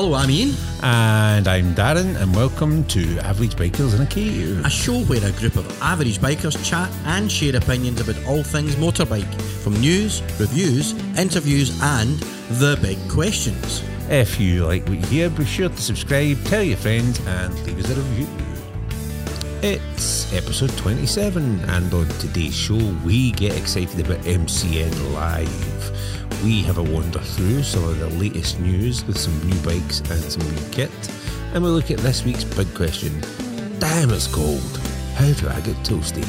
Hello, 0.00 0.14
I'm 0.14 0.30
Ian. 0.30 0.54
And 0.84 1.48
I'm 1.48 1.74
Darren, 1.74 2.14
and 2.22 2.32
welcome 2.32 2.84
to 2.84 3.18
Average 3.18 3.56
Bikers 3.56 3.96
in 3.96 4.02
a 4.02 4.06
Cave. 4.06 4.64
A 4.64 4.70
show 4.70 5.00
where 5.06 5.18
a 5.26 5.32
group 5.32 5.56
of 5.56 5.82
average 5.82 6.20
bikers 6.20 6.54
chat 6.64 6.88
and 7.04 7.28
share 7.28 7.56
opinions 7.56 8.00
about 8.00 8.14
all 8.24 8.44
things 8.44 8.76
motorbike, 8.76 9.34
from 9.60 9.72
news, 9.80 10.22
reviews, 10.38 10.92
interviews, 11.18 11.76
and 11.82 12.10
the 12.60 12.78
big 12.80 12.96
questions. 13.10 13.82
If 14.08 14.38
you 14.38 14.66
like 14.66 14.86
what 14.86 14.98
you 14.98 15.06
hear, 15.06 15.30
be 15.30 15.44
sure 15.44 15.68
to 15.68 15.82
subscribe, 15.82 16.44
tell 16.44 16.62
your 16.62 16.76
friends, 16.76 17.18
and 17.26 17.52
leave 17.66 17.80
us 17.80 17.90
a 17.90 17.96
review. 17.96 18.28
It's 19.62 20.32
episode 20.32 20.70
27, 20.76 21.58
and 21.64 21.92
on 21.92 22.06
today's 22.20 22.54
show, 22.54 22.78
we 23.04 23.32
get 23.32 23.58
excited 23.58 23.98
about 24.06 24.18
MCN 24.18 25.12
Live 25.12 26.17
we 26.42 26.62
have 26.62 26.78
a 26.78 26.82
wander 26.82 27.18
through 27.18 27.62
some 27.62 27.84
of 27.84 27.98
the 27.98 28.08
latest 28.10 28.60
news 28.60 29.04
with 29.06 29.18
some 29.18 29.36
new 29.48 29.58
bikes 29.62 30.00
and 30.10 30.20
some 30.20 30.48
new 30.54 30.70
kit, 30.70 30.90
and 31.52 31.62
we 31.62 31.70
look 31.70 31.90
at 31.90 31.98
this 31.98 32.24
week's 32.24 32.44
big 32.44 32.72
question 32.74 33.20
Damn, 33.78 34.10
it's 34.10 34.26
cold. 34.26 34.80
How 35.14 35.32
do 35.32 35.48
I 35.48 35.60
get 35.60 35.76
toasty? 35.84 36.24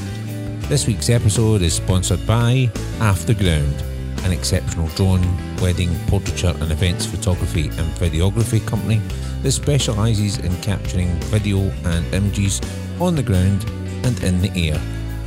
This 0.67 0.87
week's 0.87 1.09
episode 1.09 1.61
is 1.61 1.73
sponsored 1.73 2.25
by 2.27 2.69
Afterground, 2.99 3.81
an 4.23 4.31
exceptional 4.31 4.87
drone, 4.89 5.25
wedding, 5.57 5.95
portraiture, 6.07 6.55
and 6.59 6.71
events 6.71 7.05
photography 7.05 7.67
and 7.67 7.89
videography 7.97 8.65
company 8.67 9.01
that 9.41 9.51
specialises 9.51 10.37
in 10.37 10.55
capturing 10.61 11.09
video 11.31 11.59
and 11.85 12.05
images 12.13 12.61
on 12.99 13.15
the 13.15 13.23
ground 13.23 13.65
and 14.03 14.23
in 14.23 14.41
the 14.41 14.69
air 14.69 14.79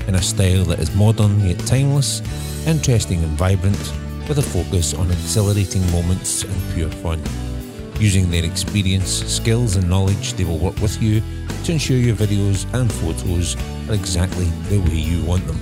in 0.08 0.14
a 0.16 0.22
style 0.22 0.64
that 0.64 0.78
is 0.78 0.94
modern 0.94 1.40
yet 1.40 1.58
timeless, 1.60 2.20
interesting 2.66 3.22
and 3.22 3.32
vibrant 3.32 3.92
with 4.34 4.46
a 4.46 4.50
focus 4.50 4.94
on 4.94 5.10
exhilarating 5.10 5.82
moments 5.90 6.44
and 6.44 6.72
pure 6.72 6.88
fun. 6.88 7.20
Using 8.00 8.30
their 8.30 8.46
experience, 8.46 9.10
skills, 9.10 9.76
and 9.76 9.90
knowledge, 9.90 10.32
they 10.34 10.44
will 10.44 10.56
work 10.56 10.80
with 10.80 11.02
you 11.02 11.20
to 11.64 11.72
ensure 11.72 11.98
your 11.98 12.16
videos 12.16 12.64
and 12.72 12.90
photos 12.90 13.56
are 13.90 13.94
exactly 13.94 14.46
the 14.70 14.78
way 14.78 14.94
you 14.94 15.22
want 15.26 15.46
them. 15.46 15.58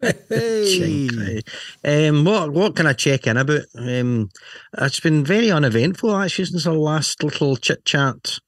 hey. 0.30 1.42
um, 1.84 2.24
what 2.24 2.50
what 2.50 2.74
can 2.74 2.86
I 2.86 2.94
check 2.94 3.26
in 3.26 3.36
about? 3.36 3.64
Um, 3.76 4.30
it's 4.78 5.00
been 5.00 5.22
very 5.22 5.50
uneventful 5.50 6.16
actually 6.16 6.46
since 6.46 6.66
our 6.66 6.74
last 6.74 7.22
little 7.22 7.56
chit 7.56 7.84
chat 7.84 8.38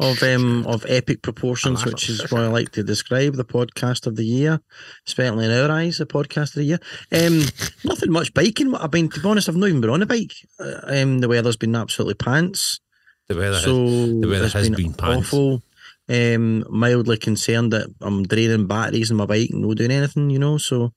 of 0.00 0.22
um 0.22 0.66
of 0.66 0.86
epic 0.88 1.20
proportions, 1.20 1.84
which 1.84 2.08
is 2.08 2.30
what 2.32 2.40
I 2.40 2.46
like 2.46 2.70
to 2.72 2.82
describe 2.82 3.34
the 3.34 3.44
podcast 3.44 4.06
of 4.06 4.16
the 4.16 4.24
year, 4.24 4.60
especially 5.06 5.44
in 5.44 5.50
our 5.50 5.70
eyes, 5.70 5.98
the 5.98 6.06
podcast 6.06 6.56
of 6.56 6.62
the 6.62 6.64
year. 6.64 6.78
Um, 7.12 7.42
nothing 7.84 8.12
much 8.12 8.32
biking. 8.32 8.74
I 8.74 8.88
mean, 8.90 9.10
to 9.10 9.20
be 9.20 9.28
honest, 9.28 9.50
I've 9.50 9.56
not 9.56 9.68
even 9.68 9.82
been 9.82 9.90
on 9.90 10.02
a 10.02 10.06
bike. 10.06 10.32
Uh, 10.58 10.80
um, 10.86 11.18
the 11.18 11.28
weather's 11.28 11.58
been 11.58 11.76
absolutely 11.76 12.14
pants. 12.14 12.80
The 13.28 13.36
weather, 13.36 13.58
so 13.58 13.86
has, 13.86 14.20
the 14.20 14.28
weather 14.28 14.48
has 14.48 14.70
been, 14.70 14.74
been 14.74 14.94
pants. 14.94 15.28
awful 15.28 15.62
um, 16.08 16.64
mildly 16.68 17.16
concerned 17.16 17.72
that 17.72 17.88
I'm 18.00 18.24
draining 18.24 18.66
batteries 18.66 19.10
in 19.10 19.16
my 19.16 19.26
bike 19.26 19.50
and 19.50 19.62
not 19.62 19.76
doing 19.76 19.90
anything, 19.90 20.30
you 20.30 20.38
know. 20.38 20.58
So, 20.58 20.92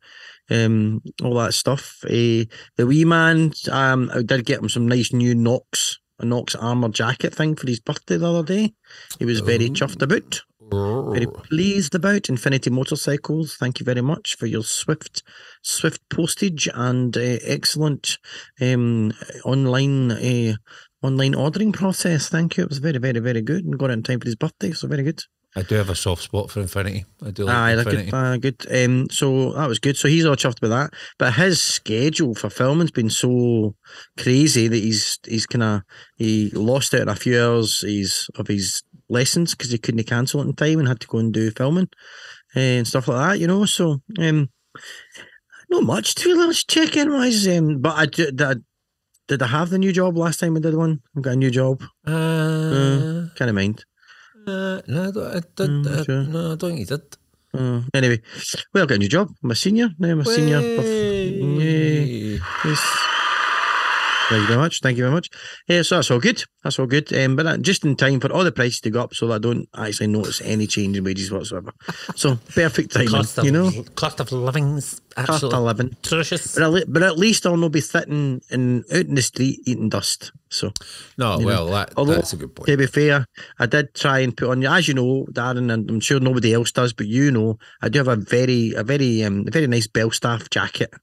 um, 0.50 1.02
all 1.24 1.36
that 1.36 1.54
stuff. 1.54 2.00
Uh, 2.06 2.46
the 2.76 2.86
wee 2.86 3.06
man, 3.06 3.54
um, 3.72 4.12
I 4.14 4.22
did 4.22 4.46
get 4.46 4.60
him 4.60 4.70
some 4.70 4.88
nice 4.88 5.14
new 5.14 5.36
Knox, 5.36 6.00
a 6.20 6.26
Knox 6.26 6.56
armor 6.56 6.90
jacket 6.90 7.34
thing 7.36 7.56
for 7.56 7.68
his 7.68 7.80
birthday 7.80 8.18
the 8.18 8.30
other 8.30 8.44
day. 8.44 8.74
He 9.20 9.26
was 9.26 9.40
very 9.40 9.70
chuffed 9.70 10.02
about. 10.02 10.42
Very 11.14 11.28
pleased 11.28 11.96
about 11.96 12.28
Infinity 12.28 12.70
Motorcycles. 12.70 13.56
Thank 13.56 13.80
you 13.80 13.86
very 13.86 14.02
much 14.02 14.36
for 14.36 14.48
your 14.48 14.64
swift, 14.64 15.24
swift 15.62 16.02
postage 16.10 16.68
and 16.74 17.16
uh, 17.16 17.38
excellent 17.44 18.18
um, 18.60 19.14
online 19.46 20.12
uh, 20.12 20.54
online 21.02 21.36
ordering 21.36 21.72
process. 21.72 22.30
Thank 22.30 22.58
you. 22.58 22.64
It 22.64 22.70
was 22.70 22.80
very, 22.80 22.98
very, 22.98 23.20
very 23.20 23.42
good 23.42 23.66
and 23.66 23.78
got 23.78 23.90
it 23.90 23.94
in 23.94 24.04
time 24.04 24.20
for 24.20 24.26
his 24.26 24.36
birthday. 24.36 24.72
So 24.72 24.88
very 24.88 25.04
good. 25.04 25.22
I 25.56 25.64
do 25.64 25.76
have 25.76 25.90
a 25.90 25.96
soft 25.96 26.22
spot 26.22 26.52
for 26.52 26.60
Infinity. 26.60 27.06
I 27.26 27.32
do 27.32 27.46
like 27.46 27.56
Aye, 27.56 27.74
Infinity. 27.74 28.12
Good, 28.12 28.14
uh, 28.14 28.38
good. 28.38 28.86
Um, 28.86 29.10
so 29.10 29.54
that 29.54 29.68
was 29.68 29.80
good. 29.80 29.98
So 29.98 30.08
he's 30.08 30.26
all 30.26 30.36
chuffed 30.36 30.62
with 30.62 30.72
that. 30.72 30.92
But 31.18 31.34
his 31.34 31.62
schedule 31.62 32.36
for 32.36 32.50
filming's 32.50 32.92
been 32.92 33.10
so 33.10 33.76
crazy 34.20 34.68
that 34.68 34.76
he's 34.76 35.18
he's 35.26 35.48
kind 35.48 35.64
of 35.64 35.82
he 36.16 36.52
lost 36.52 36.94
out 36.94 37.02
in 37.02 37.10
a 37.10 37.16
few 37.16 37.42
hours 37.42 37.80
he's, 37.80 38.30
of 38.36 38.48
his 38.48 38.84
lessons 39.10 39.56
because 39.56 39.72
he 39.72 39.78
couldn't 39.78 40.04
cancel 40.04 40.42
it 40.42 40.46
in 40.46 40.54
time 40.54 40.80
and 40.80 40.88
had 40.88 41.00
to 41.00 41.08
go 41.08 41.18
and 41.18 41.34
do 41.34 41.50
filming 41.52 41.90
and 42.54 42.88
stuff 42.88 43.08
like 43.08 43.18
that. 43.18 43.40
You 43.40 43.48
know, 43.48 43.66
so 43.66 44.02
um, 44.20 44.50
not 45.70 45.84
much 45.84 46.14
to 46.16 46.30
really 46.30 46.54
check 46.54 46.96
in 46.98 47.12
wise. 47.12 47.48
Um, 47.48 47.80
but 47.80 47.96
I, 47.96 48.52
I 48.52 48.56
did 49.28 49.42
I 49.42 49.48
have 49.48 49.70
the 49.70 49.78
new 49.78 49.92
job 49.92 50.18
last 50.18 50.40
time 50.40 50.56
I 50.56 50.60
did 50.60 50.76
one? 50.76 51.02
I've 51.16 51.24
got 51.24 51.34
a 51.34 51.36
new 51.36 51.52
job. 51.52 51.84
Uh, 52.08 52.12
uh 52.12 53.28
kind 53.36 53.50
of 53.50 53.56
mind. 53.56 53.86
Uh, 54.48 54.82
no, 54.88 55.08
I 55.08 55.12
don't, 55.12 55.28
I, 55.28 55.40
did, 55.40 55.70
mm, 55.70 56.06
sure. 56.06 56.24
no, 56.24 56.54
I 56.54 56.56
don't 56.56 56.70
think 56.72 56.80
you 56.80 56.86
did. 56.86 57.18
Uh, 57.54 57.82
anyway, 57.94 58.22
well, 58.74 58.84
I 58.84 58.88
got 58.88 58.96
a 58.96 59.00
new 59.00 59.10
job. 59.10 59.30
I'm 59.44 59.52
a 59.52 59.56
senior 59.56 59.90
now. 60.00 60.12
I'm 60.12 60.22
a 60.22 60.24
Way. 60.24 60.36
senior. 60.36 60.62
Yay. 60.62 62.40
Yes. 62.64 63.08
Thank 64.30 64.42
you 64.42 64.48
very 64.48 64.60
much. 64.60 64.82
Thank 64.82 64.98
you 64.98 65.04
very 65.04 65.14
much. 65.14 65.30
Yeah, 65.68 65.84
so 65.84 65.96
that's 65.96 66.12
all 66.12 66.20
good. 66.20 66.44
That's 66.62 66.78
all 66.80 66.86
good. 66.86 67.14
Um, 67.14 67.38
but 67.38 67.62
just 67.62 67.86
in 67.86 67.96
time 67.96 68.20
for 68.20 68.30
all 68.32 68.44
the 68.44 68.52
prices 68.52 68.82
to 68.82 68.90
go 68.90 69.02
up, 69.04 69.14
so 69.14 69.28
that 69.28 69.36
I 69.36 69.38
don't 69.38 69.70
actually 69.78 70.08
notice 70.08 70.42
any 70.42 70.68
change 70.68 70.98
in 70.98 71.06
wages 71.06 71.32
whatsoever. 71.32 71.72
So 72.16 72.36
perfect 72.54 72.92
timing, 72.92 73.08
cost 73.08 73.38
of, 73.38 73.46
you 73.46 73.52
know. 73.52 73.72
Cost 73.96 74.20
of 74.20 74.34
living's 74.34 75.00
cost 75.16 75.44
of 75.44 75.54
living 75.54 75.96
atrocious. 76.04 76.56
But 76.56 76.74
at, 76.74 76.92
but 76.92 77.04
at 77.04 77.18
least 77.18 77.46
I'll 77.46 77.56
not 77.56 77.72
be 77.72 77.80
sitting 77.80 78.42
in 78.50 78.84
out 78.92 79.06
in 79.06 79.16
the 79.16 79.22
street 79.22 79.62
eating 79.66 79.88
dust. 79.88 80.34
So 80.50 80.74
no, 81.18 81.40
well, 81.40 81.68
that, 81.68 81.94
Although, 81.96 82.16
that's 82.16 82.34
a 82.34 82.38
good 82.38 82.54
point. 82.54 82.68
To 82.68 82.76
be 82.76 82.88
fair, 82.88 83.26
I 83.60 83.66
did 83.66 83.94
try 83.94 84.20
and 84.20 84.36
put 84.36 84.50
on, 84.50 84.66
as 84.66 84.90
you 84.90 84.94
know, 84.94 85.26
Darren, 85.32 85.72
and 85.72 85.90
I'm 85.90 86.00
sure 86.02 86.20
nobody 86.20 86.54
else 86.54 86.74
does, 86.74 86.92
but 86.92 87.08
you 87.08 87.32
know, 87.32 87.60
I 87.82 87.88
do 87.88 88.00
have 88.00 88.10
a 88.10 88.18
very, 88.18 88.74
a 88.74 88.84
very, 88.84 89.24
um, 89.24 89.46
a 89.48 89.52
very 89.52 89.68
nice 89.68 89.88
Belstaff 89.88 90.50
jacket 90.50 90.94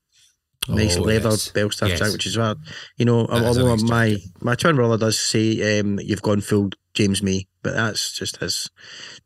nice 0.69 0.97
oh, 0.97 1.03
leather 1.03 1.31
yes. 1.31 1.51
Belstaff 1.53 1.89
yes. 1.89 2.13
which 2.13 2.27
is 2.27 2.39
what 2.39 2.59
you 2.97 3.05
know. 3.05 3.27
That 3.27 3.45
although 3.45 3.75
nice 3.75 3.83
my 3.83 4.11
jacket. 4.11 4.43
my 4.43 4.55
twin 4.55 4.77
brother 4.77 4.99
does 4.99 5.19
say 5.19 5.81
um, 5.81 5.99
you've 6.01 6.23
gone 6.23 6.41
full 6.41 6.71
James 6.95 7.23
May, 7.23 7.47
but 7.63 7.75
that's 7.75 8.13
just 8.13 8.39
his 8.39 8.71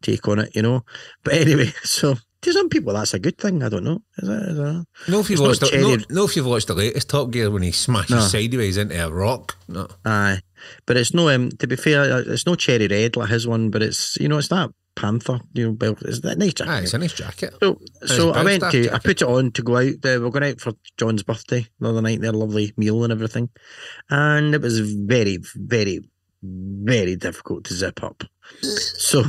take 0.03 0.27
on 0.29 0.41
it, 0.41 0.55
you 0.55 0.63
know. 0.63 0.85
But 1.23 1.35
anyway, 1.35 1.73
so 1.83 2.17
to 2.41 2.53
some 2.53 2.69
people 2.69 2.93
that's 2.93 3.15
a 3.15 3.19
good 3.19 3.39
thing. 3.39 3.63
I 3.63 3.69
don't 3.69 3.85
know. 3.85 4.01
Is 4.19 4.29
that, 4.29 4.43
is 4.43 4.57
that, 4.57 4.87
no, 5.09 5.21
if 5.21 5.31
you've 5.31 5.41
watched 5.41 5.61
the, 5.61 5.79
no, 5.79 6.15
no, 6.15 6.25
if 6.25 6.37
you've 6.37 6.47
watched 6.47 6.69
the 6.69 6.75
latest 6.75 7.11
Top 7.11 7.31
Gear 7.31 7.51
when 7.51 7.63
he 7.63 7.73
smashes 7.73 8.11
no. 8.11 8.21
sideways 8.21 8.77
into 8.77 9.05
a 9.05 9.11
rock. 9.11 9.57
No, 9.69 9.89
aye, 10.05 10.41
but 10.87 10.97
it's 10.97 11.15
no. 11.15 11.29
Um, 11.29 11.51
to 11.51 11.67
be 11.67 11.77
fair, 11.77 12.03
uh, 12.03 12.23
it's 12.27 12.47
no 12.47 12.55
cherry 12.55 12.89
red 12.89 13.17
like 13.17 13.31
his 13.31 13.47
one, 13.47 13.71
but 13.71 13.83
it's 13.83 14.17
you 14.17 14.29
know 14.29 14.39
it's 14.39 14.49
that 14.49 14.71
Panther, 14.99 15.41
you 15.53 15.67
know, 15.67 15.73
belt. 15.73 16.03
It's 16.03 16.19
a 16.19 16.35
nice 16.35 16.55
jacket. 16.55 16.71
Ah, 16.71 16.79
it's 16.79 16.95
a 16.95 16.99
nice 16.99 17.13
jacket. 17.13 17.55
So, 17.61 17.81
so 18.05 18.31
I 18.33 18.43
went 18.43 18.63
to, 18.65 18.83
jacket. 18.83 18.93
I 18.93 18.99
put 18.99 19.23
it 19.23 19.29
on 19.29 19.53
to 19.53 19.63
go 19.63 19.77
out. 19.77 20.03
There. 20.03 20.21
We're 20.21 20.31
going 20.31 20.51
out 20.51 20.61
for 20.61 20.73
John's 20.97 21.23
birthday 21.23 21.67
the 21.79 21.89
other 21.89 22.03
night. 22.03 22.21
Their 22.21 22.33
lovely 22.33 22.73
meal 22.77 23.05
and 23.05 23.13
everything, 23.13 23.49
and 24.11 24.55
it 24.55 24.61
was 24.61 24.81
very, 24.81 25.39
very, 25.55 26.01
very 26.43 27.15
difficult 27.15 27.65
to 27.65 27.75
zip 27.75 28.03
up. 28.03 28.25
So, 28.63 29.23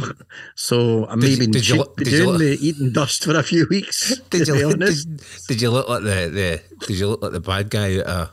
so 0.56 1.06
I 1.08 1.16
maybe 1.16 1.46
did, 1.46 1.52
did 1.52 1.70
you, 1.70 1.86
did 1.98 2.06
doing 2.06 2.40
the 2.40 2.58
eating 2.60 2.92
dust 2.92 3.26
for 3.26 3.38
a 3.38 3.44
few 3.44 3.68
weeks. 3.70 4.18
Did 4.30 4.48
you, 4.48 4.74
did, 4.76 5.22
did, 5.48 5.62
you 5.62 5.72
look 5.72 5.90
like 5.90 6.04
the, 6.04 6.30
the 6.30 6.86
did 6.88 6.98
you 6.98 7.08
look 7.10 7.22
like 7.22 7.34
the 7.34 7.40
bad 7.40 7.70
guy 7.70 7.96
at 7.96 8.08
uh, 8.08 8.28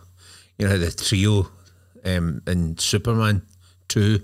you 0.59 0.69
know 0.69 0.79
the 0.79 0.91
trio 0.91 1.51
um, 2.05 2.41
in 2.47 2.79
Superman 2.79 3.43
two? 3.89 4.21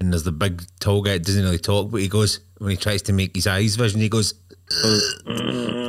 And 0.00 0.12
there's 0.12 0.24
the 0.24 0.32
big 0.32 0.62
tall 0.80 1.02
guy 1.02 1.12
that 1.12 1.24
doesn't 1.24 1.44
really 1.44 1.58
talk, 1.58 1.90
but 1.90 2.00
he 2.00 2.08
goes 2.08 2.40
when 2.58 2.70
he 2.70 2.76
tries 2.76 3.02
to 3.02 3.12
make 3.12 3.34
his 3.34 3.46
eyes 3.46 3.76
vision, 3.76 4.00
he 4.00 4.08
goes. 4.08 4.34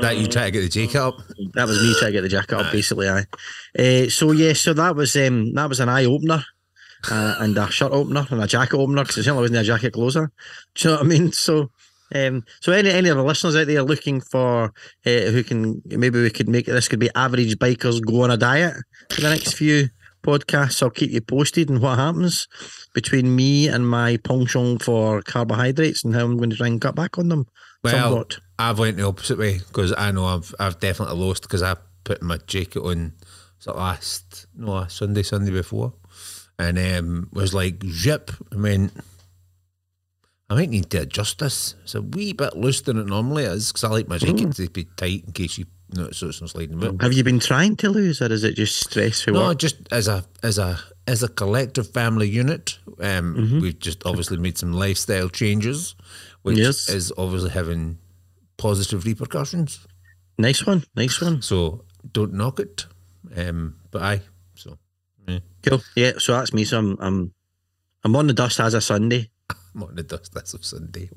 that 0.01 0.15
you 0.17 0.27
try 0.27 0.45
to 0.45 0.51
get 0.51 0.61
the 0.61 0.69
jacket 0.69 0.97
up? 0.97 1.17
That 1.53 1.67
was 1.67 1.81
me 1.81 1.95
trying 1.97 2.11
to 2.11 2.17
get 2.17 2.21
the 2.21 2.29
jacket 2.29 2.55
up, 2.55 2.71
basically. 2.71 3.09
I. 3.09 3.25
Uh, 3.77 4.09
so 4.09 4.31
yeah, 4.31 4.53
so 4.53 4.73
that 4.73 4.95
was 4.95 5.15
um, 5.15 5.53
that 5.53 5.69
was 5.69 5.79
an 5.79 5.89
eye 5.89 6.05
opener. 6.05 6.43
Uh, 7.09 7.35
and 7.39 7.55
a 7.55 7.69
shirt 7.69 7.91
opener 7.91 8.25
and 8.31 8.41
a 8.41 8.47
jacket 8.47 8.75
opener 8.75 9.03
because 9.03 9.17
it 9.17 9.23
certainly 9.23 9.43
wasn't 9.43 9.59
a 9.59 9.63
jacket 9.63 9.93
closer. 9.93 10.31
Do 10.73 10.87
you 10.87 10.95
know 10.95 11.01
what 11.01 11.05
I 11.05 11.09
mean? 11.09 11.31
So, 11.31 11.69
um, 12.15 12.43
so 12.61 12.71
any 12.71 12.89
any 12.89 13.09
of 13.09 13.17
the 13.17 13.23
listeners 13.23 13.55
out 13.55 13.67
there 13.67 13.83
looking 13.83 14.21
for 14.21 14.73
uh, 15.05 15.09
who 15.09 15.43
can 15.43 15.83
maybe 15.85 16.21
we 16.21 16.31
could 16.31 16.49
make 16.49 16.65
this 16.65 16.87
could 16.87 16.99
be 16.99 17.09
average 17.13 17.57
bikers 17.57 18.03
go 18.03 18.23
on 18.23 18.31
a 18.31 18.37
diet 18.37 18.75
for 19.11 19.21
the 19.21 19.29
next 19.29 19.53
few 19.53 19.89
podcasts. 20.25 20.81
I'll 20.81 20.89
keep 20.89 21.11
you 21.11 21.21
posted 21.21 21.69
on 21.69 21.79
what 21.79 21.97
happens 21.97 22.47
between 22.93 23.35
me 23.35 23.67
and 23.67 23.87
my 23.87 24.17
penchant 24.17 24.81
for 24.81 25.21
carbohydrates 25.21 26.03
and 26.03 26.15
how 26.15 26.25
I'm 26.25 26.37
going 26.37 26.49
to 26.49 26.55
try 26.55 26.67
and 26.67 26.81
cut 26.81 26.95
back 26.95 27.17
on 27.17 27.29
them. 27.29 27.45
Well, 27.83 27.93
somewhat. 27.93 28.39
I've 28.57 28.79
went 28.79 28.97
the 28.97 29.05
opposite 29.05 29.37
way 29.37 29.59
because 29.59 29.93
I 29.97 30.11
know 30.11 30.25
I've 30.25 30.53
I've 30.59 30.79
definitely 30.79 31.17
lost 31.17 31.43
because 31.43 31.61
I 31.61 31.75
put 32.03 32.21
my 32.21 32.37
jacket 32.47 32.81
on 32.81 33.13
sort 33.59 33.77
of 33.77 33.83
last 33.83 34.47
no 34.55 34.71
last 34.71 34.97
Sunday, 34.97 35.23
Sunday 35.23 35.51
before, 35.51 35.93
and 36.57 36.79
um, 36.79 37.29
was 37.31 37.53
like 37.53 37.83
zip. 37.83 38.31
I 38.51 38.55
mean, 38.55 38.91
I 40.49 40.55
might 40.55 40.69
need 40.69 40.89
to 40.91 41.01
adjust 41.01 41.39
this. 41.39 41.75
It's 41.83 41.95
a 41.95 42.01
wee 42.01 42.33
bit 42.33 42.55
looser 42.55 42.85
than 42.85 42.99
it 42.99 43.07
normally 43.07 43.43
is 43.43 43.71
because 43.71 43.83
I 43.83 43.89
like 43.89 44.07
my 44.07 44.17
jacket 44.17 44.55
to 44.55 44.69
be 44.69 44.85
tight 44.95 45.25
in 45.25 45.33
case 45.33 45.57
you 45.57 45.65
notice 45.93 46.21
it's 46.23 46.41
not 46.41 46.49
sliding 46.49 46.75
about. 46.81 47.01
Have 47.01 47.13
you 47.13 47.23
been 47.23 47.39
trying 47.39 47.75
to 47.77 47.89
lose, 47.89 48.21
or 48.21 48.31
is 48.31 48.43
it 48.43 48.55
just 48.55 48.77
stress 48.79 49.21
for 49.21 49.31
No, 49.31 49.47
work? 49.49 49.59
just 49.59 49.77
as 49.91 50.07
a 50.07 50.25
as 50.43 50.57
a 50.57 50.79
as 51.07 51.21
a 51.23 51.27
collective 51.27 51.87
family 51.91 52.27
unit, 52.27 52.77
um, 52.99 53.35
Mm-hmm. 53.35 53.59
we've 53.59 53.79
just 53.79 54.05
obviously 54.05 54.37
made 54.37 54.57
some 54.57 54.73
lifestyle 54.73 55.29
changes, 55.29 55.95
which 56.41 56.57
Yes. 56.57 56.89
is 56.89 57.13
obviously 57.17 57.51
having 57.51 57.97
positive 58.57 59.05
repercussions. 59.05 59.79
Nice 60.37 60.65
one, 60.65 60.83
nice 60.95 61.21
one. 61.21 61.41
So 61.41 61.85
don't 62.11 62.33
knock 62.33 62.59
it. 62.59 62.85
Um, 63.35 63.75
but 63.91 64.01
I 64.01 64.21
so 64.55 64.77
Cool. 65.63 65.81
Yeah, 65.95 66.11
so 66.19 66.33
that's 66.33 66.53
me. 66.53 66.63
So 66.63 66.77
I'm, 66.77 66.97
I'm, 66.99 67.33
I'm 68.03 68.15
on 68.15 68.27
the 68.27 68.33
dust 68.33 68.59
as 68.59 68.75
a 68.75 68.81
Sunday. 68.81 69.31
I'm 69.75 69.83
on 69.83 69.95
the 69.95 70.03
dust 70.03 70.33
this 70.33 70.53
of 70.53 70.63
Sunday. 70.63 71.09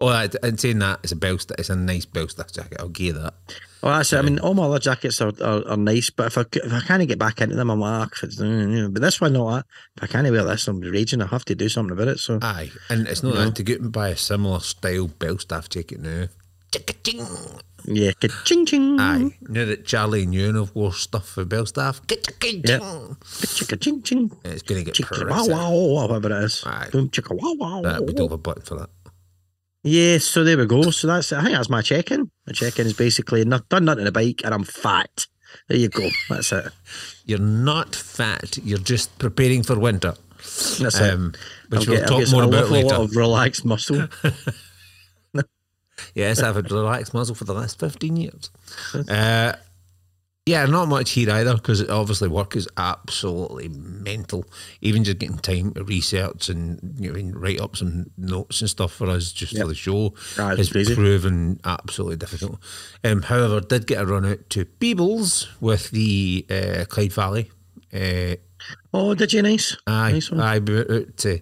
Oh, 0.00 0.28
and 0.42 0.60
saying 0.60 0.78
that 0.78 1.00
it's 1.02 1.12
a 1.12 1.16
Belstaff, 1.16 1.58
it's 1.58 1.70
a 1.70 1.76
nice 1.76 2.06
Belstaff 2.06 2.54
jacket. 2.54 2.78
I'll 2.80 2.88
give 2.88 3.06
you 3.06 3.12
that. 3.14 3.34
Well, 3.82 3.96
that's 3.96 4.12
it. 4.12 4.18
I 4.18 4.22
mean, 4.22 4.38
all 4.38 4.54
my 4.54 4.64
other 4.64 4.78
jackets 4.78 5.20
are, 5.20 5.32
are, 5.42 5.66
are 5.68 5.76
nice, 5.76 6.10
but 6.10 6.26
if 6.26 6.38
I 6.38 6.44
if 6.52 6.72
I 6.72 6.80
can't 6.80 7.06
get 7.08 7.18
back 7.18 7.40
into 7.40 7.56
them, 7.56 7.70
I'm 7.70 7.80
like, 7.80 8.08
"Ah, 8.22 8.88
but 8.90 9.02
this 9.02 9.20
one, 9.20 9.32
not 9.32 9.50
that. 9.50 9.66
If 9.96 10.04
I 10.04 10.06
can't 10.06 10.30
wear 10.30 10.44
this, 10.44 10.66
I'm 10.68 10.80
raging. 10.80 11.22
I 11.22 11.26
have 11.26 11.44
to 11.46 11.54
do 11.54 11.68
something 11.68 11.92
about 11.92 12.08
it. 12.08 12.18
So 12.18 12.38
Aye, 12.42 12.70
and 12.88 13.06
it's 13.06 13.22
not 13.22 13.34
that 13.34 13.56
to 13.56 13.62
get 13.62 13.80
and 13.80 13.92
buy 13.92 14.08
a 14.08 14.16
similar 14.16 14.60
style 14.60 15.08
Belstaff 15.08 15.68
jacket 15.68 16.00
now. 16.00 16.28
Yeah, 17.84 18.10
ching 18.44 18.66
ching. 18.66 18.98
Aye, 19.00 19.30
now 19.42 19.64
that 19.64 19.84
Charlie 19.86 20.22
and 20.24 20.34
Ewan 20.34 20.68
wore 20.74 20.92
stuff 20.92 21.28
for 21.28 21.44
Belstaff, 21.44 22.00
chicka 22.06 23.80
ching 23.80 24.02
ching. 24.02 24.30
it's 24.44 24.62
going 24.62 24.84
to 24.84 24.90
get 24.90 24.94
Chicka 24.94 25.28
wow 25.28 25.46
wow, 25.46 26.06
whatever 26.06 26.32
it 26.38 26.44
is. 26.44 26.62
Aye. 26.66 26.88
Boom 26.92 27.08
chicka 27.10 27.30
wow 27.40 27.54
wow. 27.54 27.82
That 27.82 28.04
we 28.06 28.12
don't 28.12 28.26
have 28.26 28.32
a 28.32 28.38
button 28.38 28.62
for 28.62 28.76
that. 28.76 28.90
Yeah, 29.84 30.18
so 30.18 30.42
there 30.44 30.58
we 30.58 30.66
go. 30.66 30.90
So 30.90 31.06
that's 31.06 31.32
I 31.32 31.42
think 31.42 31.54
that's 31.54 31.70
my 31.70 31.82
check-in. 31.82 32.30
My 32.46 32.52
check-in 32.52 32.86
is 32.86 32.94
basically 32.94 33.44
not 33.44 33.68
done 33.68 33.84
nothing 33.84 34.02
on 34.02 34.08
a 34.08 34.12
bike, 34.12 34.42
and 34.44 34.52
I'm 34.52 34.64
fat. 34.64 35.26
There 35.68 35.78
you 35.78 35.88
go. 35.88 36.08
That's 36.28 36.52
it. 36.52 36.72
You're 37.24 37.38
not 37.38 37.94
fat. 37.94 38.58
You're 38.64 38.78
just 38.78 39.16
preparing 39.18 39.62
for 39.62 39.78
winter, 39.78 40.14
That's 40.38 40.98
it. 41.00 41.12
um, 41.14 41.32
which 41.68 41.88
I'll 41.88 41.94
we'll 41.94 42.00
get- 42.00 42.08
talk 42.08 42.30
more 42.32 42.42
about 42.42 42.70
later. 42.70 42.88
lot 42.88 43.00
of 43.02 43.16
relaxed 43.16 43.64
muscle. 43.64 44.08
Yes, 46.14 46.40
I've 46.42 46.56
had 46.56 46.70
a 46.70 46.74
relaxed 46.74 47.14
muzzle 47.14 47.34
for 47.34 47.44
the 47.44 47.54
last 47.54 47.78
15 47.78 48.16
years. 48.16 48.50
Uh, 49.08 49.52
yeah, 50.46 50.64
not 50.64 50.88
much 50.88 51.10
here 51.10 51.30
either 51.30 51.54
because 51.54 51.86
obviously 51.90 52.26
work 52.28 52.56
is 52.56 52.66
absolutely 52.78 53.68
mental. 53.68 54.46
Even 54.80 55.04
just 55.04 55.18
getting 55.18 55.36
time 55.36 55.72
to 55.74 55.84
research 55.84 56.48
and 56.48 56.96
you 56.98 57.12
know, 57.12 57.38
write 57.38 57.60
up 57.60 57.76
some 57.76 58.06
notes 58.16 58.62
and 58.62 58.70
stuff 58.70 58.92
for 58.92 59.10
us 59.10 59.30
just 59.30 59.52
Yep. 59.52 59.60
for 59.62 59.68
the 59.68 59.74
show 59.74 60.14
Ah, 60.38 60.56
has 60.56 60.70
crazy. 60.72 60.94
proven 60.94 61.60
absolutely 61.64 62.16
difficult. 62.16 62.58
Um, 63.04 63.22
however, 63.22 63.60
did 63.60 63.86
get 63.86 64.00
a 64.00 64.06
run 64.06 64.24
out 64.24 64.48
to 64.50 64.64
Peebles 64.64 65.48
with 65.60 65.90
the 65.90 66.46
uh, 66.48 66.84
Clyde 66.88 67.12
Valley. 67.12 67.50
Uh, 67.92 68.36
Oh, 68.92 69.14
did 69.14 69.32
you 69.32 69.40
nice? 69.42 69.76
Aye, 69.86 70.12
Nice 70.12 70.30
one. 70.32 70.40
aye. 70.40 70.58
We 70.58 70.74
went 70.74 70.90
out 70.90 71.16
to, 71.18 71.40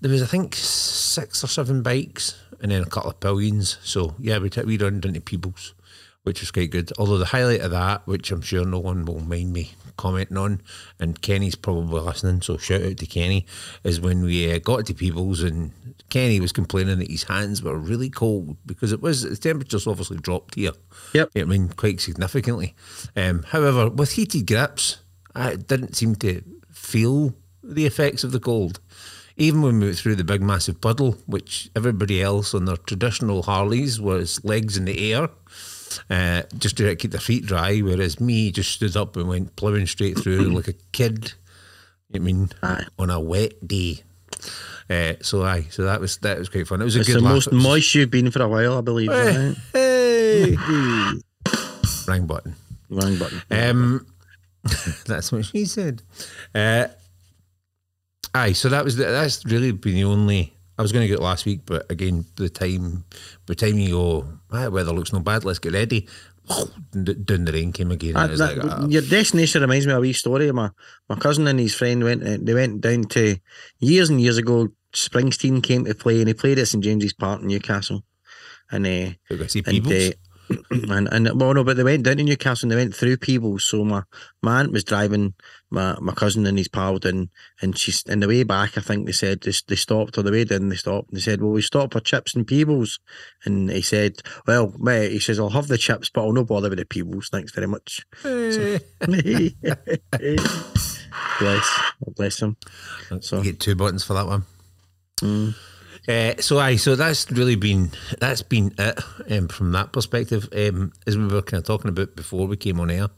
there 0.00 0.10
was 0.10 0.22
I 0.22 0.26
think 0.26 0.54
six 0.54 1.42
or 1.42 1.48
seven 1.48 1.82
bikes 1.82 2.36
and 2.60 2.70
then 2.70 2.82
a 2.82 2.86
couple 2.86 3.10
of 3.10 3.20
pillions. 3.20 3.78
So 3.82 4.14
yeah, 4.18 4.38
we 4.38 4.50
took 4.50 4.66
we 4.66 4.78
run 4.78 5.00
into 5.02 5.20
Peebles, 5.20 5.74
which 6.22 6.40
was 6.40 6.50
quite 6.50 6.70
good. 6.70 6.92
Although 6.98 7.18
the 7.18 7.26
highlight 7.26 7.60
of 7.60 7.70
that, 7.70 8.06
which 8.06 8.30
I'm 8.30 8.42
sure 8.42 8.64
no 8.64 8.78
one 8.78 9.04
will 9.04 9.20
mind 9.20 9.52
me 9.52 9.72
commenting 9.96 10.36
on, 10.36 10.60
and 10.98 11.20
Kenny's 11.20 11.54
probably 11.54 12.00
listening, 12.00 12.42
so 12.42 12.56
shout 12.56 12.82
out 12.82 12.98
to 12.98 13.06
Kenny, 13.06 13.46
is 13.84 14.00
when 14.00 14.22
we 14.22 14.52
uh, 14.52 14.58
got 14.58 14.86
to 14.86 14.94
Peebles 14.94 15.42
and 15.42 15.72
Kenny 16.08 16.40
was 16.40 16.52
complaining 16.52 16.98
that 16.98 17.10
his 17.10 17.24
hands 17.24 17.62
were 17.62 17.76
really 17.76 18.10
cold 18.10 18.56
because 18.64 18.92
it 18.92 19.00
was 19.00 19.22
the 19.22 19.36
temperatures 19.36 19.86
obviously 19.86 20.18
dropped 20.18 20.54
here. 20.54 20.72
Yep. 21.14 21.30
I 21.36 21.44
mean, 21.44 21.68
quite 21.70 22.00
significantly. 22.00 22.74
Um, 23.16 23.42
however, 23.44 23.90
with 23.90 24.12
heated 24.12 24.46
grips, 24.46 24.98
I 25.34 25.56
didn't 25.56 25.96
seem 25.96 26.14
to 26.16 26.42
feel 26.70 27.34
the 27.62 27.86
effects 27.86 28.22
of 28.22 28.32
the 28.32 28.40
cold. 28.40 28.80
Even 29.38 29.60
when 29.62 29.78
we 29.80 29.86
went 29.86 29.98
through 29.98 30.16
the 30.16 30.24
big 30.24 30.40
massive 30.42 30.80
puddle, 30.80 31.16
which 31.26 31.68
everybody 31.76 32.22
else 32.22 32.54
on 32.54 32.64
their 32.64 32.76
traditional 32.78 33.42
Harleys 33.42 34.00
was 34.00 34.42
legs 34.44 34.76
in 34.78 34.86
the 34.86 35.12
air, 35.12 35.28
uh, 36.08 36.42
just 36.58 36.76
to 36.78 36.96
keep 36.96 37.10
their 37.10 37.20
feet 37.20 37.44
dry, 37.44 37.78
whereas 37.80 38.18
me 38.18 38.50
just 38.50 38.70
stood 38.72 38.96
up 38.96 39.14
and 39.16 39.28
went 39.28 39.54
ploughing 39.56 39.86
straight 39.86 40.18
through 40.18 40.44
like 40.56 40.68
a 40.68 40.74
kid. 40.92 41.34
I 42.14 42.18
mean, 42.18 42.48
Aye. 42.62 42.84
on 42.98 43.10
a 43.10 43.20
wet 43.20 43.66
day. 43.66 44.02
Uh, 44.88 45.14
so 45.20 45.42
aye, 45.44 45.66
so 45.70 45.82
that 45.82 46.00
was 46.00 46.16
that 46.18 46.38
was 46.38 46.48
quite 46.48 46.66
fun. 46.68 46.80
It 46.80 46.84
was 46.84 46.96
a 46.96 47.00
It's 47.00 47.08
good 47.08 47.16
the 47.16 47.20
laugh. 47.24 47.34
most 47.34 47.46
It 47.48 47.54
was- 47.54 47.62
moist 47.62 47.94
you've 47.94 48.10
been 48.10 48.30
for 48.30 48.40
a 48.42 48.48
while, 48.48 48.78
I 48.78 48.80
believe. 48.80 49.10
Hey, 49.10 49.56
right? 49.74 50.56
hey. 50.56 52.20
Button. 52.26 52.54
Wrong 52.88 53.18
button. 53.18 53.42
Um, 53.50 54.06
that's 55.06 55.32
what 55.32 55.44
she 55.44 55.64
said. 55.64 56.02
Uh, 56.54 56.86
aye, 58.42 58.52
so 58.52 58.68
that 58.68 58.84
was 58.84 58.96
the, 58.96 59.04
that's 59.04 59.44
really 59.46 59.72
been 59.72 59.94
the 59.94 60.04
only. 60.04 60.52
I 60.78 60.82
was 60.82 60.92
going 60.92 61.04
to 61.04 61.08
get 61.08 61.20
last 61.20 61.46
week, 61.46 61.60
but 61.64 61.90
again, 61.90 62.26
the 62.36 62.48
time, 62.50 63.04
by 63.46 63.54
the 63.54 63.54
time 63.54 63.78
you 63.78 63.90
go, 63.90 64.28
ah, 64.52 64.68
weather 64.68 64.92
looks 64.92 65.12
no 65.12 65.20
bad. 65.20 65.44
Let's 65.44 65.58
get 65.58 65.72
ready. 65.72 66.06
Down 66.92 67.44
the 67.44 67.52
rain 67.52 67.72
came 67.72 67.90
again. 67.90 68.14
was 68.14 68.38
that- 68.38 68.58
like, 68.58 68.70
ah, 68.70 68.86
your 68.86 69.02
destination 69.02 69.62
reminds 69.62 69.86
me 69.86 69.92
of 69.92 69.98
a 69.98 70.00
wee 70.02 70.12
story. 70.12 70.52
My 70.52 70.70
my 71.08 71.16
cousin 71.16 71.46
and 71.48 71.58
his 71.58 71.74
friend 71.74 72.04
went. 72.04 72.22
uh, 72.22 72.36
They 72.40 72.54
went 72.54 72.80
down 72.82 73.04
to 73.16 73.36
years 73.80 74.10
and 74.10 74.20
years 74.20 74.36
ago. 74.38 74.68
Springsteen 74.92 75.62
came 75.62 75.84
to 75.84 75.94
play, 75.94 76.20
and 76.20 76.28
he 76.28 76.34
played 76.34 76.58
at 76.58 76.68
St 76.68 76.82
James's 76.82 77.12
Park 77.12 77.40
in 77.42 77.48
Newcastle. 77.48 78.02
And 78.70 78.86
uh, 78.86 79.10
and, 79.66 79.86
uh, 79.86 80.12
and 80.94 81.08
and 81.12 81.40
well, 81.40 81.54
no, 81.54 81.64
but 81.64 81.76
they 81.76 81.84
went 81.84 82.04
down 82.04 82.16
to 82.18 82.22
Newcastle 82.24 82.66
and 82.66 82.72
they 82.72 82.76
went 82.76 82.94
through 82.94 83.16
Peebles. 83.16 83.64
So 83.64 83.84
my, 83.84 84.02
my 84.42 84.60
aunt 84.60 84.72
was 84.72 84.84
driving 84.84 85.34
my, 85.70 85.96
my 86.00 86.12
cousin 86.12 86.46
and 86.46 86.58
his 86.58 86.68
pal 86.68 86.98
down, 86.98 87.30
and 87.60 87.76
she's 87.76 88.02
in 88.04 88.20
the 88.20 88.28
way 88.28 88.44
back. 88.44 88.78
I 88.78 88.80
think 88.80 89.06
they 89.06 89.12
said 89.12 89.40
they, 89.40 89.52
they 89.66 89.76
stopped 89.76 90.16
on 90.18 90.24
the 90.24 90.30
way 90.32 90.44
down. 90.44 90.68
They 90.68 90.76
stopped. 90.76 91.10
and 91.10 91.16
They 91.18 91.22
said, 91.22 91.42
"Well, 91.42 91.52
we 91.52 91.62
stop 91.62 91.92
for 91.92 92.00
chips 92.00 92.34
and 92.34 92.46
Peebles," 92.46 93.00
and 93.44 93.70
he 93.70 93.82
said, 93.82 94.20
"Well, 94.46 94.74
mate," 94.78 95.12
he 95.12 95.18
says, 95.18 95.40
"I'll 95.40 95.50
have 95.50 95.68
the 95.68 95.78
chips, 95.78 96.10
but 96.10 96.22
I'll 96.22 96.32
no 96.32 96.44
bother 96.44 96.68
with 96.68 96.78
the 96.78 96.84
Peebles. 96.84 97.28
Thanks 97.30 97.52
very 97.52 97.66
much." 97.66 98.06
Eh. 98.24 98.78
bless, 101.38 101.80
bless 102.16 102.42
him. 102.42 102.56
So 103.20 103.38
you 103.38 103.44
get 103.44 103.60
two 103.60 103.74
buttons 103.74 104.04
for 104.04 104.14
that 104.14 104.26
one. 104.26 104.44
mm, 105.20 105.54
Uh, 106.08 106.40
so 106.40 106.58
aye, 106.58 106.76
so 106.76 106.94
that's 106.94 107.30
really 107.32 107.56
been 107.56 107.90
that's 108.20 108.42
been 108.42 108.72
it 108.78 108.98
um, 109.30 109.48
from 109.48 109.72
that 109.72 109.92
perspective. 109.92 110.48
Um, 110.56 110.92
as 111.06 111.16
we 111.16 111.26
were 111.26 111.42
kind 111.42 111.60
of 111.60 111.66
talking 111.66 111.88
about 111.88 112.14
before 112.16 112.46
we 112.46 112.56
came 112.56 112.80
on 112.80 112.90
air, 112.90 113.08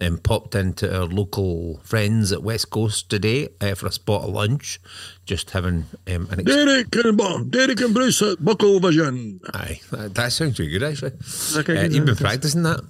um, 0.00 0.18
popped 0.18 0.54
into 0.54 0.94
our 0.94 1.06
local 1.06 1.80
friends 1.82 2.32
at 2.32 2.42
West 2.42 2.70
Coast 2.70 3.08
today 3.08 3.48
uh, 3.60 3.74
for 3.74 3.86
a 3.86 3.92
spot 3.92 4.24
of 4.24 4.30
lunch, 4.30 4.78
just 5.24 5.50
having 5.50 5.86
um, 6.08 6.28
an. 6.30 6.40
Ex- 6.40 6.44
Derek 6.44 6.94
and 6.96 7.50
Derek 7.50 7.80
and 7.80 7.94
Bruce 7.94 8.20
at 8.22 8.44
Buckle 8.44 8.78
Vision. 8.80 9.40
aye, 9.54 9.80
that, 9.90 10.14
that 10.14 10.32
sounds 10.32 10.58
really 10.58 10.72
good 10.72 10.82
actually. 10.82 11.12
Okay, 11.56 11.78
Uh, 11.78 11.88
you've 11.88 12.04
been 12.04 12.16
practicing 12.16 12.62
that, 12.64 12.80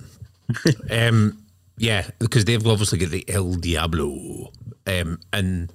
um, 0.90 1.38
yeah, 1.78 2.08
because 2.18 2.44
they've 2.44 2.66
obviously 2.66 2.98
got 2.98 3.10
the 3.10 3.24
El 3.28 3.54
Diablo, 3.54 4.50
um, 4.86 5.20
and 5.32 5.72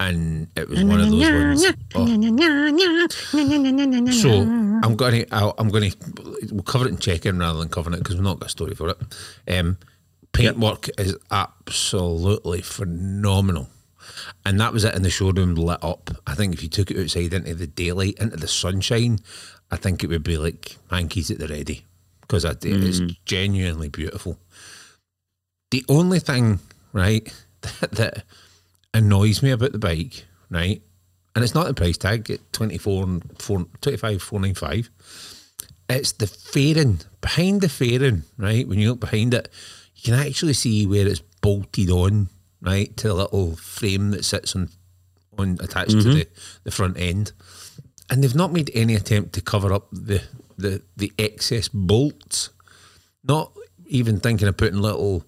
and 0.00 0.46
it 0.54 0.68
was 0.68 0.84
one 0.84 1.00
of 1.00 1.10
those 1.10 1.28
ones. 1.28 1.64
oh. 1.96 2.06
So 4.12 4.30
I'm 4.84 4.94
going 4.94 5.24
to, 5.26 5.54
I'm 5.58 5.68
going 5.70 5.90
to, 5.90 5.96
we'll 6.52 6.62
cover 6.62 6.86
it 6.86 6.90
in 6.90 6.98
check-in 6.98 7.36
rather 7.38 7.58
than 7.58 7.68
covering 7.68 7.94
it 7.94 7.98
because 7.98 8.14
we've 8.14 8.22
not 8.22 8.38
got 8.38 8.46
a 8.46 8.50
story 8.50 8.74
for 8.76 8.90
it. 8.90 8.96
Um, 9.48 9.76
paintwork 10.32 10.88
is 10.98 11.16
absolutely 11.30 12.62
phenomenal, 12.62 13.68
and 14.44 14.60
that 14.60 14.72
was 14.72 14.84
it 14.84 14.94
in 14.94 15.02
the 15.02 15.10
showroom 15.10 15.54
lit 15.54 15.82
up. 15.82 16.10
I 16.26 16.34
think 16.34 16.54
if 16.54 16.62
you 16.62 16.68
took 16.68 16.90
it 16.90 17.00
outside 17.00 17.32
into 17.32 17.54
the 17.54 17.66
daylight, 17.66 18.18
into 18.18 18.36
the 18.36 18.48
sunshine, 18.48 19.20
I 19.70 19.76
think 19.76 20.02
it 20.02 20.08
would 20.08 20.24
be 20.24 20.38
like 20.38 20.76
hankies 20.90 21.30
at 21.30 21.38
the 21.38 21.48
ready 21.48 21.84
because 22.20 22.44
it 22.44 22.64
is 22.64 23.00
mm. 23.00 23.16
genuinely 23.24 23.88
beautiful. 23.88 24.38
The 25.70 25.84
only 25.88 26.20
thing, 26.20 26.60
right, 26.92 27.32
that, 27.80 27.92
that 27.92 28.24
annoys 28.94 29.42
me 29.42 29.50
about 29.50 29.72
the 29.72 29.78
bike, 29.78 30.26
right, 30.50 30.82
and 31.34 31.44
it's 31.44 31.54
not 31.54 31.66
the 31.66 31.74
price 31.74 31.96
tag 31.96 32.30
at 32.30 32.52
24 32.52 33.04
and 33.04 33.40
4, 33.40 33.66
25 33.80 34.22
495 34.22 34.90
it's 35.88 36.12
the 36.12 36.26
fairing 36.26 37.00
behind 37.20 37.60
the 37.60 37.68
fairing 37.68 38.24
right 38.36 38.66
when 38.66 38.80
you 38.80 38.90
look 38.90 39.00
behind 39.00 39.32
it 39.34 39.48
you 39.98 40.02
can 40.12 40.14
actually 40.14 40.52
see 40.54 40.86
where 40.86 41.06
it's 41.06 41.20
bolted 41.40 41.90
on 41.90 42.28
right 42.60 42.96
to 42.96 43.08
the 43.08 43.14
little 43.14 43.56
frame 43.56 44.10
that 44.10 44.24
sits 44.24 44.54
on 44.56 44.68
on 45.38 45.56
attached 45.60 45.92
to 45.92 46.02
the, 46.02 46.26
the 46.64 46.70
front 46.70 46.96
end 46.98 47.30
and 48.10 48.22
they've 48.24 48.34
not 48.34 48.52
made 48.52 48.70
any 48.74 48.94
attempt 48.96 49.32
to 49.34 49.40
cover 49.40 49.72
up 49.72 49.86
the 49.92 50.22
the, 50.56 50.82
the 50.96 51.12
excess 51.18 51.68
bolts 51.68 52.50
not 53.22 53.52
even 53.86 54.18
thinking 54.18 54.48
of 54.48 54.56
putting 54.56 54.80
little 54.80 55.24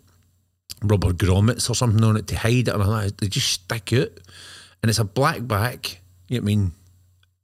rubber 0.82 1.12
grommets 1.12 1.70
or 1.70 1.74
something 1.74 2.02
on 2.02 2.16
it 2.16 2.26
to 2.26 2.36
hide 2.36 2.66
it, 2.66 2.68
and 2.68 2.82
all 2.82 2.90
that, 2.90 3.18
they 3.18 3.28
just 3.28 3.48
stick 3.50 3.92
out, 3.92 4.08
and 4.82 4.88
it's 4.88 4.98
a 4.98 5.04
black 5.04 5.46
back. 5.46 6.00
You 6.28 6.40
know 6.40 6.42
what 6.44 6.50
I 6.50 6.54
mean? 6.56 6.72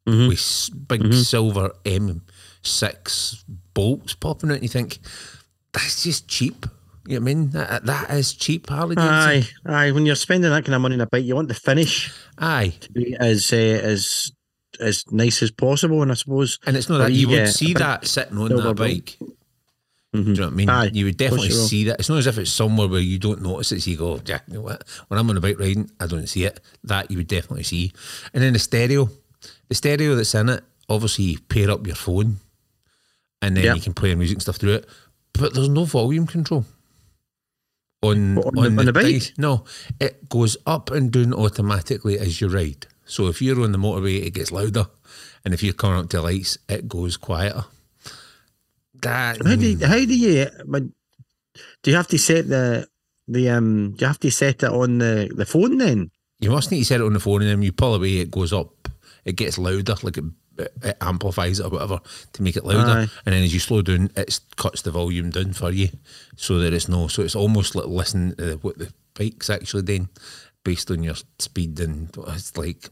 Mhm. 0.09 0.29
With 0.29 0.89
big 0.89 1.13
silver 1.15 1.71
M6 1.85 3.45
bolts 3.75 4.15
popping 4.15 4.51
out, 4.51 4.55
and 4.55 4.63
you 4.63 4.69
think 4.69 4.99
that's 5.73 6.03
just 6.03 6.29
cheap. 6.29 6.67
You 7.09 7.21
know 7.21 7.25
what 7.25 7.31
I 7.31 7.35
mean? 7.35 7.51
That, 7.51 7.85
that 7.87 8.11
is 8.11 8.33
cheap, 8.33 8.69
Harley 8.69 8.97
Davidson. 8.97 9.55
Aye, 9.67 9.87
aye. 9.87 9.93
When 9.93 10.07
you're 10.07 10.17
spending 10.17 10.51
that 10.51 10.65
kind 10.65 10.75
of 10.75 10.81
money 10.83 10.95
on 10.95 11.01
a 11.01 11.07
bike, 11.07 11.25
you 11.25 11.35
want 11.37 11.49
the 11.49 11.55
finish 11.55 12.13
Aye. 12.39 12.75
to 12.81 12.93
be 12.93 13.17
as 13.19 13.53
uh, 13.53 13.57
as 13.57 14.33
as 14.81 15.05
nice 15.11 15.43
as 15.43 15.51
possible. 15.51 16.03
And 16.03 16.11
I 16.11 16.15
suppose, 16.15 16.59
And 16.67 16.77
it's 16.77 16.89
not 16.89 16.99
that 16.99 17.13
you 17.13 17.29
would 17.29 17.49
see 17.49 17.75
that 17.75 18.07
sitting 18.07 18.37
on 18.39 18.49
that 18.57 18.75
bike. 18.75 19.17
Do 20.13 20.23
you 20.23 20.35
know 20.35 20.45
what 20.45 20.53
I 20.53 20.57
mean? 20.57 20.69
Aye, 20.71 20.91
you 20.95 21.05
would 21.05 21.17
definitely 21.19 21.51
see 21.51 21.85
that. 21.85 21.99
It's 22.01 22.09
not 22.09 22.19
as 22.19 22.27
if 22.27 22.39
it's 22.39 22.51
somewhere 22.51 22.89
where 22.89 23.01
you 23.01 23.19
don't 23.19 23.43
notice 23.43 23.73
it. 23.73 23.83
So 23.83 23.91
you 23.91 23.97
go, 23.99 24.21
yeah, 24.25 24.41
you 24.49 24.55
know 24.55 24.63
what? 24.63 24.83
When 25.09 25.19
I'm 25.21 25.29
on 25.29 25.37
a 25.37 25.41
bike 25.41 25.59
riding, 25.59 25.91
I 26.01 26.07
don't 26.07 26.27
see 26.27 26.45
it. 26.45 26.59
That 26.85 27.11
you 27.11 27.19
would 27.19 27.27
definitely 27.29 27.65
see. 27.65 27.93
And 28.33 28.43
then 28.43 28.55
the 28.55 28.59
stereo, 28.59 29.11
the 29.69 29.75
stereo 29.75 30.15
that's 30.15 30.35
in 30.35 30.49
it, 30.49 30.65
obviously 30.89 31.25
you 31.25 31.39
pair 31.41 31.71
up 31.71 31.87
your 31.87 31.97
phone, 31.97 32.37
and 33.43 33.57
then 33.57 33.65
Yeah. 33.65 33.75
you 33.75 33.81
can 33.83 33.93
play 33.93 34.15
music 34.15 34.37
and 34.37 34.43
stuff 34.43 34.57
through 34.57 34.75
it. 34.75 34.89
But 35.35 35.53
there's 35.53 35.69
no 35.69 35.85
volume 35.85 36.27
control 36.27 36.65
on 38.03 38.37
What, 38.37 38.47
on 38.59 38.75
the- 38.75 38.81
on 38.81 38.87
the 38.87 38.93
bike? 38.93 39.33
No, 39.39 39.65
it 40.01 40.29
goes 40.29 40.57
up 40.67 40.91
and 40.91 41.11
down 41.11 41.33
automatically 41.33 42.19
as 42.19 42.41
you 42.41 42.49
ride. 42.49 42.87
So 43.05 43.29
if 43.29 43.41
you're 43.41 43.63
on 43.63 43.73
the 43.73 43.79
motorway, 43.79 44.25
it 44.27 44.35
gets 44.35 44.51
louder, 44.53 44.87
and 45.45 45.55
if 45.55 45.63
you're 45.63 45.73
coming 45.75 45.99
up 46.01 46.11
to 46.11 46.21
lights, 46.23 46.59
it 46.69 46.89
goes 46.89 47.17
quieter. 47.17 47.65
That 49.03 49.45
how 49.45 49.55
do 49.57 49.67
you, 49.67 49.87
how 49.87 49.95
do 49.99 50.17
you? 50.17 50.47
But 50.67 50.85
do 51.83 51.91
you 51.91 51.97
have 51.97 52.09
to 52.09 52.19
set 52.19 52.49
the 52.49 52.89
the 53.29 53.51
um? 53.51 53.93
Do 53.93 54.03
you 54.05 54.07
have 54.09 54.21
to 54.21 54.31
set 54.31 54.63
it 54.63 54.71
on 54.71 54.99
the 54.99 55.31
the 55.35 55.47
phone 55.47 55.79
then? 55.79 56.11
You 56.41 56.51
must 56.51 56.71
need 56.71 56.81
to 56.81 56.85
set 56.85 57.01
it 57.01 57.05
on 57.05 57.13
the 57.13 57.21
phone, 57.21 57.43
and 57.43 57.51
then 57.51 57.63
you 57.63 57.73
pull 57.73 57.95
away, 57.95 58.19
it 58.19 58.31
goes 58.31 58.53
up, 58.53 58.89
it 59.25 59.37
gets 59.37 59.57
louder, 59.59 59.95
like 60.03 60.19
it, 60.19 60.25
it 60.59 60.97
amplifies 61.01 61.61
it 61.61 61.67
or 61.67 61.71
whatever 61.71 62.01
to 62.33 62.43
make 62.43 62.57
it 62.57 62.65
louder. 62.65 63.01
Aye. 63.01 63.09
And 63.25 63.35
then 63.35 63.43
as 63.43 63.53
you 63.53 63.61
slow 63.61 63.83
down, 63.83 64.11
it 64.17 64.41
cuts 64.57 64.83
the 64.83 64.91
volume 64.91 65.31
down 65.31 65.53
for 65.53 65.71
you, 65.71 65.89
so 66.37 66.59
that 66.59 66.73
it's 66.73 66.89
no. 66.89 67.09
So 67.09 67.23
it's 67.23 67.37
almost 67.37 67.75
like 67.75 67.87
listening 67.87 68.35
to 68.37 68.57
what 68.63 68.79
the 68.79 68.93
bike's 69.15 69.51
actually 69.51 69.83
doing, 69.83 70.09
based 70.65 70.91
on 70.91 71.03
your 71.03 71.17
speed, 71.39 71.79
and 71.81 72.11
it's 72.29 72.57
like, 72.57 72.89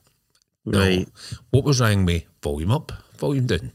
no. 0.65 0.79
Right. 0.79 1.09
What 1.51 1.65
was 1.65 1.81
wrong 1.81 2.05
with 2.05 2.25
volume 2.43 2.71
up, 2.71 2.93
volume 3.17 3.47
down? 3.47 3.73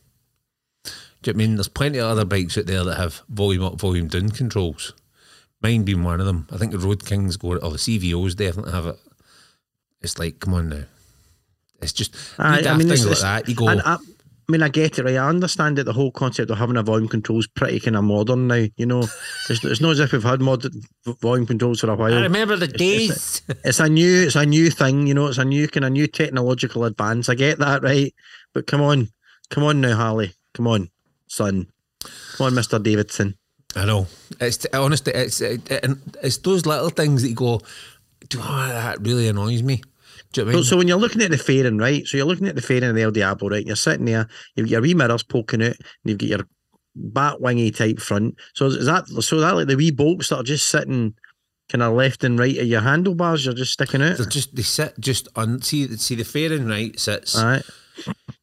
Do 1.21 1.31
you 1.31 1.33
know 1.33 1.37
I 1.37 1.37
mean 1.37 1.55
there's 1.55 1.67
plenty 1.67 1.97
of 1.97 2.07
other 2.07 2.25
bikes 2.25 2.57
out 2.57 2.65
there 2.65 2.83
that 2.83 2.97
have 2.97 3.21
volume 3.27 3.63
up, 3.63 3.79
volume 3.79 4.07
down 4.07 4.29
controls? 4.29 4.93
Mine 5.61 5.83
being 5.83 6.03
one 6.03 6.21
of 6.21 6.25
them. 6.25 6.47
I 6.51 6.57
think 6.57 6.71
the 6.71 6.77
Road 6.77 7.05
Kings 7.05 7.35
go, 7.35 7.57
or 7.57 7.71
the 7.71 7.77
CVOs 7.77 8.37
definitely 8.37 8.71
have 8.71 8.85
it. 8.85 8.95
It's 10.01 10.17
like, 10.17 10.39
come 10.39 10.53
on 10.53 10.69
now. 10.69 10.83
It's 11.81 11.93
just 11.93 12.15
Aye, 12.37 12.59
you 12.61 12.67
I 12.67 12.77
mean, 12.77 12.87
things 12.87 13.05
it's- 13.05 13.21
like 13.23 13.45
that. 13.45 13.49
You 13.49 13.55
go, 13.55 13.67
And 13.69 13.81
I, 13.81 13.95
I 13.95 14.51
mean, 14.51 14.63
I 14.63 14.69
get 14.69 14.97
it, 14.97 15.03
right? 15.05 15.15
I 15.15 15.27
understand 15.29 15.77
that 15.77 15.83
the 15.83 15.93
whole 15.93 16.11
concept 16.11 16.49
of 16.49 16.57
having 16.57 16.75
a 16.75 16.81
volume 16.83 17.07
control 17.07 17.37
is 17.39 17.45
pretty 17.47 17.79
kind 17.79 17.95
of 17.95 18.03
modern 18.03 18.47
now. 18.47 18.65
You 18.77 18.85
know, 18.87 18.99
it's, 19.49 19.63
it's 19.63 19.79
not 19.79 19.91
as 19.91 19.99
if 19.99 20.11
we've 20.11 20.23
had 20.23 20.41
modern 20.41 20.81
volume 21.21 21.45
controls 21.45 21.79
for 21.81 21.89
a 21.91 21.95
while. 21.95 22.13
I 22.13 22.21
remember 22.21 22.55
the 22.55 22.67
days. 22.67 23.41
It's 23.63 23.79
a 23.79 23.87
new, 23.87 24.23
it's 24.23 24.35
a 24.35 24.45
new 24.45 24.71
thing. 24.71 25.05
You 25.07 25.13
know, 25.13 25.27
it's 25.27 25.37
a 25.37 25.45
new 25.45 25.67
kind 25.67 25.85
of 25.85 25.91
new 25.91 26.07
technological 26.07 26.83
advance. 26.85 27.29
I 27.29 27.35
get 27.35 27.59
that, 27.59 27.83
right? 27.83 28.13
But 28.53 28.65
come 28.67 28.81
on, 28.81 29.09
come 29.51 29.63
on 29.63 29.81
now, 29.81 29.95
Harley. 29.95 30.33
Come 30.55 30.65
on, 30.67 30.89
son. 31.27 31.67
Come 32.37 32.47
on, 32.47 32.55
Mister 32.55 32.79
Davidson. 32.79 33.37
I 33.75 33.85
know. 33.85 34.07
It's 34.41 34.65
honestly, 34.73 35.13
it's 35.13 35.41
it, 35.41 35.69
it- 35.71 35.97
it's 36.23 36.37
those 36.37 36.65
little 36.65 36.89
things 36.89 37.21
that 37.21 37.29
you 37.29 37.35
go, 37.35 37.61
do 38.29 38.39
oh, 38.41 38.67
that 38.67 38.99
really 39.01 39.27
annoys 39.27 39.61
me. 39.61 39.83
You 40.35 40.43
know 40.43 40.47
what 40.47 40.49
I 40.49 40.53
So, 40.53 40.57
mean? 40.57 40.63
so 40.65 40.77
when 40.77 40.87
you're 40.87 40.97
looking 40.97 41.21
at 41.21 41.31
the 41.31 41.37
fairing, 41.37 41.77
right? 41.77 42.05
So 42.05 42.17
you're 42.17 42.25
looking 42.25 42.47
at 42.47 42.55
the 42.55 42.61
fairing 42.61 42.83
of 42.83 42.95
the 42.95 43.01
El 43.01 43.11
Diablo, 43.11 43.49
right? 43.49 43.65
You're 43.65 43.75
sitting 43.75 44.05
there, 44.05 44.27
you've 44.55 44.67
got 44.67 44.71
your 44.71 44.81
wee 44.81 44.93
mirrors 44.93 45.23
poking 45.23 45.61
out, 45.63 45.75
and 45.75 45.77
you've 46.05 46.17
got 46.19 46.29
your 46.29 46.47
bat 46.95 47.41
wingy 47.41 47.71
type 47.71 47.99
front. 47.99 48.35
So 48.55 48.65
is, 48.67 48.75
is 48.75 48.85
that 48.85 49.07
so 49.07 49.39
that 49.39 49.55
like 49.55 49.67
the 49.67 49.75
wee 49.77 49.91
bolts 49.91 50.29
that 50.29 50.37
are 50.37 50.43
just 50.43 50.67
sitting 50.67 51.13
kind 51.71 51.83
of 51.83 51.93
left 51.93 52.23
and 52.23 52.37
right 52.39 52.57
of 52.57 52.67
your 52.67 52.81
handlebars, 52.81 53.45
you're 53.45 53.53
just 53.53 53.73
sticking 53.73 54.01
out? 54.01 54.17
They're 54.17 54.25
just 54.25 54.55
they 54.55 54.61
sit 54.63 54.99
just 54.99 55.27
on 55.35 55.61
see 55.61 55.87
see 55.97 56.15
the 56.15 56.23
fairing 56.25 56.67
right 56.67 56.99
sits 56.99 57.35
All 57.37 57.45
right. 57.45 57.63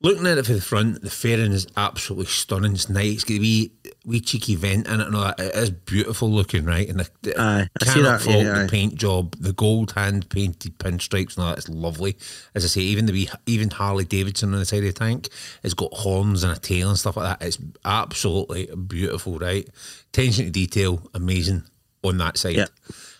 looking 0.02 0.26
at 0.26 0.38
it 0.38 0.47
from 0.47 0.55
the 0.57 0.61
front. 0.62 1.02
The 1.02 1.11
fairing 1.11 1.52
is 1.52 1.66
absolutely 1.76 2.26
stunning. 2.26 2.73
It's 2.73 2.88
nice. 2.88 3.14
It's 3.14 3.25
got 3.25 3.35
a 3.37 3.40
wee 3.40 3.73
wee 4.07 4.21
cheeky 4.21 4.55
vent 4.55 4.87
in 4.87 5.01
it 5.01 5.07
and 5.09 5.17
all 5.17 5.25
that. 5.25 5.41
It 5.41 5.55
is 5.57 5.71
beautiful 5.71 6.31
looking, 6.31 6.65
right? 6.65 6.89
And 6.89 7.01
the, 7.01 7.41
Aye, 7.41 7.69
I 7.81 7.85
see 7.85 7.93
cannot 7.93 8.21
that, 8.21 8.23
fault 8.23 8.45
yeah, 8.45 8.53
the 8.59 8.65
aye. 8.65 8.69
paint 8.69 8.95
job, 8.95 9.35
the 9.41 9.53
gold 9.53 9.93
hand 9.93 10.29
painted 10.31 10.79
pinstripes 10.79 11.37
and 11.37 11.45
all 11.45 11.51
that. 11.51 11.59
It's 11.59 11.69
lovely. 11.69 12.17
As 12.55 12.65
I 12.65 12.69
say, 12.69 12.83
even 12.83 13.07
the 13.07 13.13
wee 13.13 13.29
even 13.47 13.69
Harley 13.71 14.05
Davidson 14.05 14.53
on 14.55 14.61
the 14.61 14.65
side 14.65 14.79
of 14.79 14.85
the 14.85 14.93
tank 14.93 15.29
has 15.63 15.75
got 15.75 15.93
horns 15.93 16.45
and 16.45 16.57
a 16.57 16.61
tail 16.61 16.89
and 16.89 16.99
stuff 16.99 17.17
like 17.17 17.39
that. 17.39 17.45
It's 17.47 17.59
absolutely 17.85 18.67
beautiful, 18.77 19.39
right? 19.39 19.69
Attention 20.13 20.45
to 20.47 20.51
detail, 20.51 21.03
amazing 21.13 21.65
on 22.05 22.19
that 22.19 22.39
side. 22.39 22.69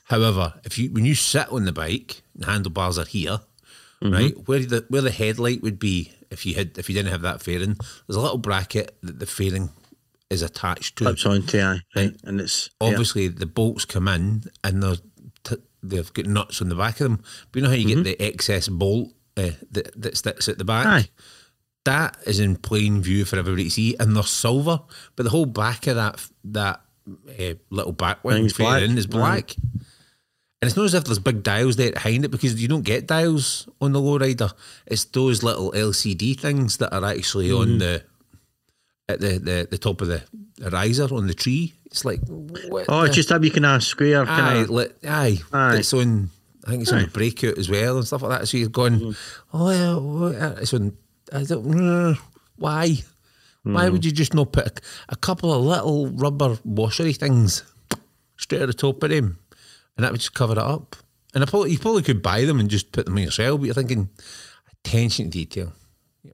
However, 0.05 0.55
if 0.65 0.79
you 0.79 0.91
when 0.91 1.05
you 1.05 1.17
sit 1.17 1.49
on 1.51 1.65
the 1.65 1.73
bike, 1.73 2.23
the 2.37 2.47
handlebars 2.47 2.99
are 2.99 3.05
here, 3.05 3.41
Mm-hmm. 4.03 4.13
right? 4.13 4.35
Where 4.47 4.59
the 4.61 4.85
where 4.91 5.01
the 5.01 5.11
headlight 5.11 5.63
would 5.63 5.79
be 5.79 6.13
if 6.31 6.45
you 6.45 6.55
had 6.55 6.77
if 6.77 6.91
you 6.91 6.95
didn't 6.95 7.13
have 7.13 7.23
that 7.23 7.41
fairing, 7.41 7.77
there's 8.07 8.17
a 8.17 8.21
little 8.21 8.37
bracket 8.37 8.95
that 9.03 9.19
the 9.21 9.25
fairing 9.27 9.71
is 10.31 10.43
attached 10.43 10.97
to. 10.99 11.05
Clips 11.05 11.27
onto 11.27 11.59
aye, 11.61 11.81
right? 11.95 12.13
And 12.25 12.41
it's 12.41 12.69
yeah. 12.81 12.89
Obviously, 12.89 13.29
the 13.29 13.47
bolts 13.47 13.85
come 13.85 14.09
in 14.09 14.43
and 14.65 14.83
they're 14.83 14.97
t- 15.45 15.63
they've 15.83 16.13
got 16.13 16.27
nuts 16.27 16.61
on 16.61 16.69
the 16.69 16.75
back 16.75 17.01
of 17.01 17.11
them. 17.11 17.23
But 17.53 17.57
you 17.57 17.63
know 17.63 17.69
how 17.71 17.75
you 17.77 17.95
get 17.95 18.05
the 18.05 18.21
excess 18.23 18.69
bolt 18.69 19.13
uh, 19.37 19.51
that 19.71 20.01
that 20.01 20.17
sticks 20.17 20.49
at 20.49 20.59
the 20.59 20.65
back. 20.65 20.87
Mm-hmm. 20.87 20.97
Aye. 20.97 21.09
That 21.85 22.17
is 22.27 22.41
in 22.41 22.57
plain 22.57 23.01
view 23.01 23.25
for 23.25 23.37
everybody 23.39 23.65
to 23.65 23.71
see, 23.71 23.95
and 24.01 24.17
they're 24.17 24.25
silver. 24.25 24.81
But 25.15 25.23
the 25.23 25.31
whole 25.31 25.47
back 25.47 25.87
of 25.87 25.95
that 25.97 26.21
that 26.45 26.81
uh, 27.39 27.55
little 27.71 27.93
back 27.93 28.25
wing 28.25 28.49
fairing 28.49 28.99
is 28.99 29.07
black. 29.07 29.55
And 30.63 30.69
it's 30.69 30.77
not 30.77 30.87
as 30.87 30.95
if 30.95 31.05
there's 31.05 31.19
big 31.19 31.43
dials 31.43 31.77
there 31.77 31.93
behind 31.93 32.25
it 32.25 32.31
because 32.31 32.61
you 32.61 32.67
don't 32.67 32.83
get 32.83 33.07
dials 33.07 33.69
on 33.81 33.93
the 33.93 34.01
lowrider. 34.01 34.53
It's 34.87 35.05
those 35.05 35.43
little 35.43 35.71
LCD 35.73 36.41
things 36.41 36.79
that 36.79 36.93
are 36.95 37.05
actually 37.05 37.51
Mm-hmm. 37.51 37.61
on 37.73 37.79
the 37.79 38.03
at 39.09 39.21
the, 39.21 39.39
the, 39.39 39.69
the 39.71 39.79
top 39.79 40.01
of 40.01 40.09
the, 40.09 40.23
riser 40.71 41.13
on 41.15 41.27
the 41.27 41.35
tree. 41.35 41.75
It's 41.87 42.05
like 42.05 42.21
Oh, 42.29 42.47
the- 43.01 43.05
it's 43.07 43.15
just 43.17 43.29
that 43.29 43.43
you 43.45 43.51
can 43.51 43.65
ask 43.65 43.87
square 43.89 44.25
aye, 44.27 44.55
of 44.63 44.71
li- 44.71 44.87
aye, 45.07 45.39
Aye. 45.53 45.77
It's 45.77 45.93
on. 45.95 46.31
I 46.67 46.71
think 46.71 46.83
it's 46.83 46.93
on 46.93 46.99
Aye. 46.99 47.05
the 47.05 47.11
breakout 47.11 47.59
as 47.59 47.69
well 47.71 47.97
and 47.99 48.07
stuff 48.07 48.23
like 48.23 48.41
that. 48.41 48.47
So 48.49 48.57
you're 48.57 48.69
going, 48.69 48.99
Mm-hmm. 48.99 49.57
oh 49.57 50.31
yeah, 50.33 50.55
it's 50.61 50.75
on. 50.75 50.97
I 51.33 51.45
don't. 51.45 51.65
mm, 51.65 52.19
Why? 52.57 52.97
Why 53.63 53.87
Mm. 53.89 53.93
would 53.93 54.05
you 54.05 54.13
just 54.13 54.35
not 54.35 54.53
put 54.53 54.67
a, 54.67 54.73
a 55.11 55.17
couple 55.17 55.53
of 55.53 55.63
little 55.63 56.09
rubber 56.09 56.57
washery 56.67 57.17
things 57.17 57.63
straight 58.37 58.63
at 58.63 58.67
the 58.69 58.75
top 58.75 59.03
of 59.03 59.11
them, 59.11 59.39
and 59.97 60.05
that 60.05 60.11
would 60.13 60.21
just 60.21 60.35
cover 60.35 60.53
it 60.55 60.59
up? 60.59 60.97
And 61.35 61.43
I 61.45 61.47
probably, 61.47 61.73
you 61.73 61.79
probably 61.79 62.03
could 62.03 62.23
buy 62.23 62.45
them 62.45 62.59
and 62.61 62.69
just 62.71 62.93
put 62.93 63.05
them 63.07 63.17
on 63.17 63.23
yourself, 63.23 63.61
but 63.61 63.67
you're 63.67 63.75
thinking 63.75 64.09
attention 64.85 65.27
to 65.27 65.31
detail. 65.31 65.73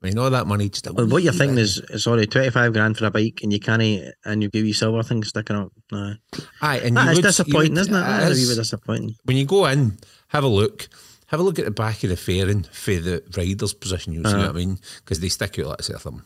I 0.03 0.07
mean, 0.07 0.19
all 0.19 0.31
that 0.31 0.47
money 0.47 0.69
just. 0.69 0.91
Well, 0.93 1.07
what 1.07 1.23
you're 1.23 1.33
thinking 1.33 1.59
is, 1.59 1.79
is 1.91 2.05
sorry, 2.05 2.27
twenty 2.27 2.51
five 2.51 2.73
grand 2.73 2.97
for 2.97 3.07
a 3.07 3.11
bike, 3.11 3.41
and 3.43 3.53
you 3.53 3.61
can't, 3.61 3.83
and 4.25 4.43
you 4.43 4.49
give 4.49 4.65
you 4.67 4.73
silver 4.75 5.03
thing 5.03 5.23
sticking 5.25 5.57
up. 5.57 5.73
Nah. 5.91 6.15
aye, 6.61 6.79
and 6.79 6.97
you 6.97 7.05
would- 7.07 7.17
you 7.17 7.23
disappointing, 7.23 7.73
would- 7.75 7.81
isn't 7.81 7.95
it? 7.95 8.01
That 8.01 8.33
is 8.33 8.49
is. 8.51 8.57
disappointing. 8.57 9.15
when 9.25 9.37
you 9.37 9.45
go 9.45 9.67
in, 9.67 9.99
have 10.29 10.45
a 10.45 10.49
look. 10.49 10.89
Have 11.27 11.41
a 11.41 11.43
look 11.43 11.59
at 11.59 11.65
the 11.65 11.71
back 11.71 12.05
of 12.05 12.11
the 12.11 12.17
fairing 12.17 12.65
for 12.65 12.91
the 12.95 13.23
rider's 13.37 13.73
position. 13.73 14.13
You'll 14.13 14.25
see 14.25 14.31
Uh-huh. 14.35 14.43
what 14.49 14.51
I 14.51 14.53
mean 14.53 14.79
because 14.99 15.21
they 15.21 15.31
stick 15.31 15.59
out 15.59 15.67
like 15.67 15.89
a 15.89 15.93
them, 16.03 16.25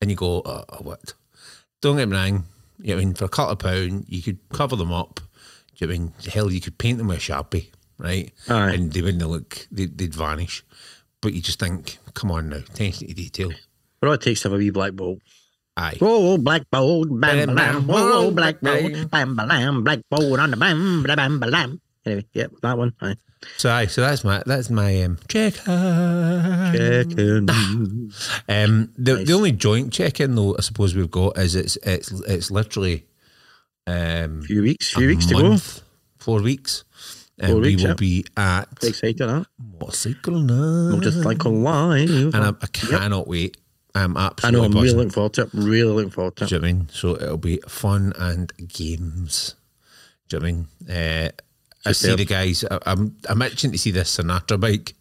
and 0.00 0.10
you 0.10 0.16
go, 0.16 0.42
oh, 0.44 0.64
oh, 0.68 0.76
what? 0.82 1.14
Don't 1.80 1.96
get 1.96 2.08
me 2.08 2.16
wrong. 2.16 2.44
You 2.78 2.88
know 2.88 2.96
what 2.96 3.00
I 3.00 3.04
mean 3.06 3.14
for 3.14 3.24
a 3.24 3.28
couple 3.30 3.52
of 3.52 3.58
pound, 3.60 4.04
you 4.08 4.20
could 4.20 4.38
cover 4.52 4.76
them 4.76 4.92
up. 4.92 5.20
Do 5.20 5.22
you 5.78 5.86
know 5.86 5.92
what 5.92 5.96
I 5.96 5.98
mean 6.04 6.12
hell, 6.32 6.52
you 6.52 6.60
could 6.60 6.76
paint 6.76 6.98
them 6.98 7.06
with 7.08 7.16
a 7.16 7.20
sharpie, 7.20 7.70
right? 7.96 8.30
Aye. 8.48 8.72
And 8.74 8.92
they 8.92 9.00
wouldn't 9.00 9.26
look. 9.26 9.66
They, 9.70 9.86
they'd 9.86 10.14
vanish. 10.14 10.62
But 11.22 11.32
you 11.32 11.40
just 11.40 11.58
think, 11.60 11.98
come 12.14 12.30
on 12.30 12.50
now, 12.50 12.56
attention 12.56 13.08
to 13.08 13.14
detail. 13.14 13.52
But 14.00 14.08
all 14.08 14.14
it 14.14 14.20
takes 14.20 14.42
to 14.42 14.48
have 14.48 14.54
a 14.54 14.58
wee 14.58 14.70
black 14.70 14.92
bolt. 14.92 15.20
Aye. 15.76 15.96
Whoa, 16.00 16.36
black 16.36 16.62
bolt, 16.70 17.08
bam, 17.08 17.18
Bam, 17.20 17.46
bam, 17.46 17.56
bam, 17.56 17.86
whoa, 17.86 18.10
whoa, 18.24 18.30
black 18.32 18.60
bam. 18.60 18.92
bolt, 18.92 19.10
bam, 19.10 19.36
bam, 19.36 19.84
black 19.84 20.00
bolt 20.10 20.38
on 20.40 20.50
the 20.50 20.56
bam, 20.58 21.02
bam, 21.04 21.16
bam, 21.40 21.50
bam. 21.50 21.80
Anyway, 22.04 22.26
yep, 22.34 22.50
that 22.62 22.76
one. 22.76 22.92
Aye. 23.00 23.14
So 23.56 23.70
aye. 23.70 23.86
So 23.86 24.00
that's 24.02 24.22
my 24.24 24.42
that's 24.44 24.68
my 24.70 25.02
um, 25.04 25.18
check. 25.28 25.54
Checking. 25.54 27.48
Um, 28.48 28.92
the 28.98 29.14
Nice. 29.16 29.26
the 29.26 29.32
only 29.32 29.52
joint 29.52 29.92
check 29.92 30.20
in 30.20 30.34
though, 30.34 30.56
I 30.58 30.60
suppose 30.62 30.94
we've 30.94 31.10
got 31.10 31.38
is 31.38 31.54
it's 31.54 31.76
it's 31.84 32.10
it's 32.22 32.50
literally 32.50 33.06
um 33.86 34.42
few 34.42 34.62
weeks, 34.62 34.92
a 34.94 34.98
few 34.98 35.08
weeks 35.08 35.26
to 35.26 35.34
go. 35.34 35.42
month, 35.42 35.80
four 36.18 36.40
weeks, 36.42 36.84
and 37.42 37.52
Four 37.52 37.60
we 37.60 37.76
will 37.76 37.82
yeah. 37.82 37.94
be 37.94 38.24
at 38.36 38.68
Excited, 38.82 39.28
huh? 39.28 39.44
motorcycle 39.80 40.38
night, 40.38 40.92
We'll 40.92 41.00
just 41.00 41.24
like 41.24 41.42
alive. 41.44 42.08
and 42.08 42.36
I, 42.36 42.48
I 42.50 42.66
cannot 42.72 43.26
wait. 43.28 43.56
I'm 43.94 44.16
I 44.16 44.20
know, 44.22 44.26
absolutely 44.30 44.64
I'm 44.64 44.72
really 44.72 44.82
buzzing. 44.84 44.96
looking 44.98 45.10
forward 45.10 45.32
to 45.34 45.42
it. 45.42 45.48
Really 45.52 45.92
looking 45.92 46.10
forward 46.10 46.36
to 46.36 46.46
Do 46.46 46.54
you 46.54 46.60
know 46.62 46.66
I 46.68 46.72
mean? 46.72 46.88
So 46.90 47.14
it'll 47.16 47.36
be 47.36 47.58
fun 47.68 48.14
and 48.18 48.50
games. 48.68 49.54
Do 50.28 50.36
you 50.36 50.40
know 50.40 50.46
what 50.46 50.48
I 50.88 50.96
mean? 50.96 51.26
Uh, 51.26 51.30
I 51.84 51.92
see 51.92 52.14
the 52.14 52.24
guys. 52.24 52.64
I, 52.70 52.78
I'm 52.86 53.16
I'm 53.28 53.42
itching 53.42 53.72
to 53.72 53.76
see 53.78 53.90
this 53.90 54.16
Sinatra 54.16 54.58
bike 54.58 54.94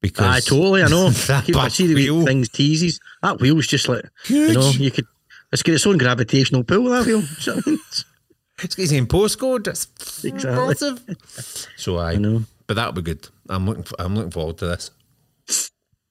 because 0.00 0.24
I 0.26 0.40
totally. 0.40 0.82
I 0.84 0.88
know. 0.88 1.10
Keep- 1.44 1.56
I 1.56 1.68
see 1.68 1.86
the 1.88 1.94
wheel. 1.96 2.24
things 2.24 2.48
teases. 2.48 2.98
That 3.22 3.40
wheel's 3.40 3.66
just 3.66 3.88
like 3.88 4.04
you 4.28 4.54
know. 4.54 4.70
You 4.70 4.90
could. 4.90 5.06
It's 5.52 5.62
got 5.62 5.72
its 5.74 5.86
own 5.86 5.98
gravitational 5.98 6.64
pull. 6.64 6.84
That 6.84 7.04
wheel. 7.04 7.22
Do 8.58 8.68
you 8.78 8.86
know 8.86 8.92
what 8.92 8.92
I 8.92 8.94
mean? 8.94 9.04
It's 9.04 9.36
got 9.36 9.36
his 9.36 9.38
own 9.40 9.58
postcode. 9.58 9.68
It's 9.68 10.24
Exactly. 10.24 10.66
massive. 10.66 11.66
So 11.76 11.96
I, 11.98 12.12
I 12.12 12.16
know. 12.16 12.44
but 12.66 12.74
that'll 12.74 12.92
be 12.92 13.02
good. 13.02 13.28
I'm 13.48 13.66
looking. 13.66 13.82
For, 13.84 14.00
I'm 14.00 14.14
looking 14.14 14.30
forward 14.30 14.58
to 14.58 14.66
this. 14.66 14.90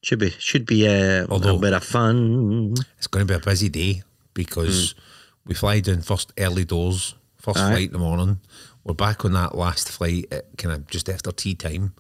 Should 0.04 0.20
be. 0.20 0.30
Should 0.32 0.66
be 0.66 0.88
uh, 0.88 1.26
Although- 1.30 1.56
a 1.56 1.60
bit 1.60 1.74
of 1.74 1.84
fun. 1.84 2.74
It's 2.98 3.08
going 3.08 3.26
to 3.26 3.32
be 3.34 3.38
a 3.38 3.44
busy 3.44 3.70
day 3.70 4.04
because 4.34 4.96
we 5.46 5.56
fly 5.56 5.80
down 5.80 6.02
first 6.02 6.34
early 6.38 6.66
doors, 6.66 7.16
first. 7.38 7.60
Aye. 7.60 7.70
flight 7.72 7.88
in 7.88 7.94
the 7.94 8.00
morning. 8.00 8.40
We're 8.84 8.94
back 8.94 9.24
on 9.24 9.32
that 9.34 9.56
last 9.56 9.90
flight 9.90 10.26
at 10.32 10.58
kind 10.58 10.74
of 10.76 10.88
just 10.88 11.08
after 11.08 11.32
tea 11.32 11.56
time, 11.56 11.94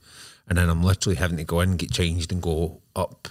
and 0.49 0.57
then 0.57 0.69
I'm 0.69 0.83
literally 0.83 1.15
having 1.15 1.37
to 1.37 1.45
go 1.45 1.61
in, 1.61 1.77
get 1.77 1.91
changed, 1.91 2.33
and 2.33 2.41
go 2.41 2.81
up 2.93 3.29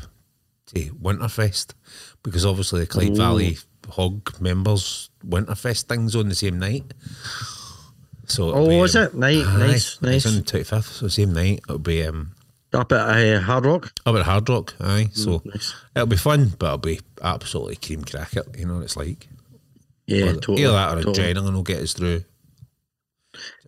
to 0.68 0.80
Winterfest 0.94 1.74
because 2.22 2.46
obviously 2.46 2.80
the 2.80 2.86
Clyde 2.86 3.14
Valley 3.16 3.58
Hog 3.90 4.40
members 4.40 5.10
Winterfest 5.26 5.84
things 5.84 6.14
on 6.16 6.28
the 6.28 6.34
same 6.34 6.58
night. 6.58 6.84
So 8.26 8.52
Oh, 8.54 8.68
be, 8.68 8.78
was 8.78 8.96
um, 8.96 9.04
it? 9.04 9.14
Nice, 9.14 9.46
aye, 9.46 9.58
nice, 9.58 10.02
nice. 10.02 10.26
On 10.26 10.34
the 10.36 10.42
twenty 10.42 10.64
fifth, 10.64 10.86
so 10.86 11.08
same 11.08 11.32
night. 11.32 11.60
It'll 11.68 11.78
be 11.78 12.04
um, 12.06 12.32
Up 12.72 12.90
at 12.92 13.00
uh, 13.08 13.40
Hard 13.40 13.66
Rock. 13.66 13.92
up 14.06 14.16
at 14.16 14.22
Hard 14.24 14.48
Rock. 14.48 14.74
Aye, 14.80 15.08
so 15.12 15.40
Mm, 15.40 15.46
nice. 15.46 15.74
it'll 15.94 16.06
be 16.06 16.16
fun, 16.16 16.52
but 16.58 16.66
it'll 16.66 16.78
be 16.78 17.00
absolutely 17.22 17.76
cream 17.76 18.04
cracker. 18.04 18.44
You 18.56 18.66
know 18.66 18.74
what 18.76 18.84
it's 18.84 18.96
like. 18.96 19.28
Yeah, 20.06 20.26
Either- 20.26 20.34
totally. 20.40 20.62
Either 20.64 20.72
that 20.72 20.98
or 20.98 21.02
totally. 21.02 21.34
adrenaline 21.34 21.52
will 21.54 21.62
get 21.62 21.82
us 21.82 21.92
through. 21.92 22.24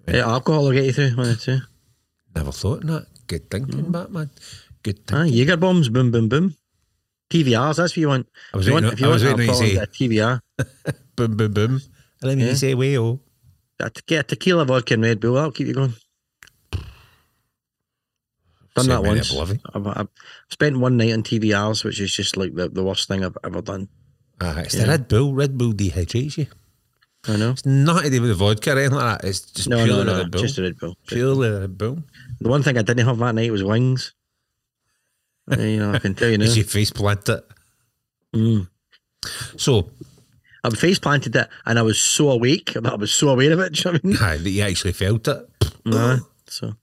Yeah, 0.08 0.28
alcohol 0.28 0.64
will 0.64 0.72
get 0.72 0.84
you 0.84 0.92
through 0.92 1.16
one 1.16 1.28
the 1.28 1.36
two. 1.36 1.58
Never 2.34 2.52
thought 2.52 2.82
of 2.82 2.88
that. 2.88 3.06
Good 3.26 3.50
thinking, 3.50 3.90
Batman. 3.92 4.30
Good 4.82 5.00
Ah, 5.10 5.22
thinking. 5.22 5.34
Jaeger 5.38 5.56
bombs, 5.56 5.88
boom, 5.88 6.10
boom, 6.10 6.28
boom. 6.28 6.56
TVRs, 7.34 7.76
that's 7.76 7.92
what 7.92 7.96
you 7.96 8.08
want. 8.08 8.28
I 8.52 8.56
was 8.56 8.66
if 8.66 8.70
you 8.70 8.74
waiting 8.74 8.86
want, 8.86 8.94
if 8.94 9.00
you 9.00 9.06
I 9.06 9.10
was 9.10 9.24
want 9.24 9.38
to 9.38 9.72
get 9.72 9.82
a 9.82 9.86
TVR. 9.90 10.40
Boom, 11.16 11.36
boom, 11.36 11.52
boom. 11.52 11.72
And 12.22 12.30
then 12.30 12.38
you 12.40 12.46
Yeah. 12.46 12.54
say, 12.54 12.74
way, 12.74 12.98
oh. 12.98 13.20
Get 14.06 14.20
a- 14.20 14.22
tequila, 14.22 14.64
vodka, 14.64 14.94
and 14.94 15.02
Red 15.02 15.20
Bull. 15.20 15.34
That'll 15.34 15.52
keep 15.52 15.66
you 15.68 15.74
going. 15.74 15.94
Done 18.74 18.86
that 18.88 19.02
Sent 19.04 19.14
me 19.14 19.20
to 19.20 19.36
once. 19.36 19.60
I've, 19.74 19.86
I've 19.86 20.08
spent 20.50 20.78
one 20.78 20.96
night 20.96 21.12
on 21.12 21.22
TVRs, 21.22 21.84
which 21.84 22.00
is 22.00 22.12
just 22.12 22.36
like 22.36 22.54
the, 22.54 22.68
the 22.68 22.82
worst 22.82 23.06
thing 23.06 23.24
I've 23.24 23.36
ever 23.44 23.62
done. 23.62 23.88
Ah, 24.40 24.58
it's 24.58 24.74
Yeah. 24.74 24.82
the 24.82 24.88
Red 24.88 25.08
Bull. 25.08 25.34
Red 25.34 25.56
Bull 25.56 25.72
dehydrates 25.72 26.36
you. 26.38 26.46
I 27.28 27.36
know. 27.36 27.50
It's 27.52 27.64
nothing 27.64 28.04
to 28.04 28.10
do 28.10 28.20
with 28.22 28.30
the 28.30 28.34
vodka 28.36 28.72
or 28.74 28.78
anything 28.78 28.96
like 28.98 29.20
that. 29.20 29.28
It's 29.28 29.40
just 29.52 29.68
No, 29.68 29.84
purely 29.84 30.04
no, 30.04 30.12
no. 30.12 30.18
Red 30.18 30.30
Bull. 30.32 30.42
Just 30.42 30.58
a 30.58 30.62
Red 30.62 30.78
Bull. 30.78 30.96
purely 31.06 31.50
Red 31.50 31.78
Bull. 31.78 32.02
The 32.40 32.48
one 32.48 32.62
thing 32.64 32.76
I 32.76 32.82
didn't 32.82 33.06
have 33.06 33.18
that 33.18 33.34
night 33.36 33.52
was 33.52 33.62
wings. 33.62 34.12
Uh, 35.50 35.60
you 35.60 35.78
know, 35.78 35.92
I 35.92 35.98
can 35.98 36.14
tell 36.14 36.28
you 36.28 36.38
now. 36.38 36.44
As 36.44 36.56
you 36.56 36.64
face 36.64 36.90
plant 36.90 37.28
it. 37.28 37.44
Mm. 38.34 38.68
So, 39.56 39.90
I 40.62 40.70
face 40.70 40.98
planted 40.98 41.36
it 41.36 41.48
and 41.66 41.78
I 41.78 41.82
was 41.82 42.00
so 42.00 42.30
awake 42.30 42.74
I 42.76 42.94
was 42.94 43.12
so 43.12 43.28
aware 43.28 43.52
of 43.52 43.60
it. 43.60 43.74
Do 43.74 43.80
you 43.80 43.92
know 43.92 43.98
what 44.02 44.04
I 44.04 44.06
mean? 44.06 44.16
aye, 44.20 44.36
that 44.42 44.50
you 44.50 44.62
actually 44.62 44.92
felt 44.92 45.28
it. 45.28 45.48
Aye. 45.86 46.18
So 46.46 46.74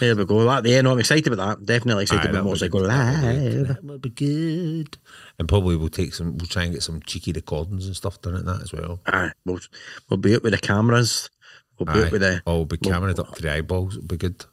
there 0.00 0.16
we 0.16 0.24
go. 0.24 0.44
That 0.44 0.64
yeah, 0.66 0.80
no, 0.80 0.92
I'm 0.92 0.98
excited 0.98 1.30
about 1.32 1.58
that. 1.60 1.66
Definitely 1.66 2.02
excited 2.04 2.26
Aye, 2.28 2.30
about 2.30 2.44
Motorcycle 2.44 2.80
Live. 2.80 3.68
That 3.68 3.84
would 3.84 4.02
be 4.02 4.10
good. 4.10 4.96
And 5.38 5.48
probably 5.48 5.76
we'll 5.76 5.88
take 5.90 6.14
some, 6.14 6.36
we'll 6.38 6.46
try 6.46 6.64
and 6.64 6.72
get 6.72 6.82
some 6.82 7.00
cheeky 7.02 7.32
recordings 7.32 7.86
and 7.86 7.94
stuff 7.96 8.20
done 8.20 8.36
at 8.36 8.44
that 8.46 8.62
as 8.62 8.72
well. 8.72 9.00
Aye, 9.06 9.32
we'll, 9.44 9.60
we'll 10.08 10.16
be 10.18 10.34
out 10.34 10.42
with 10.42 10.52
the 10.52 10.58
cameras. 10.58 11.30
We'll 11.78 11.86
be 11.86 12.00
Aye. 12.00 12.04
out 12.06 12.12
with 12.12 12.20
the. 12.22 12.42
Oh, 12.46 12.56
we'll 12.56 12.64
be 12.66 12.78
Well- 12.82 13.00
cameraed 13.00 13.18
up 13.18 13.34
to 13.36 13.42
the 13.42 13.52
eyeballs. 13.52 13.96
It'll 13.96 14.06
be 14.08 14.16
good. 14.16 14.44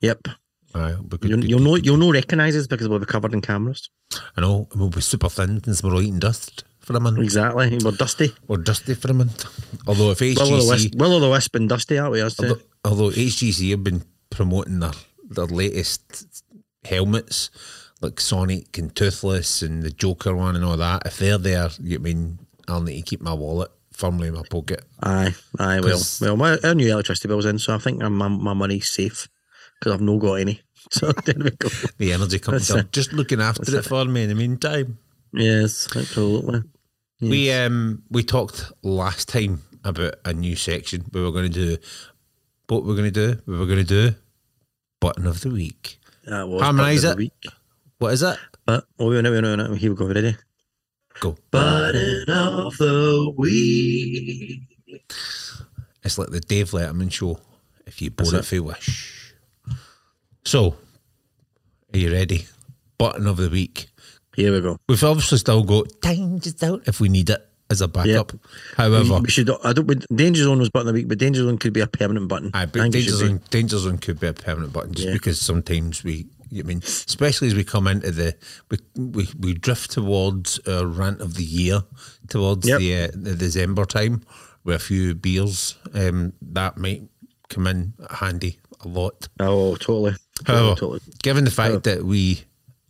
Yep. 0.00 0.28
Aye, 0.74 0.96
good. 1.08 1.24
You'll, 1.24 1.40
good, 1.40 1.50
you'll 1.50 1.60
know 1.60 1.76
you'll 1.76 1.96
know 1.96 2.12
recognise 2.12 2.56
us 2.56 2.66
because 2.66 2.88
we'll 2.88 2.98
be 2.98 3.06
covered 3.06 3.32
in 3.32 3.40
cameras. 3.40 3.88
I 4.36 4.40
know, 4.40 4.68
we'll 4.74 4.90
be 4.90 5.00
super 5.00 5.28
thin 5.28 5.62
since 5.64 5.82
we're 5.82 5.92
all 5.92 6.02
eating 6.02 6.18
dust 6.18 6.64
for 6.80 6.96
a 6.96 7.00
month. 7.00 7.18
Exactly. 7.18 7.78
We're 7.84 7.92
dusty. 7.92 8.32
Or 8.48 8.58
dusty 8.58 8.94
for 8.94 9.10
a 9.10 9.14
month. 9.14 9.44
Although 9.86 10.12
if 10.12 10.20
Will 10.20 10.40
o' 10.40 10.60
the 10.60 10.68
Wisp, 10.68 10.88
HGC, 10.92 10.98
Will 10.98 11.12
o' 11.14 11.20
the 11.20 11.30
Wisp 11.30 11.54
and 11.56 11.68
Dusty, 11.68 11.98
aren't 11.98 12.12
we? 12.12 12.20
Us 12.20 12.38
although, 12.38 12.60
although 12.84 13.10
HJC 13.10 13.70
have 13.70 13.84
been 13.84 14.02
promoting 14.30 14.80
their 14.80 14.92
their 15.28 15.46
latest 15.46 16.44
helmets, 16.84 17.50
like 18.00 18.20
Sonic 18.20 18.78
and 18.78 18.94
Toothless 18.94 19.62
and 19.62 19.82
the 19.82 19.90
Joker 19.90 20.36
one 20.36 20.54
and 20.54 20.64
all 20.64 20.76
that, 20.76 21.06
if 21.06 21.18
they're 21.18 21.38
there, 21.38 21.70
you 21.82 21.98
mean 21.98 22.38
I'll 22.68 22.82
need 22.82 22.96
to 22.96 23.02
keep 23.02 23.20
my 23.20 23.34
wallet 23.34 23.70
firmly 23.92 24.28
in 24.28 24.34
my 24.34 24.42
pocket. 24.48 24.84
Aye, 25.02 25.34
aye. 25.58 25.80
Well, 25.80 26.00
well, 26.20 26.36
my 26.36 26.58
our 26.62 26.74
new 26.74 26.90
electricity 26.90 27.28
bill's 27.28 27.46
in, 27.46 27.58
so 27.58 27.74
I 27.74 27.78
think 27.78 28.00
my 28.00 28.28
my 28.28 28.54
money's 28.54 28.92
safe 28.92 29.28
because 29.78 29.92
I've 29.92 30.00
no 30.00 30.18
got 30.18 30.34
any. 30.34 30.60
So 30.90 31.12
there 31.24 31.34
we 31.38 31.50
go. 31.50 31.68
The 31.98 32.12
energy 32.12 32.38
That's 32.38 32.70
are 32.70 32.82
just 32.84 33.12
looking 33.12 33.40
after 33.40 33.76
it 33.76 33.84
for 33.84 34.04
me 34.04 34.22
in 34.22 34.28
the 34.28 34.34
meantime. 34.34 34.98
Yes, 35.32 35.88
absolutely. 35.94 36.62
We 37.20 37.50
um 37.52 38.02
we 38.10 38.22
talked 38.22 38.72
last 38.82 39.28
time 39.28 39.62
about 39.84 40.16
a 40.24 40.32
new 40.32 40.56
section 40.56 41.04
we 41.12 41.22
were 41.22 41.32
going 41.32 41.50
to 41.50 41.76
do. 41.76 41.76
What 42.68 42.84
we're 42.84 42.96
going 42.96 43.12
to 43.12 43.34
do? 43.34 43.40
We 43.46 43.56
were 43.56 43.66
going 43.66 43.78
to 43.78 43.84
do 43.84 44.14
button 45.00 45.26
of 45.26 45.40
the 45.40 45.50
week. 45.50 45.98
That 46.24 46.48
was 46.48 46.62
Harmonise 46.62 47.04
it. 47.04 47.16
week. 47.16 47.44
What 47.98 48.12
is 48.12 48.22
it? 48.22 48.38
But 48.64 48.84
oh, 48.98 49.10
minute, 49.10 49.30
wait 49.30 49.38
a 49.38 49.56
minute. 49.56 49.78
Here 49.78 49.90
we 49.90 49.96
go. 49.96 50.06
Ready? 50.06 50.36
Go. 51.20 51.36
Button 51.50 52.28
of 52.28 52.76
the 52.76 53.32
week. 53.36 54.62
It's 56.02 56.18
like 56.18 56.28
the 56.28 56.40
Dave 56.40 56.70
Letterman 56.72 57.10
show. 57.10 57.38
If 57.86 58.02
you 58.02 58.10
bought 58.10 58.34
it 58.34 58.38
it. 58.40 58.44
for 58.44 58.62
wish. 58.62 59.15
So, 60.46 60.76
are 61.92 61.98
you 61.98 62.12
ready? 62.12 62.46
Button 62.98 63.26
of 63.26 63.36
the 63.36 63.50
week. 63.50 63.86
Here 64.36 64.52
we 64.52 64.60
go. 64.60 64.78
We've 64.88 65.02
obviously 65.02 65.38
still 65.38 65.64
got 65.64 66.00
time 66.02 66.38
just 66.38 66.62
out 66.62 66.82
if 66.86 67.00
we 67.00 67.08
need 67.08 67.30
it 67.30 67.44
as 67.68 67.80
a 67.80 67.88
backup. 67.88 68.30
However, 68.76 69.18
we 69.18 69.28
should. 69.28 69.50
I 69.64 69.72
don't. 69.72 70.06
Danger 70.16 70.44
Zone 70.44 70.60
was 70.60 70.70
button 70.70 70.86
of 70.86 70.94
the 70.94 71.00
week, 71.00 71.08
but 71.08 71.18
Danger 71.18 71.42
Zone 71.42 71.58
could 71.58 71.72
be 71.72 71.80
a 71.80 71.88
permanent 71.88 72.28
button. 72.28 72.52
I 72.54 72.62
I 72.62 72.66
but 72.66 72.76
it 72.82 72.92
danger 72.92 73.10
be. 73.10 73.16
zone, 73.16 73.40
danger 73.50 73.78
zone 73.78 73.98
could 73.98 74.20
be 74.20 74.28
a 74.28 74.32
permanent 74.34 74.72
button 74.72 74.94
just 74.94 75.08
Yeah. 75.08 75.14
because 75.14 75.40
sometimes 75.40 76.04
we, 76.04 76.26
I 76.56 76.62
mean, 76.62 76.78
especially 76.78 77.48
as 77.48 77.56
we 77.56 77.64
come 77.64 77.88
into 77.88 78.12
the, 78.12 78.36
we 78.70 78.78
we, 78.96 79.28
we 79.40 79.52
drift 79.54 79.90
towards 79.90 80.60
our 80.68 80.86
rant 80.86 81.20
of 81.22 81.34
the 81.34 81.42
year, 81.44 81.82
towards 82.28 82.68
Yep. 82.68 82.78
the 82.78 82.94
uh, 82.94 83.08
the 83.14 83.34
December 83.34 83.84
time, 83.84 84.22
with 84.62 84.76
a 84.76 84.78
few 84.78 85.16
beers, 85.16 85.74
um, 85.92 86.34
that 86.40 86.76
might 86.78 87.02
come 87.48 87.66
in 87.66 87.94
handy 88.10 88.60
a 88.84 88.86
lot. 88.88 89.26
Oh, 89.40 89.74
totally. 89.76 90.14
However, 90.44 90.74
Totally. 90.76 91.00
given 91.22 91.44
the 91.44 91.50
fact 91.50 91.84
that 91.84 92.04
we 92.04 92.42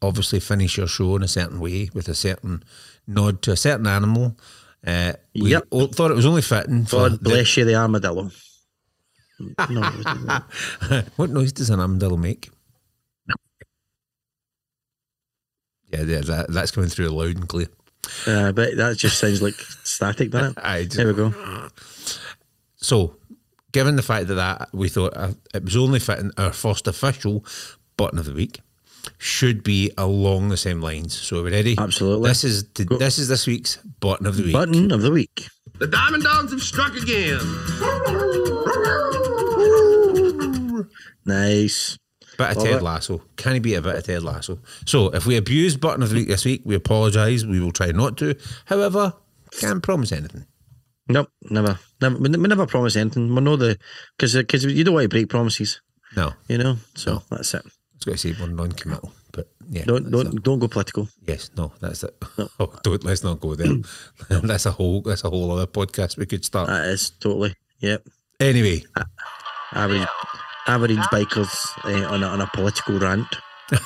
obviously 0.02 0.40
finish 0.40 0.78
our 0.78 0.86
show 0.88 1.16
in 1.16 1.22
a 1.22 1.28
certain 1.28 1.60
way 1.60 1.90
with 1.94 2.08
a 2.08 2.14
certain 2.14 2.62
nod 3.06 3.40
to 3.42 3.52
a 3.52 3.56
certain 3.56 3.86
animal, 3.86 4.36
uh, 4.86 5.12
we 5.34 5.50
Yep. 5.52 5.68
thought 5.94 6.10
it 6.10 6.14
was 6.16 6.26
only 6.26 6.42
fitting 6.42 6.84
for 6.86 7.08
God 7.08 7.12
the- 7.12 7.18
bless 7.30 7.56
you, 7.56 7.64
the 7.64 7.74
armadillo. 7.76 8.30
no, 9.70 9.82
what 11.16 11.30
noise 11.30 11.52
does 11.52 11.70
an 11.70 11.78
armadillo 11.80 12.16
make? 12.16 12.50
Yeah, 15.92 16.02
yeah 16.02 16.20
that, 16.22 16.46
that's 16.50 16.70
coming 16.72 16.90
through 16.90 17.08
loud 17.08 17.36
and 17.36 17.48
clear. 17.48 17.68
uh, 18.26 18.52
but 18.52 18.76
that 18.76 18.96
just 18.96 19.18
sounds 19.18 19.40
like 19.42 19.54
static, 19.84 20.30
doesn't 20.30 20.58
it? 20.58 20.64
I 20.64 20.84
just- 20.84 20.96
There 20.96 21.06
we 21.06 21.12
go. 21.14 21.68
so, 22.76 23.16
given 23.76 23.94
the 23.94 24.02
fact 24.02 24.26
that, 24.28 24.36
that 24.36 24.70
we 24.72 24.88
thought 24.88 25.14
uh, 25.14 25.32
it 25.52 25.62
was 25.62 25.76
only 25.76 26.00
fitting 26.00 26.30
our 26.38 26.50
first 26.50 26.88
official 26.88 27.44
button 27.98 28.18
of 28.18 28.24
the 28.24 28.32
week 28.32 28.60
should 29.18 29.62
be 29.62 29.92
along 29.98 30.48
the 30.48 30.56
same 30.56 30.80
lines. 30.80 31.12
So, 31.12 31.36
we're 31.36 31.44
we 31.44 31.50
ready? 31.50 31.74
Absolutely. 31.78 32.26
This 32.26 32.42
is 32.42 32.66
the, 32.70 32.84
this 32.84 33.18
is 33.18 33.28
this 33.28 33.46
week's 33.46 33.76
button 34.00 34.24
of 34.26 34.38
the 34.38 34.44
week. 34.44 34.54
Button 34.54 34.90
of 34.92 35.02
the 35.02 35.10
week. 35.10 35.48
The 35.78 35.88
Diamond 35.88 36.22
Dogs 36.22 36.52
have 36.52 36.62
struck 36.62 36.94
again. 36.96 37.38
Nice. 41.26 41.98
Bit 42.38 42.52
of 42.52 42.56
Love 42.56 42.66
Ted 42.66 42.76
it. 42.76 42.82
Lasso. 42.82 43.22
Can 43.36 43.52
he 43.54 43.58
beat 43.58 43.74
a 43.74 43.82
bit 43.82 43.96
of 43.96 44.04
Ted 44.04 44.22
Lasso? 44.22 44.58
So, 44.86 45.10
if 45.10 45.26
we 45.26 45.36
abuse 45.36 45.76
button 45.76 46.02
of 46.02 46.08
the 46.08 46.16
week 46.16 46.28
this 46.28 46.46
week, 46.46 46.62
we 46.64 46.76
apologise. 46.76 47.44
We 47.44 47.60
will 47.60 47.72
try 47.72 47.92
not 47.92 48.16
to. 48.16 48.36
However, 48.64 49.12
can't 49.50 49.82
promise 49.82 50.12
anything. 50.12 50.46
Nope, 51.08 51.28
never, 51.50 51.78
never. 52.00 52.16
We 52.18 52.28
never 52.28 52.66
promise 52.66 52.96
anything. 52.96 53.34
We 53.34 53.40
know 53.40 53.56
the 53.56 53.78
because 54.16 54.34
because 54.34 54.64
you 54.64 54.84
don't 54.84 54.94
want 54.94 55.04
to 55.04 55.08
break 55.08 55.28
promises, 55.28 55.80
No, 56.16 56.32
you 56.48 56.58
know. 56.58 56.76
So 56.94 57.22
that's 57.30 57.54
it. 57.54 57.62
I 57.64 57.68
was 57.96 58.04
going 58.04 58.16
to 58.16 58.18
say 58.18 58.34
we're 58.40 58.52
non-committal, 58.52 59.12
but 59.32 59.48
yeah, 59.70 59.84
Don't 59.84 60.10
don't 60.10 60.34
it. 60.34 60.42
don't 60.42 60.58
go 60.58 60.68
political. 60.68 61.08
Yes, 61.26 61.50
no, 61.56 61.72
that's 61.80 62.04
it. 62.04 62.14
Oh, 62.60 62.72
don't 62.82 63.02
let's 63.04 63.22
not 63.24 63.40
go 63.40 63.54
there. 63.54 63.72
that's 64.42 64.66
a 64.66 64.70
whole 64.70 65.00
that's 65.02 65.24
a 65.24 65.30
whole 65.30 65.50
other 65.52 65.66
podcast 65.66 66.16
we 66.18 66.26
could 66.26 66.44
start. 66.44 66.68
That 66.68 66.86
is 66.86 67.10
totally. 67.10 67.54
Yep. 67.80 68.06
anyway, 68.40 68.82
Average 69.72 70.08
average 70.66 70.98
bikers 71.12 71.52
uh, 71.84 72.06
on 72.12 72.22
a, 72.22 72.26
on 72.26 72.40
a 72.40 72.46
political 72.54 72.98
rant. 72.98 73.26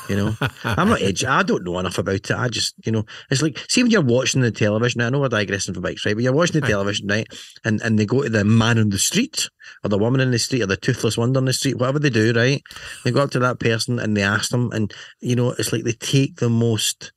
You 0.09 0.17
know, 0.17 0.37
I'm 0.65 0.91
not 0.91 1.01
edgy. 1.01 1.27
I 1.27 1.43
don't 1.43 1.65
know 1.65 1.79
enough 1.79 1.97
about 1.97 2.15
it. 2.15 2.31
I 2.31 2.49
just, 2.49 2.75
you 2.85 2.93
know, 2.93 3.05
it's 3.31 3.41
like, 3.41 3.59
see 3.69 3.83
when 3.83 3.91
you're 3.91 4.03
watching 4.03 4.43
the 4.43 4.51
television. 4.51 5.01
I 5.01 5.09
know 5.09 5.21
we're 5.21 5.29
digressing 5.29 5.75
for 5.75 5.81
bikes, 5.81 6.05
right? 6.05 6.15
But 6.15 6.23
you're 6.23 6.35
watching 6.35 6.61
the 6.61 6.67
television, 6.67 7.07
right? 7.09 7.27
And 7.65 7.81
and 7.81 7.99
they 7.99 8.05
go 8.05 8.23
to 8.23 8.29
the 8.29 8.45
man 8.45 8.79
on 8.79 8.91
the 8.91 8.99
street, 8.99 9.49
or 9.83 9.89
the 9.89 9.99
woman 9.99 10.21
in 10.21 10.33
the 10.33 10.39
street, 10.39 10.63
or 10.63 10.67
the 10.67 10.77
toothless 10.77 11.17
wonder 11.17 11.39
on 11.39 11.47
the 11.47 11.53
street, 11.55 11.79
whatever 11.79 11.99
they 11.99 12.11
do, 12.11 12.33
right? 12.33 12.63
They 13.05 13.11
go 13.11 13.23
up 13.23 13.31
to 13.31 13.39
that 13.39 13.59
person 13.59 13.99
and 13.99 14.17
they 14.17 14.23
ask 14.23 14.51
them, 14.51 14.71
and 14.73 14.93
you 15.21 15.35
know, 15.35 15.53
it's 15.53 15.73
like 15.73 15.85
they 15.85 15.93
take 15.93 16.37
the 16.37 16.51
most 16.51 17.13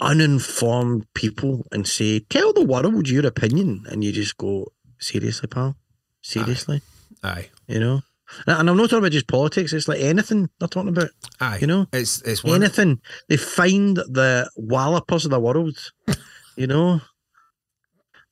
uninformed 0.00 1.06
people 1.14 1.64
and 1.70 1.86
say, 1.86 2.18
"Tell 2.18 2.52
the 2.52 2.64
world 2.64 3.08
your 3.08 3.26
opinion," 3.26 3.84
and 3.88 4.02
you 4.02 4.10
just 4.10 4.36
go, 4.36 4.72
"Seriously, 4.98 5.46
pal? 5.48 5.76
Seriously?" 6.20 6.82
Aye. 7.22 7.50
You 7.68 7.78
know. 7.78 8.02
And 8.46 8.70
I'm 8.70 8.76
not 8.76 8.84
talking 8.90 8.98
about 8.98 9.12
just 9.12 9.28
politics. 9.28 9.72
It's 9.72 9.88
like 9.88 10.00
anything 10.00 10.48
they're 10.58 10.68
talking 10.68 10.88
about. 10.88 11.10
Aye. 11.40 11.58
You 11.60 11.66
know, 11.66 11.86
It's 11.92 12.22
it's 12.22 12.42
one 12.42 12.62
anything. 12.62 13.00
They 13.28 13.36
find 13.36 13.96
the 13.96 14.50
wallopers 14.56 15.24
of 15.24 15.30
the 15.30 15.40
world, 15.40 15.76
you 16.56 16.66
know, 16.66 17.00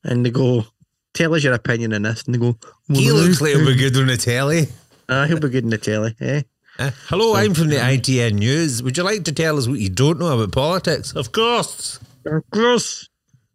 and 0.05 0.25
they 0.25 0.31
go, 0.31 0.65
tell 1.15 1.35
us 1.35 1.45
your 1.45 1.55
opinion 1.55 1.93
on 1.93 2.03
this. 2.03 2.23
And 2.25 2.35
they 2.35 2.39
go, 2.39 2.57
he 2.89 3.07
"Well, 3.07 3.17
looks 3.17 3.41
like 3.41 3.51
he'll 3.57 3.67
be 3.67 3.77
good 3.77 3.97
on 3.97 4.07
the 4.07 4.17
telly. 4.17 4.69
Ah, 5.09 5.27
he'll 5.27 5.41
be 5.41 5.49
good 5.51 5.65
in 5.65 5.71
the 5.71 5.79
telly, 5.79 6.15
eh? 6.21 6.43
Uh, 6.79 6.91
hello, 7.09 7.35
I'm 7.35 7.53
from 7.53 7.69
the 7.69 7.77
ITN 7.77 8.35
News. 8.35 8.83
Would 8.83 8.97
you 8.97 9.03
like 9.03 9.25
to 9.25 9.33
tell 9.33 9.59
us 9.59 9.69
what 9.69 9.81
you 9.81 9.91
don't 9.91 10.19
know 10.19 10.29
about 10.39 10.53
politics? 10.53 11.13
Of 11.13 11.33
course. 11.33 12.01
Of 12.25 12.49
course. 12.51 13.09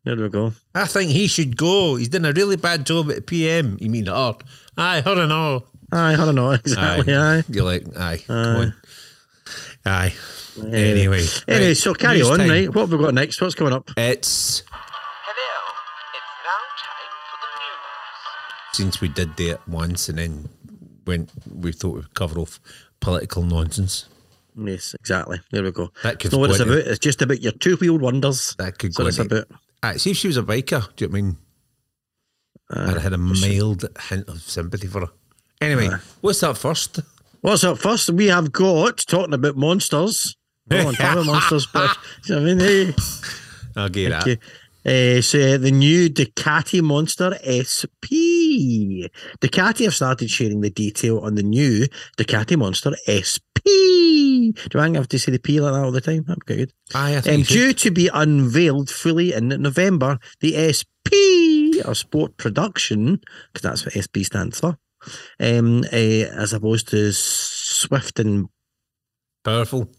There 0.04 0.16
we 0.16 0.30
go. 0.30 0.54
I 0.76 0.86
think 0.86 1.10
he 1.10 1.26
should 1.26 1.58
go. 1.58 1.96
He's 1.96 2.10
done 2.10 2.26
a 2.26 2.32
really 2.34 2.58
bad 2.58 2.86
job 2.86 3.10
at 3.10 3.26
PM. 3.26 3.78
You 3.82 3.90
mean 3.90 4.08
art? 4.08 4.44
Aye, 4.78 4.98
I 5.00 5.02
don't 5.02 5.30
know. 5.30 5.64
Aye, 5.92 6.14
I 6.14 6.16
don't 6.18 6.36
know 6.36 6.52
exactly. 6.52 7.14
Aye. 7.16 7.44
You're 7.50 7.64
like, 7.66 7.86
aye, 7.98 8.18
come 8.26 8.36
on. 8.38 8.74
Aye. 9.86 10.14
Eh, 10.58 10.62
Anyway. 10.66 11.26
Anyway, 11.48 11.68
right, 11.68 11.78
so 11.78 11.94
carry 11.94 12.18
news 12.20 12.30
on, 12.30 12.40
time. 12.40 12.50
right? 12.50 12.68
What 12.74 12.82
have 12.90 12.92
we 12.92 12.98
got 12.98 13.14
next? 13.14 13.40
What's 13.42 13.56
coming 13.56 13.74
up? 13.74 13.92
It's 13.98 14.64
Hello, 14.72 15.74
it's 16.14 16.24
now 16.44 16.62
time 16.82 17.12
for 17.30 17.38
the 17.44 17.52
news. 17.62 18.76
since 18.78 19.02
we 19.02 19.08
did 19.10 19.36
that 19.38 19.68
once 19.68 20.10
and 20.10 20.18
then 20.18 20.50
went, 21.06 21.30
we 21.54 21.72
thought 21.72 21.96
we'd 21.96 22.14
cover 22.16 22.40
off 22.40 22.60
political 23.00 23.44
nonsense. 23.44 24.08
Yes, 24.58 24.96
exactly. 25.00 25.40
There 25.52 25.62
we 25.64 25.72
go. 25.72 25.92
That 26.04 26.20
could 26.20 26.32
That's 26.32 26.40
what 26.40 26.50
it's 26.52 26.60
about. 26.60 26.78
It's 26.78 27.00
just 27.00 27.22
about 27.22 27.42
your 27.42 27.52
two 27.52 27.76
wheeled 27.76 28.02
wonders. 28.02 28.56
That 28.58 28.78
could 28.80 28.92
That's 28.92 28.98
what 29.00 29.04
go 29.04 29.08
it's 29.10 29.20
into- 29.20 29.36
about. 29.44 29.60
Aye, 29.84 29.98
see 29.98 30.12
if 30.12 30.18
she 30.18 30.28
was 30.28 30.38
a 30.38 30.44
biker, 30.44 30.96
do 30.96 31.06
you 31.06 31.10
know 31.10 31.12
what 31.12 31.18
I 31.20 31.22
mean? 31.22 31.38
Uh, 32.74 32.96
I 32.98 33.00
had 33.02 33.14
a 33.14 33.18
mild 33.20 33.86
hint 34.10 34.28
of 34.30 34.42
sympathy 34.42 34.88
for 34.88 35.02
her. 35.02 35.10
Anyway, 35.62 35.90
what's 36.22 36.44
up 36.44 36.58
first? 36.58 37.00
What's 37.42 37.64
up 37.64 37.78
first? 37.78 38.10
We 38.10 38.28
have 38.28 38.52
got 38.52 38.98
talking 39.08 39.34
about 39.34 39.56
monsters. 39.56 40.36
One 40.68 40.94
talking 40.96 41.26
monsters, 41.26 41.68
but 41.74 41.96
I 42.30 42.40
mean, 42.40 42.60
hey. 42.60 42.94
I'll 43.76 43.90
get. 43.90 44.12
Okay. 44.14 44.38
Uh, 44.86 45.20
so 45.22 45.58
the 45.58 45.72
new 45.72 46.10
Ducati 46.10 46.82
Monster 46.82 47.38
SP. 47.42 49.10
Ducati 49.42 49.86
have 49.86 49.96
started 49.96 50.30
sharing 50.30 50.62
the 50.62 50.70
detail 50.70 51.20
on 51.20 51.36
the 51.36 51.44
new 51.44 51.86
Ducati 52.18 52.58
Monster 52.58 52.96
SP. 53.10 53.34
Do 54.70 54.78
I 54.80 54.92
have 54.94 55.08
to 55.10 55.18
say 55.18 55.32
the 55.32 55.40
P 55.40 55.60
like 55.60 55.74
that 55.74 55.84
all 55.84 55.92
the 55.92 56.02
time? 56.02 56.24
Be 56.24 56.36
good. 56.46 56.72
Aye, 56.94 57.16
Um, 57.28 57.42
due 57.42 57.74
to 57.74 57.90
be 57.90 58.10
unveiled 58.14 58.92
fully 58.92 59.34
in 59.34 59.48
November, 59.50 60.20
the 60.42 60.54
SP 60.70 61.82
or 61.84 61.96
Sport 61.96 62.38
Production, 62.38 63.22
because 63.54 63.64
that's 63.64 63.86
what 63.86 63.94
SP 63.98 64.22
stands 64.22 64.60
for, 64.60 64.78
um, 65.40 65.84
uh, 65.92 65.96
as 65.96 66.54
opposed 66.54 66.90
to 66.90 67.12
Swift 67.14 68.20
and 68.20 68.48
Powerful. 69.44 69.90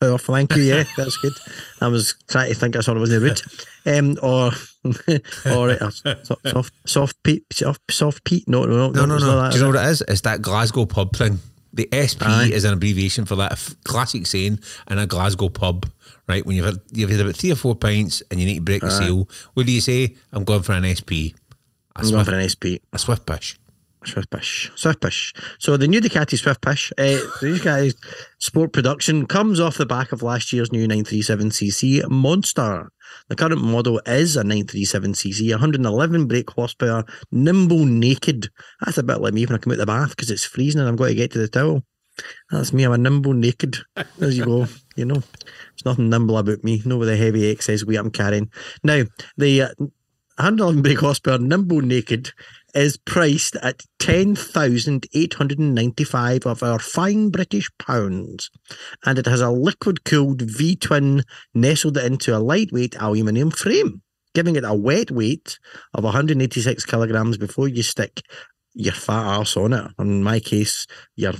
Powerful. 0.00 0.34
Thank 0.34 0.54
you. 0.56 0.62
Yeah, 0.62 0.84
that's 0.96 1.16
good. 1.18 1.32
I 1.80 1.88
was 1.88 2.14
trying 2.28 2.48
to 2.50 2.54
think 2.54 2.76
I 2.76 2.80
thought 2.80 2.96
it 2.96 3.00
wasn't 3.00 3.22
rude. 3.22 3.42
Um, 3.84 4.16
or 4.22 4.52
or 5.52 5.70
uh, 5.70 5.90
soft 5.90 6.72
soft 6.86 7.22
Pete 7.22 7.44
soft 7.52 7.80
soft 7.90 8.24
Pete. 8.24 8.48
No, 8.48 8.64
no, 8.64 8.90
No, 8.90 9.04
no, 9.06 9.18
no. 9.18 9.40
that, 9.42 9.52
Do 9.52 9.58
you 9.58 9.64
know 9.64 9.70
what 9.70 9.84
it 9.84 9.88
is? 9.90 10.02
It's 10.08 10.20
that 10.22 10.42
Glasgow 10.42 10.86
pub 10.86 11.16
thing. 11.16 11.38
The 11.74 11.88
SP 11.90 12.20
Aye. 12.22 12.50
is 12.52 12.64
an 12.64 12.74
abbreviation 12.74 13.24
for 13.24 13.34
that 13.36 13.52
f- 13.52 13.74
classic 13.84 14.26
saying 14.26 14.58
in 14.90 14.98
a 14.98 15.06
Glasgow 15.06 15.48
pub, 15.48 15.86
right? 16.28 16.44
When 16.44 16.54
you've 16.54 16.66
had, 16.66 16.76
you've 16.92 17.08
had 17.08 17.20
about 17.20 17.34
three 17.36 17.50
or 17.50 17.56
four 17.56 17.74
pints 17.74 18.22
and 18.30 18.38
you 18.38 18.44
need 18.44 18.56
to 18.56 18.60
break 18.60 18.82
the 18.82 18.90
seal, 18.90 19.26
what 19.54 19.64
do 19.64 19.72
you 19.72 19.80
say? 19.80 20.14
I'm 20.32 20.44
going 20.44 20.60
for 20.62 20.72
an 20.74 20.84
SP. 20.84 21.32
A 21.96 22.00
I'm 22.00 22.10
going 22.10 22.24
for 22.26 22.34
an 22.34 22.46
SP. 22.46 22.76
a 22.92 22.98
swift 22.98 23.24
push. 23.24 23.56
Swift 24.06 24.30
Push. 24.30 24.70
Swift 24.74 25.00
Push. 25.00 25.32
So 25.58 25.76
the 25.76 25.88
new 25.88 26.00
Ducati 26.00 26.38
Swift 26.38 26.60
Push, 26.60 26.92
uh, 26.98 27.18
these 27.40 27.60
guys 27.60 27.94
sport 28.38 28.72
production 28.72 29.26
comes 29.26 29.60
off 29.60 29.78
the 29.78 29.86
back 29.86 30.12
of 30.12 30.22
last 30.22 30.52
year's 30.52 30.72
new 30.72 30.86
937cc 30.88 32.08
Monster. 32.08 32.90
The 33.28 33.36
current 33.36 33.62
model 33.62 34.00
is 34.06 34.36
a 34.36 34.42
937cc, 34.42 35.50
111 35.50 36.26
brake 36.26 36.50
horsepower, 36.50 37.04
nimble 37.30 37.84
naked. 37.84 38.48
That's 38.84 38.98
a 38.98 39.02
bit 39.02 39.20
like 39.20 39.34
me 39.34 39.46
when 39.46 39.56
I 39.56 39.58
come 39.58 39.72
out 39.72 39.78
the 39.78 39.86
bath 39.86 40.10
because 40.10 40.30
it's 40.30 40.44
freezing 40.44 40.80
and 40.80 40.88
I've 40.88 40.96
got 40.96 41.08
to 41.08 41.14
get 41.14 41.32
to 41.32 41.38
the 41.38 41.48
towel. 41.48 41.82
That's 42.50 42.72
me. 42.72 42.84
I'm 42.84 42.92
a 42.92 42.98
nimble 42.98 43.32
naked. 43.32 43.78
There 44.18 44.30
you 44.30 44.44
go. 44.44 44.66
You 44.94 45.06
know, 45.06 45.14
there's 45.14 45.86
nothing 45.86 46.10
nimble 46.10 46.36
about 46.36 46.62
me. 46.64 46.82
No 46.84 46.98
with 46.98 47.08
the 47.08 47.16
heavy 47.16 47.50
excess 47.50 47.82
weight 47.82 47.96
I'm 47.96 48.10
carrying. 48.10 48.50
Now, 48.84 49.04
the 49.38 49.62
uh, 49.62 49.68
111 50.36 50.82
brake 50.82 50.98
horsepower 50.98 51.38
nimble 51.38 51.80
naked 51.80 52.32
is 52.74 52.96
priced 52.96 53.56
at 53.56 53.82
10,895 53.98 56.46
of 56.46 56.62
our 56.62 56.78
fine 56.78 57.30
British 57.30 57.68
pounds. 57.78 58.48
And 59.04 59.18
it 59.18 59.26
has 59.26 59.40
a 59.40 59.50
liquid 59.50 60.04
cooled 60.04 60.42
V 60.42 60.76
twin 60.76 61.24
nestled 61.54 61.98
into 61.98 62.36
a 62.36 62.40
lightweight 62.40 62.94
aluminium 63.00 63.50
frame, 63.50 64.02
giving 64.34 64.54
it 64.56 64.64
a 64.64 64.74
wet 64.74 65.10
weight 65.10 65.58
of 65.94 66.04
186 66.04 66.84
kilograms 66.84 67.38
before 67.38 67.68
you 67.68 67.82
stick 67.82 68.22
your 68.74 68.94
fat 68.94 69.40
ass 69.40 69.56
on 69.56 69.72
it. 69.72 69.90
In 69.98 70.22
my 70.22 70.38
case, 70.40 70.86
your 71.16 71.32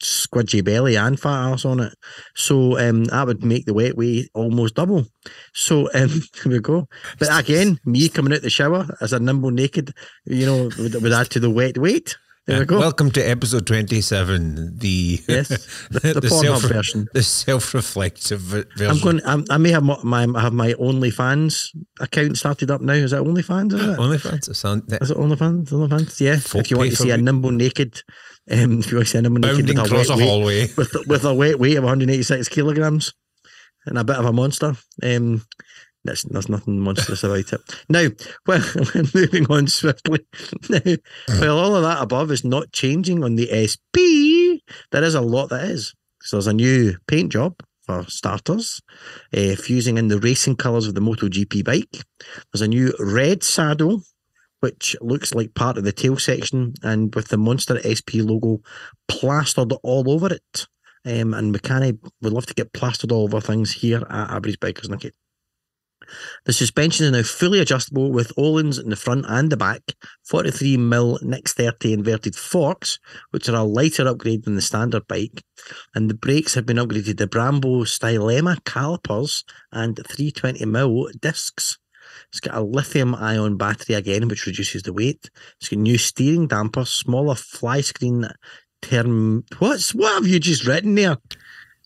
squidgy 0.00 0.64
belly 0.64 0.96
and 0.96 1.18
fat 1.18 1.52
ass 1.52 1.64
on 1.64 1.80
it. 1.80 1.92
So 2.34 2.78
um, 2.78 3.04
that 3.04 3.26
would 3.26 3.44
make 3.44 3.66
the 3.66 3.74
wet 3.74 3.96
weight 3.96 4.28
almost 4.34 4.74
double. 4.74 5.06
So 5.54 5.88
um, 5.94 6.08
here 6.42 6.52
we 6.52 6.60
go. 6.60 6.88
But 7.18 7.28
again, 7.38 7.78
me 7.84 8.08
coming 8.08 8.32
out 8.32 8.42
the 8.42 8.50
shower 8.50 8.86
as 9.00 9.12
a 9.12 9.18
nimble 9.18 9.50
naked, 9.50 9.92
you 10.24 10.46
know, 10.46 10.70
would, 10.78 11.02
would 11.02 11.12
add 11.12 11.30
to 11.30 11.40
the 11.40 11.50
wet 11.50 11.78
weight. 11.78 12.16
There 12.46 12.60
we 12.60 12.64
go. 12.64 12.78
Welcome 12.78 13.10
to 13.10 13.20
episode 13.20 13.66
27, 13.66 14.78
the 14.78 15.20
Yes, 15.28 15.48
the- 15.90 16.00
the 16.14 16.28
Pornhub 16.28 16.66
version. 16.66 17.06
The 17.12 17.22
self-reflective 17.22 18.40
version. 18.40 18.86
I'm 18.88 18.98
going. 19.00 19.20
I'm, 19.26 19.44
I 19.50 19.58
may 19.58 19.70
have 19.70 19.82
my, 19.82 19.98
my 20.02 20.40
have 20.40 20.54
my 20.54 20.72
OnlyFans 20.74 21.76
account 22.00 22.38
started 22.38 22.70
up 22.70 22.80
now. 22.80 22.94
Is 22.94 23.10
that 23.10 23.20
OnlyFans? 23.22 23.74
Is 23.74 23.82
it? 23.84 23.98
OnlyFans. 23.98 24.48
Is 24.48 25.10
it 25.10 25.16
OnlyFans? 25.18 25.68
OnlyFans? 25.68 26.20
Yeah. 26.20 26.38
Folk 26.38 26.62
if 26.62 26.70
you 26.70 26.78
want 26.78 26.88
to 26.88 26.96
see 26.96 27.10
a 27.10 27.16
it. 27.16 27.20
nimble 27.20 27.50
naked, 27.50 28.02
um, 28.50 28.80
if 28.80 28.90
you 28.90 28.96
want 28.96 29.06
to 29.06 29.12
see 29.12 29.18
a 29.18 29.22
nimble 29.22 29.40
naked 29.40 29.68
with 29.68 29.78
a 29.78 29.82
across 29.82 30.08
wet 30.08 30.16
a 30.16 30.18
weight, 30.18 30.28
hallway. 30.28 30.60
with 30.76 31.06
with 31.06 31.24
a 31.24 31.34
wet 31.34 31.58
weight 31.58 31.76
of 31.76 31.84
186 31.84 32.48
kilograms 32.48 33.12
and 33.86 33.98
a 33.98 34.04
bit 34.04 34.16
of 34.16 34.24
a 34.24 34.32
monster. 34.32 34.74
Um, 35.02 35.42
there's, 36.04 36.22
there's 36.22 36.48
nothing 36.48 36.80
monstrous 36.80 37.24
about 37.24 37.52
it. 37.52 37.60
Now, 37.88 38.08
well, 38.46 38.64
moving 39.14 39.46
on 39.50 39.66
swiftly. 39.66 40.20
Now, 40.70 40.80
well, 41.40 41.58
all 41.58 41.76
of 41.76 41.82
that 41.82 42.02
above 42.02 42.30
is 42.30 42.44
not 42.44 42.72
changing 42.72 43.24
on 43.24 43.34
the 43.34 43.48
SP. 43.52 44.62
There 44.90 45.04
is 45.04 45.14
a 45.14 45.20
lot 45.20 45.48
that 45.48 45.64
is. 45.64 45.94
So 46.22 46.36
there's 46.36 46.46
a 46.46 46.52
new 46.52 46.96
paint 47.06 47.32
job 47.32 47.56
for 47.82 48.04
starters, 48.08 48.80
uh, 49.36 49.54
fusing 49.54 49.98
in 49.98 50.08
the 50.08 50.18
racing 50.18 50.56
colours 50.56 50.86
of 50.86 50.94
the 50.94 51.00
MotoGP 51.00 51.64
bike. 51.64 52.04
There's 52.52 52.62
a 52.62 52.68
new 52.68 52.92
red 52.98 53.42
saddle, 53.42 54.02
which 54.60 54.96
looks 55.00 55.34
like 55.34 55.54
part 55.54 55.78
of 55.78 55.84
the 55.84 55.92
tail 55.92 56.16
section, 56.16 56.74
and 56.82 57.14
with 57.14 57.28
the 57.28 57.38
Monster 57.38 57.80
SP 57.82 58.20
logo 58.20 58.60
plastered 59.08 59.72
all 59.82 60.10
over 60.10 60.32
it. 60.32 60.66
Um, 61.04 61.32
and 61.32 61.52
we 61.52 61.60
kind 61.60 61.98
would 62.22 62.32
love 62.32 62.46
to 62.46 62.54
get 62.54 62.72
plastered 62.72 63.12
all 63.12 63.24
over 63.24 63.40
things 63.40 63.72
here 63.72 64.02
at 64.10 64.28
Aberys 64.30 64.58
Bikers 64.58 64.90
Nicky. 64.90 65.12
The 66.44 66.52
suspension 66.52 67.06
is 67.06 67.12
now 67.12 67.22
fully 67.22 67.60
adjustable 67.60 68.10
with 68.10 68.34
Öhlins 68.36 68.82
in 68.82 68.90
the 68.90 68.96
front 68.96 69.26
and 69.28 69.50
the 69.50 69.56
back, 69.56 69.82
43mm 70.30 71.22
Nix 71.22 71.52
30 71.52 71.92
inverted 71.92 72.34
forks, 72.34 72.98
which 73.30 73.48
are 73.48 73.56
a 73.56 73.62
lighter 73.62 74.06
upgrade 74.08 74.44
than 74.44 74.54
the 74.54 74.62
standard 74.62 75.06
bike. 75.06 75.42
And 75.94 76.08
the 76.08 76.14
brakes 76.14 76.54
have 76.54 76.66
been 76.66 76.76
upgraded 76.76 77.18
to 77.18 77.26
Brembo 77.26 77.82
Stylema 77.82 78.64
calipers 78.64 79.44
and 79.72 79.96
320mm 79.96 81.20
discs. 81.20 81.78
It's 82.30 82.40
got 82.40 82.54
a 82.54 82.62
lithium 82.62 83.14
ion 83.14 83.56
battery 83.56 83.94
again, 83.94 84.28
which 84.28 84.46
reduces 84.46 84.82
the 84.82 84.92
weight. 84.92 85.30
It's 85.60 85.68
got 85.68 85.78
new 85.78 85.98
steering 85.98 86.46
damper, 86.46 86.84
smaller 86.84 87.34
fly 87.34 87.80
screen 87.80 88.28
term. 88.82 89.44
What's 89.58 89.94
what 89.94 90.14
have 90.14 90.26
you 90.26 90.38
just 90.38 90.66
written 90.66 90.94
there? 90.94 91.16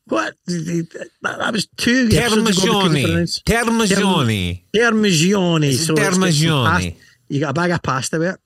What 0.07 0.35
that, 0.47 0.99
that 1.23 1.53
was 1.53 1.69
two 1.77 2.09
episodes 2.13 2.63
ago 2.63 2.89
we 2.89 3.05
Termignoni. 3.05 3.43
Termignoni. 3.45 4.65
Termignoni. 4.75 5.73
So 5.75 5.95
Termignoni. 5.95 6.97
You 7.29 7.41
got 7.41 7.51
a 7.51 7.55
bag 7.55 7.71
of 7.71 7.83
pasta 7.83 8.19
with 8.19 8.35
it. 8.35 8.41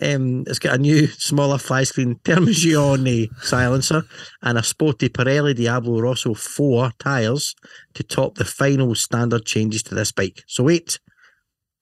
Um, 0.00 0.44
it's 0.46 0.58
got 0.58 0.76
a 0.76 0.78
new, 0.78 1.06
smaller 1.06 1.58
fly 1.58 1.84
screen 1.84 2.14
Termignoni 2.24 3.28
silencer 3.42 4.04
and 4.40 4.56
a 4.56 4.62
sporty 4.62 5.10
Pirelli 5.10 5.54
Diablo 5.54 6.00
Rosso 6.00 6.32
4 6.32 6.92
tyres 6.98 7.54
to 7.92 8.02
top 8.02 8.36
the 8.36 8.46
final 8.46 8.94
standard 8.94 9.44
changes 9.44 9.82
to 9.84 9.94
this 9.94 10.10
bike. 10.12 10.44
So 10.46 10.64
wait, 10.64 10.98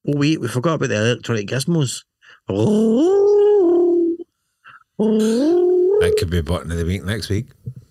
oh 0.09 0.17
wait, 0.17 0.41
we 0.41 0.49
forgot 0.49 0.75
about 0.75 0.89
the 0.89 0.97
electronic 0.97 1.47
gizmos. 1.49 2.05
Oh, 2.49 4.17
oh. 4.99 5.99
That 6.01 6.17
could 6.19 6.31
be 6.31 6.39
a 6.39 6.43
button 6.43 6.71
of 6.73 6.79
the 6.79 6.85
week 6.85 7.05
next 7.05 7.29
week. 7.29 7.47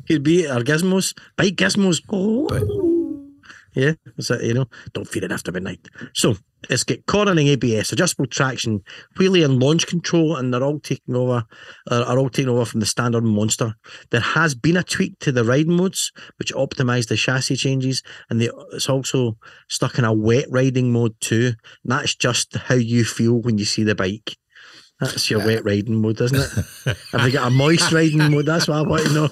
Could 0.07 0.23
be 0.23 0.47
our 0.47 0.61
gizmos, 0.61 1.17
bike 1.37 1.55
gizmos. 1.55 2.01
Oh. 2.09 2.47
But- 2.47 2.88
Yeah, 3.79 3.93
it, 4.17 4.43
you 4.43 4.53
know. 4.53 4.65
Don't 4.93 5.07
fear 5.07 5.23
it 5.23 5.31
after 5.31 5.51
midnight. 5.51 5.87
So 6.13 6.35
it's 6.69 6.83
got 6.83 7.05
cornering 7.05 7.47
ABS, 7.47 7.91
adjustable 7.91 8.27
traction, 8.27 8.81
wheelie 9.17 9.45
and 9.45 9.61
launch 9.61 9.87
control, 9.87 10.35
and 10.35 10.53
they're 10.53 10.63
all 10.63 10.79
taking 10.79 11.15
over 11.15 11.43
uh, 11.89 12.03
are 12.03 12.19
all 12.19 12.29
taken 12.29 12.49
over 12.49 12.65
from 12.65 12.81
the 12.81 12.85
standard 12.85 13.23
monster. 13.23 13.75
There 14.11 14.21
has 14.21 14.55
been 14.55 14.77
a 14.77 14.83
tweak 14.83 15.19
to 15.19 15.31
the 15.31 15.45
ride 15.45 15.67
modes, 15.67 16.11
which 16.37 16.53
optimize 16.53 17.07
the 17.07 17.15
chassis 17.15 17.55
changes, 17.55 18.03
and 18.29 18.41
they, 18.41 18.49
it's 18.73 18.89
also 18.89 19.37
stuck 19.69 19.97
in 19.97 20.05
a 20.05 20.13
wet 20.13 20.45
riding 20.49 20.91
mode 20.91 21.15
too. 21.21 21.53
And 21.83 21.91
that's 21.91 22.15
just 22.15 22.55
how 22.55 22.75
you 22.75 23.05
feel 23.05 23.41
when 23.41 23.57
you 23.57 23.65
see 23.65 23.83
the 23.83 23.95
bike. 23.95 24.35
That's 24.99 25.29
your 25.29 25.45
wet 25.45 25.63
riding 25.63 26.01
mode, 26.01 26.19
isn't 26.19 26.37
it? 26.37 26.97
Have 27.13 27.23
they 27.23 27.31
got 27.31 27.47
a 27.47 27.51
moist 27.51 27.91
riding 27.93 28.31
mode? 28.31 28.45
That's 28.45 28.67
what 28.67 28.79
I 28.79 28.81
want 28.81 29.05
to 29.05 29.13
know. 29.13 29.29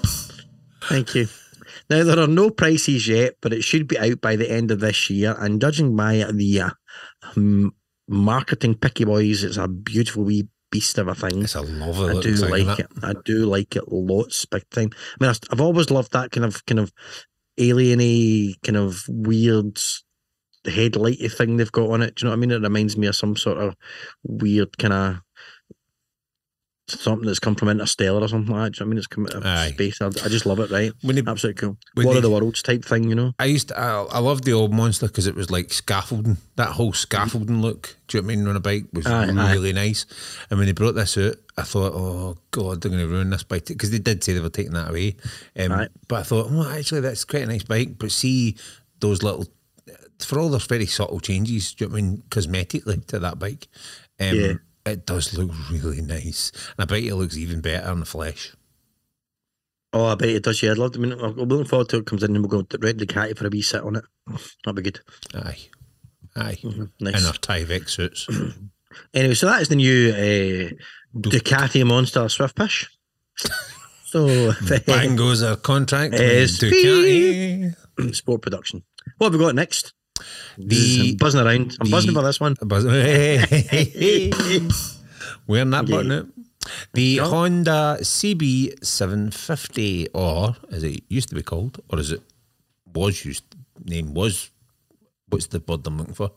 Thank 0.83 1.15
you. 1.15 1.27
Now 1.89 2.03
there 2.03 2.19
are 2.19 2.27
no 2.27 2.49
prices 2.49 3.07
yet, 3.07 3.35
but 3.41 3.53
it 3.53 3.63
should 3.63 3.87
be 3.87 3.97
out 3.97 4.21
by 4.21 4.35
the 4.35 4.49
end 4.49 4.71
of 4.71 4.79
this 4.79 5.09
year. 5.09 5.35
And 5.39 5.61
judging 5.61 5.95
by 5.95 6.25
the 6.31 6.61
uh, 6.61 6.69
um, 7.35 7.73
marketing 8.07 8.75
picky 8.75 9.05
boys, 9.05 9.43
it's 9.43 9.57
a 9.57 9.67
beautiful 9.67 10.23
wee 10.23 10.47
beast 10.69 10.97
of 10.97 11.07
a 11.07 11.15
thing. 11.15 11.43
It's 11.43 11.55
a 11.55 11.61
lovely 11.61 12.17
I 12.17 12.21
do 12.21 12.35
thing, 12.35 12.49
like 12.49 12.79
it. 12.79 12.87
I 13.01 13.13
do 13.23 13.45
like 13.45 13.75
it 13.75 13.91
lots, 13.91 14.45
big 14.45 14.69
time. 14.69 14.89
I 15.19 15.25
mean, 15.25 15.35
I've 15.51 15.61
always 15.61 15.89
loved 15.89 16.11
that 16.11 16.31
kind 16.31 16.45
of 16.45 16.65
kind 16.65 16.79
of 16.79 16.91
alieny, 17.57 18.55
kind 18.63 18.77
of 18.77 19.03
weird 19.07 19.79
headlighty 20.65 21.31
thing 21.31 21.57
they've 21.57 21.71
got 21.71 21.89
on 21.89 22.01
it. 22.01 22.15
Do 22.15 22.25
you 22.25 22.25
know 22.25 22.31
what 22.31 22.37
I 22.37 22.39
mean? 22.39 22.51
It 22.51 22.61
reminds 22.61 22.97
me 22.97 23.07
of 23.07 23.15
some 23.15 23.35
sort 23.35 23.57
of 23.57 23.75
weird 24.23 24.77
kind 24.77 24.93
of 24.93 25.21
something 26.89 27.25
that's 27.25 27.39
come 27.39 27.53
from 27.55 27.67
Interstellar 27.69 28.21
or 28.21 28.27
something 28.27 28.55
like 28.55 28.71
that. 28.73 28.77
Do 28.77 28.83
you 28.83 28.85
know 28.85 28.89
what 28.89 28.91
I 28.91 28.91
mean? 28.91 28.97
It's 28.99 29.07
come 29.07 29.25
out 29.25 29.67
of 29.67 29.73
space. 29.73 30.01
I, 30.01 30.05
I 30.07 30.29
just 30.29 30.45
love 30.45 30.59
it, 30.59 30.71
right? 30.71 30.91
When 31.01 31.15
they, 31.15 31.23
Absolutely 31.27 31.59
cool. 31.59 31.77
War 31.97 32.13
they- 32.13 32.17
of 32.19 32.23
the 32.23 32.29
Worlds 32.29 32.61
type 32.61 32.85
thing, 32.85 33.09
you 33.09 33.15
know? 33.15 33.33
I 33.39 33.45
used 33.45 33.67
to, 33.69 33.79
I, 33.79 34.03
I 34.03 34.19
loved 34.19 34.45
the 34.45 34.53
old 34.53 34.73
monster 34.73 35.07
because 35.07 35.27
it 35.27 35.35
was 35.35 35.51
like 35.51 35.73
scaffolding. 35.73 36.37
That 36.55 36.69
whole 36.69 36.93
scaffolding 36.93 37.61
look, 37.61 37.97
do 38.07 38.17
you 38.17 38.21
know 38.21 38.27
what 38.27 38.33
I 38.33 38.35
mean, 38.37 38.47
on 38.47 38.55
a 38.55 38.59
bike 38.61 38.85
was 38.93 39.05
Aye, 39.05 39.27
aye. 39.29 39.53
really 39.53 39.73
nice. 39.73 40.05
And 40.49 40.57
when 40.59 40.65
they 40.67 40.71
brought 40.73 40.93
this 40.95 41.17
out, 41.17 41.35
I 41.57 41.63
thought, 41.63 41.93
oh 41.93 42.37
god, 42.51 42.81
they're 42.81 42.91
going 42.91 43.03
to 43.03 43.07
ruin 43.11 43.31
this 43.31 43.43
bike 43.43 43.65
because 43.65 43.91
they 43.91 43.99
did 43.99 44.23
say 44.23 44.33
they 44.33 44.39
were 44.39 44.49
taking 44.49 44.73
that 44.73 44.89
away. 44.89 45.17
Um, 45.59 45.87
But 46.07 46.19
I 46.19 46.23
thought, 46.23 46.49
well, 46.51 46.67
actually, 46.67 47.01
that's 47.01 47.25
quite 47.25 47.43
a 47.43 47.47
nice 47.47 47.63
bike. 47.63 47.97
But 47.97 48.11
see 48.11 48.55
those 48.99 49.23
little, 49.23 49.45
for 50.19 50.39
all 50.39 50.49
those 50.49 50.65
very 50.67 50.85
subtle 50.85 51.19
changes, 51.19 51.73
do 51.73 51.83
you 51.85 51.89
know 51.89 51.93
what 51.93 51.99
I 51.99 52.01
mean, 52.01 52.23
cosmetically 52.29 53.05
to 53.07 53.19
that 53.19 53.39
bike, 53.39 53.67
um, 54.19 54.35
Yeah. 54.35 54.53
It 54.87 55.05
does 55.05 55.37
look 55.37 55.51
really 55.71 56.01
nice. 56.01 56.51
And 56.77 56.79
I 56.79 56.85
bet 56.85 57.03
it 57.03 57.15
looks 57.15 57.37
even 57.37 57.61
better 57.61 57.91
in 57.91 57.99
the 57.99 58.05
flesh. 58.05 58.53
Oh, 59.93 60.05
I 60.05 60.15
bet 60.15 60.29
it 60.29 60.43
does. 60.43 60.61
Yeah, 60.61 60.71
I'd 60.71 60.77
love 60.77 60.91
to. 60.93 60.99
I 60.99 61.01
mean, 61.01 61.13
I'm 61.13 61.35
looking 61.35 61.65
forward 61.65 61.89
to 61.89 61.97
it 61.97 62.05
comes 62.05 62.23
in 62.23 62.35
and 62.35 62.43
we'll 62.43 62.61
go 62.61 62.61
to 62.63 62.77
Red 62.79 62.97
Ducati 62.99 63.37
for 63.37 63.47
a 63.47 63.49
wee 63.49 63.61
sit 63.61 63.81
on 63.81 63.95
it. 63.95 64.03
That'd 64.65 64.75
be 64.75 64.81
good. 64.83 64.99
Aye. 65.33 65.57
Aye. 66.35 66.57
Nice. 66.99 67.19
In 67.21 67.25
our 67.25 67.33
Tyvek 67.33 67.89
suits. 67.89 68.27
Anyway, 69.13 69.35
so 69.35 69.45
that 69.45 69.61
is 69.61 69.67
the 69.69 69.75
new 69.75 70.09
uh, 70.11 70.71
Ducati 71.15 71.85
Monster 71.85 72.27
Swift 72.29 72.55
Push. 72.55 72.87
So, 74.05 74.53
Bang 74.87 75.15
goes 75.15 75.43
our 75.43 75.55
contract. 75.55 76.13
with 76.13 76.21
Yes. 76.21 76.57
Ducati. 76.57 77.75
sport 78.15 78.41
production. 78.41 78.83
What 79.17 79.31
have 79.31 79.39
we 79.39 79.45
got 79.45 79.53
next? 79.53 79.93
The- 80.57 81.09
I'm 81.11 81.15
buzzing 81.17 81.41
around. 81.41 81.77
I'm 81.79 81.87
the- 81.87 81.91
buzzing 81.91 82.13
for 82.13 82.23
this 82.23 82.39
one. 82.39 82.55
Buzz- 82.61 82.85
Wearing 85.47 85.69
that 85.71 85.87
button 85.87 86.11
out. 86.11 86.27
The 86.93 87.17
Honda 87.17 87.97
CB750, 88.01 90.07
or 90.13 90.55
as 90.71 90.83
it 90.83 91.03
used 91.07 91.29
to 91.29 91.35
be 91.35 91.41
called, 91.41 91.79
or 91.89 91.99
as 91.99 92.11
it 92.11 92.21
was 92.93 93.23
used, 93.23 93.43
name 93.85 94.13
was, 94.13 94.49
what's 95.29 95.45
the 95.47 95.63
word 95.65 95.87
I'm 95.87 95.97
looking 95.97 96.13
for? 96.13 96.31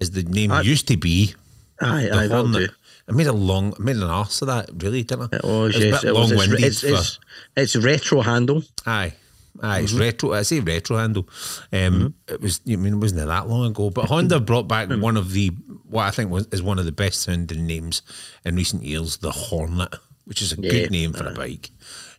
Is 0.00 0.10
the 0.12 0.22
name 0.24 0.50
I- 0.50 0.62
used 0.62 0.88
to 0.88 0.96
be 0.96 1.34
Aye, 1.82 2.10
aye, 2.12 2.26
that'll 2.26 2.50
do. 2.52 2.68
I 3.08 3.12
made 3.12 3.26
a 3.26 3.32
long, 3.32 3.72
I 3.78 3.82
made 3.82 3.96
an 3.96 4.02
arse 4.02 4.42
of 4.42 4.48
that, 4.48 4.68
really, 4.82 5.02
didn't 5.02 5.32
I? 5.32 5.36
It 5.36 5.44
was, 5.44 5.74
It 5.76 5.80
was 5.82 5.84
a 5.84 5.86
yes. 5.86 6.02
bit 6.02 6.08
It 6.08 6.14
was. 6.14 6.30
It's, 6.62 6.84
it's, 6.84 7.18
it's 7.56 7.76
retro 7.76 8.20
handle. 8.20 8.62
Aye. 8.86 9.14
Aye, 9.62 9.80
it's 9.80 9.92
Mm-hmm. 9.92 10.00
retro. 10.00 10.32
I 10.32 10.42
say 10.42 10.60
retro 10.60 10.96
handle. 10.96 11.28
Um, 11.72 12.14
It 12.28 12.40
was. 12.40 12.60
I 12.68 12.76
mean, 12.76 12.94
it 12.94 12.96
wasn't 12.96 13.26
that 13.26 13.48
long 13.48 13.66
ago. 13.70 13.90
But 13.90 14.06
Honda 14.06 14.40
brought 14.50 14.68
back 14.68 14.88
Mm. 14.88 15.00
one 15.00 15.16
of 15.16 15.32
the 15.32 15.48
what 15.88 16.04
I 16.06 16.10
think 16.10 16.30
was 16.30 16.46
is 16.52 16.62
one 16.62 16.78
of 16.78 16.84
the 16.84 16.92
best 16.92 17.22
sounding 17.22 17.66
names 17.66 18.02
in 18.44 18.56
recent 18.56 18.84
years, 18.84 19.16
the 19.18 19.32
Hornet, 19.32 19.94
which 20.24 20.40
is 20.42 20.52
a 20.52 20.56
Yeah, 20.60 20.70
good 20.70 20.90
name 20.90 21.12
for 21.12 21.26
a 21.26 21.34
bike. 21.34 21.70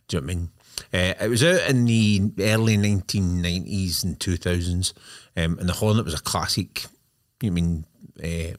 Do 0.08 0.16
you 0.16 0.20
know 0.20 0.26
what 0.26 0.32
I 0.32 0.34
mean? 0.36 0.48
Uh, 0.92 1.24
it 1.24 1.28
was 1.28 1.42
out 1.44 1.68
in 1.70 1.84
the 1.86 2.32
early 2.40 2.76
1990s 2.76 4.04
and 4.04 4.18
2000s, 4.18 4.92
um, 5.36 5.58
and 5.58 5.68
the 5.68 5.72
Hornet 5.74 6.04
was 6.04 6.14
a 6.14 6.18
classic. 6.22 6.84
You 7.40 7.50
mean 7.52 7.84
uh, 8.22 8.56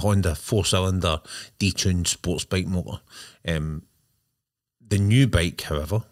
Honda 0.00 0.34
four 0.34 0.64
cylinder 0.64 1.20
detuned 1.58 2.06
sports 2.06 2.44
bike 2.44 2.66
motor. 2.66 3.00
Um, 3.46 3.82
the 4.86 4.98
new 4.98 5.26
bike, 5.26 5.60
however, 5.62 6.02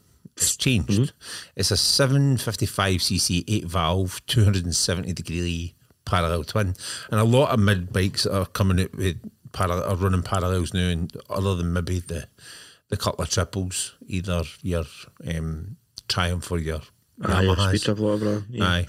has 0.42 0.56
changed. 0.56 0.90
Mm-hmm. 0.90 1.52
It's 1.56 1.70
a 1.70 1.74
755cc, 1.74 3.44
8 3.48 3.64
valve, 3.64 4.24
270 4.26 5.12
degree 5.12 5.74
parallel 6.04 6.44
twin. 6.44 6.74
And 7.10 7.20
a 7.20 7.24
lot 7.24 7.50
of 7.50 7.60
mid 7.60 7.92
bikes 7.92 8.26
are 8.26 8.46
coming 8.46 8.80
out 8.80 8.94
with 8.94 9.18
parallel, 9.52 9.84
are 9.84 9.96
running 9.96 10.22
parallels 10.22 10.74
now, 10.74 10.88
and 10.88 11.12
other 11.30 11.56
than 11.56 11.72
maybe 11.72 12.00
the 12.00 12.28
the 12.88 12.96
couple 12.96 13.22
of 13.24 13.30
triples, 13.30 13.94
either 14.06 14.42
your 14.62 14.84
um, 15.26 15.76
Triumph 16.08 16.50
or 16.52 16.58
your 16.58 16.82
Aye, 17.22 17.42
your 17.42 17.56
Yamahas. 17.56 17.80
speed 17.80 17.96
blah, 17.96 18.40
yeah. 18.50 18.64
Aye. 18.64 18.86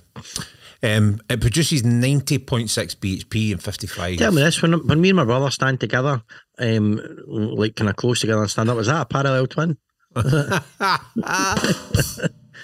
Um, 0.83 1.21
it 1.29 1.39
produces 1.39 1.83
90.6 1.83 2.67
bhp 2.97 3.51
and 3.53 3.63
55. 3.63 4.17
Tell 4.17 4.31
me 4.33 4.41
this: 4.41 4.61
when 4.61 4.85
when 4.85 4.99
me 4.99 5.09
and 5.09 5.15
my 5.15 5.23
brother 5.23 5.49
stand 5.49 5.79
together, 5.79 6.21
um, 6.59 6.99
like 7.27 7.75
kind 7.77 7.89
of 7.89 7.95
close 7.95 8.19
together 8.19 8.41
and 8.41 8.51
stand 8.51 8.69
up, 8.69 8.77
is 8.77 8.87
that 8.87 9.01
a 9.01 9.05
parallel 9.05 9.47
twin? 9.47 9.77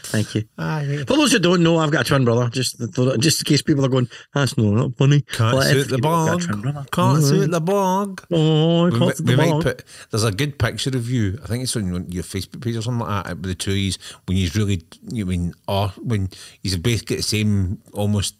Thank 0.03 0.33
you. 0.35 0.43
Ah, 0.57 0.79
Aye. 0.79 1.03
For 1.05 1.15
those 1.17 1.31
who 1.33 1.39
don't 1.39 1.61
know, 1.61 1.77
I've 1.77 1.91
got 1.91 2.01
a 2.01 2.03
twin 2.05 2.25
brother. 2.25 2.49
Just 2.49 2.79
just 3.19 3.41
in 3.41 3.45
case 3.45 3.61
people 3.61 3.85
are 3.85 3.89
going, 3.89 4.07
that's 4.33 4.57
no, 4.57 4.71
not 4.71 4.95
funny. 4.97 5.21
Can't 5.21 5.55
Well, 5.57 5.61
suit 5.63 5.87
the 5.89 5.95
you've 5.95 6.01
got 6.01 6.33
a 6.43 6.47
bog. 6.47 6.91
Can't 6.91 7.23
suit 7.23 7.51
the 7.51 7.61
bog. 7.61 8.25
Oh, 8.31 8.87
I 8.87 8.89
can't 8.91 9.17
suit 9.17 9.25
we 9.27 9.31
the 9.33 9.37
might 9.37 9.49
bog. 9.51 9.63
put. 9.63 9.83
There's 10.09 10.23
a 10.23 10.31
good 10.31 10.57
picture 10.57 10.89
of 10.95 11.09
you. 11.09 11.37
I 11.43 11.47
think 11.47 11.63
it's 11.63 11.75
on 11.75 12.09
your- 12.11 12.23
Facebook 12.23 12.61
page 12.61 12.75
or 12.75 12.81
something 12.81 13.05
like 13.07 13.25
that. 13.25 13.35
With 13.37 13.45
the 13.45 13.55
two 13.55 13.71
of 13.71 13.97
when 14.27 14.37
he's 14.37 14.55
really, 14.55 14.83
you 15.11 15.25
mean, 15.25 15.53
or 15.67 15.89
when 15.97 16.29
he's 16.63 16.77
basically 16.77 17.17
the 17.17 17.23
same 17.23 17.79
almost 17.93 18.35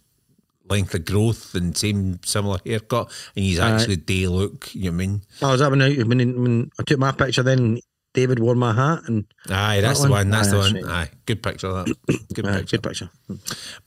length 0.70 0.94
of 0.94 1.04
growth 1.06 1.56
and 1.56 1.76
same 1.76 2.20
similar 2.24 2.60
haircut, 2.66 3.12
and 3.36 3.44
he's 3.46 3.60
actually 3.60 3.98
day 3.98 4.28
look. 4.28 4.74
You 4.74 4.86
know 4.92 4.96
I 4.96 4.98
mean? 4.98 5.22
Oh, 5.42 5.52
was 5.52 5.60
that 5.62 5.72
when 5.72 5.82
I, 5.82 5.96
when, 5.98 6.18
when 6.42 6.72
I 6.80 6.84
took 6.84 7.00
my 7.00 7.12
picture? 7.12 7.44
Then 7.44 7.80
David 8.20 8.40
wore 8.40 8.56
my 8.56 8.74
hat, 8.74 9.00
and 9.08 9.26
Aye, 9.50 9.82
that's 9.82 10.00
That 10.00 10.08
the 10.08 10.12
one? 10.12 10.20
one. 10.28 10.30
That's 10.32 10.48
Aye, 10.48 10.52
the 10.52 10.58
that's 10.62 10.74
one. 10.74 10.84
right. 10.84 11.08
Aye, 11.08 11.12
good 11.26 11.42
picture 11.44 11.68
of 11.68 11.86
that. 11.86 11.96
Good 12.34 12.46
uh, 12.46 12.58
picture. 12.58 12.78
good 12.78 12.84
picture. 12.84 13.10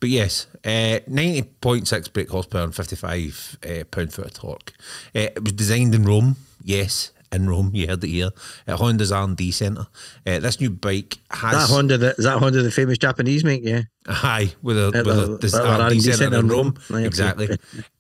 But 0.00 0.08
yes, 0.08 0.46
uh, 0.64 0.98
90.6 1.08 2.12
brake 2.12 2.30
horsepower 2.30 2.64
and 2.64 2.74
55 2.74 3.58
uh, 3.64 3.84
pound 3.90 4.12
foot 4.12 4.26
of 4.26 4.34
torque. 4.34 4.72
Uh, 5.14 5.20
it 5.36 5.42
was 5.42 5.52
designed 5.52 5.94
in 5.94 6.04
Rome. 6.04 6.36
Yes, 6.64 7.12
in 7.32 7.48
Rome. 7.48 7.70
You 7.74 7.86
heard 7.88 8.04
it 8.04 8.08
here 8.08 8.30
at 8.66 8.76
Honda's 8.78 9.10
R&D 9.12 9.50
centre. 9.52 9.86
Uh, 10.26 10.38
this 10.40 10.60
new 10.60 10.70
bike 10.70 11.18
has 11.30 11.68
That 11.68 11.74
Honda, 11.74 11.98
the, 11.98 12.10
is 12.16 12.24
that 12.24 12.38
Honda, 12.38 12.62
the 12.62 12.70
famous 12.70 12.98
Japanese 12.98 13.42
make? 13.44 13.62
Yeah. 13.64 13.82
Aye, 14.06 14.52
with 14.62 14.76
a, 14.78 14.92
At 14.94 15.06
with 15.06 15.40
the- 15.40 15.46
a 15.46 15.50
the 15.50 15.66
R&D 15.66 15.82
R&D 15.82 16.00
centre 16.00 16.16
centre 16.18 16.38
in 16.38 16.44
in 16.44 16.50
Rome. 16.50 16.74
Rome. 16.90 17.02
Aye, 17.02 17.06
exactly. 17.06 17.48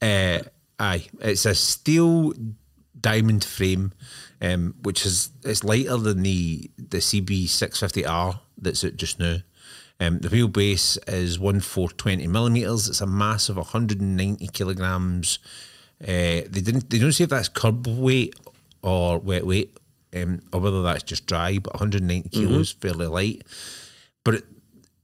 uh, 0.00 0.38
aye, 0.78 1.06
it's 1.20 1.46
a 1.46 1.54
steel 1.54 2.32
diamond 3.00 3.42
frame, 3.44 3.92
um, 4.42 4.74
which 4.82 5.06
is 5.06 5.30
it's 5.44 5.64
lighter 5.64 5.96
than 5.96 6.22
the 6.22 6.70
the 6.76 6.98
CB 6.98 7.48
six 7.48 7.80
fifty 7.80 8.04
R 8.04 8.40
that's 8.58 8.84
out 8.84 8.96
just 8.96 9.18
now. 9.18 9.36
Um, 10.00 10.18
the 10.18 10.28
wheelbase 10.28 10.98
is 11.08 11.38
one 11.38 11.60
four 11.60 11.88
twenty 11.90 12.26
millimeters. 12.26 12.88
It's 12.88 13.00
a 13.00 13.06
mass 13.06 13.48
of 13.48 13.56
one 13.56 13.66
hundred 13.66 14.00
and 14.00 14.16
ninety 14.16 14.48
kilograms. 14.48 15.38
Uh, 16.02 16.42
they 16.48 16.60
didn't. 16.60 16.90
They 16.90 16.98
don't 16.98 17.12
say 17.12 17.24
if 17.24 17.30
that's 17.30 17.48
curb 17.48 17.86
weight 17.86 18.34
or 18.82 19.18
wet 19.20 19.46
weight, 19.46 19.78
um, 20.14 20.40
or 20.52 20.60
whether 20.60 20.82
that's 20.82 21.04
just 21.04 21.26
dry. 21.26 21.58
But 21.58 21.74
one 21.74 21.78
hundred 21.78 22.02
and 22.02 22.08
ninety 22.08 22.28
kilos, 22.30 22.72
fairly 22.72 23.06
light. 23.06 23.44
But 24.24 24.34
it, 24.34 24.44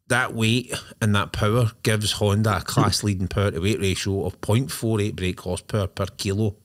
that 0.09 0.35
weight 0.35 0.75
and 1.01 1.15
that 1.15 1.33
power 1.33 1.73
gives 1.83 2.13
Honda 2.13 2.57
a 2.57 2.61
class 2.63 3.05
leading 3.05 3.29
power 3.29 3.51
to 3.51 3.61
weight 3.61 3.79
ratio 3.79 4.25
of 4.25 4.41
0.48 4.41 5.15
brake 5.15 5.41
horsepower 5.41 5.87
per 5.87 6.07
kilo. 6.07 6.57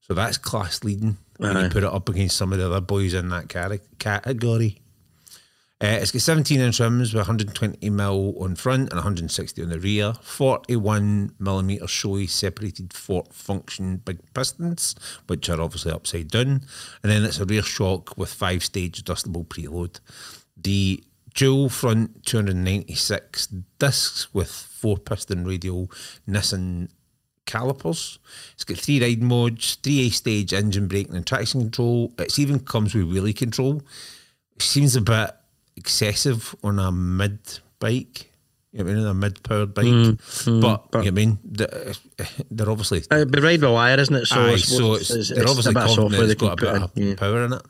So 0.00 0.14
that's 0.14 0.38
class 0.38 0.82
leading. 0.82 1.18
When 1.38 1.56
you 1.56 1.70
put 1.70 1.84
it 1.84 1.92
up 1.92 2.08
against 2.08 2.36
some 2.36 2.52
of 2.52 2.58
the 2.58 2.66
other 2.66 2.80
boys 2.80 3.14
in 3.14 3.28
that 3.30 3.48
category. 3.48 4.82
Uh, 5.80 5.96
it's 6.00 6.10
got 6.10 6.22
17 6.22 6.58
inch 6.58 6.80
rims 6.80 7.14
with 7.14 7.20
120 7.20 7.88
mil 7.90 8.34
on 8.42 8.56
front 8.56 8.90
and 8.90 8.96
160 8.96 9.62
on 9.62 9.68
the 9.68 9.78
rear. 9.78 10.12
41 10.22 11.34
millimeter 11.38 11.84
Showa 11.84 12.28
separated 12.28 12.92
Ford 12.92 13.32
function 13.32 13.98
big 13.98 14.18
pistons, 14.34 14.96
which 15.28 15.48
are 15.48 15.60
obviously 15.60 15.92
upside 15.92 16.28
down. 16.28 16.62
And 17.02 17.12
then 17.12 17.24
it's 17.24 17.38
a 17.38 17.44
rear 17.44 17.62
shock 17.62 18.18
with 18.18 18.32
five 18.32 18.64
stage 18.64 18.98
adjustable 18.98 19.44
preload. 19.44 20.00
The 20.56 21.04
dual 21.34 21.68
front 21.68 22.26
296 22.26 23.46
discs 23.78 24.34
with 24.34 24.50
four 24.50 24.98
piston 24.98 25.44
radial 25.44 25.88
Nissin 26.28 26.88
calipers. 27.48 28.18
It's 28.54 28.62
got 28.64 28.76
three 28.78 29.00
ride 29.02 29.22
modes, 29.22 29.74
three 29.82 30.06
A 30.06 30.10
stage 30.10 30.52
engine 30.52 30.86
braking 30.86 31.16
and 31.16 31.26
traction 31.26 31.62
control. 31.62 32.12
It 32.18 32.38
even 32.38 32.60
comes 32.60 32.94
with 32.94 33.06
wheelie 33.10 33.34
control. 33.34 33.82
It 34.54 34.62
seems 34.62 34.94
a 34.94 35.00
bit 35.00 35.30
excessive 35.76 36.54
on 36.62 36.78
a 36.78 36.92
mid 36.92 37.40
bike. 37.80 38.30
You 38.72 38.84
know 38.84 38.84
what 38.84 38.90
I 38.92 38.94
mean? 38.96 39.06
A 39.06 39.14
mid 39.14 39.42
powered 39.42 39.72
bike. 39.74 39.84
but, 39.86 40.46
you 40.46 40.52
know 40.60 40.70
what 40.92 41.06
I 41.06 41.10
mean? 41.10 41.38
The- 41.44 41.98
They're 42.50 42.70
obviously 42.70 43.02
Uh, 43.10 43.24
but 43.24 43.42
ride 43.42 43.60
by 43.62 43.70
wire, 43.70 43.98
isn't 43.98 44.14
it? 44.14 44.26
So, 44.26 44.36
Aye, 44.40 44.52
I 44.52 44.56
so 44.56 44.76
suppose 44.96 45.10
it's, 45.10 45.28
they're 45.30 45.48
obviously 45.48 45.70
a 45.70 45.74
bit 45.74 45.82
of 45.90 45.96
confident 45.96 46.30
it's 46.30 46.40
got 46.40 46.52
a 46.52 46.56
bit 46.56 46.72
put 46.74 46.82
of. 46.82 46.90
Yeah. 46.94 47.14
power 47.16 47.44
in 47.46 47.52
it. 47.54 47.62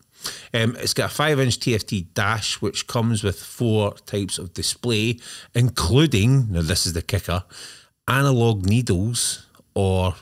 Um, 0.53 0.77
it's 0.81 0.95
got 0.95 1.13
a 1.13 1.15
five 1.15 1.39
inch 1.39 1.61
TFT 1.61 2.13
dash, 2.15 2.61
which 2.61 2.89
comes 2.89 3.23
with 3.23 3.41
four 3.41 3.95
types 4.07 4.39
of 4.39 4.53
display, 4.53 5.21
including 5.55 6.51
now 6.53 6.63
this 6.63 6.87
is 6.87 6.93
the 6.95 7.03
kicker: 7.03 7.45
analog 8.09 8.65
needles 8.67 9.47
or 9.79 10.13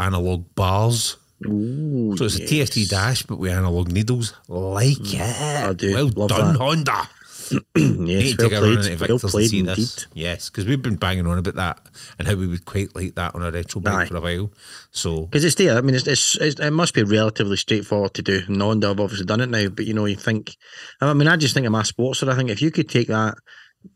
analog 0.00 0.44
bars. 0.56 1.16
Ooh, 1.46 2.16
So 2.16 2.24
it's 2.24 2.36
a 2.36 2.40
TFT 2.40 2.88
dash, 2.88 3.22
but 3.22 3.38
with 3.38 3.52
analog 3.52 3.92
needles. 3.92 4.34
Like 4.48 4.96
mm, 4.96 5.14
it. 5.14 5.68
I 5.68 5.72
do. 5.74 6.10
Well 6.16 6.26
done, 6.26 6.54
that. 6.54 6.58
Honda. 6.58 7.08
yes, 7.76 8.34
well 8.36 8.48
take 8.48 8.58
a 8.58 8.60
run 8.60 8.82
played. 8.82 9.08
Well 9.08 9.18
played 9.20 9.52
indeed. 9.54 9.88
Yes, 10.14 10.50
because 10.50 10.66
we've 10.66 10.82
been 10.82 10.96
banging 10.96 11.28
on 11.28 11.38
about 11.38 11.54
that 11.54 11.78
and 12.18 12.26
how 12.26 12.34
we 12.34 12.48
would 12.48 12.64
quite 12.64 12.96
like 12.96 13.14
that 13.14 13.36
on 13.36 13.44
a 13.44 13.52
retro 13.52 13.80
bike 13.80 13.94
Aye. 13.94 14.06
for 14.06 14.16
a 14.16 14.20
while. 14.20 14.50
So 14.90 15.26
Because 15.26 15.44
it's 15.44 15.54
there. 15.54 15.78
I 15.78 15.82
mean, 15.82 15.94
it's, 15.94 16.08
it's, 16.08 16.36
it's 16.40 16.58
it 16.58 16.72
must 16.72 16.92
be 16.92 17.04
relatively 17.04 17.56
straightforward 17.56 18.14
to 18.14 18.22
do. 18.22 18.40
Honda 18.48 18.88
have 18.88 18.98
obviously 18.98 19.26
done 19.26 19.40
it 19.40 19.50
now, 19.50 19.68
but 19.68 19.86
you 19.86 19.94
know, 19.94 20.06
you 20.06 20.16
think. 20.16 20.56
I 21.00 21.14
mean, 21.14 21.28
I 21.28 21.36
just 21.36 21.54
think 21.54 21.66
of 21.66 21.72
my 21.72 21.84
sports, 21.84 22.22
and 22.22 22.30
I 22.32 22.34
think 22.34 22.50
if 22.50 22.60
you 22.60 22.72
could 22.72 22.88
take 22.88 23.06
that 23.06 23.36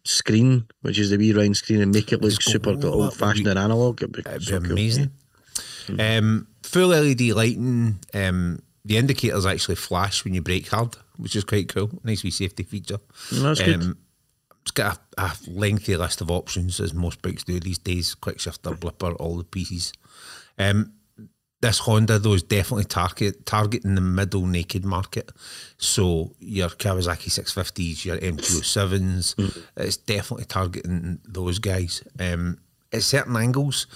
screen, 0.05 0.67
which 0.83 0.99
is 0.99 1.11
the 1.11 1.17
wee 1.19 1.33
round 1.33 1.57
screen, 1.57 1.81
and 1.81 1.93
make 1.93 2.13
it 2.13 2.21
look 2.23 2.31
Just 2.33 2.51
super 2.51 2.77
"Oh, 2.83 2.93
old 3.03 3.17
fashioned 3.17 3.47
and 3.47 3.59
analog, 3.59 4.03
it'd 4.03 4.13
be, 4.13 4.21
It'd 4.21 4.43
so 4.43 4.59
be 4.61 4.65
cool. 4.67 4.73
amazing. 4.73 5.11
Um, 5.99 6.47
full 6.63 6.89
LED 6.89 7.21
lighting. 7.31 7.99
Um, 8.15 8.61
the 8.85 8.97
indicators 8.97 9.45
actually 9.47 9.75
flash 9.75 10.25
when 10.25 10.35
you 10.35 10.43
brake 10.43 10.69
hard, 10.69 10.97
which 11.17 11.37
is 11.37 11.45
quite 11.45 11.69
cool. 11.69 11.91
Nice 12.05 12.23
wee 12.23 12.31
safety 12.31 12.63
feature. 12.63 12.99
Mm, 13.31 13.43
that's 13.43 13.61
good. 13.61 13.97
It's 14.63 14.71
got 14.71 15.01
a, 15.19 15.23
a 15.23 15.33
lengthy 15.49 15.97
list 15.97 16.21
of 16.21 16.31
options, 16.31 16.81
as 16.81 16.95
most 16.95 17.23
bikes 17.23 17.45
do 17.45 17.59
these 17.61 17.79
days. 17.79 18.15
Quick 18.15 18.41
shifter, 18.41 18.71
blipper, 18.71 19.17
all 19.19 19.37
the 19.37 19.45
pieces. 19.45 19.93
Um, 20.59 20.93
this 21.61 21.79
Honda 21.81 22.19
though 22.19 22.33
is 22.35 22.43
definitely 22.43 22.85
target 22.85 23.45
targeting 23.47 23.95
the 23.95 24.01
middle 24.01 24.47
naked 24.47 24.85
market. 24.85 25.31
So 25.79 26.33
your 26.41 26.69
Kawasaki 26.71 27.29
650s, 27.31 28.05
your 28.05 28.17
MT-07s, 28.19 29.35
Mm. 29.37 29.63
it's 29.77 29.97
definitely 29.97 30.47
targeting 30.47 31.19
those 31.27 31.59
guys. 31.59 32.03
Um, 32.19 32.59
at 32.93 33.03
certain 33.03 33.37
angles, 33.37 33.87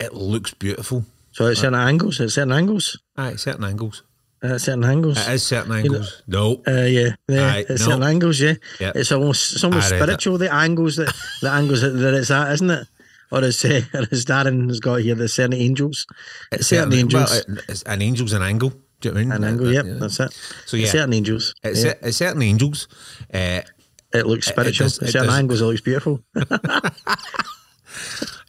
it 0.00 0.12
looks 0.14 0.52
beautiful. 0.54 1.04
So 1.32 1.46
at 1.48 1.56
certain 1.56 1.74
angles, 1.78 2.20
at 2.20 2.30
certain 2.30 2.52
angles, 2.52 2.98
Aye, 3.16 3.32
at 3.32 3.40
certain 3.40 3.64
angles. 3.64 4.02
at 4.42 4.60
certain 4.60 4.84
angles. 4.84 5.18
It 5.18 5.32
is 5.34 5.42
certain 5.46 5.72
angles. 5.72 6.22
no. 6.26 6.62
Uh, 6.66 6.72
yeah, 6.98 7.14
yeah. 7.28 7.52
Aye, 7.54 7.60
at 7.60 7.68
no. 7.70 7.76
certain 7.76 8.02
angles, 8.02 8.40
yeah. 8.40 8.54
Yeah. 8.80 8.92
It's 8.94 9.12
almost 9.12 9.54
it's 9.54 9.64
almost 9.64 9.92
I 9.92 9.96
spiritual. 9.96 10.38
The 10.38 10.52
angles 10.52 10.96
that 10.96 11.12
the 11.42 11.50
angles 11.50 11.80
that, 11.82 11.90
that 11.90 12.14
it's 12.14 12.30
at, 12.30 12.52
isn't 12.52 12.70
it? 12.70 12.86
Or 13.32 13.42
as 13.42 13.64
uh, 13.64 13.80
or 13.94 14.06
as 14.12 14.24
Darren 14.24 14.68
has 14.68 14.80
got 14.80 14.96
here, 15.00 15.14
the 15.14 15.28
certain 15.28 15.54
angels. 15.54 16.06
It's 16.52 16.68
certain 16.68 16.92
angels. 16.92 17.44
Well, 17.48 17.58
it's 17.68 17.82
an 17.82 18.02
angel's 18.02 18.32
an 18.32 18.42
angle. 18.42 18.70
Do 19.00 19.08
you 19.08 19.14
know 19.14 19.20
what 19.20 19.20
I 19.20 19.24
mean? 19.24 19.32
An 19.32 19.44
angle, 19.44 19.72
yep, 19.72 19.84
yeah. 19.86 19.94
that's 19.94 20.20
it. 20.20 20.32
So 20.66 20.76
yeah, 20.76 20.86
certain 20.88 21.12
angels. 21.12 21.54
it's, 21.62 21.84
yeah. 21.84 21.94
it's 22.00 22.16
certain 22.16 22.42
angels. 22.42 22.88
Uh, 23.32 23.60
It 24.14 24.26
looks 24.26 24.46
it 24.48 24.52
spiritual. 24.52 24.84
does- 24.86 24.98
it 25.00 25.08
certain 25.12 25.26
does. 25.28 25.38
angles, 25.38 25.60
it 25.60 25.64
looks 25.66 25.80
beautiful. 25.82 26.22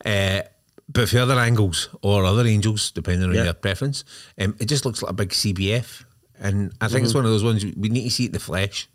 Uh, 0.06 0.42
but 0.90 1.10
for 1.10 1.18
other 1.20 1.38
angles 1.38 1.90
or 2.02 2.24
other 2.24 2.46
angels, 2.46 2.92
depending 2.92 3.30
on 3.30 3.36
Yeah. 3.36 3.46
your 3.46 3.54
preference, 3.54 4.04
um, 4.40 4.56
it 4.60 4.66
just 4.66 4.86
looks 4.86 5.02
like 5.02 5.10
a 5.12 5.14
big 5.14 5.30
CBF. 5.30 6.06
And 6.40 6.72
I 6.80 6.88
think 6.88 7.04
it's 7.04 7.12
Mm-hmm. 7.12 7.18
one 7.20 7.26
of 7.26 7.32
those 7.32 7.44
ones 7.44 7.66
we 7.76 7.90
need 7.90 8.04
to 8.06 8.10
see 8.12 8.24
it 8.24 8.28
in 8.28 8.32
the 8.34 8.40
flesh. 8.40 8.88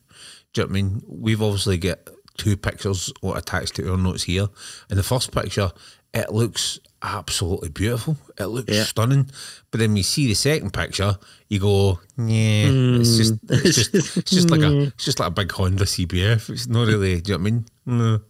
Do 0.55 0.61
you 0.63 0.67
know 0.67 0.71
what 0.73 0.79
I 0.79 0.83
mean? 0.83 1.03
We've 1.07 1.43
obviously 1.43 1.77
got 1.79 1.99
two 2.37 2.57
pictures 2.57 3.13
or 3.23 3.37
attached 3.37 3.77
to 3.77 3.91
our 3.91 3.97
notes 3.97 4.25
here. 4.25 4.49
In 4.91 4.97
the 4.97 5.03
first 5.03 5.33
picture, 5.33 5.71
it 6.15 6.33
looks 6.33 6.79
absolutely 7.03 7.69
beautiful. 7.71 8.17
It 8.39 8.47
looks 8.47 8.73
Yeah. 8.73 8.85
stunning. 8.85 9.31
But 9.71 9.81
then 9.81 9.91
when 9.91 9.97
you 9.97 10.03
see 10.03 10.27
the 10.27 10.35
second 10.35 10.73
picture, 10.73 11.17
you 11.49 11.59
go, 11.59 12.01
yeah, 12.17 12.69
it's 13.01 13.17
just 13.17 13.35
hmm. 13.35 13.55
it's 13.55 13.77
just 13.77 13.95
it's 14.17 14.31
just 14.31 14.51
like 14.51 14.63
a 14.63 14.83
it's 14.95 15.05
just 15.05 15.19
like 15.19 15.29
a 15.29 15.33
big 15.33 15.51
Honda 15.53 15.85
CBF. 15.85 16.51
It's 16.51 16.69
not 16.69 16.87
really. 16.87 17.21
Do 17.21 17.33
you 17.33 17.39
know 17.39 17.43
what 17.43 17.49
I 17.49 17.51
mean? 17.51 17.67
No. 17.87 18.21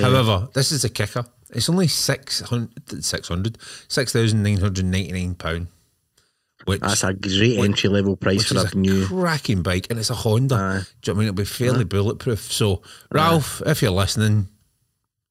However, 0.00 0.48
this 0.54 0.72
is 0.72 0.84
a 0.84 0.88
kicker. 0.88 1.24
It's 1.50 1.68
only 1.68 1.86
600, 1.86 3.04
600 3.04 3.58
6,999 3.88 5.34
pound, 5.34 5.66
which 6.64 6.80
That's 6.80 7.04
a 7.04 7.12
great 7.14 7.58
entry 7.58 7.88
level 7.88 8.16
price 8.16 8.38
which 8.50 8.60
for 8.60 8.66
a 8.66 8.70
a 8.70 8.74
new. 8.74 9.06
cracking 9.06 9.62
bike, 9.62 9.86
and 9.90 9.98
it's 9.98 10.10
a 10.10 10.14
Honda. 10.14 10.56
Do 10.56 10.56
you 10.56 10.62
know 10.62 10.82
what 10.82 11.08
I 11.08 11.12
mean? 11.14 11.22
It'll 11.28 11.34
be 11.36 11.44
fairly 11.44 11.84
bulletproof. 11.84 12.52
So, 12.52 12.82
Ralph, 13.10 13.62
if 13.66 13.82
you're 13.82 13.90
listening, 13.90 14.48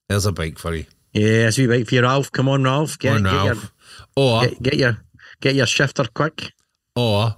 there's 0.09 0.25
a 0.25 0.31
bike 0.31 0.57
for 0.59 0.73
you. 0.75 0.85
Yeah, 1.13 1.47
it's 1.47 1.59
a 1.59 1.67
bike 1.67 1.87
for 1.87 1.95
you, 1.95 2.01
Ralph. 2.01 2.31
Come 2.31 2.49
on, 2.49 2.63
Ralph. 2.63 2.97
Get, 2.99 3.15
on 3.15 3.23
get 3.23 3.33
your 3.33 3.43
Ralph, 3.45 3.71
or 4.15 4.41
get, 4.41 4.61
get 4.63 4.73
your 4.77 4.97
get 5.41 5.55
your 5.55 5.65
shifter 5.67 6.05
quick. 6.13 6.51
or 6.95 7.35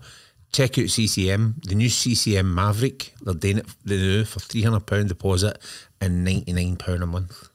check 0.52 0.78
out 0.78 0.90
CCM, 0.90 1.56
the 1.64 1.76
new 1.76 1.90
CCM 1.90 2.54
Maverick. 2.54 3.14
They're 3.22 3.34
doing 3.34 3.58
it 3.60 3.66
they 3.86 3.98
do 3.98 4.26
for 4.26 4.40
three 4.40 4.62
hundred 4.64 4.86
pound 4.86 5.10
deposit 5.10 5.58
and 6.00 6.24
ninety 6.24 6.54
nine 6.54 6.76
pound 6.78 7.02
a 7.04 7.08
month. 7.08 7.50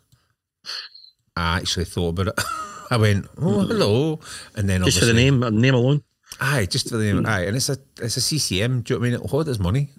I 1.37 1.59
actually 1.59 1.85
thought 1.85 2.09
about 2.18 2.29
it. 2.29 2.35
I 2.90 2.96
went, 2.96 3.27
oh 3.38 3.61
hello, 3.66 4.18
and 4.57 4.68
then 4.68 4.83
Just 4.83 4.98
for 4.98 5.05
the 5.05 5.12
name, 5.12 5.42
uh, 5.42 5.51
name 5.51 5.74
alone. 5.74 6.03
Aye, 6.40 6.66
just 6.66 6.88
for 6.88 6.96
the 6.96 7.12
name. 7.12 7.27
Aye, 7.27 7.42
and 7.46 7.57
it's 7.57 7.68
a 7.68 7.79
it's 8.01 8.16
a 8.16 8.20
CCM. 8.20 8.83
Do 8.83 8.94
you 8.94 8.96
know 8.96 9.01
what 9.01 9.07
I 9.07 9.09
mean? 9.09 9.14
It'll 9.14 9.29
hold 9.29 9.46
his 9.46 9.59
money. 9.59 9.90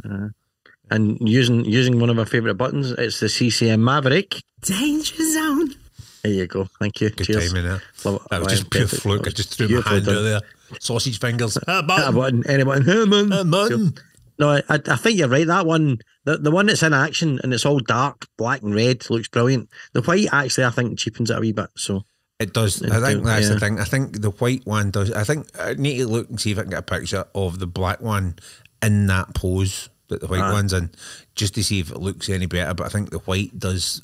And 0.91 1.17
using 1.21 1.65
using 1.65 1.99
one 1.99 2.09
of 2.09 2.17
our 2.17 2.25
favourite 2.25 2.57
buttons, 2.57 2.91
it's 2.91 3.19
the 3.19 3.29
CCM 3.29 3.83
Maverick. 3.83 4.41
Danger 4.61 5.15
zone. 5.33 5.75
There 6.23 6.31
you 6.33 6.47
go. 6.47 6.65
Thank 6.79 7.01
you. 7.01 7.09
Good 7.09 7.27
Cheers. 7.27 7.49
timing 7.49 7.65
there. 7.65 7.81
Love 8.03 8.15
it. 8.15 8.21
That 8.29 8.41
was 8.41 8.51
just 8.51 8.69
pure 8.69 8.83
perfect. 8.83 9.01
fluke. 9.01 9.27
I 9.27 9.29
just 9.31 9.57
threw 9.57 9.67
my 9.69 9.89
hand 9.89 10.05
done. 10.05 10.17
out 10.17 10.21
there. 10.21 10.41
Sausage 10.79 11.19
fingers. 11.19 11.57
Ah, 11.67 11.81
button. 11.81 12.15
button, 12.15 12.47
any 12.47 12.63
button. 12.63 12.83
Hey, 12.83 13.05
man. 13.05 13.49
Button. 13.49 13.93
No, 14.37 14.49
I, 14.49 14.63
I 14.69 14.95
think 14.95 15.17
you're 15.17 15.27
right. 15.27 15.47
That 15.47 15.65
one, 15.65 15.99
the, 16.23 16.37
the 16.37 16.51
one 16.51 16.67
that's 16.67 16.83
in 16.83 16.93
action 16.93 17.39
and 17.43 17.53
it's 17.53 17.65
all 17.65 17.79
dark, 17.79 18.25
black 18.37 18.61
and 18.61 18.73
red, 18.73 19.09
looks 19.09 19.27
brilliant. 19.27 19.69
The 19.93 20.01
white, 20.01 20.27
actually, 20.31 20.65
I 20.65 20.69
think 20.69 20.97
cheapens 20.97 21.29
it 21.29 21.37
a 21.37 21.41
wee 21.41 21.51
bit. 21.51 21.69
So 21.75 22.03
It 22.39 22.53
does. 22.53 22.81
It 22.81 22.91
I 22.91 23.01
think 23.01 23.25
that's 23.25 23.47
yeah. 23.47 23.53
the 23.53 23.59
thing. 23.59 23.79
I 23.79 23.83
think 23.83 24.21
the 24.21 24.29
white 24.31 24.65
one 24.65 24.91
does. 24.91 25.11
I 25.11 25.23
think 25.25 25.47
I 25.59 25.73
need 25.73 25.97
to 25.97 26.07
look 26.07 26.29
and 26.29 26.39
see 26.39 26.51
if 26.51 26.57
I 26.57 26.61
can 26.61 26.69
get 26.69 26.79
a 26.79 26.83
picture 26.83 27.25
of 27.35 27.59
the 27.59 27.67
black 27.67 27.99
one 28.01 28.35
in 28.81 29.07
that 29.07 29.33
pose 29.35 29.89
that 30.07 30.21
the 30.21 30.27
white 30.27 30.41
Ah. 30.41 30.53
one's 30.53 30.71
in, 30.73 30.89
just 31.35 31.53
to 31.55 31.63
see 31.63 31.79
if 31.81 31.91
it 31.91 31.99
looks 31.99 32.29
any 32.29 32.45
better. 32.45 32.73
But 32.73 32.85
I 32.85 32.89
think 32.89 33.09
the 33.11 33.19
white 33.19 33.59
does 33.59 34.01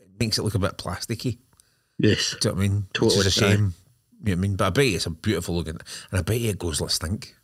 it 0.00 0.08
makes 0.18 0.38
it 0.38 0.42
look 0.42 0.54
a 0.54 0.58
bit 0.58 0.78
plasticky. 0.78 1.38
yes, 1.98 2.34
Do 2.40 2.48
you 2.48 2.54
know 2.54 2.56
what 2.56 2.64
I 2.64 2.68
mean? 2.68 2.86
Totally, 2.94 3.20
is 3.20 3.26
a 3.26 3.30
shame. 3.30 3.50
You 3.50 3.56
know 3.56 3.72
what 4.22 4.32
I 4.32 4.34
mean? 4.36 4.56
But 4.56 4.66
I 4.66 4.70
bet 4.70 4.86
you 4.86 4.96
it's 4.96 5.06
a 5.06 5.10
beautiful 5.10 5.54
looking, 5.56 5.74
and 6.10 6.18
I 6.18 6.22
bet 6.22 6.40
you 6.40 6.48
it 6.50 6.58
goes 6.58 6.80
like 6.80 6.90
stink. 6.90 7.34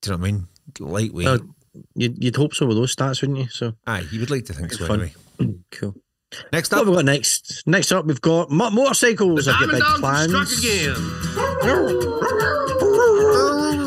Do 0.00 0.10
you 0.10 0.16
know 0.16 0.20
what 0.22 0.28
I 0.28 0.32
mean? 0.32 0.48
Lightweight. 0.80 1.24
Well, 1.26 1.38
you'd, 1.94 2.22
you'd 2.24 2.36
hope 2.36 2.54
so 2.54 2.66
with 2.66 2.76
those 2.78 2.94
stats, 2.96 3.20
wouldn't 3.20 3.38
you? 3.38 3.48
So 3.48 3.74
Aye, 3.86 4.06
you 4.10 4.20
would 4.20 4.30
like 4.30 4.46
to 4.46 4.52
think 4.54 4.72
so 4.72 4.86
fun. 4.86 5.10
anyway. 5.38 5.54
cool. 5.70 5.94
Next 6.52 6.72
What 6.72 6.78
up, 6.80 6.86
have 6.86 6.88
we 6.88 6.96
got 6.96 7.04
next? 7.04 7.62
Next 7.66 7.92
up, 7.92 8.04
we've 8.06 8.20
got 8.20 8.50
mo- 8.50 8.70
motorcycles. 8.70 9.48
I've 9.48 9.54
got 9.60 9.70
Diamond 9.70 9.72
big 9.72 9.80
Dogs 9.80 9.92
have 9.92 10.00
plans. 10.00 10.58
struck 10.58 10.64
again. 10.64 12.02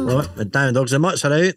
Love 0.06 0.26
it. 0.26 0.36
The 0.36 0.46
Diamond 0.46 0.76
Dogs, 0.76 0.92
the 0.92 1.00
mutts 1.00 1.26
are 1.26 1.34
out. 1.34 1.54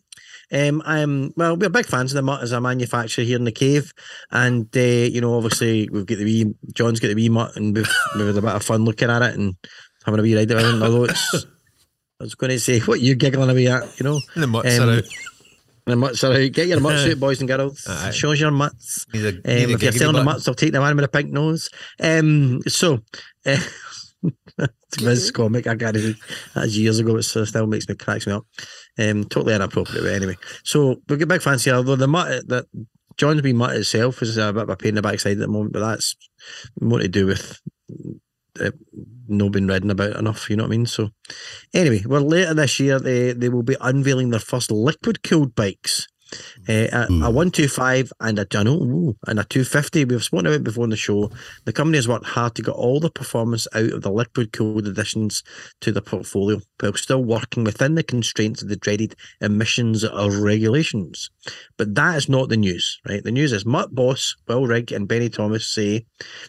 Um, 0.50 0.82
I'm 0.86 1.32
well. 1.36 1.56
We're 1.58 1.68
big 1.68 1.84
fans 1.86 2.12
of 2.12 2.16
the 2.16 2.22
mutt 2.22 2.42
as 2.42 2.52
a 2.52 2.60
manufacturer 2.60 3.22
here 3.24 3.36
in 3.36 3.44
the 3.44 3.52
cave, 3.52 3.92
and 4.30 4.66
uh, 4.74 4.80
you 4.80 5.20
know, 5.20 5.34
obviously, 5.34 5.90
we've 5.92 6.06
got 6.06 6.16
the 6.16 6.24
wee 6.24 6.54
John's 6.72 7.00
got 7.00 7.08
the 7.08 7.14
wee 7.14 7.28
mutt, 7.28 7.54
and 7.56 7.76
we've 7.76 7.94
we've 8.16 8.26
had 8.28 8.36
a 8.38 8.40
bit 8.42 8.54
of 8.54 8.62
fun 8.62 8.86
looking 8.86 9.10
at 9.10 9.20
it 9.20 9.34
and 9.38 9.56
having 10.06 10.20
a 10.20 10.22
wee 10.22 10.34
ride 10.34 10.50
it. 10.50 10.56
Although 10.56 11.04
it's, 11.04 11.34
I 11.34 12.24
was 12.24 12.34
going 12.34 12.50
to 12.50 12.58
say, 12.58 12.80
what 12.80 13.02
you 13.02 13.14
giggling 13.14 13.50
away 13.50 13.66
at? 13.66 14.00
You 14.00 14.04
know, 14.04 14.20
the 14.34 14.46
mutts 14.46 14.78
um, 14.78 14.88
are 14.88 14.92
out. 14.94 15.04
Are 16.24 16.32
out. 16.32 16.52
Get 16.52 16.68
your 16.68 16.80
mutts 16.80 17.06
out, 17.10 17.20
boys 17.20 17.40
and 17.40 17.48
girls. 17.48 17.84
Aye. 17.88 18.10
Show 18.10 18.32
us 18.32 18.40
your 18.40 18.50
mutts. 18.50 19.06
A- 19.14 19.28
Um, 19.28 19.34
a 19.44 19.72
if 19.72 19.82
you're 19.82 19.92
selling 19.92 20.16
the 20.16 20.24
mutts, 20.24 20.46
I'll 20.48 20.54
take 20.54 20.72
the 20.72 20.80
one 20.80 20.94
with 20.96 21.04
a 21.04 21.08
pink 21.08 21.30
nose. 21.32 21.70
Um, 22.00 22.60
so, 22.66 22.98
uh, 23.46 23.58
Viz 24.98 25.30
comic. 25.30 25.66
I 25.66 25.74
got 25.74 25.96
it. 25.96 26.16
That's 26.54 26.76
years 26.76 26.98
ago. 26.98 27.16
It 27.16 27.22
still 27.22 27.66
makes 27.66 27.88
me 27.88 27.94
cracks 27.94 28.26
me 28.26 28.32
up. 28.32 28.46
Um, 28.98 29.24
totally 29.24 29.54
inappropriate. 29.54 30.02
But 30.04 30.12
anyway, 30.14 30.36
so 30.64 30.96
we 31.08 31.16
get 31.16 31.20
got 31.20 31.28
big 31.28 31.42
fans 31.42 31.64
here. 31.64 31.74
Although 31.74 31.96
the 31.96 32.08
mutt 32.08 32.48
that 32.48 32.66
John's 33.16 33.42
been 33.42 33.56
mutt 33.56 33.76
itself 33.76 34.22
is 34.22 34.36
a 34.38 34.52
bit 34.52 34.62
of 34.62 34.68
a 34.70 34.76
pain 34.76 34.90
in 34.90 34.94
the 34.96 35.02
backside 35.02 35.32
at 35.32 35.38
the 35.38 35.48
moment, 35.48 35.72
but 35.72 35.80
that's 35.80 36.16
more 36.80 36.98
to 37.00 37.08
do 37.08 37.26
with 37.26 37.60
uh, 38.60 38.70
not 39.28 39.52
been 39.52 39.66
written 39.66 39.90
about 39.90 40.16
enough. 40.16 40.48
You 40.50 40.56
know 40.56 40.64
what 40.64 40.68
I 40.68 40.76
mean? 40.76 40.86
So 40.86 41.10
anyway, 41.74 42.02
well 42.06 42.22
later 42.22 42.54
this 42.54 42.80
year 42.80 42.98
they 42.98 43.32
they 43.32 43.48
will 43.48 43.62
be 43.62 43.76
unveiling 43.80 44.30
their 44.30 44.40
first 44.40 44.70
liquid 44.70 45.22
cooled 45.22 45.54
bikes. 45.54 46.06
Uh, 46.68 46.88
a, 46.92 47.06
a 47.08 47.30
125 47.30 48.12
and 48.20 48.38
a 48.38 48.46
ooh, 48.68 49.16
and 49.26 49.38
a 49.38 49.44
250. 49.44 50.04
We've 50.04 50.22
spoken 50.22 50.46
about 50.46 50.64
before 50.64 50.84
in 50.84 50.90
the 50.90 50.96
show. 50.96 51.30
The 51.64 51.72
company 51.72 51.98
has 51.98 52.08
worked 52.08 52.26
hard 52.26 52.54
to 52.56 52.62
get 52.62 52.72
all 52.72 53.00
the 53.00 53.10
performance 53.10 53.66
out 53.74 53.92
of 53.92 54.02
the 54.02 54.10
liquid 54.10 54.52
cooled 54.52 54.86
additions 54.86 55.42
to 55.80 55.92
the 55.92 56.02
portfolio, 56.02 56.60
while 56.80 56.94
still 56.94 57.24
working 57.24 57.64
within 57.64 57.94
the 57.94 58.02
constraints 58.02 58.62
of 58.62 58.68
the 58.68 58.76
dreaded 58.76 59.14
emissions 59.40 60.04
of 60.04 60.36
regulations. 60.36 61.30
But 61.76 61.94
that 61.94 62.16
is 62.16 62.28
not 62.28 62.48
the 62.48 62.56
news, 62.56 63.00
right? 63.08 63.24
The 63.24 63.32
news 63.32 63.52
is 63.52 63.64
Mutt 63.64 63.94
Boss, 63.94 64.36
Will 64.46 64.66
Rigg, 64.66 64.92
and 64.92 65.08
Benny 65.08 65.28
Thomas 65.28 65.66
say 65.66 66.04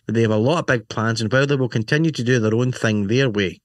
that 0.05 0.13
they 0.13 0.23
have 0.23 0.31
a 0.31 0.37
lot 0.37 0.59
of 0.59 0.65
big 0.65 0.89
plans, 0.89 1.21
and 1.21 1.31
while 1.31 1.47
they 1.47 1.55
will 1.55 1.69
continue 1.69 2.11
to 2.11 2.23
do 2.23 2.39
their 2.39 2.55
own 2.55 2.71
thing 2.71 3.07
their 3.07 3.29
way, 3.29 3.61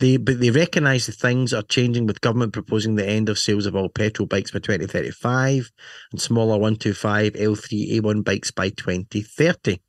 they 0.00 0.16
but 0.16 0.40
they 0.40 0.50
recognise 0.50 1.06
that 1.06 1.16
things 1.16 1.52
are 1.52 1.62
changing 1.62 2.06
with 2.06 2.20
government 2.20 2.52
proposing 2.52 2.94
the 2.94 3.08
end 3.08 3.28
of 3.28 3.38
sales 3.38 3.66
of 3.66 3.74
all 3.74 3.88
petrol 3.88 4.26
bikes 4.26 4.50
by 4.50 4.58
2035 4.58 5.70
and 6.12 6.20
smaller 6.20 6.58
125 6.58 7.32
L3 7.34 8.00
A1 8.00 8.24
bikes 8.24 8.50
by 8.50 8.68
2030. 8.70 9.80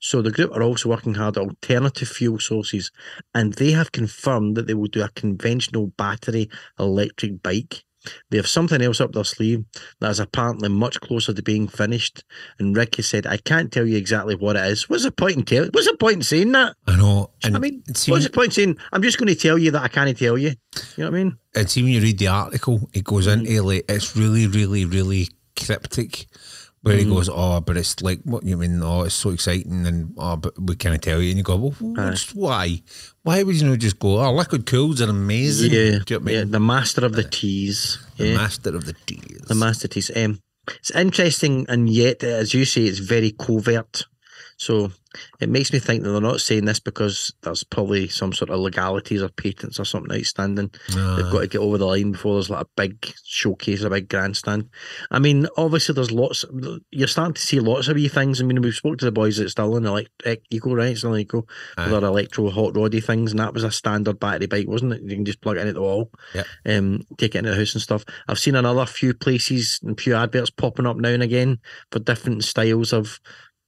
So 0.00 0.22
the 0.22 0.30
group 0.30 0.52
are 0.52 0.62
also 0.62 0.88
working 0.88 1.14
hard 1.14 1.36
at 1.36 1.42
alternative 1.42 2.08
fuel 2.08 2.38
sources 2.38 2.90
and 3.34 3.52
they 3.54 3.72
have 3.72 3.92
confirmed 3.92 4.56
that 4.56 4.66
they 4.66 4.74
will 4.74 4.88
do 4.88 5.02
a 5.02 5.10
conventional 5.10 5.88
battery 5.88 6.48
electric 6.78 7.42
bike. 7.42 7.84
They 8.30 8.38
have 8.38 8.46
something 8.48 8.80
else 8.80 9.00
up 9.00 9.12
their 9.12 9.24
sleeve 9.24 9.64
that 10.00 10.10
is 10.10 10.20
apparently 10.20 10.68
much 10.68 11.00
closer 11.00 11.32
to 11.34 11.42
being 11.42 11.68
finished. 11.68 12.24
And 12.58 12.76
Ricky 12.76 13.02
said, 13.02 13.26
I 13.26 13.36
can't 13.36 13.70
tell 13.70 13.86
you 13.86 13.96
exactly 13.96 14.34
what 14.34 14.56
it 14.56 14.64
is. 14.66 14.88
What's 14.88 15.04
the 15.04 15.12
point 15.12 15.36
in 15.36 15.44
telling 15.44 15.70
what's 15.72 15.86
the 15.86 15.96
point 15.96 16.16
in 16.16 16.22
saying 16.22 16.52
that? 16.52 16.76
I 16.86 16.96
know. 16.96 17.30
And 17.44 17.56
I 17.56 17.58
mean, 17.58 17.82
what's 17.86 18.06
the 18.24 18.30
point 18.32 18.46
in 18.48 18.52
saying 18.52 18.78
I'm 18.92 19.02
just 19.02 19.18
going 19.18 19.28
to 19.28 19.34
tell 19.34 19.58
you 19.58 19.70
that 19.72 19.82
I 19.82 19.88
can't 19.88 20.16
tell 20.18 20.38
you? 20.38 20.50
You 20.96 21.04
know 21.04 21.10
what 21.10 21.18
I 21.20 21.24
mean? 21.24 21.38
and 21.54 21.68
see 21.68 21.82
when 21.82 21.92
you 21.92 22.00
read 22.00 22.18
the 22.18 22.28
article, 22.28 22.88
it 22.94 23.04
goes 23.04 23.26
Mm-hmm. 23.26 23.46
into 23.46 23.62
like 23.62 23.84
it's 23.88 24.16
really, 24.16 24.46
really, 24.46 24.84
really 24.84 25.28
cryptic. 25.58 26.26
Where 26.82 26.96
Mm-hmm. 26.96 27.10
he 27.10 27.14
goes, 27.14 27.28
oh, 27.30 27.60
but 27.60 27.76
it's 27.76 28.00
like 28.00 28.20
what 28.24 28.42
you 28.44 28.56
mean? 28.56 28.82
Oh, 28.82 29.02
it's 29.02 29.14
so 29.14 29.28
exciting, 29.30 29.84
and 29.86 30.14
oh, 30.16 30.36
but 30.36 30.54
we 30.58 30.74
can't 30.76 31.02
tell 31.02 31.20
you. 31.20 31.28
And 31.28 31.36
you 31.36 31.44
go, 31.44 31.56
well, 31.56 31.74
what's, 31.78 32.34
why? 32.34 32.80
Why 33.22 33.42
would 33.42 33.56
you 33.60 33.68
not 33.68 33.78
just 33.78 33.98
go? 33.98 34.18
Oh, 34.20 34.32
liquid 34.32 34.64
cools 34.66 35.00
are 35.02 35.10
amazing. 35.10 35.72
Yeah, 35.72 35.98
Do 36.06 36.14
you 36.14 36.20
know 36.20 36.30
I 36.30 36.34
yeah, 36.34 36.44
the 36.44 36.60
master 36.60 37.04
of 37.04 37.12
the 37.12 37.24
teas. 37.24 37.98
The 38.16 38.28
Yeah, 38.28 38.34
master 38.36 38.74
of 38.74 38.86
the 38.86 38.94
teas. 39.06 39.42
the 39.46 39.54
master 39.54 39.88
teas. 39.88 40.10
Um, 40.16 40.40
it's 40.78 40.90
interesting, 40.92 41.66
and 41.68 41.88
yet, 41.88 42.22
as 42.22 42.54
you 42.54 42.64
say, 42.64 42.82
it's 42.84 42.98
very 42.98 43.32
covert. 43.32 44.04
So 44.60 44.92
it 45.40 45.48
makes 45.48 45.72
me 45.72 45.78
think 45.78 46.02
that 46.02 46.10
they're 46.10 46.20
not 46.20 46.42
saying 46.42 46.66
this 46.66 46.80
because 46.80 47.32
there's 47.40 47.64
probably 47.64 48.08
some 48.08 48.34
sort 48.34 48.50
of 48.50 48.60
legalities 48.60 49.22
or 49.22 49.30
patents 49.30 49.80
or 49.80 49.86
something 49.86 50.14
outstanding. 50.14 50.70
They've 51.16 51.32
got 51.32 51.40
to 51.40 51.46
get 51.46 51.60
over 51.62 51.78
the 51.78 51.86
line 51.86 52.12
before 52.12 52.34
there's 52.34 52.50
like 52.50 52.66
a 52.66 52.68
big 52.76 53.10
showcase, 53.24 53.82
a 53.82 53.88
big 53.88 54.10
grandstand. 54.10 54.68
I 55.10 55.18
mean, 55.18 55.46
obviously, 55.56 55.94
there's 55.94 56.10
lots. 56.12 56.44
You're 56.90 57.08
starting 57.08 57.32
to 57.32 57.40
see 57.40 57.58
lots 57.58 57.88
of 57.88 57.96
wee 57.96 58.08
things. 58.08 58.38
I 58.38 58.44
mean, 58.44 58.60
we've 58.60 58.74
spoke 58.74 58.98
to 58.98 59.06
the 59.06 59.12
boys 59.12 59.40
at 59.40 59.48
Stirling 59.48 59.86
Elect- 59.86 60.26
Eco, 60.50 60.74
right? 60.74 60.94
Stirling 60.94 61.22
Eco, 61.22 61.46
with 61.78 61.88
their 61.88 62.04
electro 62.04 62.50
hot 62.50 62.76
roddy 62.76 63.00
things, 63.00 63.30
and 63.30 63.40
that 63.40 63.54
was 63.54 63.64
a 63.64 63.70
standard 63.70 64.20
battery 64.20 64.46
bike, 64.46 64.68
wasn't 64.68 64.92
it? 64.92 65.00
You 65.02 65.16
can 65.16 65.24
just 65.24 65.40
plug 65.40 65.56
it 65.56 65.60
into 65.60 65.72
the 65.72 65.80
wall, 65.80 66.10
Yep. 66.34 66.46
um, 66.66 67.00
take 67.16 67.34
it 67.34 67.38
into 67.38 67.50
the 67.52 67.56
house 67.56 67.72
and 67.72 67.80
stuff. 67.80 68.04
I've 68.28 68.38
seen 68.38 68.56
another 68.56 68.84
few 68.84 69.14
places 69.14 69.80
and 69.82 69.98
few 69.98 70.14
adverts 70.16 70.50
popping 70.50 70.86
up 70.86 70.98
now 70.98 71.08
and 71.08 71.22
again 71.22 71.60
for 71.90 71.98
different 71.98 72.44
styles 72.44 72.92
of 72.92 73.20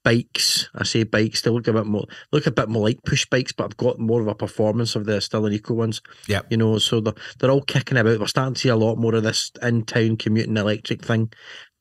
bikes. 0.05 0.69
I 0.75 0.85
say 0.85 1.05
bikes, 1.05 1.43
they 1.43 1.51
look 1.51 1.69
a 1.69 1.73
bit 1.73 1.87
more 1.87 2.07
look 2.33 2.47
a 2.47 2.51
bit 2.51 2.69
more 2.69 2.83
like 2.83 3.03
push 3.05 3.27
bikes, 3.27 3.53
but 3.53 3.65
I've 3.65 3.77
got 3.77 3.99
more 3.99 4.21
of 4.21 4.29
a 4.29 4.35
performance 4.35 4.97
of 4.97 5.07
the 5.07 5.21
Stirling 5.21 5.53
Eco 5.53 5.75
ones. 5.75 6.01
Yeah, 6.29 6.43
You 6.51 6.57
know, 6.57 6.79
so 6.79 7.01
they're 7.01 7.15
they're 7.39 7.51
all 7.51 7.63
kicking 7.63 7.99
about. 7.99 8.21
We're 8.21 8.27
starting 8.27 8.55
to 8.55 8.61
see 8.61 8.69
a 8.69 8.77
lot 8.77 8.97
more 8.97 9.15
of 9.15 9.23
this 9.23 9.51
in 9.63 9.85
town 9.85 10.17
commuting 10.17 10.57
electric 10.57 11.05
thing. 11.05 11.33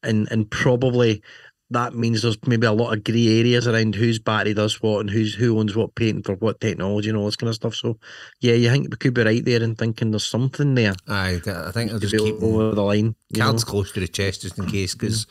And 0.03 0.27
and 0.31 0.49
probably 0.49 1.21
that 1.71 1.95
means 1.95 2.21
there's 2.21 2.37
maybe 2.45 2.67
a 2.67 2.71
lot 2.71 2.93
of 2.93 3.03
grey 3.03 3.39
areas 3.39 3.67
around 3.67 3.95
whose 3.95 4.19
battery 4.19 4.53
does 4.53 4.81
what 4.81 4.99
and 4.99 5.09
who's 5.09 5.33
who 5.33 5.57
owns 5.57 5.75
what 5.75 5.95
patent 5.95 6.25
for 6.25 6.35
what 6.35 6.59
technology 6.59 7.09
and 7.09 7.17
all 7.17 7.25
this 7.25 7.37
kind 7.37 7.47
of 7.47 7.55
stuff. 7.55 7.75
So 7.75 7.97
yeah, 8.41 8.53
you 8.53 8.69
think 8.69 8.89
we 8.91 8.97
could 8.97 9.13
be 9.13 9.23
right 9.23 9.43
there 9.43 9.63
in 9.63 9.75
thinking 9.75 10.11
there's 10.11 10.25
something 10.25 10.75
there 10.75 10.93
Aye, 11.07 11.41
I 11.45 11.71
think 11.71 11.91
to 11.91 11.99
just 11.99 12.15
keep 12.15 12.41
over 12.43 12.75
the 12.75 12.83
line. 12.83 13.15
you 13.29 13.39
know? 13.39 13.53
close 13.53 13.91
to 13.93 14.01
the 14.01 14.07
chest 14.07 14.41
just 14.41 14.57
in 14.57 14.67
case. 14.67 14.95
Mm. 14.95 14.99
Because 14.99 15.27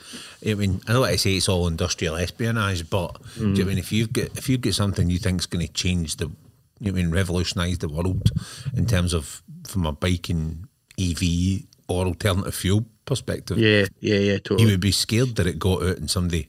I 0.47 0.55
mean, 0.55 0.81
I 0.89 0.95
know 0.95 1.01
what 1.01 1.11
I 1.11 1.17
say 1.17 1.37
it's 1.37 1.49
all 1.49 1.69
industrial 1.69 2.17
espionage, 2.17 2.89
but 2.89 3.23
do 3.35 3.41
you 3.41 3.47
know 3.49 3.55
mm. 3.55 3.63
I 3.63 3.65
mean 3.65 3.79
if 3.79 3.93
you've 3.93 4.13
got 4.13 4.37
if 4.39 4.49
you've 4.49 4.63
got 4.63 4.75
something 4.75 5.11
you 5.11 5.19
think's 5.19 5.47
going 5.47 5.67
to 5.67 5.73
change 5.73 6.17
the, 6.17 6.31
you 6.79 6.91
know 6.93 6.99
I 6.99 7.03
mean, 7.03 7.11
revolutionise 7.11 7.79
the 7.79 7.89
world 7.89 8.31
in 8.75 8.87
terms 8.87 9.13
of 9.13 9.43
from 9.67 9.85
a 9.85 9.93
biking 9.93 10.69
EV 10.99 11.65
or 11.91 12.07
alternative 12.07 12.55
fuel 12.55 12.87
perspective, 13.05 13.59
Yeah, 13.59 13.87
yeah, 14.01 14.19
yeah, 14.19 14.39
totally. 14.39 14.63
you 14.65 14.69
would 14.71 14.81
be 14.81 14.93
scared 14.93 15.37
that 15.37 15.47
it 15.47 15.59
got 15.59 15.83
out 15.83 15.99
and 15.99 16.09
somebody 16.11 16.49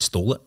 stole 0.00 0.32
it 0.34 0.40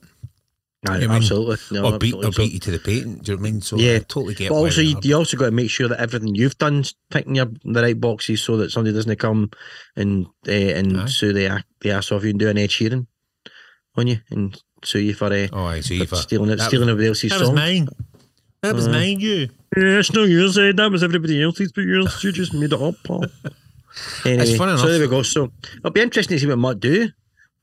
you 0.83 0.89
know 0.89 0.93
what 0.97 1.03
I 1.03 1.07
mean? 1.07 1.17
absolutely. 1.17 1.57
No, 1.79 1.85
or 1.93 1.99
beat 1.99 2.13
or 2.15 2.25
absolutely. 2.25 2.31
So- 2.31 2.41
beat 2.41 2.53
you 2.53 2.59
to 2.59 2.71
the 2.71 2.79
patent. 2.79 3.23
Do 3.23 3.31
you 3.33 3.37
know 3.37 3.41
what 3.43 3.47
I 3.47 3.51
mean? 3.51 3.61
So 3.61 3.77
Yeah. 3.77 3.95
I 3.97 3.99
totally 3.99 4.33
get. 4.33 4.49
But 4.49 4.55
also, 4.55 4.81
you, 4.81 4.97
you 5.03 5.15
also 5.15 5.37
got 5.37 5.45
to 5.45 5.51
make 5.51 5.69
sure 5.69 5.87
that 5.87 5.99
everything 5.99 6.33
you've 6.33 6.57
done's 6.57 6.95
ticking 7.11 7.35
your 7.35 7.51
the 7.63 7.83
right 7.83 8.01
boxes 8.01 8.41
so 8.41 8.57
that 8.57 8.71
somebody 8.71 8.95
doesn't 8.95 9.15
come 9.19 9.51
and 9.95 10.25
uh, 10.47 10.51
and 10.51 11.01
Aye. 11.01 11.05
sue 11.05 11.33
the 11.33 11.63
the 11.81 11.91
ass 11.91 12.11
off 12.11 12.23
you 12.23 12.31
and 12.31 12.39
do 12.39 12.49
an 12.49 12.57
Ed 12.57 12.71
Sheeran 12.71 13.05
on 13.95 14.07
you 14.07 14.17
and 14.31 14.59
sue 14.83 15.01
you 15.01 15.13
for, 15.13 15.31
uh, 15.31 15.47
Oh, 15.53 15.65
I 15.65 15.81
see. 15.81 15.99
for 15.99 16.07
For, 16.07 16.15
stealing 16.15 16.49
it, 16.49 16.59
stealing 16.59 16.89
everybody 16.89 17.09
else's 17.09 17.29
that 17.29 17.39
was 17.41 17.49
song. 17.49 17.55
mine. 17.57 17.87
That 18.63 18.73
was 18.73 18.87
Uh, 18.87 18.91
mine. 18.91 19.19
You. 19.19 19.49
Yeah, 19.77 19.99
it's 19.99 20.11
not 20.11 20.23
yours, 20.29 20.57
eh? 20.57 20.71
That 20.75 20.89
was 20.91 21.03
everybody 21.03 21.43
else's, 21.43 21.71
but 21.71 21.81
yours, 21.81 22.23
you 22.23 22.31
just 22.31 22.55
made 22.55 22.73
it 22.73 22.81
up, 22.81 22.95
Paul. 23.03 23.25
Anyway, 24.25 24.55
funny 24.57 24.77
so 24.77 24.87
there 24.89 24.99
we 24.99 25.07
go. 25.07 25.21
So 25.23 25.51
it'll 25.77 25.91
be 25.91 26.01
interesting 26.01 26.37
to 26.37 26.41
see 26.41 26.47
what 26.47 26.57
Mutt 26.57 26.79
do. 26.79 27.09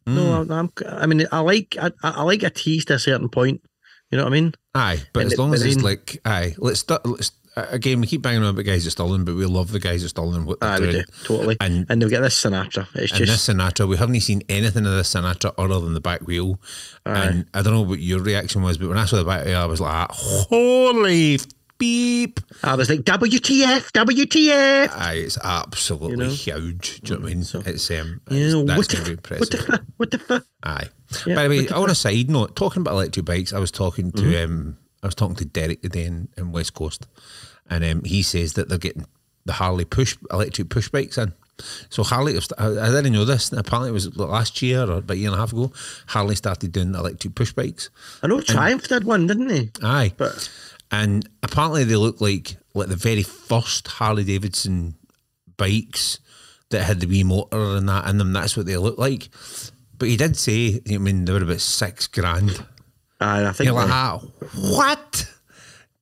Hmm. 0.06 0.14
No, 0.14 0.46
I, 0.48 0.58
I'm, 0.58 0.70
I 0.86 1.06
mean, 1.06 1.26
I 1.32 1.40
like 1.40 1.76
I, 1.80 1.90
I 2.02 2.22
like 2.22 2.42
a 2.42 2.50
tease 2.50 2.84
to 2.86 2.94
a 2.94 2.98
certain 2.98 3.28
point. 3.28 3.62
You 4.10 4.16
know 4.18 4.24
what 4.24 4.32
I 4.32 4.40
mean? 4.40 4.54
Aye, 4.74 5.02
but 5.12 5.20
And 5.24 5.32
as 5.32 5.38
long 5.38 5.52
as 5.52 5.62
it's 5.64 5.76
then- 5.76 5.84
like, 5.84 6.18
aye, 6.24 6.54
let's, 6.58 6.80
st- 6.80 7.04
let's 7.04 7.30
again, 7.56 8.00
we 8.00 8.06
keep 8.06 8.22
banging 8.22 8.42
on 8.42 8.50
about 8.50 8.64
guys 8.64 8.86
at 8.86 8.92
Stirling, 8.92 9.24
but 9.24 9.34
we 9.34 9.44
love 9.44 9.72
the 9.72 9.80
guys 9.80 10.02
at 10.04 10.10
Stirling. 10.10 10.44
What 10.46 10.60
they're 10.60 10.70
Aye, 10.70 10.78
doing. 10.78 10.92
do 10.92 11.02
totally. 11.24 11.56
And 11.60 11.84
And 11.90 12.00
they'll 12.00 12.08
get 12.08 12.20
this 12.20 12.40
Sinatra. 12.42 12.86
It's 12.94 13.12
and 13.12 13.26
just 13.26 13.46
this 13.46 13.54
Sinatra, 13.56 13.86
we 13.88 13.96
haven't 13.96 14.20
seen 14.20 14.42
anything 14.48 14.86
of 14.86 14.92
this 14.92 15.12
Sinatra 15.12 15.52
other 15.58 15.80
than 15.80 15.92
the 15.92 16.00
back 16.00 16.22
wheel. 16.26 16.60
And 17.04 17.46
I 17.52 17.62
don't 17.62 17.72
know 17.74 17.82
what 17.82 17.98
your 17.98 18.20
reaction 18.20 18.62
was, 18.62 18.78
but 18.78 18.88
when 18.88 18.96
I 18.96 19.04
saw 19.06 19.16
the 19.16 19.24
back 19.24 19.44
wheel, 19.44 19.58
I 19.58 19.64
was 19.66 19.80
like, 19.80 20.08
holy 20.10 21.38
beep. 21.78 22.40
I 22.62 22.74
was 22.74 22.90
like, 22.90 23.00
WTF, 23.00 23.92
WTF. 23.92 24.88
Aye, 24.92 25.12
it's 25.14 25.38
absolutely 25.42 26.10
You 26.10 26.16
know? 26.16 26.28
huge. 26.30 27.00
Do 27.02 27.14
you 27.14 27.18
know 27.18 27.22
what 27.24 27.30
I 27.32 27.34
mean? 27.34 27.40
it's 27.66 27.90
um, 27.90 28.20
You 28.30 28.60
it's, 28.60 28.66
that's 28.66 28.78
what 28.78 28.88
the, 28.88 28.96
going 28.96 29.16
to 29.16 29.16
be 29.16 29.34
f- 29.34 29.40
what 29.40 29.50
the, 29.50 29.58
impressive. 29.58 29.86
what 29.96 30.10
the, 30.10 30.34
f- 30.34 30.42
Aye. 30.64 30.88
Yeah, 31.26 31.34
By 31.36 31.42
the 31.44 31.48
way, 31.50 31.58
what 31.60 31.68
the 31.68 31.74
on 31.76 31.90
a 31.90 31.94
side 31.94 32.28
note, 32.30 32.56
talking 32.56 32.82
about 32.82 32.92
electric 32.94 33.24
bikes, 33.26 33.52
I 33.52 33.58
was 33.58 33.70
talking 33.70 34.12
to 34.12 34.22
Mm-hmm. 34.22 34.52
um, 34.52 34.76
I 35.02 35.06
was 35.06 35.14
talking 35.14 35.36
to 35.36 35.44
Derek 35.44 35.80
today 35.82 36.04
in, 36.06 36.28
in 36.36 36.50
West 36.52 36.74
Coast, 36.74 37.06
and 37.70 37.84
um, 37.84 38.02
he 38.04 38.22
says 38.22 38.54
that 38.54 38.68
they're 38.68 38.78
getting 38.78 39.06
the 39.44 39.52
Harley 39.52 39.84
push 39.84 40.16
electric 40.32 40.68
push 40.70 40.88
bikes 40.88 41.16
in. 41.16 41.32
So 41.88 42.02
Harley, 42.02 42.36
I 42.58 42.66
I 42.66 42.88
didn't 42.90 43.12
know 43.12 43.24
this. 43.24 43.52
Apparently, 43.52 43.90
it 43.90 43.92
was 43.92 44.16
last 44.16 44.60
year 44.60 44.82
or 44.82 44.98
about 44.98 45.14
a 45.14 45.16
year 45.16 45.28
and 45.28 45.36
a 45.36 45.38
half 45.38 45.52
ago. 45.52 45.72
Harley 46.08 46.34
started 46.34 46.72
doing 46.72 46.94
electric 46.94 47.34
push 47.36 47.52
bikes. 47.52 47.90
I 48.22 48.26
know 48.26 48.40
Triumph 48.40 48.88
did 48.88 49.04
one, 49.04 49.26
didn't 49.28 49.46
they? 49.48 49.70
Aye, 49.82 50.12
But 50.16 50.50
and 50.90 51.28
apparently 51.42 51.84
they 51.84 51.96
look 51.96 52.20
like 52.20 52.56
like 52.74 52.88
the 52.88 52.96
very 52.96 53.22
first 53.22 53.88
Harley 53.88 54.24
Davidson 54.24 54.94
bikes 55.56 56.18
that 56.70 56.84
had 56.84 57.00
the 57.00 57.06
wee 57.06 57.24
motor 57.24 57.76
and 57.76 57.88
that 57.88 58.06
in 58.08 58.18
them. 58.18 58.32
That's 58.32 58.56
what 58.56 58.66
they 58.66 58.76
look 58.76 58.98
like. 58.98 59.28
But 59.98 60.08
he 60.08 60.16
did 60.16 60.36
say, 60.36 60.80
I 60.90 60.98
mean, 60.98 61.24
they 61.24 61.32
were 61.32 61.42
about 61.42 61.60
six 61.60 62.06
grand. 62.06 62.64
aye, 63.20 63.46
I 63.46 63.52
think 63.52 63.66
You're 63.66 63.74
like, 63.74 63.90
ah, 63.90 64.20
what? 64.54 65.26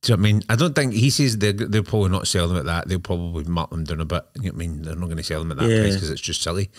Do 0.03 0.11
you 0.11 0.17
know 0.17 0.21
what 0.21 0.29
I 0.29 0.31
mean? 0.33 0.41
I 0.49 0.55
don't 0.55 0.75
think 0.75 0.93
he 0.93 1.09
says 1.09 1.37
they're, 1.39 1.53
they'll 1.53 1.81
probably 1.83 2.09
not 2.09 2.27
sell 2.27 2.47
them 2.47 2.57
at 2.57 2.65
that. 2.65 2.87
They'll 2.87 2.99
probably 2.99 3.45
mark 3.45 3.71
them 3.71 3.83
down 3.85 3.99
a 4.01 4.05
bit. 4.05 4.23
You 4.35 4.41
know 4.43 4.47
what 4.49 4.53
I 4.53 4.57
mean? 4.57 4.81
They're 4.83 4.95
not 4.95 5.05
going 5.05 5.17
to 5.17 5.23
sell 5.23 5.39
them 5.39 5.51
at 5.51 5.57
that 5.57 5.69
Yeah. 5.69 5.81
price 5.81 5.95
because 5.95 6.11
it's 6.11 6.21
just 6.21 6.43
silly. 6.43 6.69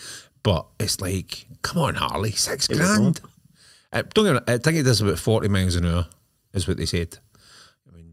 But 0.44 0.66
it's 0.78 1.00
like, 1.00 1.46
come 1.62 1.82
on, 1.82 1.96
Harley, 1.96 2.30
six 2.30 2.68
grand. 2.68 3.20
Uh, 3.92 4.02
don't 4.14 4.32
get, 4.32 4.48
I 4.48 4.58
think 4.58 4.76
it 4.76 4.84
does 4.84 5.00
about 5.00 5.18
40 5.18 5.48
miles 5.48 5.74
an 5.74 5.86
hour, 5.86 6.06
is 6.54 6.68
what 6.68 6.76
they 6.76 6.86
said. 6.86 7.18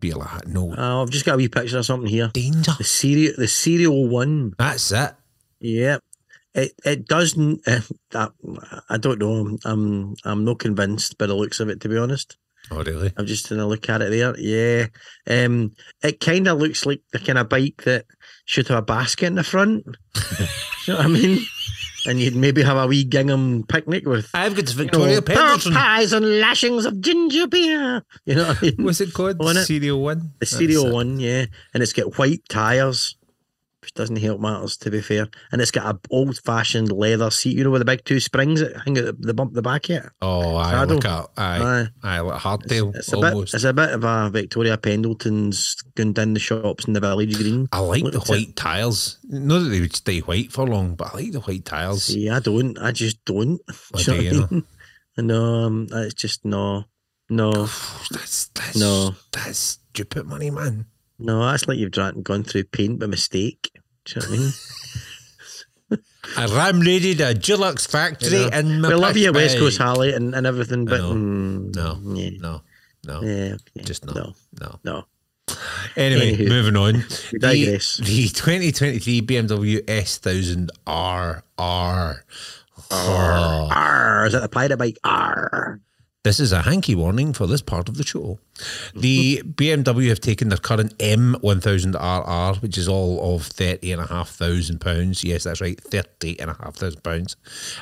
Be 0.06 0.14
like, 0.14 0.48
no 0.48 0.74
Oh, 0.78 1.02
I've 1.02 1.10
just 1.10 1.26
got 1.26 1.34
a 1.34 1.38
wee 1.38 1.48
picture 1.48 1.78
of 1.80 1.86
something 1.86 2.10
here. 2.10 2.30
danger. 2.34 2.74
The 2.78 2.84
serial, 2.84 3.34
the 3.38 3.48
serial 3.48 4.08
one. 4.08 4.54
That's 4.58 4.92
it. 4.92 5.14
Yeah, 5.60 5.98
it 6.54 6.74
it 6.86 7.08
doesn't. 7.08 7.62
Uh, 7.68 7.82
that 8.12 8.32
I 8.90 8.98
don't 8.98 9.20
know. 9.20 9.58
I'm 9.66 10.16
I'm 10.24 10.46
not 10.46 10.60
convinced 10.60 11.18
by 11.18 11.26
the 11.28 11.34
looks 11.36 11.60
of 11.60 11.70
it, 11.70 11.82
to 11.82 11.90
be 11.90 11.98
honest. 11.98 12.38
Oh, 12.72 12.84
really? 12.84 13.12
I'm 13.16 13.28
just 13.28 13.48
going 13.48 13.60
to 13.60 13.68
look 13.68 13.88
at 13.90 14.02
it 14.02 14.10
there. 14.10 14.36
Yeah. 14.40 14.88
Um, 15.28 15.74
it 16.02 16.20
kind 16.20 16.48
of 16.48 16.58
looks 16.58 16.84
like 16.84 17.02
the 17.12 17.20
kind 17.20 17.38
of 17.38 17.48
bike 17.48 17.84
that 17.86 18.06
should 18.46 18.68
have 18.70 18.80
a 18.80 18.82
basket 18.82 19.28
in 19.28 19.36
the 19.36 19.44
front. 19.44 19.86
you 20.88 20.94
know 20.94 20.98
what 20.98 21.06
I 21.06 21.08
mean? 21.08 21.46
And 22.08 22.20
you'd 22.20 22.36
maybe 22.36 22.62
have 22.64 22.78
a 22.78 22.88
wee 22.88 23.04
gingham 23.04 23.64
picnic 23.68 24.06
with 24.06 24.30
I've 24.34 24.56
got 24.56 24.70
you 24.70 24.76
Victoria 24.76 25.16
know, 25.16 25.22
Pendleton. 25.22 25.74
pies 25.74 26.14
and 26.14 26.40
lashings 26.40 26.86
of 26.86 27.00
ginger 27.02 27.48
beer. 27.48 28.04
You 28.26 28.36
know 28.36 28.48
what 28.48 28.58
I 28.58 28.62
mean? 28.62 28.76
What's 28.84 29.02
it 29.02 29.14
called? 29.14 29.38
On 29.42 29.58
it. 29.58 29.66
Serial 29.66 30.02
One. 30.02 30.34
The 30.40 30.46
serial 30.46 30.92
one, 30.92 31.20
yeah. 31.20 31.46
And 31.74 31.82
it's 31.82 31.94
got 31.94 32.18
white 32.18 32.42
tyres, 32.50 33.16
which 33.20 33.25
doesn't 33.96 34.18
help 34.18 34.40
matters, 34.42 34.78
to 34.78 34.92
be 34.92 35.02
fair. 35.02 35.28
And 35.52 35.62
it's 35.62 35.72
got 35.72 35.96
a 35.96 36.00
old 36.10 36.38
fashioned 36.44 36.92
leather 36.92 37.32
seat, 37.32 37.58
you 37.58 37.64
know, 37.64 37.72
with 37.72 37.80
the 37.82 37.86
big 37.86 38.04
two 38.06 38.20
springs 38.20 38.60
that 38.60 38.76
hang 38.84 38.98
at 38.98 39.22
the, 39.22 39.34
bump 39.34 39.54
the 39.54 39.62
back 39.62 39.90
yet. 39.90 40.10
Oh, 40.22 40.56
I 40.56 40.84
look 40.84 41.06
at 41.06 41.30
aye, 41.38 41.60
Aye. 41.62 41.88
aye, 42.04 42.20
like 42.20 42.42
hardtail 42.42 42.96
It's 42.96 43.14
a 43.14 43.18
bit 43.18 43.34
it's 43.54 43.64
a 43.64 43.74
bit 43.74 43.92
of 43.92 44.04
a 44.04 44.30
Victoria 44.30 44.78
Pendleton's 44.78 45.76
going 45.96 46.14
down 46.14 46.34
the 46.34 46.40
shops 46.40 46.86
in 46.86 46.94
the 46.94 47.00
village 47.00 47.36
green. 47.38 47.68
I 47.72 47.80
like 47.80 48.04
the 48.04 48.20
white 48.20 48.56
tiles. 48.56 49.18
Not 49.24 49.60
that 49.60 49.70
they 49.70 49.80
would 49.82 49.96
stay 49.96 50.20
white 50.20 50.52
for 50.52 50.68
long, 50.68 50.96
but 50.96 51.14
I 51.14 51.18
like 51.18 51.32
the 51.32 51.40
white 51.42 51.66
tiles. 51.66 52.04
See, 52.04 52.30
I 52.30 52.40
don't. 52.40 52.78
I 52.80 52.92
just 52.92 53.24
don't. 53.26 53.60
What 53.92 54.04
Do 54.04 54.16
you 54.16 54.32
know 54.32 54.46
I 54.48 54.50
mean? 54.52 54.64
No, 55.18 55.64
um, 55.64 55.88
it's 55.94 56.14
just 56.14 56.44
no, 56.44 56.84
no, 57.30 57.52
That's 58.12 58.48
that's 58.54 58.76
No. 58.76 59.16
that's 59.32 59.80
stupid 59.94 60.26
money, 60.26 60.52
man. 60.52 60.88
no. 61.18 61.46
That's 61.50 61.68
like 61.70 61.78
you've 61.78 61.92
gone 61.92 62.44
through 62.44 62.66
paint 62.66 63.00
by 63.00 63.06
mistake. 63.06 63.72
Do 64.06 64.20
you 64.20 64.22
know 64.28 64.28
I 64.28 64.38
mean? 64.38 64.52
I 66.38 66.46
ram 66.48 66.80
raided 66.80 67.22
a 67.22 67.34
Dulux 67.36 67.88
factory 67.88 68.30
You 68.40 68.50
know, 68.50 68.58
in 68.58 68.82
my 68.82 68.90
we 68.90 68.96
love 68.96 69.16
you, 69.18 69.32
West. 69.32 69.58
Coast 69.58 69.78
Harley, 69.78 70.14
and, 70.14 70.34
and 70.36 70.46
everything, 70.48 70.86
but 70.86 71.00
know. 71.00 71.14
mm, 71.14 71.76
No, 71.76 72.00
yeah, 72.16 72.30
no, 72.40 72.62
no, 73.06 73.22
yeah, 73.22 73.54
okay. 73.56 73.84
just 73.86 74.06
no, 74.06 74.14
no, 74.14 74.34
no. 74.60 74.80
no. 74.84 75.06
Anyway, 75.96 76.36
Anywho. 76.36 76.50
moving 76.50 76.76
on. 76.76 76.94
The, 77.32 77.38
digress. 77.40 77.98
the 77.98 78.28
2023 78.30 79.22
BMW 79.22 79.82
S1000 79.86 80.70
RR. 80.88 81.44
R. 82.92 83.72
R. 83.72 84.26
is 84.26 84.34
that 84.34 84.42
the 84.42 84.50
pirate 84.50 84.78
bike? 84.78 84.98
Arr. 85.04 85.80
This 86.26 86.40
is 86.40 86.52
a 86.52 86.64
hanky 86.64 86.96
warning 86.96 87.34
for 87.34 87.46
this 87.46 87.62
part 87.62 87.88
of 87.88 87.98
the 87.98 88.04
show. 88.04 88.40
The 88.96 89.44
BMW 89.44 90.10
have 90.10 90.20
taken 90.20 90.50
their 90.50 90.58
current 90.58 90.98
M1000RR, 90.98 92.64
which 92.64 92.80
is 92.80 92.88
all 92.88 93.36
of 93.36 93.44
£30,500. 93.44 95.24
Yes, 95.24 95.44
that's 95.44 95.62
right, 95.62 95.78
£30,500. 95.78 97.36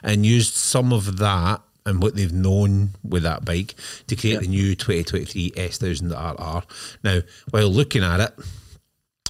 And 0.04 0.26
used 0.26 0.56
some 0.56 0.92
of 0.92 1.20
that 1.20 1.62
and 1.86 2.04
what 2.04 2.18
they've 2.18 2.34
known 2.34 2.90
with 3.02 3.24
that 3.24 3.46
bike 3.46 3.76
to 4.08 4.16
create 4.18 4.42
the 4.42 4.48
new 4.48 4.76
2023 4.76 5.52
S1000RR. 5.52 6.64
Now, 7.02 7.22
while 7.52 7.70
looking 7.70 8.04
at 8.04 8.20
it, 8.20 8.34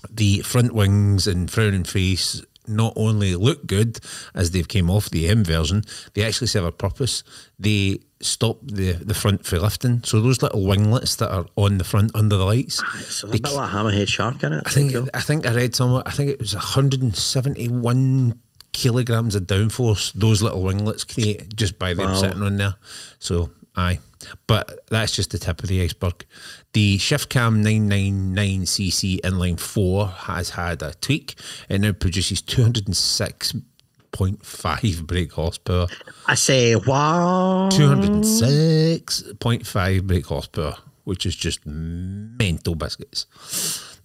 the 0.09 0.39
front 0.39 0.73
wings 0.73 1.27
and 1.27 1.51
frowning 1.51 1.83
face 1.83 2.41
not 2.67 2.93
only 2.95 3.35
look 3.35 3.65
good 3.67 3.99
as 4.33 4.51
they've 4.51 4.67
came 4.67 4.89
off 4.89 5.09
the 5.09 5.27
M 5.27 5.43
version, 5.43 5.83
they 6.13 6.23
actually 6.23 6.47
serve 6.47 6.65
a 6.65 6.71
purpose. 6.71 7.23
They 7.59 7.99
stop 8.21 8.59
the, 8.63 8.93
the 8.93 9.13
front 9.13 9.45
for 9.45 9.59
lifting. 9.59 10.01
So 10.03 10.21
those 10.21 10.41
little 10.41 10.65
winglets 10.65 11.15
that 11.17 11.29
are 11.31 11.45
on 11.57 11.77
the 11.77 11.83
front 11.83 12.15
under 12.15 12.37
the 12.37 12.45
lights, 12.45 12.81
ah, 12.83 12.97
It's 12.99 13.23
a 13.23 13.27
bit 13.27 13.43
like 13.43 13.69
a 13.69 13.73
hammerhead 13.73 14.07
shark 14.07 14.41
in 14.43 14.53
it. 14.53 14.63
I 14.65 14.69
think 14.69 14.95
I 15.13 15.19
think 15.19 15.45
I 15.45 15.53
read 15.53 15.75
somewhere. 15.75 16.03
I 16.05 16.11
think 16.11 16.29
it 16.29 16.39
was 16.39 16.53
171 16.53 18.39
kilograms 18.71 19.35
of 19.35 19.43
downforce 19.43 20.11
those 20.13 20.41
little 20.41 20.63
winglets 20.63 21.03
create 21.03 21.55
just 21.55 21.77
by 21.77 21.93
them 21.93 22.07
Wow. 22.11 22.15
sitting 22.15 22.41
on 22.41 22.57
there. 22.57 22.75
So 23.19 23.51
aye, 23.75 23.99
but 24.47 24.79
that's 24.89 25.15
just 25.15 25.31
the 25.31 25.37
tip 25.37 25.61
of 25.61 25.69
the 25.69 25.81
iceberg. 25.81 26.25
The 26.73 26.97
Shiftcam 26.97 27.63
999cc 27.63 29.21
inline 29.21 29.59
four 29.59 30.07
has 30.07 30.49
had 30.51 30.81
a 30.81 30.93
tweak. 30.95 31.35
It 31.69 31.81
now 31.81 31.91
produces 31.91 32.41
206.5 32.41 35.03
brake 35.07 35.33
horsepower. 35.33 35.85
I 36.25 36.33
say, 36.33 36.75
wow. 36.75 37.69
206.5 37.71 40.07
brake 40.07 40.25
horsepower, 40.25 40.77
which 41.03 41.27
is 41.27 41.35
just 41.35 41.63
mental 41.65 42.73
biscuits. 42.73 43.27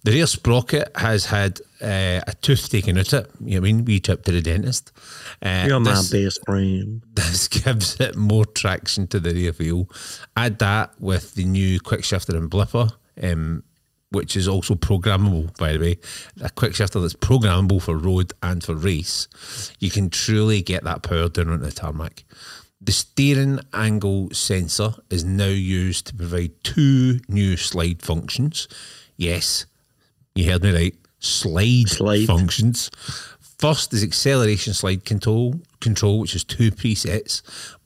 The 0.03 0.11
rear 0.11 0.27
sprocket 0.27 0.91
has 0.95 1.25
had 1.25 1.59
uh, 1.81 2.21
a 2.25 2.33
tooth 2.41 2.69
taken 2.69 2.97
out 2.97 3.11
of 3.13 3.25
it. 3.25 3.31
You 3.41 3.55
know 3.55 3.61
what 3.61 3.69
I 3.69 3.73
mean? 3.73 3.85
We 3.85 3.99
trip 3.99 4.23
to 4.25 4.31
the 4.31 4.41
dentist. 4.41 4.91
Uh, 5.41 5.65
You're 5.67 5.79
my 5.79 6.01
best 6.11 6.45
friend. 6.45 7.01
this 7.13 7.47
gives 7.47 7.99
it 7.99 8.15
more 8.15 8.45
traction 8.45 9.07
to 9.07 9.19
the 9.19 9.33
rear 9.33 9.51
wheel. 9.51 9.89
Add 10.37 10.59
that 10.59 10.99
with 10.99 11.35
the 11.35 11.43
new 11.43 11.79
quick 11.81 12.03
shifter 12.05 12.37
and 12.37 12.49
blipper, 12.49 12.91
um, 13.21 13.63
which 14.11 14.37
is 14.37 14.47
also 14.47 14.75
programmable, 14.75 15.55
by 15.57 15.73
the 15.73 15.79
way. 15.79 15.97
A 16.41 16.49
quick 16.49 16.75
shifter 16.75 17.01
that's 17.01 17.13
programmable 17.13 17.81
for 17.81 17.97
road 17.97 18.31
and 18.41 18.63
for 18.63 18.75
race. 18.75 19.27
You 19.79 19.91
can 19.91 20.09
truly 20.09 20.61
get 20.61 20.85
that 20.85 21.03
power 21.03 21.27
down 21.27 21.49
on 21.49 21.59
the 21.59 21.71
tarmac. 21.71 22.23
The 22.81 22.93
steering 22.93 23.59
angle 23.73 24.29
sensor 24.31 24.93
is 25.09 25.25
now 25.25 25.47
used 25.47 26.07
to 26.07 26.15
provide 26.15 26.63
two 26.63 27.19
new 27.27 27.57
slide 27.57 28.01
functions. 28.01 28.69
Yes, 29.17 29.65
you 30.39 30.51
heard 30.51 30.63
me 30.63 30.73
right. 30.73 30.95
Slide, 31.19 31.89
Slide. 31.89 32.25
functions. 32.25 32.89
First 33.59 33.93
is 33.93 34.03
acceleration 34.03 34.73
slide 34.73 35.03
control, 35.03 35.55
control, 35.81 36.19
which 36.19 36.33
is 36.33 36.45
two 36.45 36.71
presets. 36.71 37.41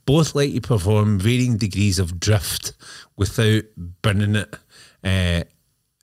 Both 0.06 0.34
let 0.34 0.50
you 0.50 0.60
perform 0.60 1.18
varying 1.18 1.56
degrees 1.56 1.98
of 1.98 2.20
drift 2.20 2.74
without 3.16 3.64
burning 4.02 4.36
it 4.36 4.54
uh, 5.02 5.44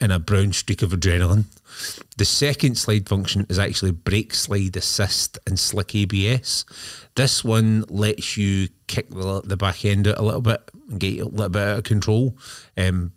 in 0.01 0.11
a 0.11 0.19
brown 0.19 0.51
streak 0.51 0.81
of 0.81 0.91
adrenaline. 0.91 1.45
The 2.17 2.25
second 2.25 2.77
slide 2.77 3.07
function 3.07 3.45
is 3.47 3.59
actually 3.59 3.91
brake 3.91 4.33
slide 4.33 4.75
assist 4.75 5.39
and 5.47 5.57
slick 5.57 5.95
ABS. 5.95 6.65
This 7.15 7.43
one 7.43 7.85
lets 7.87 8.35
you 8.35 8.67
kick 8.87 9.09
the, 9.09 9.41
the 9.45 9.55
back 9.55 9.85
end 9.85 10.07
out 10.07 10.17
a 10.17 10.23
little 10.23 10.41
bit 10.41 10.61
and 10.89 10.99
get 10.99 11.19
a 11.19 11.25
little 11.25 11.49
bit 11.49 11.61
out 11.61 11.77
of 11.77 11.83
control 11.85 12.35
um, 12.77 13.13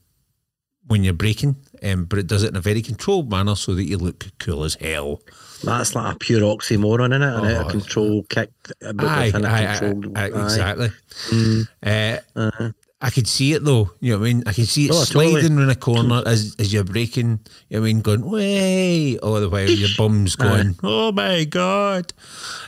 when 0.86 1.02
you're 1.02 1.14
braking, 1.14 1.56
um, 1.84 2.04
but 2.06 2.18
it 2.18 2.26
does 2.26 2.42
it 2.42 2.48
in 2.50 2.56
a 2.56 2.60
very 2.60 2.82
controlled 2.82 3.30
manner 3.30 3.54
so 3.54 3.74
that 3.74 3.84
you 3.84 3.98
look 3.98 4.26
cool 4.38 4.64
as 4.64 4.74
hell. 4.76 5.20
That's 5.62 5.94
like 5.94 6.14
a 6.14 6.18
pure 6.18 6.40
oxymoron, 6.42 7.10
isn't 7.10 7.22
it? 7.22 7.26
An 7.26 7.44
out 7.44 7.44
Oh, 7.44 7.66
of 7.66 7.70
control 7.70 8.22
kick, 8.28 8.50
but 8.80 9.04
Aye, 9.04 9.26
within 9.26 9.44
a 9.44 9.48
aye, 9.48 9.66
aye, 9.72 9.78
controlled. 9.78 10.18
aye, 10.18 10.26
exactly. 10.26 10.88
Mm, 11.30 11.68
Uh, 11.82 12.18
uh-huh. 12.36 12.70
I 13.00 13.10
could 13.10 13.28
see 13.28 13.52
it 13.52 13.62
though. 13.64 13.90
You 14.00 14.12
know 14.14 14.18
what 14.20 14.24
I 14.28 14.32
mean? 14.32 14.42
I 14.46 14.52
can 14.54 14.64
see 14.64 14.86
it 14.86 14.90
Oh, 14.92 15.04
sliding 15.04 15.34
totally. 15.34 15.56
around 15.58 15.70
a 15.70 15.74
corner 15.74 16.22
as 16.24 16.56
as 16.58 16.72
you're 16.72 16.84
breaking. 16.84 17.40
You 17.68 17.76
know 17.76 17.80
what 17.82 17.88
I 17.88 17.92
mean? 17.92 18.00
Going 18.00 18.30
way 18.30 19.18
all 19.18 19.40
the 19.40 19.50
while 19.50 19.68
your 19.68 19.90
bum's 19.98 20.36
going. 20.36 20.76
oh 20.82 21.12
my 21.12 21.44
god! 21.44 22.14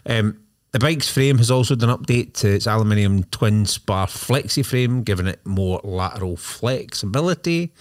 Um, 0.04 0.40
the 0.72 0.78
bike's 0.78 1.08
frame 1.08 1.38
has 1.38 1.50
also 1.50 1.74
done 1.74 1.88
an 1.88 1.96
update 1.96 2.34
to 2.34 2.48
its 2.50 2.66
aluminium 2.66 3.24
twin 3.24 3.64
spar 3.64 4.08
flexi 4.08 4.62
frame, 4.66 5.04
giving 5.04 5.26
it 5.26 5.40
more 5.46 5.80
lateral 5.82 6.36
flexibility. 6.36 7.72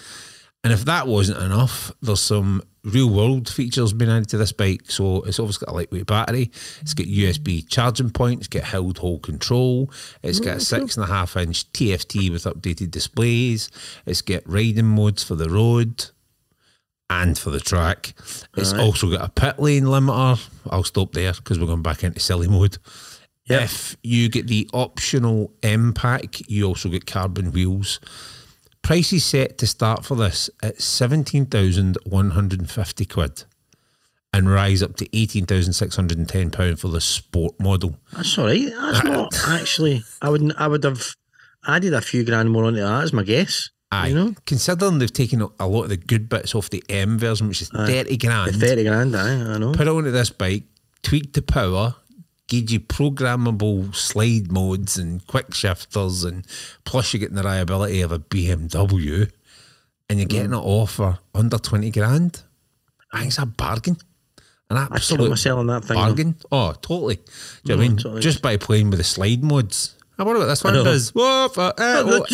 And 0.66 0.74
if 0.74 0.86
that 0.86 1.06
wasn't 1.06 1.44
enough, 1.44 1.92
there's 2.02 2.22
some 2.22 2.64
real 2.84 3.08
world 3.08 3.48
features 3.48 3.94
being 3.94 4.10
added 4.10 4.30
to 4.30 4.38
this 4.38 4.52
bike. 4.52 4.90
So 4.90 5.22
it's 5.22 5.40
obviously 5.40 5.64
got 5.64 5.74
a 5.74 5.76
lightweight 5.76 6.08
battery, 6.08 6.50
it's 6.82 6.96
got 6.96 7.06
USB 7.06 7.70
charging 7.70 8.10
point, 8.10 8.40
it's 8.40 8.48
got 8.48 8.64
held 8.64 8.98
hold 8.98 9.22
control, 9.22 9.92
it's 10.24 10.40
got 10.40 10.48
a 10.48 10.52
mm-hmm. 10.54 10.62
six 10.62 10.98
and 10.98 11.04
a 11.04 11.08
half 11.08 11.38
inch 11.38 11.72
TFT 11.72 12.32
with 12.32 12.46
updated 12.46 12.90
displays, 12.90 13.70
it's 14.08 14.24
got 14.24 14.42
riding 14.48 14.88
modes 14.88 15.22
for 15.22 15.36
the 15.36 15.52
road 15.52 16.06
and 17.12 17.38
for 17.38 17.52
the 17.52 17.60
track. 17.60 18.16
It's 18.58 18.74
also 18.74 19.12
got 19.12 19.24
a 19.24 19.30
pit 19.30 19.60
lane 19.60 19.84
limiter. 19.84 20.50
I'll 20.72 20.84
stop 20.84 21.12
there 21.12 21.34
because 21.34 21.60
we're 21.60 21.68
going 21.68 21.84
back 21.84 22.04
into 22.04 22.20
silly 22.20 22.48
mode. 22.48 22.80
Yep. 23.46 23.62
If 23.62 23.98
you 24.02 24.30
get 24.30 24.48
the 24.48 24.68
optional 24.74 25.54
M 25.62 25.94
pack, 25.94 26.50
you 26.50 26.66
also 26.66 26.90
get 26.90 27.06
carbon 27.06 27.52
wheels. 27.52 28.00
Price 28.86 29.12
is 29.14 29.26
set 29.26 29.58
to 29.58 29.66
start 29.66 30.06
for 30.06 30.14
this 30.16 30.48
at 30.62 30.80
17,150 30.80 33.06
quid 33.06 33.44
and 34.32 34.48
rise 34.48 34.84
up 34.84 34.96
to 34.98 35.08
£18,610 35.10 36.78
for 36.78 36.90
the 36.90 37.02
sport 37.02 37.60
model. 37.60 37.98
That's 38.14 38.38
all 38.38 38.46
right. 38.46 38.70
That's 38.70 39.04
not 39.04 39.34
actually. 39.48 40.04
I 40.22 40.30
wouldn't. 40.30 40.54
I 40.62 40.68
would 40.68 40.84
have 40.84 41.16
added 41.68 41.96
a 41.96 42.02
few 42.02 42.24
grand 42.24 42.52
more 42.52 42.66
onto 42.66 42.80
that. 42.80 43.06
As 43.06 43.12
my 43.12 43.24
guess. 43.24 43.72
Aye. 43.92 44.10
You 44.10 44.16
know, 44.16 44.36
Considering 44.46 45.00
they've 45.00 45.12
taken 45.12 45.42
a 45.60 45.68
lot 45.68 45.86
of 45.86 45.90
the 45.90 45.98
good 45.98 46.30
bits 46.30 46.54
off 46.54 46.70
the 46.70 46.84
M 46.88 47.18
version, 47.18 47.48
which 47.48 47.64
is 47.64 47.70
30 47.70 48.18
grand, 48.18 48.54
the 48.54 48.68
thirty 48.68 48.84
grand. 48.84 49.16
Aye, 49.16 49.54
I 49.54 49.58
know. 49.58 49.72
put 49.72 49.88
it 49.88 49.92
onto 49.92 50.12
this 50.12 50.30
bike, 50.30 50.66
tweak 51.02 51.34
the 51.34 51.42
power, 51.42 51.96
give 52.48 52.70
you 52.70 52.80
programmable 52.80 53.94
slide 53.96 54.52
modes 54.52 54.98
and 54.98 55.26
quick 55.28 55.54
shifters, 55.54 56.24
and 56.24 56.46
plus 56.84 57.14
you're 57.14 57.20
getting 57.20 57.36
the 57.36 57.42
reliability 57.44 58.02
of 58.02 58.12
a 58.12 58.20
BMW, 58.20 59.32
and 60.10 60.20
you're 60.20 60.28
getting 60.28 60.54
it 60.54 60.58
off 60.58 60.92
for 60.94 61.20
under 61.34 61.58
20 61.58 61.90
grand. 61.92 62.44
I 63.12 63.20
think 63.20 63.30
it's 63.30 63.38
a 63.40 63.46
bargain. 63.46 63.98
An 64.70 64.78
absolute 64.78 65.30
myself 65.30 65.60
on 65.60 65.68
that 65.68 65.86
thing. 65.86 65.96
though. 65.96 66.02
bargain. 66.04 66.36
Oh, 66.52 66.74
totally. 66.82 67.16
Do 67.18 67.22
you 67.66 67.70
know 67.70 67.78
what 67.78 67.84
I 67.86 67.88
mean? 67.88 67.98
totally. 67.98 68.22
Just 68.22 68.42
by 68.42 68.58
playing 68.58 68.90
with 68.90 68.98
the 68.98 69.04
slide 69.04 69.44
modes. 69.44 69.96
I 70.18 70.24
wonder 70.24 70.40
what 70.40 70.48
this 70.48 70.64
one 70.64 70.74
does. 70.74 71.10
Whoa, 71.14 71.50
for, 71.50 71.74
uh, 71.78 72.04
The 72.04 72.22
edge. 72.22 72.28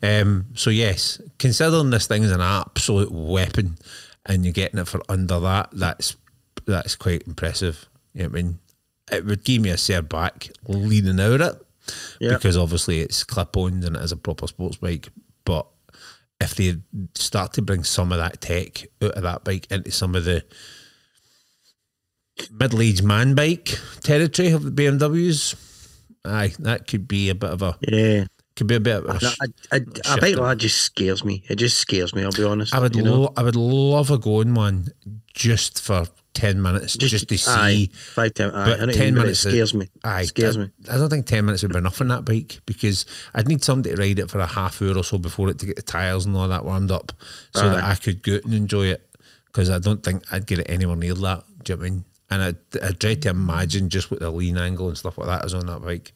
Cure. 0.00 0.22
Um, 0.22 0.46
so 0.54 0.70
yes, 0.70 1.20
considering 1.38 1.90
this 1.90 2.06
thing 2.06 2.22
is 2.22 2.30
an 2.30 2.40
absolute 2.40 3.10
weapon, 3.10 3.76
and 4.24 4.44
you're 4.44 4.52
getting 4.52 4.78
it 4.78 4.86
for 4.88 5.00
under 5.08 5.40
that, 5.40 5.70
that's 5.72 6.16
that's 6.64 6.94
quite 6.94 7.26
impressive. 7.26 7.88
I 8.24 8.28
mean? 8.28 8.58
It 9.10 9.24
would 9.24 9.44
give 9.44 9.62
me 9.62 9.70
a 9.70 9.76
fair 9.78 10.02
back 10.02 10.50
leaning 10.66 11.18
out 11.20 11.40
it 11.40 11.54
Yeah. 12.20 12.34
because 12.34 12.56
obviously 12.58 13.00
it's 13.00 13.24
clip-ons 13.24 13.84
and 13.86 13.96
it 13.96 14.02
is 14.02 14.12
a 14.12 14.16
proper 14.16 14.46
sports 14.46 14.76
bike. 14.76 15.08
But 15.46 15.66
if 16.40 16.54
they 16.54 16.76
start 17.14 17.54
to 17.54 17.62
bring 17.62 17.84
some 17.84 18.12
of 18.12 18.18
that 18.18 18.40
tech 18.42 18.86
out 19.02 19.12
of 19.12 19.22
that 19.22 19.44
bike 19.44 19.66
into 19.70 19.90
some 19.92 20.14
of 20.14 20.24
the 20.24 20.44
middle-aged 22.52 23.02
man 23.02 23.34
bike 23.34 23.78
territory 24.02 24.50
of 24.50 24.62
the 24.62 24.70
BMWs, 24.70 25.54
aye, 26.24 26.52
that 26.58 26.86
could 26.86 27.08
be 27.08 27.30
a 27.30 27.34
bit 27.34 27.50
of 27.50 27.62
a 27.62 27.76
Yeah. 27.80 28.26
could 28.56 28.66
be 28.66 28.74
a 28.76 28.80
bit 28.80 28.96
of 28.98 29.06
a 29.06 29.14
I, 29.14 29.18
sh- 29.18 29.36
I, 29.40 29.46
I, 29.72 29.76
a 29.76 29.80
Shifter. 29.80 30.20
bike 30.20 30.36
like 30.36 30.48
that 30.50 30.56
just 30.58 30.78
scares 30.82 31.24
me. 31.24 31.42
It 31.48 31.56
just 31.56 31.78
scares 31.78 32.14
me. 32.14 32.24
I'll 32.24 32.30
be 32.32 32.44
honest. 32.44 32.74
I 32.74 32.80
would 32.80 32.94
you 32.94 33.02
know? 33.02 33.20
lo- 33.22 33.32
I 33.36 33.42
would 33.42 33.56
love 33.56 34.10
a 34.10 34.18
going 34.18 34.54
one 34.54 34.88
just 35.34 35.80
for 35.82 36.06
ten 36.38 36.62
minutes, 36.62 36.96
just, 36.96 37.28
to 37.28 37.36
see. 37.38 37.50
Aye, 37.50 37.88
five 37.92 38.34
ten. 38.34 38.50
Aye, 38.50 38.64
but 38.64 38.80
I 38.80 38.84
know 38.86 38.92
10 38.92 38.94
10 38.94 39.14
minutes 39.14 39.44
is- 39.44 39.52
scares 39.52 39.74
me. 39.74 39.88
Aye, 40.04 40.24
scares 40.24 40.56
I, 40.56 40.60
me. 40.60 40.70
I 40.90 40.96
don't 40.96 41.10
think 41.10 41.26
ten 41.26 41.44
minutes 41.44 41.62
would 41.62 41.72
be 41.72 41.78
enough 41.78 42.00
on 42.00 42.08
that 42.08 42.24
bike 42.24 42.60
because 42.66 43.06
I'd 43.34 43.48
need 43.48 43.64
somebody 43.64 43.94
to 43.94 44.00
ride 44.00 44.18
it 44.18 44.30
for 44.30 44.38
a 44.38 44.46
half 44.46 44.80
hour 44.80 44.96
or 44.96 45.04
so 45.04 45.18
before 45.18 45.50
it 45.50 45.58
to 45.58 45.66
get 45.66 45.76
the 45.76 45.82
tyres 45.82 46.26
and 46.26 46.36
all 46.36 46.48
that 46.48 46.64
warmed 46.64 46.90
up, 46.90 47.12
so 47.54 47.68
that 47.68 47.82
I 47.84 47.94
could 47.96 48.22
go 48.22 48.36
out 48.36 48.44
and 48.44 48.54
enjoy 48.54 48.86
it. 48.86 49.04
Because 49.46 49.70
I 49.70 49.78
don't 49.78 50.02
think 50.02 50.22
I'd 50.32 50.46
get 50.46 50.58
it 50.60 50.70
anywhere 50.70 50.96
near 50.96 51.14
that. 51.14 51.44
Do 51.64 51.72
you 51.72 51.76
know 51.76 51.80
what 51.80 51.86
I 51.86 51.90
mean? 51.90 52.04
And 52.30 52.42
I 52.42 52.86
I 52.86 52.92
dread 52.92 53.22
to 53.22 53.30
imagine 53.30 53.88
just 53.88 54.10
what 54.10 54.20
the 54.20 54.30
lean 54.30 54.58
angle 54.58 54.88
and 54.88 54.96
stuff 54.98 55.18
like 55.18 55.26
that 55.28 55.44
is 55.44 55.54
on 55.54 55.66
that 55.66 55.82
bike. 55.82 56.12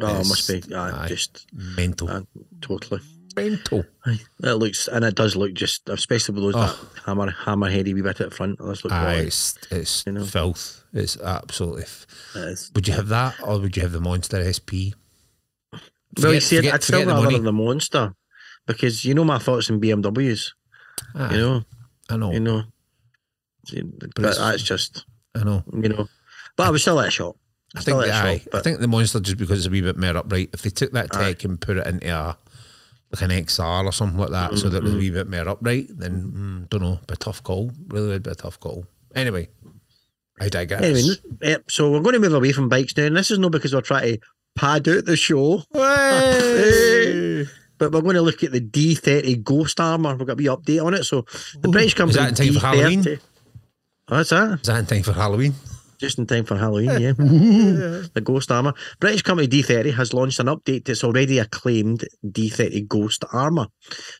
Oh, 0.00 0.20
it 0.20 0.26
must 0.26 0.48
be. 0.48 0.74
Aye, 0.74 1.04
aye. 1.04 1.08
just 1.08 1.46
Mental, 1.52 2.10
aye, 2.10 2.22
totally. 2.60 3.00
Mental. 3.36 3.84
It 4.06 4.54
looks 4.54 4.88
and 4.88 5.04
it 5.04 5.14
does 5.14 5.36
look 5.36 5.54
just, 5.54 5.88
especially 5.88 6.34
with 6.34 6.44
those 6.44 6.54
that 6.54 6.76
hammer 7.06 7.30
hammer 7.30 7.70
heady 7.70 7.94
wee 7.94 8.02
bit 8.02 8.20
at 8.20 8.30
the 8.30 8.36
front. 8.36 8.58
It 8.60 8.64
does 8.64 8.84
look 8.84 8.92
Oh. 8.92 8.96
Aye, 8.96 9.00
quality. 9.02 9.26
it's 9.28 9.58
it's 9.70 10.04
You 10.06 10.12
know. 10.12 10.24
filth. 10.24 10.84
It's 10.92 11.16
absolutely. 11.18 11.82
F- 11.84 12.06
It 12.36 12.38
is. 12.40 12.70
would 12.74 12.86
you 12.88 12.94
have 12.94 13.08
that, 13.08 13.34
or 13.42 13.58
would 13.60 13.76
you 13.76 13.82
have 13.82 13.92
the 13.92 14.00
Monster 14.00 14.42
SP? 14.52 14.92
well, 16.20 16.34
you 16.34 16.40
see, 16.40 16.56
forget- 16.56 16.74
I'd 16.74 16.82
still 16.82 17.00
forget 17.00 17.08
the 17.08 17.12
rather 17.14 17.24
money. 17.24 17.34
have 17.36 17.44
the 17.44 17.52
monster 17.52 18.14
because 18.66 19.04
you 19.04 19.14
know 19.14 19.24
my 19.24 19.38
thoughts 19.38 19.70
on 19.70 19.80
BMWs. 19.80 20.52
You 21.14 21.36
know, 21.38 21.64
I 22.10 22.16
know, 22.16 22.32
you 22.32 22.40
know. 22.40 22.64
But, 23.70 24.18
it's- 24.18 24.38
that's 24.38 24.62
just 24.62 25.04
I 25.34 25.44
know. 25.44 25.64
you 25.72 25.88
know. 25.88 26.08
But 26.56 26.66
I 26.66 26.70
was 26.70 26.82
still 26.82 27.00
at 27.00 27.08
a 27.08 27.10
shop. 27.10 27.36
I 27.74 27.80
think, 27.80 27.96
aye, 27.96 28.08
shop. 28.08 28.24
I 28.26 28.42
But 28.52 28.64
think 28.64 28.80
the 28.80 28.88
monster 28.88 29.18
just 29.20 29.38
because 29.38 29.58
it's 29.60 29.66
a 29.68 29.70
wee 29.70 29.80
bit 29.80 29.96
more 29.96 30.14
upright. 30.18 30.50
If 30.52 30.60
they 30.62 30.68
took 30.70 30.92
that 30.92 31.10
tech 31.10 31.44
and 31.44 31.58
put 31.58 31.78
it 31.78 31.86
into 31.86 32.06
a 32.14 32.36
like 33.12 33.22
an 33.22 33.30
XR 33.30 33.84
or 33.84 33.92
something 33.92 34.18
like 34.18 34.30
that, 34.30 34.56
so 34.58 34.68
that 34.68 34.82
was 34.82 34.94
a 34.94 34.96
wee 34.96 35.10
bit 35.10 35.28
more 35.28 35.48
upright, 35.48 35.86
then 35.90 36.32
mm, 36.32 36.70
don't 36.70 36.82
know, 36.82 36.98
a 37.08 37.16
tough 37.16 37.42
call. 37.42 37.70
Really 37.88 38.08
would 38.08 38.22
be 38.22 38.30
a 38.30 38.34
tough 38.34 38.58
call. 38.58 38.86
Anyway, 39.14 39.48
I 40.40 40.48
digress. 40.48 40.82
anyway, 40.82 41.14
eh, 41.42 41.58
so 41.68 41.90
we're 41.90 42.00
going 42.00 42.14
to 42.14 42.20
move 42.20 42.32
away 42.32 42.52
from 42.52 42.68
bikes 42.68 42.96
now, 42.96 43.04
and 43.04 43.16
this 43.16 43.30
is 43.30 43.38
not 43.38 43.52
because 43.52 43.74
we're 43.74 43.82
trying 43.82 44.14
to 44.14 44.20
pad 44.56 44.88
out 44.88 45.04
the 45.04 45.16
show. 45.16 45.62
But 47.78 47.90
we're 47.90 48.02
going 48.02 48.14
to 48.14 48.22
look 48.22 48.44
at 48.44 48.52
the 48.52 48.60
D30 48.60 49.42
Ghost 49.42 49.80
Armour. 49.80 50.14
We've 50.14 50.24
got 50.24 50.34
a 50.34 50.36
wee 50.36 50.44
update 50.44 50.84
on 50.84 50.94
it. 50.94 51.02
So 51.02 51.26
the 51.60 51.68
British 51.68 51.94
company 51.94 52.20
that 52.20 52.28
in 52.28 52.34
time 52.36 52.54
for 52.54 52.60
D30 52.60 52.62
Halloween? 52.62 53.18
Oh, 54.06 54.16
that's 54.18 54.30
that. 54.30 54.60
Is 54.60 54.66
that 54.68 54.78
in 54.78 54.86
time 54.86 55.02
for 55.02 55.12
Halloween? 55.12 55.54
Just 56.02 56.18
in 56.18 56.26
time 56.26 56.44
for 56.44 56.56
Halloween, 56.56 57.00
yeah. 57.00 57.12
the 57.16 58.22
Ghost 58.24 58.50
Armour. 58.50 58.74
British 58.98 59.22
company 59.22 59.46
D30 59.46 59.94
has 59.94 60.12
launched 60.12 60.40
an 60.40 60.48
update 60.48 60.86
to 60.86 60.92
its 60.92 61.04
already 61.04 61.38
acclaimed 61.38 62.04
D30 62.26 62.88
Ghost 62.88 63.24
Armour. 63.32 63.68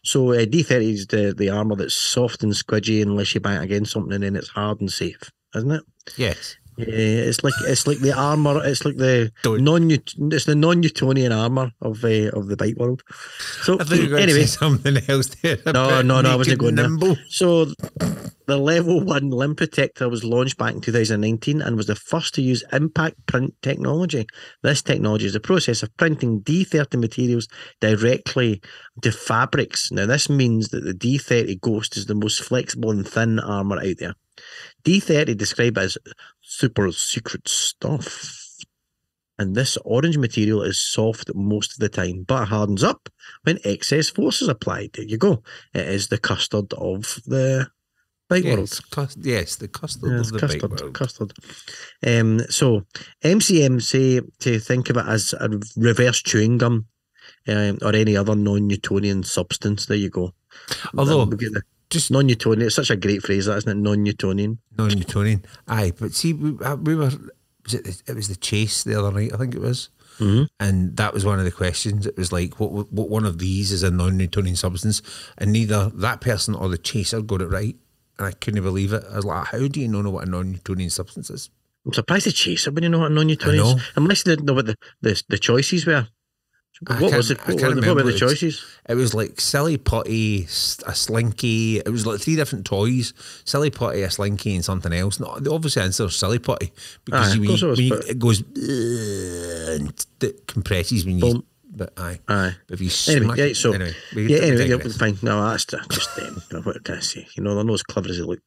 So 0.05 0.31
uh, 0.31 0.45
D30 0.45 0.93
is 0.93 1.07
the, 1.09 1.35
the 1.37 1.51
armour 1.51 1.75
that's 1.75 1.97
soft 1.97 2.45
and 2.45 2.53
squidgy 2.53 3.03
unless 3.03 3.35
you 3.35 3.41
bang 3.41 3.61
it 3.61 3.65
against 3.65 3.91
something 3.91 4.13
and 4.13 4.23
then 4.23 4.37
it's 4.37 4.51
hard 4.51 4.81
and 4.81 4.93
safe, 4.93 5.33
isn't 5.57 5.73
it? 5.73 5.83
Yes. 6.17 6.57
Yeah, 6.77 6.87
it's 6.87 7.45
like 7.45 7.55
it's 7.67 7.87
like 7.87 7.99
the 7.99 8.13
armor. 8.17 8.65
It's 8.65 8.85
like 8.85 8.97
the 8.97 9.31
Don't- 9.43 9.63
non 9.65 9.91
it's 9.91 10.45
the 10.47 10.55
non 10.55 10.81
Newtonian 10.81 11.33
armor 11.33 11.71
of 11.81 12.03
uh, 12.05 12.31
of 12.31 12.49
the 12.49 12.57
bike 12.57 12.77
world. 12.79 13.03
So 13.63 13.79
I 13.79 13.85
thought 13.85 13.97
you 13.97 14.05
were 14.05 14.09
going 14.11 14.23
anyway, 14.23 14.45
something 14.45 14.97
else 15.09 15.29
there. 15.43 15.59
No, 15.67 16.01
no, 16.01 16.21
no, 16.23 16.31
I 16.31 16.37
wasn't 16.37 16.61
going 16.61 16.77
there. 16.77 16.89
so 17.29 17.67
the 18.47 18.57
level 18.57 19.01
one 19.05 19.31
limb 19.31 19.55
protector 19.55 20.09
was 20.09 20.25
launched 20.25 20.59
back 20.59 20.75
in 20.75 20.81
2019 20.81 21.61
and 21.63 21.77
was 21.77 21.87
the 21.87 21.95
first 21.95 22.35
to 22.35 22.43
use 22.43 22.65
impact 22.73 23.27
print 23.27 23.55
technology. 23.63 24.27
This 24.63 24.83
technology 24.83 25.27
is 25.27 25.33
the 25.35 25.41
process 25.41 25.83
of 25.83 25.97
printing 25.97 26.41
D30 26.41 26.99
materials 26.99 27.49
directly 27.81 28.61
to 29.03 29.13
fabrics. 29.13 29.91
Now, 29.93 30.07
this 30.07 30.29
means 30.29 30.69
that 30.69 30.85
the 30.85 30.95
D30 30.95 31.61
Ghost 31.61 31.97
is 31.97 32.07
the 32.07 32.15
most 32.15 32.43
flexible 32.43 32.91
and 32.91 33.07
thin 33.07 33.39
armor 33.39 33.79
out 33.79 33.97
there. 33.99 34.15
D30 34.85 35.37
described 35.37 35.79
as 35.79 35.97
super 36.59 36.93
secret 36.93 37.49
stuff. 37.49 38.39
And 39.39 39.57
this 39.57 39.77
orange 39.85 40.19
material 40.19 40.63
is 40.63 40.79
soft 40.81 41.31
most 41.35 41.73
of 41.73 41.79
the 41.79 41.89
time, 41.89 42.25
but 42.29 42.47
hardens 42.49 42.83
up 42.85 43.09
when 43.43 43.59
excess 43.65 44.11
force 44.11 44.43
is 44.43 44.49
applied. 44.49 44.91
There 44.95 45.05
you 45.05 45.19
go. 45.19 45.43
It 45.75 45.89
is 45.89 46.09
the 46.09 46.19
custard 46.19 46.73
of 46.75 47.19
the 47.27 47.67
bike 48.29 48.45
world. 48.45 48.59
Yes, 48.71 48.81
cus- 48.81 49.17
yes, 49.21 49.57
the 49.57 49.69
custard 49.69 50.11
Yeah, 50.13 50.21
of 50.21 50.31
the 50.33 50.39
bike 50.39 50.61
custard, 50.61 50.81
world. 50.81 50.95
custard. 50.95 51.33
Um, 52.07 52.41
so 52.51 52.83
MCN 53.25 53.83
say 53.83 54.21
to 54.41 54.61
think 54.61 54.91
of 54.91 54.99
it 54.99 55.07
as 55.07 55.33
a 55.33 55.49
reverse 55.77 56.23
chewing 56.23 56.59
gum 56.59 56.87
um, 57.49 57.79
or 57.83 57.97
any 57.97 58.17
other 58.17 58.37
non-Newtonian 58.37 59.23
substance. 59.25 59.87
There 59.87 59.97
you 59.97 60.11
go. 60.11 60.35
Although, 60.97 61.25
We 61.25 61.37
get 61.39 61.53
the 61.55 61.63
just 61.93 62.11
non-Newtonian. 62.11 62.67
It's 62.67 62.75
such 62.77 62.91
a 62.91 62.97
great 62.97 63.23
phrase, 63.23 63.47
that 63.47 63.59
isn't 63.59 63.71
it? 63.71 63.81
Non-Newtonian. 63.81 64.59
non-Newtonian. 64.77 65.45
Aye, 65.69 65.93
but 65.99 66.13
see, 66.15 66.33
we, 66.33 66.59
uh, 66.65 66.77
we 66.77 66.95
were. 66.97 67.11
Was 67.65 67.75
it? 67.75 67.85
the- 67.85 68.03
It 68.09 68.17
was 68.17 68.27
the 68.29 68.37
chase 68.37 68.83
the 68.83 68.99
other 68.99 69.13
night. 69.13 69.33
I 69.33 69.37
think 69.37 69.55
it 69.55 69.61
was, 69.61 69.89
Mhm. 70.19 70.49
and 70.59 70.97
that 70.97 71.15
was 71.15 71.25
one 71.25 71.39
of 71.39 71.45
the 71.45 71.53
questions. 71.53 72.07
It 72.07 72.17
was 72.19 72.33
like, 72.33 72.59
what, 72.59 72.73
what 72.93 73.09
one 73.09 73.25
of 73.25 73.39
these 73.39 73.71
is 73.71 73.83
a 73.85 73.91
non-Newtonian 73.91 74.57
substance, 74.57 75.01
and 75.39 75.53
neither 75.53 75.91
that 75.95 76.21
person 76.21 76.55
or 76.57 76.69
the 76.69 76.79
chaser 76.79 77.23
got 77.23 77.41
it 77.43 77.47
right, 77.47 77.77
and 78.19 78.27
I 78.27 78.33
couldn't 78.33 78.63
believe 78.65 78.93
it. 78.93 79.05
I 79.13 79.17
was 79.17 79.25
like, 79.25 79.47
how 79.49 79.69
do 79.69 79.81
you 79.81 79.87
not 79.89 80.03
know 80.05 80.11
what 80.11 80.27
a 80.27 80.31
non-Newtonian 80.31 80.91
substance 80.91 81.31
is? 81.31 81.51
I'm 81.87 81.93
surprised 81.93 82.27
the 82.27 82.33
chaser 82.33 82.71
when 82.73 82.83
you 82.85 82.89
know 82.91 82.99
what 83.01 83.11
a 83.13 83.15
non-Newtonian 83.15 83.65
is. 83.65 83.75
know. 83.77 83.81
Unless 83.97 84.27
you 84.27 84.33
didn't 84.37 84.47
know 84.47 84.55
what 84.55 84.67
the, 84.67 84.77
the, 85.01 85.23
the 85.29 85.39
choices 85.39 85.87
were. 85.87 86.09
I 86.89 87.01
What 87.01 87.15
was 87.17 87.31
it? 87.31 87.39
I 87.47 87.53
What, 87.53 87.61
can't 87.61 87.75
were 87.77 87.81
the- 87.81 87.87
what 87.87 87.97
were 87.97 88.03
remember 88.03 88.11
the 88.11 88.17
it. 88.17 88.19
choices? 88.19 88.65
It 88.89 88.95
was 88.95 89.15
like 89.15 89.41
silly 89.41 89.77
putty, 89.77 90.45
a 90.45 90.95
slinky. 90.95 91.79
It 91.79 91.89
was 91.91 92.07
like 92.07 92.21
three 92.21 92.35
different 92.35 92.67
toys: 92.67 93.13
silly 93.45 93.71
putty, 93.71 94.03
a 94.03 94.11
slinky, 94.11 94.55
and 94.57 94.65
something 94.65 94.93
else. 94.93 95.21
No, 95.21 95.39
the 95.39 95.53
obvious 95.53 95.77
answer 95.77 96.07
is 96.07 96.17
silly 96.17 96.39
putty 96.41 96.73
because 97.05 97.33
Aye, 97.33 97.39
you, 97.39 97.43
of 97.43 97.49
it 97.49 97.53
was, 97.53 97.63
when 97.63 97.87
you- 97.87 97.95
it 98.09 98.19
goes 98.19 98.41
and 98.41 100.07
it 100.23 100.47
compresses 100.47 101.05
when 101.05 101.19
you. 101.19 101.21
Boom. 101.35 101.45
But 101.75 101.95
aye, 101.97 102.19
Aye. 102.29 102.55
if 102.69 102.83
you 102.83 102.91
Anyway, 103.09 103.25
smack 103.35 103.39
yeah, 103.39 103.53
so 103.55 103.73
anyway, 103.73 103.95
we 104.15 104.27
yeah, 104.27 104.43
anyway, 104.43 104.69
yeah, 104.69 104.77
digress. 104.77 104.97
fine. 104.99 105.17
No, 105.23 105.43
that's 105.49 105.65
ju- 105.65 105.79
just 105.91 106.15
them. 106.17 106.43
what 106.65 106.85
can 106.85 106.97
I 106.97 107.01
say? 107.01 107.27
You 107.35 107.43
know, 107.43 107.55
they're 107.55 107.65
not 107.65 107.73
as 107.73 107.83
clever 107.83 108.11
as 108.11 108.19
they 108.19 108.23
look. 108.25 108.43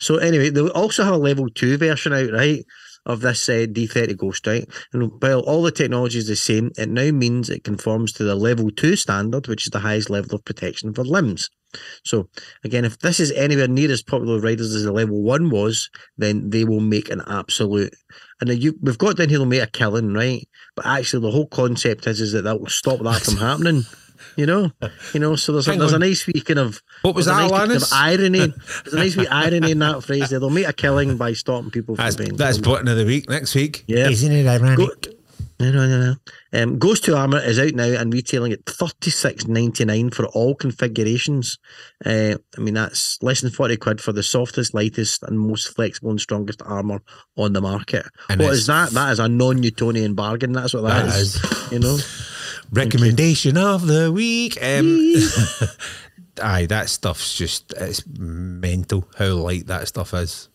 So 0.00 0.16
anyway, 0.18 0.50
they 0.50 0.60
also 0.60 1.02
have 1.02 1.14
a 1.14 1.18
level 1.18 1.48
two 1.48 1.78
version 1.78 2.12
out, 2.12 2.30
right, 2.30 2.62
of 3.08 3.22
this 3.22 3.48
uh, 3.48 3.66
D30 3.68 4.16
Ghost, 4.16 4.46
right? 4.46 4.68
And 4.92 5.10
while 5.20 5.40
all 5.40 5.62
the 5.62 5.72
technology 5.72 6.18
is 6.18 6.28
the 6.28 6.36
same, 6.36 6.70
it 6.76 6.88
now 6.88 7.10
means 7.10 7.50
it 7.50 7.64
conforms 7.64 8.12
to 8.12 8.24
the 8.24 8.36
level 8.36 8.70
two 8.70 8.94
standard, 8.94 9.48
which 9.48 9.66
is 9.66 9.70
the 9.70 9.80
highest 9.80 10.10
level 10.10 10.36
of 10.36 10.44
protection 10.44 10.92
for 10.92 11.04
limbs. 11.04 11.50
So 12.04 12.28
again, 12.64 12.84
if 12.84 12.98
this 12.98 13.20
is 13.20 13.32
anywhere 13.32 13.68
near 13.68 13.90
as 13.90 14.02
popular 14.02 14.36
with 14.36 14.44
riders 14.44 14.74
as 14.74 14.84
the 14.84 14.92
level 14.92 15.22
one 15.22 15.50
was, 15.50 15.90
then 16.16 16.50
they 16.50 16.64
will 16.64 16.80
make 16.80 17.10
an 17.10 17.22
absolute. 17.26 17.94
And 18.40 18.50
you, 18.62 18.74
we've 18.80 18.98
got 18.98 19.16
down 19.16 19.28
here, 19.28 19.38
they'll 19.38 19.46
make 19.46 19.62
a 19.62 19.66
killing, 19.66 20.14
right? 20.14 20.48
But 20.76 20.86
actually, 20.86 21.22
the 21.22 21.32
whole 21.32 21.48
concept 21.48 22.06
is 22.06 22.20
is 22.20 22.32
that 22.32 22.44
that 22.44 22.60
will 22.60 22.68
stop 22.68 23.00
that 23.00 23.22
from 23.22 23.36
happening. 23.38 23.82
You 24.38 24.46
know, 24.46 24.70
you 25.12 25.18
know. 25.18 25.34
So 25.34 25.50
there's 25.50 25.66
a, 25.66 25.72
Hang 25.72 25.80
there's 25.80 25.92
a 25.92 25.98
nice 25.98 26.24
wee 26.24 26.40
kind 26.40 26.60
of 26.60 26.80
What 27.02 27.16
was 27.16 27.26
that, 27.26 27.32
nice 27.32 27.50
kind 27.50 27.72
of 27.72 27.82
irony. 27.92 28.38
There's 28.84 28.94
a 28.94 28.96
nice 28.96 29.16
wee 29.16 29.26
irony 29.26 29.72
in 29.72 29.80
that 29.80 30.04
phrase. 30.04 30.30
There, 30.30 30.38
they'll 30.38 30.48
make 30.48 30.68
a 30.68 30.72
killing 30.72 31.16
by 31.16 31.32
stopping 31.32 31.72
people 31.72 31.96
from 31.96 32.04
That's 32.04 32.14
being. 32.14 32.36
that's 32.36 32.58
button 32.58 32.86
of 32.86 32.96
the 32.96 33.04
week 33.04 33.28
next 33.28 33.56
week. 33.56 33.82
Yeah. 33.88 34.08
isn't 34.08 34.30
it 34.30 34.46
ironic? 34.46 34.78
Go- 34.78 35.12
no, 35.60 35.72
no, 35.72 35.88
no, 35.88 36.00
no. 36.52 36.62
Um, 36.62 36.78
Ghost 36.78 37.02
2 37.04 37.16
Armour 37.16 37.40
is 37.40 37.58
out 37.58 37.74
now 37.74 37.88
and 38.00 38.12
retailing 38.12 38.52
at 38.52 38.64
thirty 38.64 39.10
six 39.10 39.48
ninety 39.48 39.84
nine 39.84 40.10
for 40.10 40.26
all 40.26 40.54
configurations. 40.54 41.58
Uh, 42.06 42.36
I 42.56 42.60
mean, 42.60 42.74
that's 42.74 43.20
less 43.22 43.40
than 43.40 43.50
40 43.50 43.76
quid 43.78 44.00
for 44.00 44.12
the 44.12 44.22
softest, 44.22 44.72
lightest, 44.72 45.24
and 45.24 45.38
most 45.40 45.74
flexible 45.74 46.10
and 46.10 46.20
strongest 46.20 46.62
armour 46.62 47.00
on 47.36 47.54
the 47.54 47.60
market. 47.60 48.06
And 48.28 48.40
what 48.40 48.52
is 48.52 48.66
that? 48.68 48.90
That 48.90 49.10
is 49.10 49.18
a 49.18 49.28
non 49.28 49.56
Newtonian 49.56 50.14
bargain. 50.14 50.52
That's 50.52 50.74
what 50.74 50.82
that 50.84 51.06
That 51.06 51.18
is. 51.18 51.72
You 51.72 51.80
know? 51.80 51.98
Recommendation 52.70 53.56
of 53.56 53.86
the 53.86 54.12
week. 54.12 54.58
Um, 54.62 55.14
aye, 56.42 56.66
that 56.66 56.88
stuff's 56.88 57.34
just 57.34 57.72
it's 57.76 58.06
mental 58.06 59.08
how 59.16 59.34
light 59.34 59.66
that 59.66 59.88
stuff 59.88 60.14
is. 60.14 60.48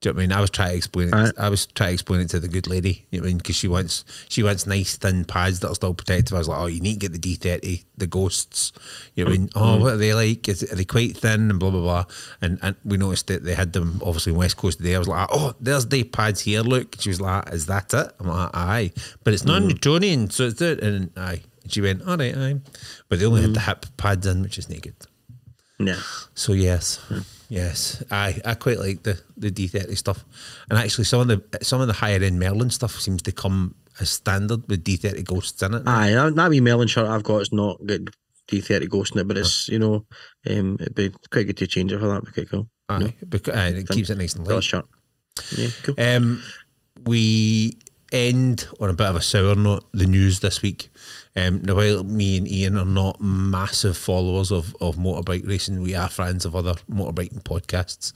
Do 0.00 0.10
you 0.10 0.12
know 0.12 0.16
what 0.16 0.20
I 0.20 0.26
mean? 0.26 0.32
I 0.32 0.40
was 0.42 0.50
trying 0.50 0.70
to 0.70 0.76
explain 0.76 1.08
it. 1.08 1.14
Aye. 1.14 1.30
I 1.38 1.48
was 1.48 1.64
trying 1.66 1.88
to 1.88 1.94
explain 1.94 2.20
it 2.20 2.28
to 2.30 2.40
the 2.40 2.48
good 2.48 2.66
lady. 2.66 3.06
You 3.10 3.18
know 3.18 3.22
what 3.22 3.28
I 3.28 3.30
mean? 3.30 3.38
Because 3.38 3.56
she 3.56 3.66
wants 3.66 4.04
she 4.28 4.42
wants 4.42 4.66
nice 4.66 4.96
thin 4.96 5.24
pads 5.24 5.60
that 5.60 5.68
are 5.70 5.74
still 5.74 5.94
protective. 5.94 6.34
I 6.34 6.38
was 6.38 6.48
like, 6.48 6.60
oh, 6.60 6.66
you 6.66 6.80
need 6.80 6.94
to 6.94 6.98
get 6.98 7.12
the 7.12 7.18
D 7.18 7.34
thirty, 7.34 7.84
the 7.96 8.06
ghosts. 8.06 8.72
You 9.14 9.24
know 9.24 9.30
what 9.30 9.34
I 9.34 9.38
mean? 9.38 9.50
Oh, 9.54 9.60
mm. 9.60 9.80
what 9.80 9.92
are 9.94 9.96
they 9.96 10.12
like? 10.12 10.48
Is 10.48 10.70
are 10.70 10.76
they 10.76 10.84
quite 10.84 11.16
thin 11.16 11.50
and 11.50 11.58
blah 11.58 11.70
blah 11.70 11.80
blah? 11.80 12.04
And 12.42 12.58
and 12.60 12.76
we 12.84 12.98
noticed 12.98 13.28
that 13.28 13.44
they 13.44 13.54
had 13.54 13.72
them 13.72 14.02
obviously 14.04 14.32
in 14.32 14.38
West 14.38 14.58
Coast 14.58 14.78
today. 14.78 14.96
I 14.96 14.98
was 14.98 15.08
like, 15.08 15.28
oh, 15.32 15.54
there's 15.60 15.86
the 15.86 16.04
pads 16.04 16.42
here. 16.42 16.60
Look. 16.60 16.96
She 17.00 17.08
was 17.08 17.20
like, 17.20 17.50
is 17.52 17.66
that 17.66 17.94
it? 17.94 18.12
I'm 18.20 18.28
like, 18.28 18.50
aye, 18.52 18.92
but 19.24 19.32
it's 19.32 19.44
non 19.44 19.62
mm. 19.62 19.68
Newtonian, 19.68 20.28
so 20.28 20.44
it's 20.44 20.60
it. 20.60 20.80
And 20.80 21.10
aye, 21.16 21.42
and 21.62 21.72
she 21.72 21.80
went, 21.80 22.02
all 22.06 22.18
right, 22.18 22.36
aye, 22.36 22.60
but 23.08 23.18
they 23.18 23.24
only 23.24 23.42
had 23.42 23.54
the 23.54 23.60
mm. 23.60 23.66
hip 23.66 23.86
pads 23.96 24.26
in, 24.26 24.42
which 24.42 24.58
is 24.58 24.68
naked. 24.68 24.94
Yeah. 25.78 26.00
So 26.34 26.52
yes, 26.52 26.96
hmm. 27.08 27.20
Yes, 27.48 28.02
I 28.10 28.40
I 28.44 28.54
quite 28.54 28.78
like 28.78 29.02
the 29.02 29.20
the 29.36 29.50
D 29.50 29.68
thirty 29.68 29.94
stuff, 29.94 30.24
and 30.68 30.78
actually 30.78 31.04
some 31.04 31.20
of 31.20 31.28
the 31.28 31.42
some 31.62 31.80
of 31.80 31.86
the 31.86 31.92
higher 31.92 32.22
end 32.22 32.38
Merlin 32.38 32.70
stuff 32.70 32.98
seems 33.00 33.22
to 33.22 33.32
come 33.32 33.74
as 34.00 34.10
standard 34.10 34.68
with 34.68 34.82
D 34.82 34.96
thirty 34.96 35.22
ghosts 35.22 35.62
in 35.62 35.74
it. 35.74 35.82
Aye, 35.86 36.12
that, 36.12 36.34
that 36.34 36.50
wee 36.50 36.60
Merlin 36.60 36.88
shirt 36.88 37.06
I've 37.06 37.22
got 37.22 37.42
is 37.42 37.52
not 37.52 37.84
good 37.86 38.10
D30 38.48 38.88
ghost 38.88 39.14
in 39.14 39.20
it, 39.20 39.28
but 39.28 39.36
it's, 39.36 39.68
you 39.68 39.78
know, 39.78 40.06
um, 40.48 40.76
it'd 40.80 40.94
be 40.94 41.12
quite 41.30 41.46
good 41.46 41.56
to 41.56 41.66
change 41.66 41.92
it 41.92 41.98
for 41.98 42.06
that. 42.06 42.22
It'd 42.22 42.26
be 42.26 42.32
quite 42.32 42.50
cool. 42.50 42.68
Aye, 42.88 43.14
because, 43.28 43.54
aye, 43.54 43.68
it 43.68 43.88
keeps 43.88 44.10
it 44.10 44.18
nice 44.18 44.34
and 44.34 44.46
light. 44.46 44.62
shirt. 44.62 44.84
Yeah, 45.56 45.68
cool. 45.82 45.94
Um, 45.98 46.42
we 47.04 47.78
end 48.16 48.66
on 48.80 48.90
a 48.90 48.94
bit 48.94 49.06
of 49.06 49.16
a 49.16 49.22
sour 49.22 49.54
note. 49.54 49.84
The 49.92 50.06
news 50.06 50.40
this 50.40 50.62
week. 50.62 50.88
Um, 51.36 51.60
now, 51.62 51.74
while 51.74 52.02
me 52.02 52.38
and 52.38 52.48
Ian 52.48 52.78
are 52.78 52.84
not 52.86 53.20
massive 53.20 53.96
followers 53.96 54.50
of, 54.50 54.74
of 54.80 54.96
motorbike 54.96 55.46
racing, 55.46 55.82
we 55.82 55.94
are 55.94 56.08
friends 56.08 56.46
of 56.46 56.56
other 56.56 56.74
motorbiking 56.90 57.42
podcasts, 57.42 58.14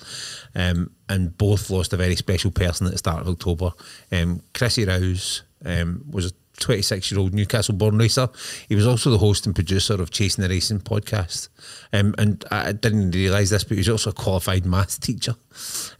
um, 0.54 0.90
and 1.08 1.36
both 1.36 1.68
lost 1.68 1.92
a 1.92 1.98
very 1.98 2.16
special 2.16 2.50
person 2.50 2.86
at 2.86 2.92
the 2.92 2.98
start 2.98 3.20
of 3.20 3.28
October. 3.28 3.72
Um, 4.10 4.40
Chrissy 4.54 4.86
Rouse 4.86 5.42
um, 5.66 6.02
was 6.10 6.32
26 6.60 7.10
year 7.10 7.20
old 7.20 7.34
Newcastle 7.34 7.74
born 7.74 7.98
racer. 7.98 8.28
He 8.68 8.76
was 8.76 8.86
also 8.86 9.10
the 9.10 9.18
host 9.18 9.46
and 9.46 9.54
producer 9.54 9.94
of 9.94 10.10
Chasing 10.10 10.42
the 10.42 10.48
Racing 10.48 10.80
podcast. 10.80 11.48
Um, 11.92 12.14
and 12.18 12.44
I 12.50 12.72
didn't 12.72 13.10
realise 13.12 13.50
this, 13.50 13.64
but 13.64 13.72
he 13.72 13.80
was 13.80 13.88
also 13.88 14.10
a 14.10 14.14
qualified 14.14 14.64
maths 14.66 14.98
teacher. 14.98 15.34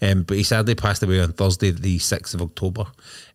Um, 0.01 0.23
but 0.23 0.37
he 0.37 0.43
sadly 0.43 0.75
passed 0.75 1.03
away 1.03 1.21
on 1.21 1.33
Thursday, 1.33 1.71
the 1.71 1.99
6th 1.99 2.35
of 2.35 2.43
October. 2.43 2.87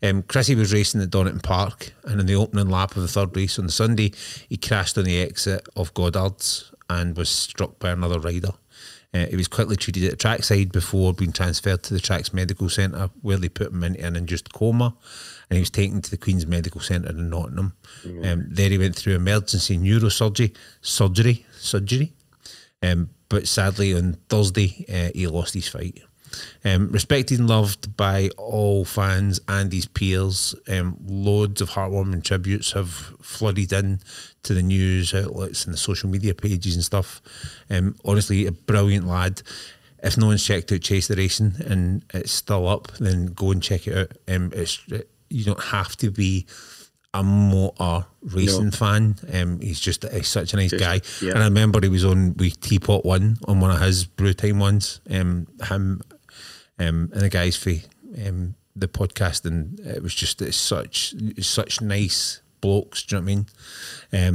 Um, 0.01 0.23
Chrissy 0.23 0.55
was 0.55 0.73
racing 0.73 1.01
at 1.01 1.09
Donington 1.09 1.41
Park, 1.41 1.93
and 2.03 2.21
in 2.21 2.27
the 2.27 2.35
opening 2.35 2.69
lap 2.69 2.95
of 2.95 3.01
the 3.01 3.07
third 3.07 3.35
race 3.35 3.59
on 3.59 3.69
Sunday, 3.69 4.13
he 4.47 4.57
crashed 4.57 4.97
on 4.97 5.03
the 5.03 5.21
exit 5.21 5.67
of 5.75 5.93
Goddard's 5.93 6.71
and 6.89 7.17
was 7.17 7.29
struck 7.29 7.79
by 7.79 7.89
another 7.89 8.19
rider. 8.19 8.51
Uh, 9.13 9.27
he 9.27 9.35
was 9.37 9.47
quickly 9.47 9.77
treated 9.77 10.03
at 10.03 10.11
the 10.11 10.17
trackside 10.17 10.71
before 10.71 11.13
being 11.13 11.31
transferred 11.31 11.81
to 11.83 11.93
the 11.93 12.01
track's 12.01 12.33
medical 12.33 12.67
centre, 12.69 13.09
where 13.21 13.37
they 13.37 13.47
put 13.47 13.71
him 13.71 13.83
into 13.83 14.05
an 14.05 14.15
induced 14.15 14.51
coma. 14.51 14.95
And 15.49 15.55
he 15.55 15.61
was 15.61 15.69
taken 15.69 16.01
to 16.01 16.09
the 16.09 16.17
Queen's 16.17 16.45
Medical 16.47 16.81
Centre 16.81 17.09
in 17.11 17.29
Nottingham. 17.29 17.73
Um, 18.23 18.45
there 18.49 18.69
he 18.69 18.77
went 18.77 18.95
through 18.95 19.15
emergency 19.15 19.77
neurosurgery, 19.77 20.55
surgery, 20.81 21.45
surgery. 21.57 22.13
Um, 22.81 23.11
but 23.29 23.47
sadly, 23.47 23.93
on 23.93 24.17
Thursday, 24.27 24.85
uh, 24.89 25.11
he 25.17 25.27
lost 25.27 25.53
his 25.53 25.67
fight. 25.67 26.01
Um, 26.63 26.89
respected 26.91 27.39
and 27.39 27.47
loved 27.49 27.95
by 27.97 28.29
all 28.37 28.85
fans 28.85 29.39
and 29.47 29.71
his 29.71 29.85
peers, 29.85 30.55
um, 30.67 30.97
loads 31.05 31.61
of 31.61 31.69
heartwarming 31.71 32.23
tributes 32.23 32.71
have 32.73 32.89
flooded 33.21 33.71
in 33.73 33.99
to 34.43 34.53
the 34.53 34.63
news 34.63 35.13
outlets 35.13 35.65
and 35.65 35.73
the 35.73 35.77
social 35.77 36.09
media 36.09 36.33
pages 36.33 36.75
and 36.75 36.83
stuff. 36.83 37.21
Um, 37.69 37.95
honestly, 38.05 38.45
a 38.45 38.51
brilliant 38.51 39.07
lad. 39.07 39.41
If 40.03 40.17
no 40.17 40.27
one's 40.27 40.45
checked 40.45 40.71
out 40.71 40.81
Chase 40.81 41.07
the 41.07 41.15
Racing 41.15 41.53
and 41.65 42.03
it's 42.13 42.31
still 42.31 42.67
up, 42.67 42.91
then 42.99 43.27
go 43.27 43.51
and 43.51 43.63
check 43.63 43.87
it 43.87 43.97
out. 43.97 44.11
Um, 44.27 44.51
it's 44.53 44.79
you 45.29 45.43
don't 45.43 45.63
have 45.63 45.95
to 45.97 46.11
be 46.11 46.45
a 47.15 47.23
motor 47.23 48.05
racing 48.21 48.71
fan. 48.71 49.15
Um, 49.33 49.59
he's 49.61 49.79
just 49.79 50.03
he's 50.11 50.27
such 50.27 50.53
a 50.53 50.57
nice 50.57 50.71
Just- 50.71 50.83
guy. 50.83 51.01
yeah. 51.25 51.31
And 51.33 51.41
I 51.41 51.45
remember 51.45 51.79
he 51.81 51.87
was 51.87 52.05
on 52.05 52.35
with 52.35 52.59
Teapot 52.59 53.05
One 53.05 53.37
on 53.47 53.61
one 53.61 53.71
of 53.71 53.79
his 53.81 54.05
brew 54.05 54.33
time 54.33 54.59
ones. 54.59 54.99
Um, 55.09 55.47
him 55.63 56.01
um, 56.79 57.09
and 57.13 57.21
the 57.21 57.29
guys 57.29 57.55
for 57.55 57.71
um, 58.25 58.55
the 58.75 58.87
podcast, 58.87 59.45
and 59.45 59.79
it 59.81 60.01
was 60.03 60.13
just 60.15 60.41
it's 60.41 60.57
such 60.57 61.13
such 61.39 61.81
nice 61.81 62.41
blokes. 62.61 63.03
Do 63.03 63.15
you 63.15 63.21
know 63.21 63.25
what 63.25 63.31
I 63.31 63.35
mean? 63.35 63.45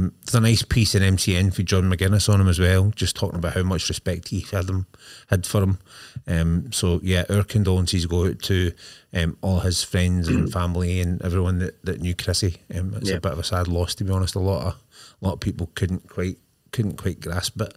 Um, 0.03 0.13
there's 0.25 0.35
a 0.35 0.39
nice 0.39 0.63
piece 0.63 0.95
in 0.95 1.03
MCN 1.03 1.53
for 1.53 1.63
John 1.63 1.91
McGuinness 1.91 2.31
on 2.33 2.39
him 2.39 2.47
as 2.47 2.59
well, 2.59 2.91
just 2.95 3.15
talking 3.15 3.37
about 3.39 3.53
how 3.55 3.63
much 3.63 3.89
respect 3.89 4.29
he 4.29 4.39
had 4.51 4.69
him 4.69 4.85
had 5.29 5.45
for 5.45 5.61
him. 5.63 5.79
Um, 6.27 6.71
so 6.71 6.99
yeah, 7.03 7.25
our 7.29 7.43
condolences 7.43 8.05
go 8.05 8.27
out 8.27 8.39
to 8.43 8.71
um, 9.13 9.37
all 9.41 9.59
his 9.59 9.83
friends 9.83 10.27
and 10.29 10.51
family 10.53 11.01
and 11.01 11.21
everyone 11.23 11.59
that, 11.59 11.83
that 11.83 11.99
knew 12.01 12.15
Chrissy. 12.15 12.57
Um, 12.73 12.93
it's 12.95 13.09
Yeah. 13.09 13.17
a 13.17 13.21
bit 13.21 13.33
of 13.33 13.39
a 13.39 13.43
sad 13.43 13.67
loss 13.67 13.95
to 13.95 14.03
be 14.05 14.11
honest. 14.11 14.35
A 14.35 14.39
lot 14.39 14.65
of 14.65 14.73
a 15.21 15.25
lot 15.25 15.33
of 15.33 15.39
people 15.41 15.69
couldn't 15.75 16.07
quite 16.07 16.37
couldn't 16.71 16.97
quite 16.97 17.19
grasp 17.19 17.59
it. 17.61 17.75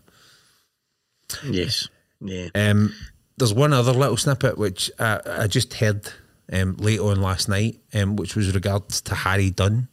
Yes. 1.45 1.89
Yeah. 2.21 2.49
Um, 2.55 2.93
there's 3.37 3.55
one 3.55 3.73
other 3.73 3.93
little 3.93 4.17
snippet 4.17 4.59
which 4.59 4.91
I, 4.99 5.21
I 5.27 5.47
just 5.47 5.75
heard 5.75 6.09
um, 6.53 6.77
late 6.77 7.01
on 7.01 7.21
last 7.21 7.49
night, 7.49 7.81
um, 7.93 8.17
which 8.17 8.37
was 8.37 8.55
regards 8.55 9.01
to 9.03 9.15
Harry 9.15 9.51
Dunn. 9.51 9.89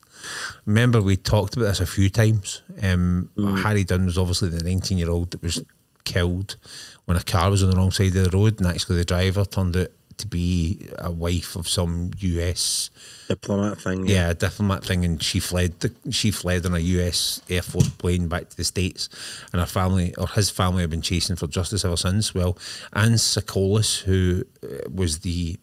Remember, 0.65 1.01
we 1.01 1.17
talked 1.17 1.55
about 1.55 1.67
this 1.67 1.79
a 1.79 1.85
few 1.85 2.09
times. 2.09 2.61
Um, 2.81 3.29
Harry 3.63 3.83
Dunn 3.83 4.05
was 4.05 4.17
obviously 4.17 4.49
the 4.49 4.63
19 4.63 4.97
year 4.97 5.09
old 5.09 5.31
that 5.31 5.41
was 5.41 5.63
killed 6.03 6.57
when 7.05 7.17
a 7.17 7.23
car 7.23 7.49
was 7.49 7.63
on 7.63 7.71
the 7.71 7.75
wrong 7.75 7.91
side 7.91 8.15
of 8.15 8.29
the 8.29 8.37
road, 8.37 8.59
and 8.59 8.67
actually 8.67 8.97
the 8.97 9.05
driver 9.05 9.45
turned 9.45 9.77
out 9.77 9.87
to 10.17 10.27
be 10.27 10.87
a 10.97 11.11
wife 11.11 11.55
of 11.55 11.67
some 11.67 12.11
US 12.19 12.89
Diplomat 13.27 13.79
thing. 13.79 14.07
yeah, 14.07 14.29
a 14.29 14.33
diplomat 14.33 14.83
thing, 14.83 15.05
and 15.05 15.21
she 15.21 15.39
fled. 15.39 15.79
The, 15.79 15.93
she 16.11 16.31
fled 16.31 16.65
on 16.65 16.73
a 16.75 16.79
U.S. 16.79 17.41
Air 17.49 17.61
Force 17.61 17.89
plane 17.89 18.27
back 18.27 18.49
to 18.49 18.57
the 18.57 18.63
states, 18.63 19.09
and 19.53 19.59
her 19.59 19.67
family 19.67 20.13
or 20.15 20.27
his 20.27 20.49
family 20.49 20.81
have 20.81 20.89
been 20.89 21.01
chasing 21.01 21.35
for 21.35 21.47
justice 21.47 21.85
ever 21.85 21.97
since. 21.97 22.35
Well, 22.35 22.57
Anne 22.93 23.13
Sacoolas, 23.13 24.01
who 24.01 24.43
uh, 24.63 24.89
was 24.93 25.19
the, 25.19 25.57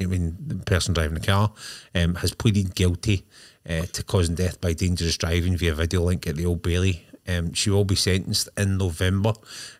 I 0.00 0.06
mean, 0.06 0.36
the 0.46 0.56
person 0.56 0.94
driving 0.94 1.14
the 1.14 1.26
car, 1.26 1.52
um, 1.94 2.14
has 2.16 2.32
pleaded 2.32 2.74
guilty 2.74 3.24
uh, 3.68 3.86
to 3.92 4.04
causing 4.04 4.34
death 4.34 4.60
by 4.60 4.72
dangerous 4.72 5.16
driving 5.16 5.56
via 5.56 5.74
video 5.74 6.02
link 6.02 6.26
at 6.26 6.36
the 6.36 6.46
Old 6.46 6.62
Bailey. 6.62 7.04
Um, 7.28 7.52
she 7.52 7.68
will 7.70 7.84
be 7.84 7.94
sentenced 7.94 8.48
in 8.56 8.78
November 8.78 9.34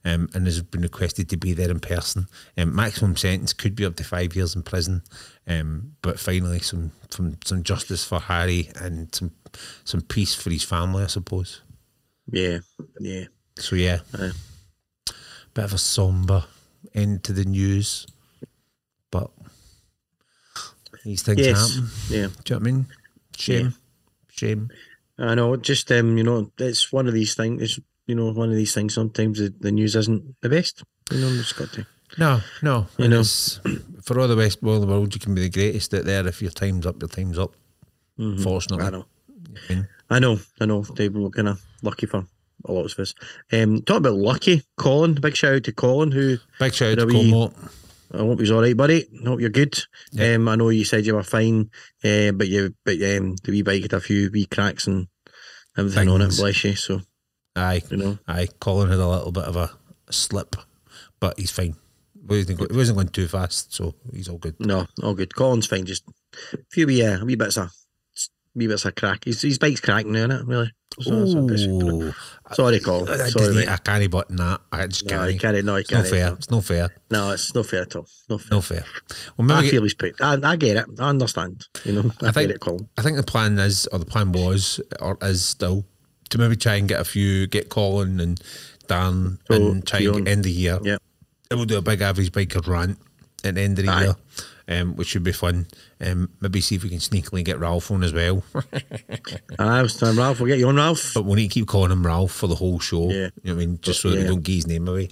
um, 0.04 0.28
and 0.34 0.44
has 0.46 0.60
been 0.60 0.82
requested 0.82 1.30
to 1.30 1.36
be 1.38 1.54
there 1.54 1.70
in 1.70 1.80
person. 1.80 2.26
Um, 2.58 2.74
maximum 2.76 3.16
sentence 3.16 3.54
could 3.54 3.74
be 3.74 3.86
up 3.86 3.96
to 3.96 4.04
five 4.04 4.36
years 4.36 4.54
in 4.54 4.62
prison, 4.62 5.02
um, 5.46 5.92
but 6.02 6.20
finally 6.20 6.60
some, 6.60 6.92
some 7.08 7.38
some 7.44 7.62
justice 7.62 8.04
for 8.04 8.20
Harry 8.20 8.68
and 8.80 9.14
some 9.14 9.32
some 9.84 10.02
peace 10.02 10.34
for 10.34 10.50
his 10.50 10.62
family, 10.62 11.04
I 11.04 11.06
suppose. 11.06 11.62
Yeah. 12.30 12.58
Yeah. 13.00 13.24
So 13.56 13.76
yeah, 13.76 14.00
Aye. 14.14 14.32
bit 15.54 15.64
of 15.64 15.72
a 15.72 15.78
somber 15.78 16.44
end 16.94 17.24
to 17.24 17.32
the 17.32 17.44
news, 17.46 18.06
but 19.10 19.30
these 21.04 21.22
things 21.22 21.40
Yes. 21.40 21.74
happen. 21.74 21.88
Yeah. 22.10 22.10
Do 22.10 22.20
you 22.20 22.26
know 22.26 22.34
what 22.44 22.56
I 22.56 22.58
mean? 22.58 22.86
Shame, 23.36 23.74
shame. 24.28 24.68
I 25.18 25.34
know. 25.34 25.56
Just 25.56 25.90
um, 25.92 26.16
you 26.16 26.24
know, 26.24 26.50
it's 26.58 26.92
one 26.92 27.06
of 27.06 27.14
these 27.14 27.34
things. 27.34 27.62
It's 27.62 27.80
you 28.06 28.14
know, 28.14 28.32
one 28.32 28.50
of 28.50 28.56
these 28.56 28.74
things. 28.74 28.94
Sometimes 28.94 29.38
the, 29.38 29.52
the 29.60 29.72
news 29.72 29.94
isn't 29.96 30.40
the 30.40 30.48
best. 30.48 30.82
You 31.10 31.20
know, 31.20 31.28
it's 31.28 31.52
got 31.52 31.72
to. 31.72 31.86
No, 32.16 32.40
no. 32.62 32.86
You 32.96 33.04
and 33.04 33.14
know. 33.14 33.22
for 34.02 34.18
all 34.18 34.28
the 34.28 34.36
best 34.36 34.62
of 34.62 34.80
the 34.80 34.86
world, 34.86 35.14
you 35.14 35.20
can 35.20 35.34
be 35.34 35.42
the 35.42 35.50
greatest 35.50 35.92
out 35.94 36.04
there. 36.04 36.26
If 36.26 36.40
your 36.40 36.50
time's 36.50 36.86
up, 36.86 37.00
your 37.00 37.08
time's 37.08 37.38
up. 37.38 37.54
Fortunately, 38.42 38.84
I 38.84 38.90
know. 38.90 39.04
I 39.68 39.84
I 40.10 40.18
know. 40.18 40.40
I 40.60 40.66
know. 40.66 40.82
They 40.82 41.08
were 41.08 41.30
kind 41.30 41.48
of 41.48 41.62
lucky 41.82 42.06
for 42.06 42.26
a 42.64 42.72
lot 42.72 42.90
of 42.90 42.98
us. 42.98 43.14
Um, 43.52 43.82
talk 43.82 43.98
about 43.98 44.14
lucky. 44.14 44.62
Colin. 44.76 45.14
Big 45.14 45.36
shout 45.36 45.54
out 45.54 45.64
to 45.64 45.72
Colin 45.72 46.10
who 46.10 46.38
big 46.58 46.74
shout 46.74 46.98
out 46.98 47.08
to 47.08 47.14
wee-. 47.14 47.50
I 48.12 48.18
hope 48.18 48.40
he's 48.40 48.50
all 48.50 48.62
right, 48.62 48.76
buddy. 48.76 49.06
I 49.24 49.28
hope 49.28 49.40
you're 49.40 49.50
good. 49.50 49.78
Yeah. 50.12 50.34
Um, 50.34 50.48
I 50.48 50.56
know 50.56 50.70
you 50.70 50.84
said 50.84 51.04
you 51.04 51.14
were 51.14 51.22
fine, 51.22 51.70
uh, 52.04 52.32
but 52.32 52.48
you 52.48 52.74
but 52.84 52.94
um, 52.94 53.36
the 53.44 53.50
wee 53.50 53.62
bike 53.62 53.82
had 53.82 53.92
a 53.92 54.00
few 54.00 54.30
wee 54.32 54.46
cracks 54.46 54.86
and 54.86 55.08
everything 55.76 56.08
on 56.08 56.20
it. 56.22 56.24
Things. 56.26 56.40
Bless 56.40 56.64
you. 56.64 56.74
So 56.74 57.00
Aye, 57.56 57.82
you 57.90 57.96
know, 57.96 58.18
aye. 58.28 58.48
Colin 58.60 58.88
had 58.88 58.98
a 58.98 59.08
little 59.08 59.32
bit 59.32 59.44
of 59.44 59.56
a 59.56 59.72
slip, 60.10 60.56
but 61.20 61.38
he's 61.38 61.50
fine. 61.50 61.74
He 62.14 62.24
wasn't, 62.26 62.58
go- 62.60 62.66
he 62.70 62.76
wasn't 62.76 62.96
going 62.96 63.08
too 63.08 63.26
fast, 63.26 63.74
so 63.74 63.94
he's 64.12 64.28
all 64.28 64.38
good. 64.38 64.54
no, 64.60 64.86
all 65.02 65.14
good. 65.14 65.34
Colin's 65.34 65.66
fine. 65.66 65.84
Just 65.84 66.04
a 66.52 66.58
few 66.70 66.86
wee, 66.86 67.04
uh, 67.04 67.24
wee 67.24 67.34
bits 67.34 67.56
of 67.56 67.72
wee 68.54 68.68
bits 68.68 68.84
of 68.84 68.94
crack. 68.94 69.24
His, 69.24 69.42
his 69.42 69.58
bike's 69.58 69.80
cracked 69.80 70.06
now, 70.08 70.26
innit? 70.28 70.46
Really. 70.46 70.72
So, 71.00 71.26
so 71.26 71.38
Ooh. 71.70 72.12
Sorry, 72.52 72.80
Colin. 72.80 73.08
I, 73.20 73.28
Sorry, 73.28 73.54
mate. 73.54 73.68
I 73.68 73.74
uh, 73.74 73.76
can't 73.78 74.10
button 74.10 74.36
that. 74.36 74.60
I 74.72 74.86
just 74.86 75.04
No, 75.06 75.18
can't. 75.18 75.32
you 75.32 75.38
can't. 75.38 75.64
No, 75.64 75.76
it's 75.76 75.90
not 75.90 75.96
can't. 75.98 76.08
fair. 76.08 76.32
It's 76.34 76.50
not 76.50 76.64
fair. 76.64 76.88
No, 77.10 77.30
it's 77.32 77.54
not 77.54 77.66
fair 77.66 77.82
at 77.82 77.96
all. 77.96 78.06
No 78.28 78.38
fair. 78.38 78.48
No 78.50 78.60
fair. 78.60 78.84
Well, 79.36 79.46
maybe 79.46 79.58
I 79.58 79.62
get- 79.62 79.70
feel 79.70 79.82
he's 79.82 79.94
paid. 79.94 80.14
I, 80.20 80.38
I 80.42 80.56
get 80.56 80.76
it. 80.76 80.86
I 80.98 81.08
understand. 81.08 81.66
You 81.84 81.92
know, 81.92 82.10
I, 82.22 82.28
I 82.28 82.32
think- 82.32 82.48
get 82.48 82.50
it, 82.56 82.60
Colin. 82.60 82.88
I 82.98 83.02
think 83.02 83.16
the 83.16 83.22
plan 83.22 83.58
is, 83.58 83.86
or 83.88 83.98
the 83.98 84.06
plan 84.06 84.32
was, 84.32 84.80
or 85.00 85.16
is 85.22 85.44
still, 85.44 85.84
to 86.30 86.38
maybe 86.38 86.56
try 86.56 86.74
and 86.76 86.88
get 86.88 87.00
a 87.00 87.04
few, 87.04 87.46
get 87.46 87.68
Colin 87.70 88.20
and 88.20 88.40
Dan 88.86 89.38
So, 89.50 89.54
and 89.56 89.86
try 89.86 90.00
and 90.00 90.26
end 90.28 90.44
the 90.44 90.50
year. 90.50 90.78
Yeah. 90.82 90.96
And 91.50 91.58
we'll 91.58 91.66
do 91.66 91.78
a 91.78 91.82
big 91.82 92.00
average 92.02 92.32
biker 92.32 92.66
rant 92.66 92.98
at 93.44 93.54
the 93.54 93.60
end 93.60 93.78
of 93.78 93.86
the 93.86 93.90
Aye. 93.92 94.02
year, 94.04 94.16
um, 94.68 94.94
which 94.96 95.08
should 95.08 95.24
be 95.24 95.32
fun. 95.32 95.66
Um, 96.00 96.30
maybe 96.40 96.60
see 96.60 96.76
if 96.76 96.82
we 96.82 96.90
can 96.90 96.98
sneakily 96.98 97.44
get 97.44 97.58
Ralph 97.58 97.90
on 97.90 98.04
as 98.04 98.12
well. 98.12 98.42
I 99.58 99.82
was 99.82 99.96
telling 99.96 100.16
Ralph, 100.16 100.40
we'll 100.40 100.48
get 100.48 100.58
you 100.58 100.68
on, 100.68 100.76
Ralph. 100.76 101.12
but 101.14 101.24
we 101.24 101.36
need 101.36 101.48
to 101.48 101.54
keep 101.54 101.66
calling 101.66 101.90
him 101.90 102.06
Ralph 102.06 102.32
for 102.32 102.46
the 102.46 102.54
whole 102.54 102.78
show. 102.78 103.08
Yeah. 103.08 103.14
You 103.14 103.20
know 103.20 103.30
what 103.42 103.52
I 103.52 103.54
mean? 103.54 103.78
Just 103.80 104.02
so 104.02 104.10
that 104.10 104.18
we 104.18 104.24
don't 104.24 104.42
give 104.42 104.54
his 104.56 104.66
name 104.66 104.86
away. 104.86 105.08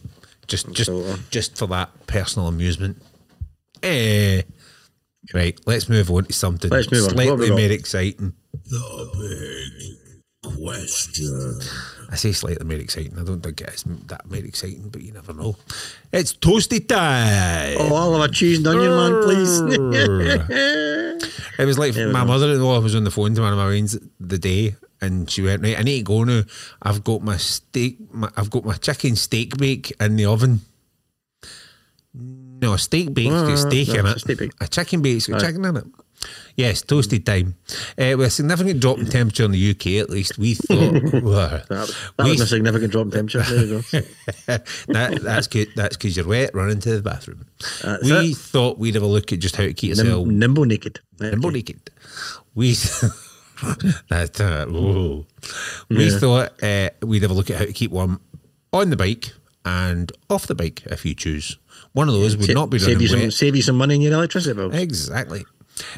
Just 0.47 0.67
just 0.73 0.91
Absolutely. 0.91 1.23
just 1.31 1.59
for 1.59 1.67
that 1.69 2.07
personal 2.07 2.49
amusement. 2.49 3.03
Eh. 3.83 4.43
Right, 5.35 5.59
let's 5.67 5.89
move 5.89 6.09
on 6.11 6.27
to 6.27 6.33
something 6.33 6.71
Let's 6.71 6.87
on. 6.87 7.11
Slightly 7.11 7.51
more 7.51 7.59
exciting. 7.59 8.35
The 8.53 9.11
big 9.19 10.06
question. 10.55 11.61
I 12.11 12.17
say 12.17 12.33
slightly 12.33 12.65
more 12.65 12.79
exciting. 12.79 13.19
I 13.19 13.25
don't 13.25 13.41
think 13.43 13.61
it 13.61 13.75
is 13.75 13.83
that 14.07 14.27
more 14.31 14.39
exciting, 14.39 14.89
but 14.91 15.03
you 15.03 15.13
never 15.13 15.33
know. 15.35 15.57
It's 16.13 16.33
toasty 16.35 16.87
time. 16.87 17.77
Oh, 17.81 17.95
I'll 17.95 18.13
have 18.21 18.31
a 18.31 18.33
cheese 18.33 18.59
and 18.59 18.67
onion, 18.69 18.91
man, 18.91 19.23
please. 19.23 19.61
It 21.59 21.65
was 21.65 21.79
like 21.79 21.95
There 21.95 22.07
we 22.09 22.13
my 22.13 22.25
mother-in-law 22.25 22.81
was 22.81 22.95
on 22.95 23.05
the 23.05 23.11
phone 23.11 23.35
to 23.35 23.41
one 23.41 23.53
of 23.53 23.59
my 23.59 23.67
friends 23.67 23.99
the 24.21 24.37
day, 24.39 24.77
and 25.01 25.29
she 25.31 25.41
went, 25.41 25.63
"Right, 25.63 25.79
I 25.79 25.83
need 25.83 25.99
to 25.99 26.05
go 26.05 26.23
now. 26.25 26.43
I've 26.83 27.03
got 27.03 27.23
my 27.23 27.39
steak. 27.39 27.97
My, 28.13 28.29
I've 28.37 28.51
got 28.51 28.65
my 28.67 28.75
chicken 28.75 29.17
steak 29.17 29.57
bake 29.57 29.91
in 29.99 30.17
the 30.17 30.27
oven. 30.27 30.61
No, 32.13 32.75
a 32.75 32.79
steak 32.79 33.15
bake, 33.15 33.31
Ah, 33.33 33.47
got 33.49 33.59
steak 33.59 33.89
no, 33.89 33.95
in 33.95 34.07
it. 34.07 34.17
a 34.17 34.19
steak 34.19 34.39
bake. 34.39 34.53
A 34.61 34.69
chicken 34.69 35.01
bake's 35.03 35.27
got 35.29 35.41
chicken 35.41 35.65
in 35.65 35.77
it. 35.79 35.85
Yes, 36.57 36.81
toasted 36.83 37.27
time. 37.27 37.55
Uh, 37.99 38.15
with 38.17 38.29
a 38.29 38.31
significant 38.31 38.81
drop 38.81 38.99
in 38.99 39.07
temperature 39.07 39.45
in 39.45 39.51
the 39.51 39.71
UK, 39.71 40.03
at 40.03 40.09
least 40.11 40.39
we 40.39 40.55
thought. 40.55 41.03
Well, 41.23 41.63
That, 41.69 41.95
that 42.17 42.25
we- 42.25 42.31
was 42.31 42.41
a 42.41 42.47
significant 42.47 42.93
drop 42.93 43.05
in 43.07 43.11
temperature. 43.11 43.43
There 43.43 43.65
you 43.65 43.83
go. 43.83 43.83
that, 44.89 45.21
that's 45.23 45.47
good. 45.47 45.69
That's 45.77 45.97
because 45.97 46.17
you're 46.17 46.27
wet. 46.27 46.55
Run 46.55 46.71
into 46.71 46.91
the 46.97 47.03
bathroom. 47.03 47.47
That's 47.83 48.03
we 48.05 48.31
it. 48.33 48.37
thought 48.37 48.79
we'd 48.79 48.95
have 48.95 49.05
a 49.05 49.07
look 49.07 49.33
at 49.33 49.41
just 49.41 49.57
how 49.57 49.65
to 49.65 49.75
keep 49.75 49.91
yourself 49.91 50.27
Nim- 50.27 50.39
nimble 50.39 50.65
naked. 50.65 51.01
nimble 51.21 51.51
naked. 51.51 51.91
We 52.55 52.75
that 54.11 54.41
uh, 54.41 54.67
whoa. 54.71 55.27
we 55.89 56.11
Yeah. 56.11 56.19
thought 56.19 56.63
uh, 56.63 56.91
we'd 57.03 57.23
have 57.23 57.31
a 57.31 57.35
look 57.35 57.51
at 57.51 57.57
how 57.59 57.65
to 57.65 57.73
keep 57.73 57.91
warm 57.91 58.21
on 58.73 58.91
the 58.91 58.97
bike 58.97 59.33
and 59.65 60.13
off 60.31 60.47
the 60.47 60.55
bike 60.55 60.83
if 60.87 61.05
you 61.05 61.15
choose. 61.15 61.57
One 61.93 62.09
of 62.09 62.15
those 62.15 62.37
would 62.37 62.47
Sa- 62.47 62.53
not 62.53 62.71
be 62.71 62.79
save 62.79 63.01
you 63.01 63.09
some 63.09 63.31
save 63.31 63.57
you 63.57 63.63
some 63.63 63.77
money 63.77 63.95
in 63.97 64.01
your 64.01 64.13
electricity 64.15 64.55
bills. 64.55 64.75
Exactly. 64.75 65.45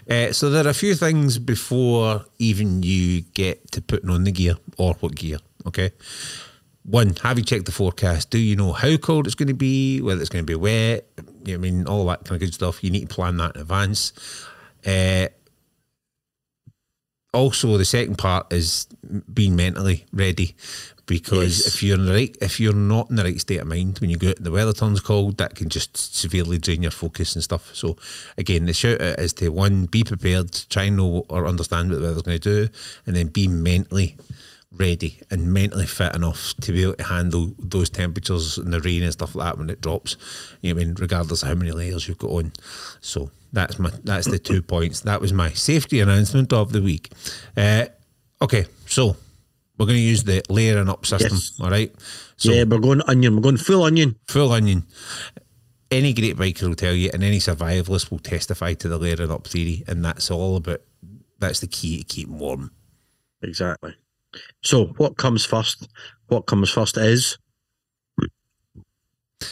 Uh, 0.08 0.32
so 0.32 0.50
there 0.50 0.66
are 0.66 0.70
a 0.70 0.74
few 0.74 0.94
things 0.94 1.38
before 1.38 2.24
even 2.38 2.82
you 2.82 3.22
get 3.34 3.70
to 3.72 3.80
putting 3.80 4.10
on 4.10 4.24
the 4.24 4.32
gear 4.32 4.54
or 4.76 4.94
what 4.94 5.14
gear. 5.14 5.38
Okay. 5.66 5.90
One, 6.84 7.14
have 7.22 7.38
you 7.38 7.44
checked 7.44 7.66
the 7.66 7.72
forecast? 7.72 8.30
Do 8.30 8.38
you 8.38 8.56
know 8.56 8.72
how 8.72 8.96
cold 8.96 9.26
it's 9.26 9.34
going 9.34 9.48
to 9.48 9.54
be? 9.54 10.00
Whether 10.00 10.22
it's 10.22 10.30
going 10.30 10.46
to 10.46 10.50
be 10.50 10.54
wet? 10.54 11.06
You 11.44 11.52
know, 11.52 11.54
I 11.54 11.56
mean, 11.58 11.86
all 11.86 12.06
that 12.06 12.24
kind 12.24 12.36
of 12.36 12.40
good 12.40 12.54
stuff. 12.54 12.82
You 12.82 12.90
need 12.90 13.08
to 13.08 13.14
plan 13.14 13.36
that 13.36 13.56
in 13.56 13.60
advance. 13.60 14.12
Uh, 14.86 15.26
also, 17.34 17.76
the 17.76 17.84
second 17.84 18.16
part 18.16 18.50
is 18.52 18.86
being 19.32 19.54
mentally 19.54 20.06
ready, 20.12 20.56
because 21.08 21.58
Yes. 21.58 21.66
if 21.66 21.82
you're 21.82 21.98
in 21.98 22.04
the 22.06 22.12
right, 22.12 22.36
if 22.40 22.60
you're 22.60 22.72
not 22.72 23.10
in 23.10 23.16
the 23.16 23.24
right 23.24 23.40
state 23.40 23.60
of 23.60 23.66
mind 23.66 23.98
when 23.98 24.10
you 24.10 24.16
go 24.16 24.28
out 24.28 24.36
and 24.36 24.46
the 24.46 24.52
weather 24.52 24.72
turns 24.72 25.00
cold, 25.00 25.38
that 25.38 25.56
can 25.56 25.68
just 25.68 25.96
severely 25.96 26.58
drain 26.58 26.82
your 26.82 26.92
focus 26.92 27.34
and 27.34 27.42
stuff. 27.42 27.74
So, 27.74 27.96
again, 28.36 28.66
the 28.66 28.72
shout 28.74 29.00
out 29.00 29.18
is 29.18 29.32
to 29.34 29.48
one, 29.48 29.86
be 29.86 30.04
prepared, 30.04 30.52
try 30.70 30.84
and 30.84 30.98
know 30.98 31.24
or 31.28 31.46
understand 31.46 31.90
what 31.90 31.96
the 32.00 32.06
weather's 32.06 32.22
going 32.22 32.38
to 32.38 32.66
do, 32.66 32.72
and 33.06 33.16
then 33.16 33.28
be 33.28 33.48
mentally 33.48 34.16
ready 34.70 35.18
and 35.30 35.50
mentally 35.52 35.86
fit 35.86 36.14
enough 36.14 36.52
to 36.60 36.72
be 36.72 36.82
able 36.82 36.92
to 36.92 37.04
handle 37.04 37.52
those 37.58 37.88
temperatures 37.88 38.58
and 38.58 38.70
the 38.72 38.80
rain 38.80 39.02
and 39.02 39.12
stuff 39.14 39.34
like 39.34 39.46
that 39.46 39.58
when 39.58 39.70
it 39.70 39.80
drops. 39.80 40.16
You 40.60 40.74
know 40.74 40.76
what 40.76 40.82
I 40.82 40.84
mean, 40.86 40.94
regardless 41.00 41.42
of 41.42 41.48
how 41.48 41.54
many 41.54 41.72
layers 41.72 42.06
you've 42.06 42.18
got 42.18 42.30
on. 42.32 42.52
So 43.00 43.30
that's 43.50 43.78
my 43.78 43.90
that's 44.04 44.28
the 44.28 44.38
two 44.38 44.60
points. 44.60 45.00
That 45.00 45.22
was 45.22 45.32
my 45.32 45.50
safety 45.52 46.00
announcement 46.00 46.52
of 46.52 46.72
the 46.72 46.82
week. 46.82 47.10
Uh, 47.56 47.86
okay, 48.42 48.66
so 48.86 49.16
we're 49.78 49.86
going 49.86 49.96
to 49.96 50.02
use 50.02 50.24
the 50.24 50.42
layering 50.48 50.88
up 50.88 51.06
system. 51.06 51.32
Yes. 51.34 51.52
All 51.60 51.70
right. 51.70 51.94
So 52.36 52.52
yeah, 52.52 52.64
we're 52.64 52.78
going 52.78 53.02
onion. 53.06 53.36
We're 53.36 53.42
going 53.42 53.56
full 53.56 53.84
onion. 53.84 54.16
full 54.28 54.52
onion. 54.52 54.84
Any 55.90 56.12
great 56.12 56.36
biker 56.36 56.68
will 56.68 56.74
tell 56.74 56.92
you, 56.92 57.10
and 57.14 57.22
any 57.24 57.38
survivalist 57.38 58.10
will 58.10 58.18
testify 58.18 58.74
to 58.74 58.88
the 58.88 58.98
layering 58.98 59.30
up 59.30 59.46
theory, 59.46 59.84
and 59.86 60.04
that's 60.04 60.30
all 60.30 60.56
about. 60.56 60.82
That's 61.38 61.60
the 61.60 61.66
key 61.68 61.98
to 61.98 62.04
keep 62.04 62.28
warm. 62.28 62.72
Exactly. 63.42 63.94
So 64.62 64.86
what 64.98 65.16
comes 65.16 65.44
first? 65.46 65.88
What 66.26 66.46
comes 66.46 66.68
first 66.70 66.96
is 66.98 67.38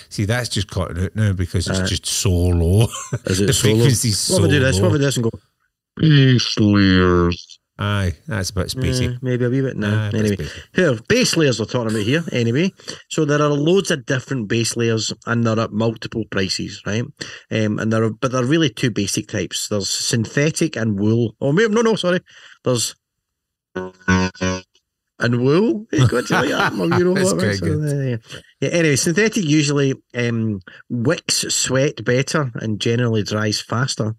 See, 0.09 0.25
that's 0.25 0.49
just 0.49 0.69
cutting 0.69 1.03
out 1.05 1.15
now 1.15 1.33
because 1.33 1.69
it's 1.69 1.79
Uh, 1.79 1.87
just 1.87 2.07
so 2.07 2.31
low. 2.31 2.89
is 3.27 3.41
it 3.41 3.47
the 3.47 3.53
solo? 3.53 3.75
frequency's 3.77 4.29
What 4.29 4.39
if 4.39 4.43
we 4.43 4.51
do 4.51 4.61
this? 4.61 4.77
low. 4.77 4.83
What 4.83 4.87
if 4.89 4.93
we 4.93 4.99
do 4.99 5.05
this 5.05 5.17
and 5.17 5.25
go? 5.25 5.31
Peace 5.99 6.59
layers. 6.59 7.56
Aye, 7.79 8.15
that's 8.27 8.51
a 8.51 8.55
bit 8.55 8.69
spacey. 8.69 9.15
Eh, 9.15 9.19
maybe 9.21 9.45
a 9.45 9.51
wee 9.51 9.61
bit. 9.61 9.77
No. 9.77 9.89
Aye, 9.89 10.09
a 10.09 10.13
bit 10.13 10.21
anyway, 10.21 10.49
here 10.75 10.99
base 11.09 11.37
layers 11.37 11.61
we're 11.61 11.67
talking 11.67 11.91
about 11.91 12.07
here. 12.07 12.25
Anyway, 12.33 12.73
so 13.09 13.25
there 13.27 13.43
are 13.43 13.51
loads 13.51 13.91
of 13.91 14.07
different 14.07 14.49
base 14.49 14.77
layers, 14.77 15.13
and 15.27 15.47
they're 15.47 15.61
at 15.61 15.73
multiple 15.73 16.25
prices, 16.31 16.83
right? 16.87 17.05
Um, 17.51 17.79
and 17.79 17.93
there 17.93 18.05
are, 18.05 18.11
but 18.11 18.33
there 18.33 18.43
are 18.43 18.47
really 18.47 18.71
two 18.71 18.91
basic 18.91 19.29
types. 19.29 19.69
There's 19.69 19.91
synthetic 19.91 20.77
and 20.77 20.99
wool. 20.99 21.37
Oh, 21.41 21.53
no, 21.53 21.67
no, 21.83 21.97
sorry. 21.97 22.21
There's 22.65 22.95
and 25.19 25.41
wool. 25.43 25.87
You 25.93 26.09
got 26.09 26.27
to 26.27 26.35
like 26.35 26.49
that. 26.51 26.73
You 26.73 27.05
know 27.05 27.15
That's 27.15 27.33
what, 27.33 27.41
quite 27.41 27.57
so, 27.57 27.67
good. 27.67 27.93
uh, 27.93 28.03
yeah. 28.03 28.17
yeah. 28.61 28.69
Anyway, 28.71 28.97
synthetic 28.97 29.45
usually 29.45 29.95
um, 30.15 30.61
wicks 30.89 31.45
sweat 31.55 32.05
better 32.05 32.51
and 32.57 32.81
generally 32.81 33.23
dries 33.23 33.61
faster. 33.61 34.15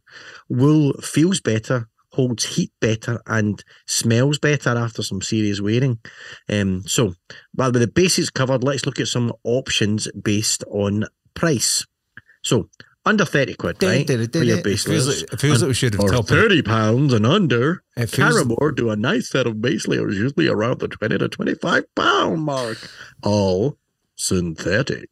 Wool 0.50 0.94
feels 1.02 1.40
better, 1.40 1.88
holds 2.18 2.44
heat 2.44 2.72
better, 2.82 3.22
and 3.28 3.64
smells 3.86 4.40
better 4.40 4.72
after 4.72 5.02
some 5.04 5.22
serious 5.22 5.62
wearing. 5.62 6.00
Um, 6.50 6.84
so, 6.86 7.14
well, 7.56 7.72
with 7.72 7.82
the 7.82 7.88
basics 7.88 8.30
covered, 8.30 8.64
let's 8.64 8.86
look 8.86 9.00
at 9.00 9.08
some 9.08 9.32
options 9.44 10.10
based 10.22 10.64
on 10.70 11.06
price. 11.34 11.86
So, 12.44 12.70
under 13.06 13.24
30 13.24 13.54
quid, 13.54 13.82
right? 13.82 14.06
For 14.06 14.44
your 14.44 14.58
It 14.58 14.64
base 14.66 14.84
feels, 14.84 15.08
layers. 15.08 15.22
like, 15.22 15.34
it 15.34 15.40
feels 15.40 15.62
like 15.62 15.68
we 15.70 15.74
should 15.74 15.94
have 15.96 16.12
topped 16.12 16.28
30 16.28 16.62
pounds 16.64 17.14
and 17.14 17.26
under. 17.26 17.84
It 17.96 18.08
feels, 18.10 18.36
Karrimor 18.36 18.76
do 18.76 18.90
a 18.90 18.98
nice 18.98 19.30
set 19.30 19.48
of 19.48 19.62
base 19.62 19.88
layers, 19.88 20.18
usually 20.18 20.50
around 20.50 20.80
the 20.80 20.90
20 20.90 21.18
to 21.20 21.30
25 21.30 21.96
pound 21.96 22.42
mark. 22.42 22.78
All 23.24 23.78
synthetic. 24.18 25.10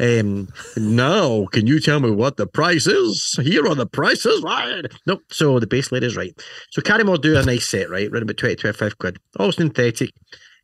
Um, 0.00 0.48
now, 0.76 1.46
can 1.46 1.66
you 1.66 1.80
tell 1.80 2.00
me 2.00 2.10
what 2.10 2.36
the 2.36 2.46
price 2.46 2.86
is? 2.86 3.38
Here 3.42 3.66
are 3.66 3.74
the 3.74 3.86
prices, 3.86 4.42
right? 4.42 4.84
Nope. 5.06 5.22
So 5.30 5.58
the 5.58 5.66
base 5.66 5.92
layer 5.92 6.04
is 6.04 6.16
right. 6.16 6.32
So 6.70 6.80
Karrimor 6.80 7.20
do 7.20 7.36
a 7.36 7.44
nice 7.44 7.68
set, 7.68 7.90
right? 7.90 8.08
Around 8.10 8.22
about 8.22 8.36
20, 8.38 8.56
25 8.56 8.98
quid. 8.98 9.18
All 9.38 9.52
synthetic. 9.52 10.10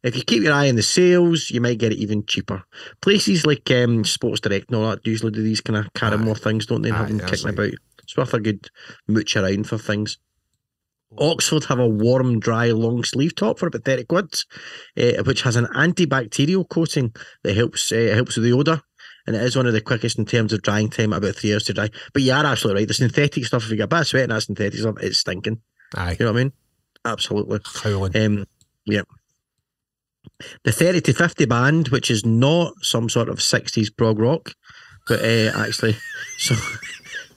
If 0.02 0.16
you 0.16 0.22
keep 0.22 0.42
your 0.42 0.52
eye 0.52 0.68
on 0.68 0.76
the 0.76 0.82
sales, 0.82 1.50
you 1.50 1.60
might 1.60 1.78
get 1.78 1.92
it 1.92 1.98
even 1.98 2.26
cheaper. 2.26 2.62
Places 3.00 3.46
like 3.46 3.70
um, 3.70 4.04
Sports 4.04 4.40
Direct 4.40 4.68
and 4.68 4.76
all 4.76 4.90
that 4.90 5.06
usually 5.06 5.32
do 5.32 5.42
these 5.42 5.60
kind 5.62 5.78
of 5.78 5.92
Karrimor 5.94 6.38
things, 6.38 6.66
don't 6.66 6.82
they? 6.82 6.90
Aye, 6.90 6.96
have 6.96 7.08
them 7.08 7.18
that's 7.18 7.30
kicking 7.30 7.48
about. 7.58 7.72
It's 8.02 8.16
worth 8.16 8.34
a 8.34 8.40
good 8.40 8.68
mooch 9.08 9.34
around 9.34 9.66
for 9.66 9.78
things. 9.78 10.18
Oxford 11.18 11.64
have 11.64 11.78
a 11.78 11.88
warm, 11.88 12.40
dry, 12.40 12.70
long 12.70 13.04
sleeve 13.04 13.34
top 13.34 13.58
for 13.58 13.66
about 13.66 13.84
30 13.84 14.04
quid, 14.04 14.34
uh, 14.98 15.22
which 15.24 15.42
has 15.42 15.56
an 15.56 15.66
antibacterial 15.66 16.68
coating 16.68 17.14
that 17.42 17.56
helps 17.56 17.92
uh, 17.92 18.12
helps 18.14 18.36
with 18.36 18.44
the 18.44 18.52
odour. 18.52 18.80
And 19.26 19.34
it 19.34 19.42
is 19.42 19.56
one 19.56 19.66
of 19.66 19.72
the 19.72 19.80
quickest 19.80 20.18
in 20.18 20.26
terms 20.26 20.52
of 20.52 20.60
drying 20.62 20.90
time, 20.90 21.12
about 21.12 21.36
three 21.36 21.52
hours 21.52 21.64
to 21.64 21.72
dry. 21.72 21.88
But 22.12 22.22
you 22.22 22.32
are 22.32 22.44
absolutely 22.44 22.82
right. 22.82 22.88
The 22.88 22.94
synthetic 22.94 23.44
stuff, 23.46 23.64
if 23.64 23.70
you 23.70 23.76
get 23.76 23.84
a 23.84 23.88
bad 23.88 24.06
sweat 24.06 24.24
and 24.24 24.32
that 24.32 24.42
synthetic 24.42 24.78
stuff, 24.78 24.96
it's 25.00 25.18
stinking. 25.18 25.62
aye, 25.96 26.16
You 26.18 26.26
know 26.26 26.32
what 26.32 26.40
I 26.40 26.42
mean? 26.44 26.52
Absolutely. 27.06 27.60
howling. 27.82 28.16
Um, 28.16 28.46
yeah. 28.84 29.02
The 30.64 30.72
30 30.72 31.00
to 31.02 31.12
50 31.14 31.44
band, 31.46 31.88
which 31.88 32.10
is 32.10 32.26
not 32.26 32.74
some 32.82 33.08
sort 33.08 33.28
of 33.28 33.38
60s 33.38 33.96
prog 33.96 34.18
rock, 34.18 34.52
but 35.08 35.20
uh, 35.20 35.52
actually, 35.56 35.96
so. 36.38 36.54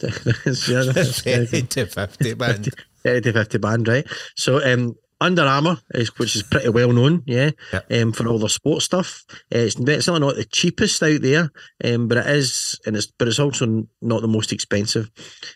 yeah, 0.01 0.83
that's 0.91 1.21
very 1.21 1.45
good. 1.45 1.49
30 1.49 1.61
to 1.67 1.85
50 1.85 2.33
band. 2.33 2.69
30 3.03 3.21
to 3.21 3.33
50 3.33 3.57
band, 3.57 3.87
right? 3.87 4.07
So, 4.35 4.63
um, 4.63 4.95
Under 5.19 5.41
Armour, 5.43 5.77
is, 5.95 6.09
which 6.19 6.35
is 6.35 6.43
pretty 6.43 6.69
well 6.69 6.91
known, 6.93 7.23
yeah, 7.25 7.49
Yep. 7.73 7.91
um, 7.91 8.11
for 8.13 8.27
all 8.27 8.37
their 8.37 8.49
sports 8.49 8.85
stuff. 8.85 9.23
Uh, 9.53 9.65
it's 9.65 9.75
certainly 9.75 10.19
not 10.19 10.35
the 10.35 10.45
cheapest 10.45 11.01
out 11.01 11.21
there, 11.21 11.51
um, 11.83 12.07
but 12.07 12.19
it 12.19 12.27
is, 12.27 12.79
and 12.85 12.95
it's 12.95 13.07
but 13.17 13.27
it's 13.27 13.39
also 13.39 13.87
not 14.01 14.21
the 14.21 14.27
most 14.27 14.51
expensive. 14.53 15.09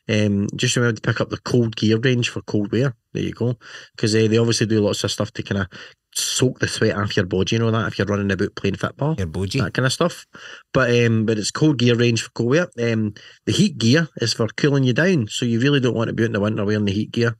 Um, 0.10 0.48
just 0.56 0.76
remember 0.76 0.96
to 0.96 1.02
pick 1.02 1.22
up 1.22 1.30
the 1.30 1.38
cold 1.38 1.76
gear 1.76 2.00
range 2.00 2.30
for 2.30 2.42
cold 2.42 2.72
wear. 2.72 2.96
There 3.14 3.22
you 3.24 3.34
go, 3.34 3.56
because 3.96 4.16
uh, 4.16 4.26
they 4.28 4.38
obviously 4.40 4.66
do 4.66 4.80
lots 4.82 5.04
of 5.04 5.12
stuff 5.12 5.32
to 5.34 5.44
kind 5.44 5.62
of 5.62 5.68
soak 6.16 6.60
the 6.60 6.68
sweat 6.68 6.96
off 6.98 7.16
your 7.16 7.26
body. 7.28 7.56
You 7.56 7.60
know 7.60 7.70
that 7.72 7.88
if 7.88 8.00
you're 8.00 8.08
running 8.08 8.32
about 8.32 8.56
playing 8.56 8.78
football 8.78 9.16
Your 9.18 9.28
bogie. 9.28 9.60
that 9.62 9.74
kind 9.76 9.86
of 9.86 9.94
stuff. 9.94 10.26
But 10.74 10.90
um, 11.06 11.26
but 11.28 11.38
it's 11.38 11.52
cold 11.52 11.78
gear 11.78 11.96
range 11.96 12.24
for 12.24 12.32
cold 12.32 12.50
wear. 12.50 12.68
Um, 12.82 13.14
the 13.46 13.52
heat 13.54 13.78
gear 13.78 14.08
is 14.18 14.34
for 14.34 14.48
cooling 14.48 14.86
you 14.86 14.94
down, 14.94 15.28
so 15.28 15.46
you 15.46 15.60
really 15.60 15.80
don't 15.80 15.96
want 15.96 16.08
to 16.08 16.14
be 16.14 16.24
out 16.24 16.28
in 16.28 16.32
the 16.34 16.40
winter 16.40 16.66
wearing 16.66 16.86
the 16.86 16.92
heat 16.94 17.12
gear 17.12 17.38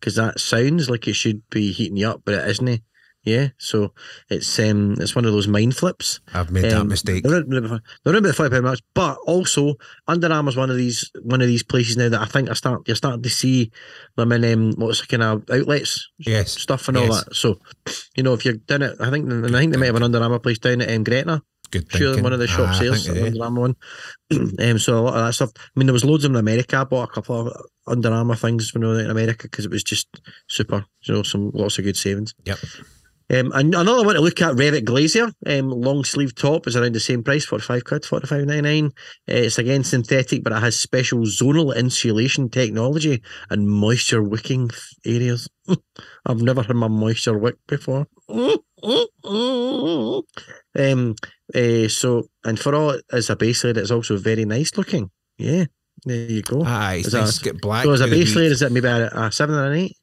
because 0.00 0.14
that 0.16 0.40
sounds 0.40 0.88
like 0.90 1.06
it 1.08 1.14
should 1.14 1.42
be 1.50 1.72
heating 1.72 1.96
you 1.96 2.08
up, 2.08 2.22
but 2.24 2.34
it 2.34 2.48
isn't. 2.48 2.82
Yeah, 3.24 3.48
so 3.58 3.92
it's 4.30 4.56
um 4.60 4.94
it's 5.00 5.16
one 5.16 5.24
of 5.24 5.32
those 5.32 5.48
mind 5.48 5.76
flips. 5.76 6.20
I've 6.32 6.52
made 6.52 6.62
that 6.62 6.82
Um, 6.82 6.86
mistake. 6.86 7.24
They're 7.24 7.42
around 7.42 7.82
about 8.06 8.36
five 8.36 8.52
pound 8.52 8.62
marks, 8.62 8.82
but 8.94 9.18
also 9.26 9.74
Under 10.06 10.32
Armour's 10.32 10.56
one 10.56 10.70
of 10.70 10.76
these 10.76 11.10
one 11.22 11.40
of 11.42 11.48
these 11.48 11.64
places 11.64 11.96
now 11.96 12.08
that 12.08 12.20
I 12.20 12.26
think 12.26 12.48
I 12.48 12.52
start 12.52 12.82
you're 12.86 12.94
starting 12.94 13.24
to 13.24 13.28
see 13.28 13.72
them 14.16 14.30
in 14.30 14.44
um, 14.44 14.72
what's 14.76 15.02
kind 15.02 15.24
of 15.24 15.42
outlets 15.50 16.08
Yes. 16.18 16.52
stuff 16.52 16.86
and 16.86 16.96
all 16.96 17.08
that. 17.12 17.34
So 17.34 17.58
you 18.16 18.22
know 18.22 18.32
if 18.34 18.44
you're 18.44 18.54
down 18.54 18.82
it, 18.82 18.96
I 19.00 19.10
think 19.10 19.28
I 19.32 19.48
think 19.48 19.72
they 19.72 19.78
might 19.78 19.86
have 19.86 19.96
an 19.96 20.04
Under 20.04 20.22
Armour 20.22 20.38
place 20.38 20.60
down 20.60 20.80
at 20.82 20.94
um, 20.94 21.02
Gretna. 21.02 21.42
Good 21.70 21.90
Sure, 21.90 22.08
thinking. 22.08 22.24
one 22.24 22.32
of 22.32 22.38
the 22.38 22.46
shop 22.46 22.68
Ah, 22.70 22.72
sales 22.78 23.06
think 23.06 23.26
Under 23.26 23.44
Armour 23.44 23.60
one. 23.60 23.76
um, 24.60 24.78
so 24.78 24.98
a 24.98 25.00
lot 25.00 25.14
of 25.14 25.26
that 25.26 25.32
stuff. 25.32 25.50
I 25.56 25.60
mean, 25.74 25.86
there 25.86 25.92
was 25.92 26.04
loads 26.04 26.24
of 26.24 26.30
them 26.32 26.36
in 26.36 26.40
America. 26.40 26.76
I 26.78 26.84
bought 26.84 27.08
a 27.10 27.12
couple 27.12 27.48
of 27.48 27.62
Under 27.86 28.10
Armour 28.12 28.36
things 28.36 28.72
when 28.72 28.84
I 28.84 28.88
was 28.88 28.98
in 29.04 29.10
America 29.10 29.48
because 29.48 29.64
it 29.64 29.70
was 29.70 29.82
just 29.82 30.08
super. 30.48 30.84
You 31.02 31.14
know, 31.14 31.22
some 31.22 31.50
lots 31.54 31.78
of 31.78 31.84
good 31.84 31.96
savings. 31.96 32.34
Yep. 32.44 32.58
Um, 33.28 33.50
and 33.54 33.74
another 33.74 34.04
one 34.04 34.14
to 34.14 34.20
look 34.20 34.40
at, 34.40 34.54
Revit 34.54 34.84
Glacier, 34.84 35.32
um, 35.46 35.68
long 35.70 36.04
sleeve 36.04 36.32
top 36.36 36.68
is 36.68 36.76
around 36.76 36.94
the 36.94 37.00
same 37.00 37.24
price, 37.24 37.44
45 37.44 37.82
quid, 37.84 38.02
45.99. 38.02 38.86
Uh, 38.86 38.90
it's 39.26 39.58
again 39.58 39.82
synthetic, 39.82 40.44
but 40.44 40.52
it 40.52 40.60
has 40.60 40.78
special 40.78 41.18
zonal 41.22 41.74
insulation 41.76 42.48
technology 42.48 43.20
and 43.50 43.68
moisture 43.68 44.22
wicking 44.22 44.70
areas. 45.04 45.48
I've 46.26 46.40
never 46.40 46.62
had 46.62 46.76
my 46.76 46.86
moisture 46.86 47.36
wick 47.36 47.56
before. 47.66 48.06
um, 50.78 51.14
uh, 51.54 51.88
so, 51.88 52.28
and 52.44 52.58
for 52.58 52.74
all 52.74 52.98
as 53.12 53.30
a 53.30 53.36
base 53.36 53.64
layer, 53.64 53.78
it's 53.78 53.90
also 53.90 54.16
very 54.16 54.44
nice 54.44 54.76
looking. 54.76 55.10
Yeah, 55.38 55.64
there 56.04 56.16
you 56.30 56.42
go. 56.42 56.62
Aye, 56.64 56.96
it's 56.96 57.08
Is 57.08 57.14
nice 57.14 57.38
get 57.38 57.60
black. 57.60 57.84
so, 57.84 57.92
as 57.92 58.00
a 58.00 58.06
base 58.08 58.34
layer, 58.36 58.50
is 58.50 58.62
it 58.62 58.72
maybe 58.72 58.88
a, 58.88 59.08
a 59.08 59.32
seven 59.32 59.54
or 59.54 59.66
an 59.72 59.78
eight? 59.78 59.96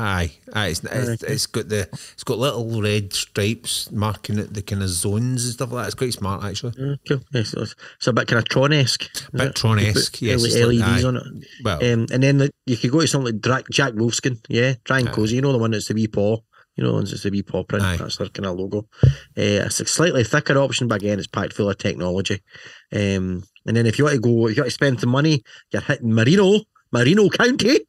Aye, 0.00 0.30
aye. 0.52 0.68
It's, 0.68 0.84
it's, 0.84 1.22
it's 1.24 1.46
got 1.46 1.68
the 1.68 1.88
it's 2.12 2.22
got 2.22 2.38
little 2.38 2.80
red 2.80 3.12
stripes 3.12 3.90
marking 3.90 4.38
it, 4.38 4.54
the 4.54 4.62
kind 4.62 4.80
of 4.80 4.88
zones 4.90 5.44
and 5.44 5.54
stuff 5.54 5.72
like 5.72 5.82
that. 5.82 5.86
It's 5.88 5.94
quite 5.96 6.12
smart 6.12 6.44
actually. 6.44 6.70
Mm, 6.72 6.98
cool. 7.08 7.20
Yes, 7.32 7.52
it's, 7.54 7.74
it's 7.96 8.06
a 8.06 8.12
bit 8.12 8.28
kind 8.28 8.38
of 8.38 8.48
Tron 8.48 8.72
esque. 8.72 9.10
Bit 9.32 9.56
Tron-esque, 9.56 10.22
yes, 10.22 10.40
LEDs 10.54 10.80
like- 10.80 11.04
on 11.04 11.16
it. 11.16 11.22
Well, 11.64 11.78
Um, 11.78 12.06
and 12.12 12.22
then 12.22 12.38
the, 12.38 12.50
you 12.66 12.76
could 12.76 12.92
go 12.92 13.00
to 13.00 13.08
something 13.08 13.40
like 13.44 13.66
Jack 13.72 13.94
Wolfskin, 13.94 14.38
yeah, 14.48 14.74
Try 14.84 15.00
and 15.00 15.08
Cozy, 15.10 15.34
you 15.34 15.42
know 15.42 15.50
the 15.50 15.58
one 15.58 15.72
that's 15.72 15.88
the 15.88 15.94
wee 15.94 16.06
paw, 16.06 16.36
you 16.78 16.84
know 16.84 17.00
that's 17.00 17.22
the 17.22 17.30
wee 17.30 17.42
paw 17.42 17.64
print, 17.64 17.84
Aye. 17.84 17.96
that's 17.96 18.16
their 18.16 18.28
kind 18.28 18.46
of 18.46 18.56
logo. 18.56 18.86
Uh, 19.02 19.66
it's 19.66 19.80
a 19.80 19.86
slightly 19.86 20.22
thicker 20.22 20.56
option, 20.56 20.86
but 20.86 21.02
again, 21.02 21.18
it's 21.18 21.26
packed 21.26 21.52
full 21.52 21.68
of 21.68 21.76
technology. 21.76 22.40
Um, 22.92 23.42
and 23.66 23.76
then 23.76 23.86
if 23.86 23.98
you 23.98 24.04
want 24.04 24.14
to 24.14 24.20
go, 24.20 24.46
if 24.46 24.56
you 24.56 24.62
want 24.62 24.68
to 24.68 24.70
spend 24.70 25.00
some 25.00 25.10
money, 25.10 25.42
you're 25.72 25.82
hitting 25.82 26.14
Marino, 26.14 26.60
Marino 26.92 27.28
County, 27.28 27.80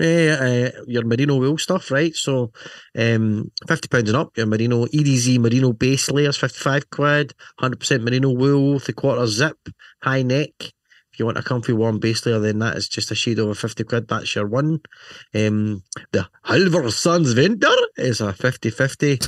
uh, 0.00 0.04
uh, 0.04 0.70
your 0.86 1.04
Merino 1.04 1.36
wool 1.36 1.58
stuff, 1.58 1.90
right? 1.90 2.14
So, 2.14 2.52
um, 2.96 3.50
fifty 3.66 3.88
pounds 3.88 4.08
and 4.10 4.16
up, 4.16 4.30
your 4.36 4.46
Merino 4.46 4.86
EDZ 4.86 5.38
Merino 5.38 5.72
base 5.72 6.08
layers, 6.10 6.38
fifty-five 6.38 6.88
quid, 6.90 7.34
hundred 7.58 7.80
percent 7.80 8.04
Merino 8.04 8.30
wool, 8.30 8.78
three 8.78 8.94
quarter 8.94 9.26
zip, 9.26 9.58
high 10.02 10.22
neck. 10.22 10.72
You 11.16 11.24
want 11.24 11.38
a 11.38 11.42
comfy 11.42 11.72
warm 11.72 11.98
base 11.98 12.24
layer, 12.26 12.38
then 12.38 12.58
that 12.58 12.76
is 12.76 12.88
just 12.88 13.10
a 13.10 13.14
shade 13.14 13.38
over 13.38 13.54
50 13.54 13.84
quid. 13.84 14.08
That's 14.08 14.34
your 14.34 14.46
one. 14.46 14.80
Um, 15.34 15.82
the 16.12 16.28
Halvarssons 16.44 17.34
Winter 17.34 17.74
is 17.96 18.20
a 18.20 18.32
50 18.32 18.70
50 18.70 19.18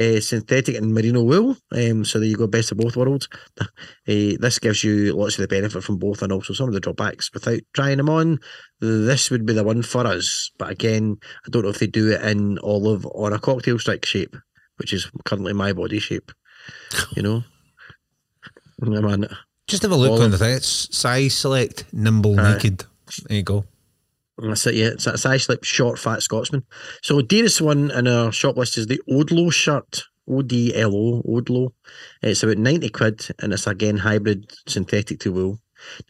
uh, 0.00 0.20
synthetic 0.20 0.76
and 0.76 0.94
merino 0.94 1.22
wool. 1.22 1.56
Um, 1.72 2.04
so 2.04 2.18
there 2.18 2.28
you 2.28 2.36
go, 2.36 2.46
best 2.46 2.72
of 2.72 2.78
both 2.78 2.96
worlds. 2.96 3.28
Uh, 3.60 3.66
this 4.06 4.58
gives 4.58 4.82
you 4.82 5.14
lots 5.14 5.38
of 5.38 5.42
the 5.42 5.48
benefit 5.48 5.84
from 5.84 5.98
both 5.98 6.22
and 6.22 6.32
also 6.32 6.54
some 6.54 6.68
of 6.68 6.74
the 6.74 6.80
drawbacks. 6.80 7.30
Without 7.32 7.60
trying 7.74 7.98
them 7.98 8.08
on, 8.08 8.38
this 8.80 9.30
would 9.30 9.46
be 9.46 9.52
the 9.52 9.64
one 9.64 9.82
for 9.82 10.06
us. 10.06 10.50
But 10.58 10.70
again, 10.70 11.16
I 11.46 11.50
don't 11.50 11.62
know 11.62 11.70
if 11.70 11.78
they 11.78 11.86
do 11.86 12.12
it 12.12 12.22
in 12.22 12.58
olive 12.60 13.06
or 13.06 13.32
a 13.32 13.38
cocktail 13.38 13.78
stick 13.78 14.06
shape, 14.06 14.36
which 14.76 14.92
is 14.92 15.10
currently 15.24 15.52
my 15.52 15.72
body 15.72 15.98
shape. 15.98 16.32
You 17.14 17.22
know? 17.22 17.44
Man. 18.80 19.28
Just 19.66 19.82
have 19.82 19.92
a 19.92 19.96
look 19.96 20.12
all 20.12 20.22
on 20.22 20.30
the 20.30 20.38
thing. 20.38 20.54
It's 20.54 20.94
size 20.96 21.34
select, 21.34 21.84
nimble, 21.92 22.38
Aye. 22.38 22.54
naked. 22.54 22.84
There 23.26 23.36
you 23.36 23.42
go. 23.42 23.64
That's 24.38 24.66
it, 24.66 24.74
yeah. 24.74 24.86
It's 24.88 25.06
a 25.06 25.16
size 25.16 25.44
slip, 25.44 25.64
short, 25.64 25.98
fat 25.98 26.22
Scotsman. 26.22 26.64
So, 27.02 27.20
dearest 27.22 27.60
one 27.60 27.90
in 27.92 28.08
our 28.08 28.32
shop 28.32 28.56
list 28.56 28.76
is 28.76 28.86
the 28.86 29.00
Odlo 29.08 29.52
shirt. 29.52 30.02
O 30.26 30.42
D 30.42 30.74
L 30.74 30.94
O, 30.94 31.22
Odlo. 31.22 31.72
It's 32.22 32.42
about 32.42 32.56
90 32.58 32.88
quid 32.88 33.28
and 33.40 33.52
it's 33.52 33.66
again 33.66 33.98
hybrid 33.98 34.50
synthetic 34.66 35.20
to 35.20 35.32
wool. 35.32 35.60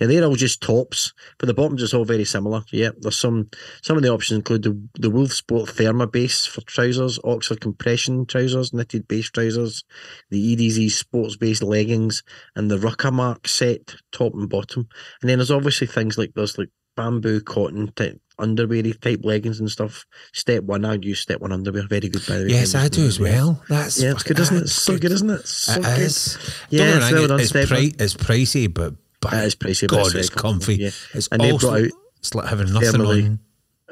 Now, 0.01 0.07
they're 0.07 0.25
all 0.25 0.37
just 0.37 0.61
tops, 0.61 1.13
but 1.39 1.47
the 1.47 1.55
bottoms 1.55 1.83
is 1.83 1.95
all 1.95 2.05
very 2.05 2.25
similar. 2.25 2.63
Yeah, 2.73 2.91
there's 2.99 3.19
some 3.19 3.51
some 3.83 3.97
of 3.97 4.03
the 4.03 4.11
options 4.13 4.39
include 4.39 4.63
the, 4.63 4.89
the 4.99 5.11
Wolf 5.11 5.33
Sport 5.33 5.71
Therma 5.71 6.11
base 6.11 6.47
for 6.47 6.61
trousers, 6.63 7.19
Oxford 7.25 7.61
compression 7.61 8.27
trousers, 8.27 8.73
knitted 8.73 9.09
base 9.09 9.31
trousers, 9.31 9.85
the 10.31 10.57
EDZ 10.57 10.91
sports 10.91 11.37
base 11.37 11.63
leggings, 11.63 12.23
and 12.57 12.71
the 12.71 12.79
Rukka 12.79 13.13
Mark 13.13 13.49
set 13.49 13.95
top 14.13 14.35
and 14.35 14.49
bottom. 14.49 14.89
And 15.21 15.29
then 15.31 15.39
there's 15.39 15.51
obviously 15.51 15.87
things 15.87 16.19
like 16.19 16.33
there's 16.35 16.59
like 16.59 16.71
bamboo 16.97 17.41
cotton 17.41 17.93
type 17.97 18.21
underwear 18.39 18.83
type 19.01 19.21
leggings 19.23 19.61
and 19.61 19.71
stuff. 19.71 20.05
Step 20.33 20.65
one, 20.65 20.85
I'd 20.85 21.05
use 21.05 21.21
step 21.21 21.41
one 21.41 21.53
underwear. 21.53 21.87
Very 21.87 22.09
good 22.09 22.25
by 22.27 22.39
the 22.39 22.45
way. 22.45 22.51
Yes, 22.51 22.75
I 22.75 22.89
do 22.89 23.05
as 23.07 23.21
well. 23.21 23.63
That's 23.69 24.03
Yeah, 24.03 24.11
it's 24.13 24.23
good, 24.25 24.39
isn't 24.39 24.57
it? 24.57 24.63
It's 24.63 24.73
so 24.73 24.99
good, 24.99 25.13
isn't 25.13 25.31
it? 25.31 25.47
So 25.47 25.73
It 25.75 25.83
good. 25.83 25.99
is. 26.01 26.39
Yeah, 26.71 26.97
it's 26.97 27.13
well 27.13 27.41
it's, 27.41 27.53
pri- 27.53 27.93
it's 27.99 28.15
pricey, 28.15 28.73
but 28.73 28.95
It 29.33 29.45
is 29.45 29.55
pricey, 29.57 29.89
God, 29.89 30.15
it's 30.15 30.31
comfy. 30.31 30.77
Yeah. 30.77 30.91
It's 31.15 31.29
And 31.29 31.43
also, 31.43 31.69
brought 31.69 31.83
out 31.85 31.91
it's 32.19 32.35
like 32.35 32.49
having 32.49 32.73
nothing 32.73 33.01
on. 33.01 33.39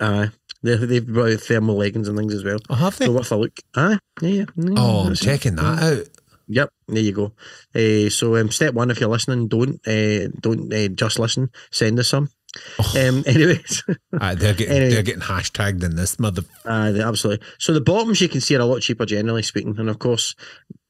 Aye. 0.00 0.30
They, 0.62 0.76
they've 0.76 1.06
brought 1.06 1.32
out 1.32 1.40
thermal 1.40 1.76
leggings 1.76 2.08
and 2.08 2.16
things 2.16 2.34
as 2.34 2.44
well. 2.44 2.58
Oh, 2.70 2.74
have 2.74 2.96
they? 2.98 3.06
So 3.06 3.12
worth 3.12 3.32
a 3.32 3.36
look. 3.36 3.58
Aye. 3.74 3.98
Yeah, 4.20 4.28
yeah. 4.28 4.44
yeah, 4.56 4.74
oh, 4.76 5.06
I'm 5.06 5.12
it. 5.12 5.16
checking 5.16 5.56
that 5.56 5.82
out. 5.82 6.06
Yep, 6.48 6.70
there 6.88 7.02
you 7.02 7.12
go. 7.12 7.32
Uh, 7.74 8.10
so 8.10 8.36
um, 8.36 8.50
step 8.50 8.74
one, 8.74 8.90
if 8.90 9.00
you're 9.00 9.08
listening, 9.08 9.48
don't 9.48 9.80
uh, 9.86 10.28
don't 10.40 10.72
uh, 10.72 10.88
just 10.88 11.18
listen. 11.18 11.50
Send 11.70 11.98
us 11.98 12.08
some. 12.08 12.30
Oh. 12.78 13.08
Um, 13.08 13.22
anyways, 13.26 13.82
they're 14.10 14.34
getting 14.36 14.68
Anyway. 14.68 14.90
they're 14.90 15.02
getting 15.02 15.22
hashtagged 15.22 15.82
in 15.82 15.96
this 15.96 16.18
mother. 16.18 16.42
uh, 16.66 16.92
absolutely. 17.02 17.46
So 17.58 17.72
the 17.72 17.80
bottoms 17.80 18.20
you 18.20 18.28
can 18.28 18.40
see 18.40 18.54
are 18.56 18.60
a 18.60 18.64
lot 18.66 18.82
cheaper, 18.82 19.06
generally 19.06 19.42
speaking, 19.42 19.78
and 19.78 19.88
of 19.88 19.98
course, 19.98 20.34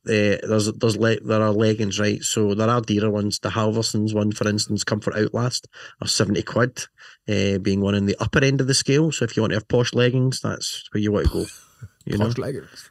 uh, 0.09 0.37
there's 0.49 0.73
there's 0.73 0.97
le- 0.97 1.21
there 1.21 1.43
are 1.43 1.53
leggings, 1.53 1.99
right? 2.01 2.23
So 2.23 2.55
there 2.55 2.69
are 2.69 2.81
dearer 2.81 3.11
ones. 3.11 3.39
The 3.39 3.51
Halvarssons 3.51 4.15
one, 4.15 4.33
for 4.33 4.49
instance, 4.49 4.83
Comfort 4.85 5.15
Outlast, 5.17 5.69
are 6.01 6.09
seventy 6.09 6.43
quid, 6.43 6.85
uh, 7.29 7.59
being 7.59 7.81
one 7.81 7.95
in 7.95 8.07
the 8.07 8.17
upper 8.21 8.43
end 8.45 8.61
of 8.61 8.67
the 8.67 8.75
scale. 8.75 9.13
So 9.13 9.25
if 9.25 9.37
you 9.37 9.43
want 9.43 9.53
to 9.53 9.57
have 9.57 9.69
posh 9.69 9.95
leggings, 9.95 10.41
that's 10.41 10.89
where 10.93 11.01
you 11.03 11.13
want 11.13 11.27
to 11.29 11.33
go. 11.33 11.47
You 12.05 12.19
know. 12.19 12.27
Posh 12.27 12.39
leggings. 12.39 12.91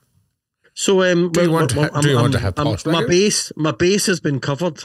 So 0.73 1.01
um, 1.03 1.31
Do 1.33 1.41
you 1.41 1.49
well, 1.51 1.59
want 1.59 1.71
to 1.71 1.81
ha- 1.81 1.89
I'm- 1.93 2.01
do 2.01 2.09
you 2.11 2.17
I'm- 2.17 2.31
to 2.31 2.39
have 2.39 2.53
I'm- 2.57 2.67
posh 2.67 2.85
my 2.85 3.05
base? 3.05 3.51
My 3.57 3.71
base 3.71 4.05
has 4.05 4.21
been 4.21 4.39
covered. 4.39 4.81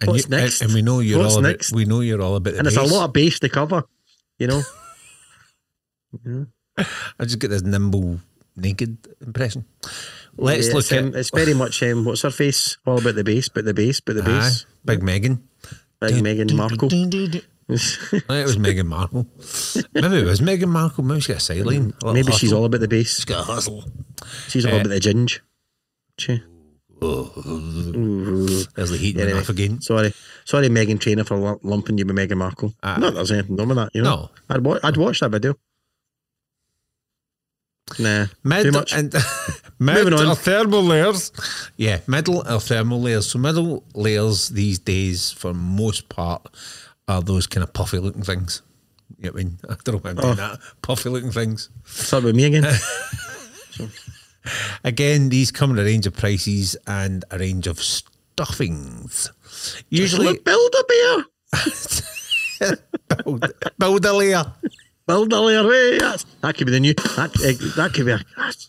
And 0.00 0.08
What's 0.08 0.24
you, 0.24 0.30
next? 0.30 0.62
And, 0.62 0.72
we 0.72 0.80
know 0.80 1.00
you're 1.00 1.18
What's 1.18 1.34
all 1.36 1.42
next? 1.42 1.68
about. 1.72 1.76
We 1.76 1.84
know 1.84 2.00
you're 2.00 2.22
all 2.22 2.36
about 2.36 2.52
the 2.54 2.58
and 2.60 2.66
it's 2.66 2.78
a 2.78 2.82
lot 2.82 3.04
of 3.04 3.12
base 3.12 3.38
to 3.40 3.50
cover, 3.50 3.82
you 4.38 4.46
know. 4.46 4.62
Yeah. 6.24 6.44
I 7.18 7.24
just 7.24 7.38
get 7.38 7.48
this 7.48 7.62
nimble 7.62 8.20
naked 8.56 8.96
impression. 9.20 9.64
Let's 10.40 10.68
Yeah, 10.68 10.74
look 10.74 10.82
it's, 10.84 10.92
at 10.92 11.04
um, 11.04 11.14
it's 11.14 11.30
very 11.30 11.54
much 11.54 11.82
um, 11.82 12.04
what's 12.04 12.22
her 12.22 12.30
face 12.30 12.78
all 12.86 12.98
about 12.98 13.14
the 13.14 13.24
base, 13.24 13.48
but 13.48 13.64
the 13.64 13.74
base, 13.74 14.00
but 14.00 14.14
the 14.16 14.22
Aye, 14.22 14.26
base. 14.40 14.66
Big 14.84 15.02
Megan. 15.02 15.46
Big 16.00 16.14
Meghan 16.24 16.54
Markle. 16.56 16.88
it 16.90 17.44
was 17.68 18.56
Meghan 18.56 18.86
Markle. 18.86 19.26
Maybe 19.94 20.16
it 20.18 20.24
was 20.24 20.40
Meghan 20.40 20.68
Markle. 20.68 21.04
Maybe 21.04 21.20
she 21.20 21.28
got 21.32 21.36
a 21.36 21.40
sideline. 21.40 21.92
a 22.02 22.12
Maybe 22.14 22.32
she's 22.32 22.52
all 22.54 22.64
about 22.64 22.80
the 22.80 22.88
base. 22.88 23.16
She's 23.16 23.24
got 23.26 23.40
a 23.40 23.52
hustle. 23.52 23.84
She's 24.48 24.64
all 24.64 24.72
Eh. 24.72 24.80
about 24.80 24.88
the 24.88 24.98
ginge. 25.00 25.40
She. 26.18 26.42
Oh, 27.02 27.32
Ooh. 27.46 28.46
there's 28.76 28.90
the 28.90 28.96
heating 28.98 29.20
Anyway, 29.22 29.40
off 29.40 29.48
again. 29.50 29.80
Sorry, 29.82 30.12
sorry, 30.44 30.68
Meghan 30.68 30.98
Trainor 31.00 31.24
for 31.24 31.58
lumping 31.62 31.96
you 31.98 32.04
with 32.06 32.16
Meghan 32.16 32.36
Markle. 32.38 32.74
Ah. 32.82 32.96
Not 32.96 33.10
that 33.10 33.14
there's 33.14 33.30
anything 33.32 33.56
wrong 33.56 33.68
with 33.68 33.76
that, 33.76 33.90
you 33.94 34.02
know. 34.02 34.10
No. 34.16 34.30
I'd 34.48 34.64
wa- 34.64 34.80
I'd 34.82 34.96
watch 34.96 35.20
that 35.20 35.30
video. 35.30 35.54
Nah, 37.98 38.26
Mid 38.44 38.62
too 38.64 38.72
much. 38.72 38.92
and 38.92 39.12
Moving 39.80 40.12
on. 40.12 40.26
or 40.26 40.34
thermal 40.34 40.82
layers. 40.84 41.32
Yeah, 41.76 42.00
metal 42.06 42.44
or 42.46 42.60
thermal 42.60 43.00
layers. 43.00 43.26
So 43.30 43.38
metal 43.38 43.82
layers 43.94 44.50
these 44.50 44.78
days, 44.78 45.32
for 45.32 45.54
most 45.54 46.08
part, 46.10 46.46
are 47.08 47.22
those 47.22 47.46
kind 47.46 47.64
of 47.64 47.72
puffy 47.72 47.98
looking 47.98 48.22
things. 48.22 48.62
You 49.18 49.24
know 49.26 49.32
what 49.32 49.40
I 49.40 49.44
mean? 49.44 49.58
I 49.70 49.76
don't 49.82 49.94
know 49.94 49.98
why 50.00 50.10
I'm 50.10 50.16
doing 50.16 50.28
Oh. 50.32 50.34
that. 50.34 50.58
Puffy 50.82 51.08
looking 51.08 51.32
things. 51.32 51.70
Start 51.84 52.24
with 52.24 52.36
me 52.36 52.44
again. 52.44 52.66
Again, 54.84 55.28
these 55.28 55.50
come 55.50 55.70
in 55.72 55.78
a 55.78 55.82
range 55.84 56.06
of 56.06 56.16
prices 56.16 56.74
and 56.86 57.24
a 57.30 57.38
range 57.38 57.66
of 57.66 57.78
stuffings. 57.78 59.30
Usually, 59.90 60.38
build 60.38 60.74
a 60.78 60.84
beer. 60.88 62.76
build, 63.24 63.52
build 63.78 64.04
a 64.06 64.12
layer. 64.14 64.44
Build 65.10 65.32
a 65.32 65.40
layer. 65.40 65.62
Hey, 65.64 65.98
that's, 65.98 66.24
that 66.40 66.56
could 66.56 66.66
be 66.66 66.72
the 66.72 66.80
new. 66.80 66.94
That 66.94 67.30
uh, 67.34 67.76
that 67.76 67.92
could 67.94 68.06
be. 68.06 68.12
A, 68.12 68.20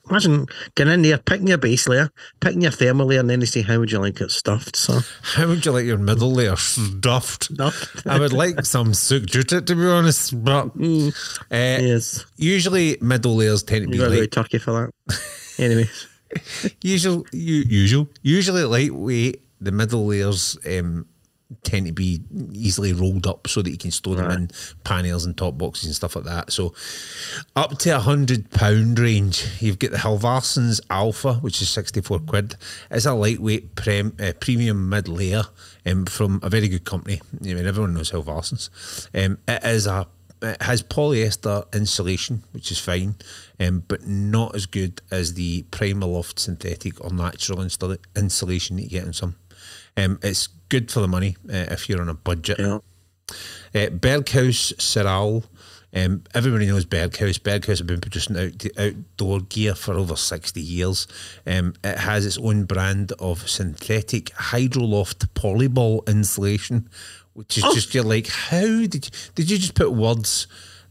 imagine 0.10 0.48
getting 0.76 0.94
in 0.94 1.02
there, 1.04 1.18
picking 1.20 1.48
your 1.48 1.58
base 1.60 1.88
layer, 1.88 2.10
picking 2.40 2.62
your 2.64 2.72
thermal 2.72 3.06
layer, 3.06 3.20
and 3.20 3.30
then 3.30 3.40
they 3.42 3.46
say, 3.46 3.62
"How 3.62 3.78
would 3.80 3.92
you 3.92 4.00
like 4.00 4.20
it 4.22 4.32
stuffed?" 4.32 4.76
So 4.76 5.00
How 5.22 5.48
would 5.48 5.66
you 5.66 5.72
like 5.72 5.86
your 5.86 5.98
middle 6.00 6.32
layer 6.32 6.56
stuffed? 6.56 7.44
stuffed. 7.46 8.08
I 8.08 8.20
would 8.20 8.34
like 8.34 8.66
some 8.66 8.94
souk 8.94 9.26
jute 9.26 9.50
to 9.68 9.76
be 9.76 9.86
honest, 9.86 10.44
but 10.44 10.68
uh, 10.76 11.12
yes, 11.52 12.26
usually 12.38 12.98
middle 13.02 13.36
layers 13.36 13.64
tend 13.64 13.84
to 13.86 13.88
you 13.90 13.92
be 13.94 13.98
got 14.00 14.06
to 14.06 14.10
go 14.10 14.16
to 14.16 14.22
like 14.22 14.32
Turkey 14.32 14.58
for 14.58 14.92
that. 15.08 15.22
Anyways, 15.64 16.08
usual, 16.82 17.26
u- 17.32 17.66
usual, 17.68 18.08
usually 18.24 18.64
lightweight. 18.64 19.44
The 19.64 19.72
middle 19.72 20.08
layers 20.08 20.58
um, 20.66 21.06
tend 21.64 21.88
to 21.88 21.94
be 21.94 22.22
easily 22.52 22.94
rolled 22.94 23.28
up 23.28 23.48
so 23.48 23.62
that 23.62 23.70
you 23.70 23.78
can 23.78 23.92
store 23.92 24.16
them 24.16 24.32
in 24.32 24.52
panels 24.84 25.26
and 25.26 25.38
top 25.38 25.58
boxes 25.58 25.86
and 25.86 25.96
stuff 25.96 26.16
like 26.16 26.26
that. 26.26 26.52
So, 26.52 26.74
up 27.56 27.78
to 27.80 27.90
a 27.92 28.00
hundred 28.00 28.50
pound 28.52 29.00
range, 29.00 29.46
you've 29.60 29.80
got 29.80 29.92
the 29.92 29.98
Halvarssons 29.98 30.82
Alpha, 30.90 31.36
which 31.36 31.62
is 31.62 31.70
sixty 31.70 32.02
four 32.02 32.20
quid. 32.20 32.56
It's 32.90 33.06
a 33.06 33.14
lightweight 33.14 33.76
prem, 33.76 34.16
uh, 34.20 34.34
premium 34.40 34.90
mid 34.90 35.08
layer 35.08 35.44
um, 35.86 36.06
from 36.06 36.40
a 36.44 36.50
very 36.50 36.68
good 36.68 36.86
company. 36.86 37.22
I 37.42 37.54
mean, 37.54 37.66
everyone 37.66 37.94
knows 37.94 38.12
Halvarssons. 38.12 38.70
Um, 39.14 39.38
it 39.48 39.64
is 39.64 39.88
a 39.88 40.08
it 40.42 40.62
has 40.62 40.82
polyester 40.82 41.72
insulation, 41.74 42.44
which 42.52 42.72
is 42.72 42.80
fine, 42.80 43.16
um, 43.60 43.84
but 43.88 44.08
not 44.08 44.56
as 44.56 44.66
good 44.66 45.02
as 45.12 45.36
the 45.36 45.64
Primaloft 45.64 46.40
synthetic 46.40 47.04
or 47.04 47.12
natural 47.12 47.62
insulation 47.62 48.78
that 48.78 48.84
you 48.84 48.90
get 48.90 49.06
in 49.06 49.14
some. 49.14 49.36
Um, 49.98 50.20
it's 50.24 50.48
good 50.70 50.92
for 50.92 51.02
the 51.02 51.08
money 51.08 51.36
uh, 51.50 51.68
if 51.70 51.90
you're 51.90 52.02
on 52.02 52.10
a 52.10 52.14
budget. 52.14 52.60
Yeah. 52.60 52.80
Uh, 53.74 53.90
Berghaus 53.90 54.80
Seral. 54.82 55.44
Um, 55.94 56.24
everybody 56.34 56.68
knows 56.68 56.86
Berghaus. 56.86 57.38
Berghaus 57.40 57.80
have 57.80 57.88
been 57.88 58.00
producing 58.00 58.38
out, 58.38 58.66
outdoor 58.78 59.42
gear 59.42 59.76
for 59.76 59.94
over 59.96 60.16
60 60.16 60.62
years. 60.62 61.08
Um, 61.46 61.74
it 61.84 61.98
has 61.98 62.26
its 62.26 62.38
own 62.38 62.64
brand 62.64 63.12
of 63.20 63.50
synthetic 63.50 64.26
Hydroloft 64.28 65.28
polyball 65.34 66.08
insulation, 66.08 66.90
which 67.34 67.58
is 67.58 67.64
just, 67.74 67.94
you're 67.94 68.06
like, 68.06 68.28
how 68.28 68.62
did 68.62 69.06
you, 69.06 69.12
did 69.36 69.52
you 69.52 69.58
just 69.58 69.76
put 69.76 69.92
words? 69.92 70.48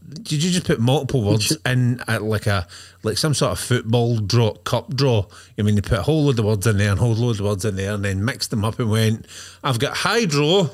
Did 0.09 0.43
you 0.43 0.51
just 0.51 0.65
put 0.67 0.79
multiple 0.79 1.23
words 1.23 1.55
in 1.65 2.01
at 2.07 2.21
like 2.23 2.45
a 2.47 2.67
like 3.03 3.17
some 3.17 3.33
sort 3.33 3.53
of 3.53 3.59
football 3.59 4.17
draw 4.17 4.53
cup 4.55 4.93
draw? 4.93 5.25
I 5.57 5.61
mean, 5.61 5.75
you 5.75 5.81
put 5.81 5.99
a 5.99 6.03
whole 6.03 6.25
load 6.25 6.39
of 6.39 6.45
words 6.45 6.67
in 6.67 6.77
there 6.77 6.91
and 6.91 6.99
a 6.99 7.01
whole 7.03 7.13
load 7.13 7.39
of 7.39 7.45
words 7.45 7.63
in 7.65 7.75
there, 7.77 7.93
and 7.93 8.03
then 8.03 8.25
mixed 8.25 8.49
them 8.49 8.65
up 8.65 8.79
and 8.79 8.89
went, 8.91 9.25
"I've 9.63 9.79
got 9.79 9.95
hydro, 9.97 10.69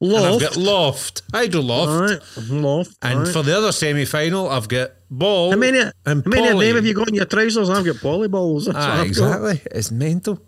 and 0.00 0.16
I've 0.16 0.32
Loft. 0.32 0.40
got 0.40 0.56
loft, 0.56 1.22
hydro 1.32 1.60
loft, 1.60 2.10
right. 2.12 2.48
Loft. 2.50 2.96
and 3.02 3.18
right. 3.20 3.28
for 3.28 3.42
the 3.42 3.56
other 3.56 3.72
semi 3.72 4.04
final, 4.04 4.48
I've 4.48 4.68
got 4.68 4.92
ball. 5.10 5.50
how 5.50 5.56
many, 5.56 5.78
and 5.80 5.92
how 6.06 6.14
many 6.30 6.46
of 6.48 6.52
poly. 6.52 6.66
them 6.68 6.76
have 6.76 6.86
you 6.86 6.94
got 6.94 7.08
in 7.08 7.14
your 7.16 7.24
trousers? 7.26 7.68
I've 7.68 7.84
got 7.84 7.96
polyballs. 7.96 8.66
That's 8.66 8.78
Ah, 8.78 8.92
I've 8.92 8.98
got. 8.98 9.06
exactly. 9.06 9.60
It's 9.72 9.90
mental. 9.90 10.40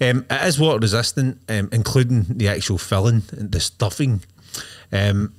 Um, 0.00 0.24
it 0.30 0.46
is 0.48 0.58
water 0.58 0.78
resistant, 0.80 1.38
um, 1.48 1.68
including 1.72 2.24
the 2.30 2.48
actual 2.48 2.78
filling, 2.78 3.22
and 3.36 3.52
the 3.52 3.60
stuffing. 3.60 4.22
Um, 4.90 5.34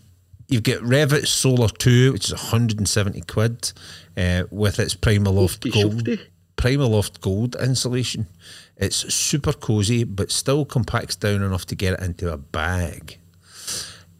you've 0.47 0.63
got 0.63 0.79
Revit 0.79 1.27
Solar 1.27 1.69
2, 1.69 2.13
which 2.13 2.25
is 2.25 2.33
170 2.33 3.21
quid, 3.21 3.71
uh, 4.15 4.43
with 4.49 4.79
its 4.79 4.95
Primaloft 4.95 5.71
Gold. 5.71 6.07
Primaloft 6.57 7.21
Gold 7.21 7.55
insulation. 7.55 8.27
It's 8.77 9.13
super 9.13 9.53
cozy, 9.53 10.03
but 10.03 10.31
still 10.31 10.65
compacts 10.65 11.15
down 11.15 11.41
enough 11.43 11.65
to 11.67 11.75
get 11.75 11.93
it 11.93 11.99
into 12.01 12.31
a 12.31 12.37
bag. 12.37 13.19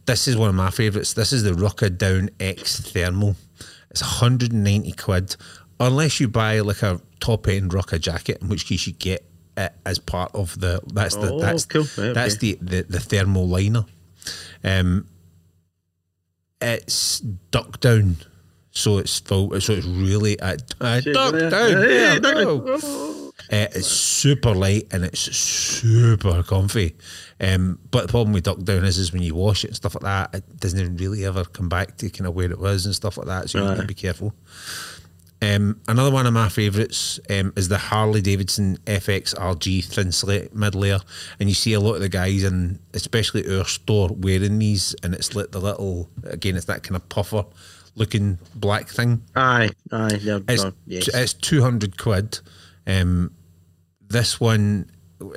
This 0.06 0.28
is 0.28 0.38
one 0.38 0.50
of 0.50 0.56
my 0.56 0.70
favourites. 0.70 1.14
This 1.14 1.34
is 1.34 1.44
the 1.44 1.52
Rukka 1.52 1.98
Down 1.98 2.30
X 2.40 2.80
Thermal. 2.80 3.36
It's 3.92 4.02
190 4.02 4.92
quid. 4.94 5.36
Unless 5.80 6.20
you 6.20 6.28
buy 6.28 6.60
like 6.62 6.82
a 6.82 7.02
top 7.20 7.48
end 7.48 7.72
Rukka 7.72 8.00
jacket, 8.00 8.40
in 8.42 8.50
which 8.50 8.66
case 8.66 8.88
you 8.88 8.94
get 8.94 9.26
it 9.58 9.74
as 9.86 10.00
part 10.00 10.34
of 10.36 10.60
the 10.60 10.82
that's 10.94 11.16
the 11.16 11.34
Oh, 11.34 11.40
that's 11.40 11.66
cool. 11.66 11.84
That's 11.84 12.36
okay. 12.36 12.54
the, 12.54 12.58
the 12.62 12.82
the 12.84 13.00
thermal 13.00 13.48
liner. 13.48 13.86
Um 14.64 15.08
it's 16.62 17.20
duck 17.20 17.80
down. 17.80 18.18
So 18.72 19.00
it's 19.00 19.20
full 19.20 19.60
so 19.60 19.74
it's 19.74 19.88
really 19.88 20.38
a, 20.40 20.56
a 20.82 21.02
duck 21.02 21.34
down. 21.34 21.42
yeah, 21.42 21.50
There 21.50 22.14
you 22.14 22.20
duck 22.20 22.34
go. 22.36 22.78
down. 22.78 23.32
Uh, 23.50 23.68
it's 23.74 23.88
super 23.88 24.54
light 24.54 24.88
and 24.92 25.04
it's 25.06 25.20
super 25.22 26.44
comfy. 26.44 26.96
Um, 27.40 27.80
but 27.92 28.04
the 28.08 28.08
problem 28.12 28.34
with 28.34 28.44
duck 28.44 28.60
down 28.64 28.84
is, 28.84 28.98
is 28.98 29.14
when 29.14 29.22
you 29.24 29.36
wash 29.36 29.64
it 29.64 29.68
and 29.68 29.76
stuff 29.76 29.96
like 29.96 30.04
that, 30.04 30.36
it 30.36 30.60
doesn't 30.60 30.98
really 30.98 31.24
ever 31.26 31.44
come 31.46 31.70
back 31.70 31.98
to 31.98 32.10
kind 32.10 32.28
of 32.28 32.36
where 32.36 32.52
it 32.52 32.60
was 32.60 32.86
and 32.86 32.94
stuff 32.96 33.18
like 33.18 33.28
that. 33.28 33.50
So 33.50 33.64
you 33.64 33.70
need 33.70 33.82
to 33.82 33.88
be 33.88 33.94
careful. 33.94 34.34
Um, 35.40 35.80
another 35.88 36.10
one 36.12 36.26
of 36.26 36.34
my 36.34 36.50
favourites 36.50 37.20
um, 37.30 37.54
is 37.56 37.68
the 37.70 37.78
Harley 37.78 38.22
Davidson 38.22 38.78
FXRG 38.88 39.84
Thinsulate 39.86 40.54
mid 40.56 40.74
layer, 40.74 41.00
and 41.40 41.48
you 41.48 41.54
see 41.54 41.74
a 41.74 41.80
lot 41.80 41.94
of 41.94 42.02
the 42.02 42.10
guys 42.10 42.44
and 42.44 42.80
especially 42.94 43.48
our 43.58 43.66
store, 43.66 44.10
wearing 44.12 44.58
these, 44.58 44.96
and 45.04 45.14
it's 45.14 45.36
like 45.36 45.52
the 45.52 45.60
little 45.60 46.10
again, 46.24 46.56
it's 46.56 46.66
that 46.66 46.82
kind 46.84 46.96
of 46.96 47.08
puffer 47.10 47.46
looking 47.96 48.38
black 48.56 48.90
thing. 48.90 49.24
Aye, 49.36 49.70
aye. 49.92 50.20
They're, 50.24 50.42
It's, 50.48 50.64
they're- 50.64 50.74
yes. 50.86 51.08
it's 51.14 51.34
200 51.34 51.98
quid. 51.98 52.40
Um, 52.86 53.32
this 54.08 54.40
one, 54.40 54.90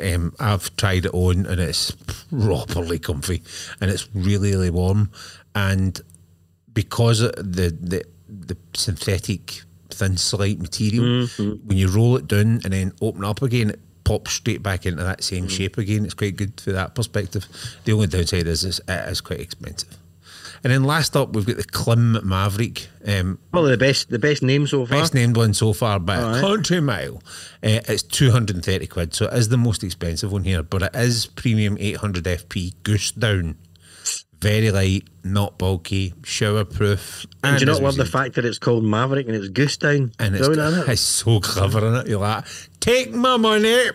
um, 0.03 0.35
I've 0.39 0.75
tried 0.77 1.07
it 1.07 1.15
on 1.15 1.47
and 1.47 1.59
it's 1.61 1.91
properly 2.31 2.99
comfy 2.99 3.43
and 3.81 3.91
it's 3.91 4.09
really, 4.15 4.51
really 4.53 4.71
warm. 4.71 5.11
And 5.55 5.99
because 6.73 7.21
of 7.23 7.33
the, 7.37 7.77
the, 7.81 8.05
the 8.29 8.57
synthetic 8.75 9.63
Thinsulate 10.01 10.59
material, 10.61 11.05
Mm-hmm. 11.27 11.67
when 11.69 11.77
you 11.79 11.89
roll 11.89 12.17
it 12.17 12.27
down 12.27 12.61
and 12.65 12.73
then 12.73 12.93
open 13.01 13.23
it 13.25 13.27
up 13.29 13.43
again, 13.43 13.71
it 13.71 13.81
pops 14.05 14.33
straight 14.33 14.63
back 14.63 14.87
into 14.87 15.03
that 15.05 15.23
same 15.23 15.47
Mm. 15.47 15.51
shape 15.51 15.79
again. 15.79 16.05
It's 16.05 16.15
quite 16.15 16.37
good 16.37 16.61
for 16.61 16.73
that 16.73 16.95
perspective. 16.95 17.47
The 17.85 17.93
only 17.93 18.07
downside 18.07 18.47
is, 18.47 18.65
is 18.65 18.81
it 18.89 19.09
is 19.09 19.21
quite 19.21 19.41
expensive. 19.41 19.97
And 20.63 20.71
then 20.71 20.85
last 20.85 21.17
up, 21.17 21.33
we've 21.33 21.47
got 21.47 21.57
the 21.57 21.65
Klim 21.65 22.19
Maverick. 22.23 22.89
Um, 23.07 23.39
Probably 23.51 23.71
the 23.71 23.79
best, 23.79 24.11
the 24.11 24.19
best 24.19 24.43
name 24.43 24.67
so 24.67 24.85
far. 24.85 24.99
Best 24.99 25.15
named 25.15 25.35
one 25.37 25.55
so 25.55 25.73
far 25.73 25.99
by 25.99 26.17
a 26.17 26.23
Alright. 26.25 26.41
country 26.43 26.81
mile. 26.83 27.23
Uh, 27.63 27.81
it's 27.89 28.03
230 28.03 28.87
quid, 28.87 29.15
so 29.15 29.27
it 29.27 29.33
is 29.35 29.49
the 29.49 29.57
most 29.57 29.83
expensive 29.83 30.31
one 30.33 30.45
here, 30.45 30.63
but 30.63 30.83
it 30.83 30.95
is 30.95 31.27
premium 31.27 31.79
800 31.81 32.25
FP 32.25 32.75
goose 32.83 33.11
down. 33.13 33.57
Very 34.41 34.71
light, 34.71 35.05
not 35.23 35.59
bulky, 35.59 36.15
shower 36.25 36.65
proof. 36.65 37.27
And 37.45 37.59
do 37.59 37.67
you 37.67 37.73
not 37.73 37.83
love 37.83 37.97
the 37.97 38.07
fact 38.07 38.37
that 38.37 38.45
it's 38.47 38.59
called 38.59 38.85
Maverick 38.85 39.27
and 39.27 39.37
it's 39.37 39.49
Goose 39.49 39.77
Down? 39.77 40.13
And 40.19 40.35
it's, 40.35 40.49
isn't 40.49 40.79
it? 40.81 40.89
it's 40.89 41.01
so 41.03 41.41
clever 41.41 41.87
in 41.87 41.95
it. 41.97 42.07
You're 42.09 42.21
like, 42.21 42.47
take 42.81 43.13
my 43.13 43.37
money. 43.37 43.91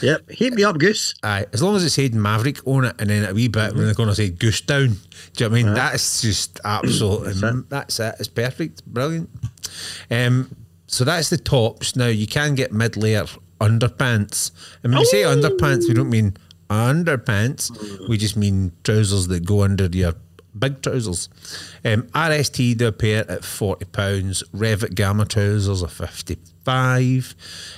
Yep. 0.00 0.30
Heat 0.30 0.52
me 0.54 0.64
up, 0.64 0.78
Goose. 0.78 1.14
Aye, 1.22 1.46
as 1.52 1.62
long 1.62 1.74
as 1.76 1.84
it 1.84 1.90
said 1.90 2.14
Maverick 2.14 2.66
on 2.66 2.84
it, 2.84 2.96
and 3.00 3.10
then 3.10 3.28
a 3.28 3.34
wee 3.34 3.48
bit 3.48 3.74
when 3.74 3.84
they're 3.84 3.94
going 3.94 4.08
to 4.08 4.14
say 4.14 4.30
Goose 4.30 4.60
Down. 4.60 4.96
Do 5.34 5.44
you 5.44 5.48
know 5.48 5.52
what 5.52 5.60
I 5.60 5.62
mean? 5.64 5.74
That's 5.74 6.22
just 6.22 6.60
absolutely. 6.64 7.32
That's 7.34 7.68
That's 7.68 8.00
it. 8.00 8.04
it. 8.04 8.14
It's 8.20 8.28
perfect. 8.28 8.86
Brilliant. 8.86 9.30
Um, 10.10 10.54
so 10.86 11.04
that's 11.04 11.30
the 11.30 11.38
tops. 11.38 11.96
Now 11.96 12.06
you 12.06 12.26
can 12.26 12.54
get 12.54 12.72
mid 12.72 12.96
layer 12.96 13.24
underpants, 13.60 14.50
and 14.82 14.92
when 14.92 15.00
we 15.00 15.04
say 15.06 15.22
underpants, 15.22 15.88
we 15.88 15.94
don't 15.94 16.10
mean 16.10 16.36
underpants. 16.72 17.70
We 18.08 18.16
just 18.18 18.36
mean 18.36 18.72
trousers 18.84 19.28
that 19.28 19.44
go 19.44 19.62
under 19.62 19.86
your 19.86 20.14
big 20.58 20.82
trousers. 20.82 21.28
Um, 21.84 22.02
RST 22.08 22.76
do 22.78 22.86
a 22.88 22.92
pair 22.92 23.30
at 23.30 23.44
forty 23.44 23.84
pounds. 23.86 24.42
Revit 24.54 24.94
Gamma 24.94 25.24
trousers 25.26 25.82
are 25.82 25.88
fifty 25.88 26.38
five. 26.64 27.34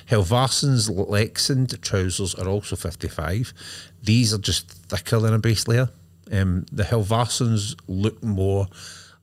Helvarson's 0.08 0.90
Lexand 0.90 1.80
trousers 1.80 2.34
are 2.34 2.48
also 2.48 2.76
fifty 2.76 3.08
five. 3.08 3.52
These 4.02 4.34
are 4.34 4.38
just 4.38 4.70
thicker 4.70 5.18
than 5.20 5.34
a 5.34 5.38
base 5.38 5.66
layer. 5.68 5.88
Um, 6.32 6.66
the 6.72 6.82
Helvarsons 6.84 7.76
look 7.86 8.22
more 8.22 8.66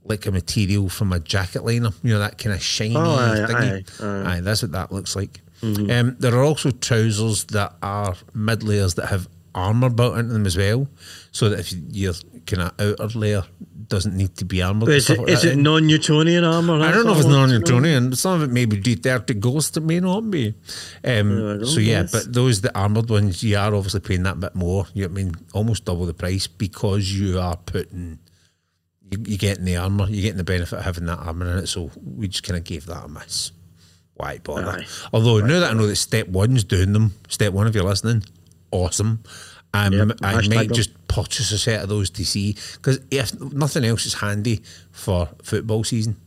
like 0.04 0.26
a 0.26 0.32
material 0.32 0.90
from 0.90 1.14
a 1.14 1.20
jacket 1.20 1.64
liner. 1.64 1.92
You 2.04 2.14
know 2.14 2.20
that 2.20 2.38
kind 2.38 2.56
of 2.56 2.62
shiny 2.64 2.96
Oh, 2.96 3.02
aye, 3.16 3.46
thingy. 3.48 4.02
aye, 4.26 4.38
Aye, 4.38 4.42
that's 4.42 4.62
what 4.64 4.72
that 4.72 4.92
looks 4.92 5.16
like. 5.16 5.42
Um, 5.64 6.16
there 6.18 6.34
are 6.34 6.44
also 6.44 6.72
trousers 6.72 7.44
that 7.46 7.76
are 7.84 8.16
mid 8.34 8.64
layers 8.64 8.96
that 8.96 9.08
have 9.10 9.28
armour 9.54 9.90
built 9.90 10.18
into 10.18 10.34
them 10.34 10.46
as 10.46 10.58
well, 10.58 10.88
so 11.32 11.50
that 11.50 11.60
if 11.60 11.74
your 11.90 12.14
kind 12.46 12.64
of 12.64 13.00
outer 13.00 13.20
layer 13.20 13.44
doesn't 13.88 14.16
need 14.16 14.36
to 14.38 14.46
be 14.46 14.62
armoured. 14.62 14.90
Is 14.90 15.10
it, 15.10 15.20
like 15.20 15.30
is 15.30 15.44
it 15.44 15.58
non-Newtonian 15.58 16.44
armour? 16.44 16.82
I 16.82 16.92
don't 16.92 17.06
know 17.06 17.12
if 17.12 17.18
it's 17.18 17.26
all 17.26 17.34
I 17.34 17.34
know. 17.34 17.48
non-Newtonian. 17.48 18.16
Some 18.16 18.42
of 18.42 18.50
it 18.50 18.54
may 18.54 18.66
be 18.66 18.78
D3O 18.78 19.40
Ghost, 19.40 19.78
it 19.78 19.82
may 19.82 20.00
not 20.00 20.32
be. 20.32 20.54
Um, 21.04 21.60
don't 21.60 21.66
so 21.66 21.80
yeah, 21.80 22.04
guess. 22.04 22.12
but 22.12 22.34
those 22.34 22.62
the 22.62 22.76
armoured 22.78 23.10
ones, 23.10 23.44
you 23.44 23.58
are 23.58 23.76
obviously 23.76 24.00
paying 24.00 24.24
that 24.24 24.40
bit 24.40 24.56
more. 24.56 24.88
You 24.94 25.04
know 25.04 25.10
I 25.10 25.14
mean 25.14 25.36
almost 25.54 25.86
double 25.86 26.06
the 26.06 26.14
price 26.14 26.48
because 26.48 27.12
you 27.12 27.40
are 27.40 27.58
putting 27.58 28.20
you, 29.12 29.18
you're 29.26 29.38
getting 29.38 29.66
the 29.66 29.76
armour, 29.78 30.08
you're 30.10 30.22
getting 30.22 30.38
the 30.38 30.44
benefit 30.44 30.80
of 30.80 30.86
having 30.86 31.06
that 31.06 31.20
armour 31.20 31.52
in 31.52 31.58
it. 31.60 31.68
So 31.68 31.92
we 32.02 32.28
just 32.30 32.44
kind 32.44 32.58
of 32.58 32.64
gave 32.64 32.86
that 32.86 33.04
a 33.04 33.08
miss. 33.08 33.52
Why 34.14 34.38
bother? 34.38 34.70
Aye. 34.70 34.86
Although 35.12 35.40
now 35.40 35.60
that 35.60 35.72
I 35.72 35.74
know 35.74 35.88
that 35.88 35.96
step 35.98 36.28
one's 36.28 36.64
doing 36.64 36.94
them, 36.94 37.14
step 37.28 37.54
one 37.54 37.68
if 37.68 37.76
you're 37.76 37.84
listening, 37.84 38.24
awesome. 38.72 39.24
Um, 39.74 39.94
Yep, 39.94 40.18
I 40.22 40.36
might 40.48 40.68
them. 40.68 40.74
just 40.74 41.08
purchase 41.08 41.52
a 41.52 41.58
set 41.58 41.82
of 41.84 41.90
those 41.90 42.10
to 42.12 42.26
see 42.26 42.56
because 42.74 43.00
if 43.10 43.40
nothing 43.54 43.86
else 43.86 44.06
is 44.06 44.16
handy 44.16 44.62
for 44.92 45.30
football 45.44 45.84
season. 45.84 46.18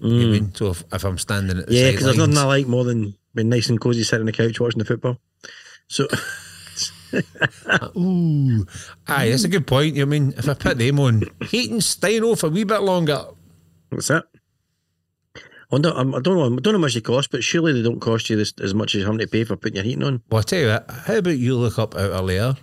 You 0.00 0.08
what 0.10 0.22
I 0.22 0.26
mean? 0.26 0.54
So 0.54 0.70
if, 0.70 0.84
if 0.92 1.04
I'm 1.04 1.16
standing 1.18 1.58
at 1.58 1.66
the 1.66 1.72
Mm. 1.74 1.80
Yeah, 1.80 1.90
because 1.92 2.04
there's 2.04 2.18
nothing 2.18 2.36
I 2.36 2.44
like 2.44 2.66
more 2.66 2.84
than 2.84 3.14
being 3.34 3.48
nice 3.48 3.70
and 3.70 3.80
cosy 3.80 4.02
sitting 4.02 4.20
on 4.20 4.26
the 4.26 4.32
couch 4.32 4.60
watching 4.60 4.80
the 4.80 4.84
football. 4.84 5.18
So 5.88 6.06
Ooh, 7.96 8.66
aye, 9.06 9.28
that's 9.30 9.44
a 9.44 9.48
good 9.48 9.66
point. 9.66 9.94
You 9.94 10.02
I 10.02 10.06
mean? 10.06 10.34
If 10.36 10.48
I 10.48 10.54
put 10.54 10.78
them 10.78 10.98
on, 11.00 11.22
Hayden 11.42 11.80
staying 11.80 12.24
off 12.24 12.42
a 12.42 12.48
wee 12.48 12.64
bit 12.64 12.82
longer. 12.82 13.24
What's 13.90 14.10
it. 14.10 14.24
Wonder, 15.74 15.92
um, 15.94 16.14
I 16.14 16.20
don't 16.20 16.36
know. 16.36 16.44
I 16.46 16.60
don't 16.60 16.72
know 16.72 16.72
how 16.72 16.78
much 16.78 16.94
they 16.94 17.00
cost, 17.00 17.30
but 17.30 17.44
surely 17.44 17.72
they 17.72 17.82
don't 17.82 18.00
cost 18.00 18.30
you 18.30 18.36
this, 18.36 18.52
as 18.62 18.74
much 18.74 18.94
as 18.94 19.02
having 19.04 19.18
to 19.18 19.26
pay 19.26 19.44
for 19.44 19.56
putting 19.56 19.76
your 19.76 19.84
heating 19.84 20.02
on. 20.04 20.22
Well, 20.30 20.40
I 20.40 20.42
tell 20.42 20.58
you 20.60 20.68
what, 20.68 20.90
how 20.90 21.16
about 21.16 21.38
you 21.38 21.56
look 21.56 21.78
up 21.78 21.94
outer 21.94 22.20
layer? 22.22 22.54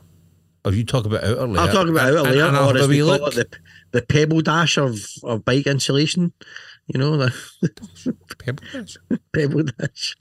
Or 0.64 0.72
you 0.74 0.84
talk 0.84 1.06
about 1.06 1.24
outer 1.24 1.48
layer? 1.48 1.60
I'll 1.62 1.74
talk 1.74 1.88
about 1.88 2.08
outer 2.08 2.18
and- 2.20 2.30
layer, 2.36 2.46
and 2.46 2.56
I'll 2.58 2.76
or 2.76 2.78
as 2.80 2.88
we 2.88 3.00
call 3.02 3.26
it, 3.28 3.36
the 3.36 3.48
the 3.92 4.02
pebble 4.04 4.42
dash 4.42 4.78
of, 4.78 4.96
of 5.24 5.44
bike 5.46 5.68
insulation. 5.68 6.34
You 6.88 7.00
know 7.00 7.18
the 7.18 7.34
Pebble 8.40 8.64
dash. 8.74 8.98
pebble 9.34 9.64
dash. 9.64 10.16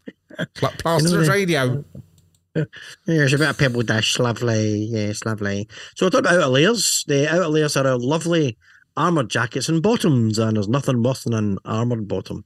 Pla- 0.54 0.70
Plaster's 0.78 1.12
the- 1.12 1.30
radio. 1.30 1.84
Yeah, 2.56 2.64
there's 3.06 3.32
a 3.32 3.38
bit 3.38 3.48
of 3.50 3.58
pebble 3.58 3.82
dash, 3.82 4.18
lovely. 4.18 4.88
Yes, 4.90 5.24
lovely. 5.24 5.68
So 5.94 6.06
I 6.06 6.10
talked 6.10 6.26
about 6.26 6.34
outer 6.34 6.46
layers. 6.48 7.04
The 7.06 7.28
outer 7.32 7.46
layers 7.48 7.76
are 7.76 7.86
a 7.86 7.96
lovely 7.96 8.56
armored 9.00 9.30
jackets 9.30 9.68
and 9.68 9.82
bottoms, 9.82 10.38
and 10.38 10.56
there's 10.56 10.68
nothing 10.68 11.02
worse 11.02 11.24
than 11.24 11.34
an 11.34 11.58
armored 11.64 12.06
bottom. 12.06 12.44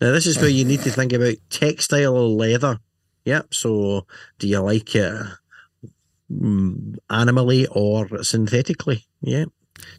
Now, 0.00 0.12
this 0.12 0.26
is 0.26 0.38
where 0.38 0.48
you 0.48 0.64
need 0.64 0.80
to 0.82 0.90
think 0.90 1.12
about 1.12 1.34
textile 1.50 2.16
or 2.16 2.28
leather. 2.28 2.78
Yep. 3.24 3.52
So, 3.52 4.06
do 4.38 4.46
you 4.46 4.60
like 4.60 4.94
it 4.94 5.12
mm, 6.30 6.96
animally 7.10 7.66
or 7.70 8.22
synthetically? 8.22 9.04
Yeah. 9.20 9.46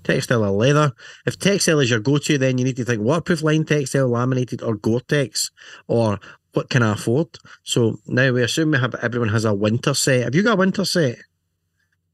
Textile 0.03 0.45
or 0.45 0.51
leather. 0.51 0.93
If 1.25 1.37
textile 1.37 1.79
is 1.79 1.89
your 1.89 1.99
go-to, 1.99 2.37
then 2.37 2.57
you 2.57 2.63
need 2.63 2.77
to 2.77 2.85
think 2.85 3.01
waterproof 3.01 3.43
line 3.43 3.65
textile, 3.65 4.07
laminated, 4.07 4.61
or 4.63 4.75
Gore-Tex, 4.75 5.51
or 5.87 6.19
what 6.53 6.69
can 6.69 6.83
I 6.83 6.93
afford? 6.93 7.37
So 7.63 7.97
now 8.07 8.31
we 8.31 8.43
assume 8.43 8.71
we 8.71 8.79
have 8.79 8.95
everyone 8.95 9.29
has 9.29 9.45
a 9.45 9.53
winter 9.53 9.93
set. 9.93 10.23
Have 10.23 10.35
you 10.35 10.41
got 10.41 10.53
a 10.53 10.55
winter 10.55 10.85
set? 10.85 11.17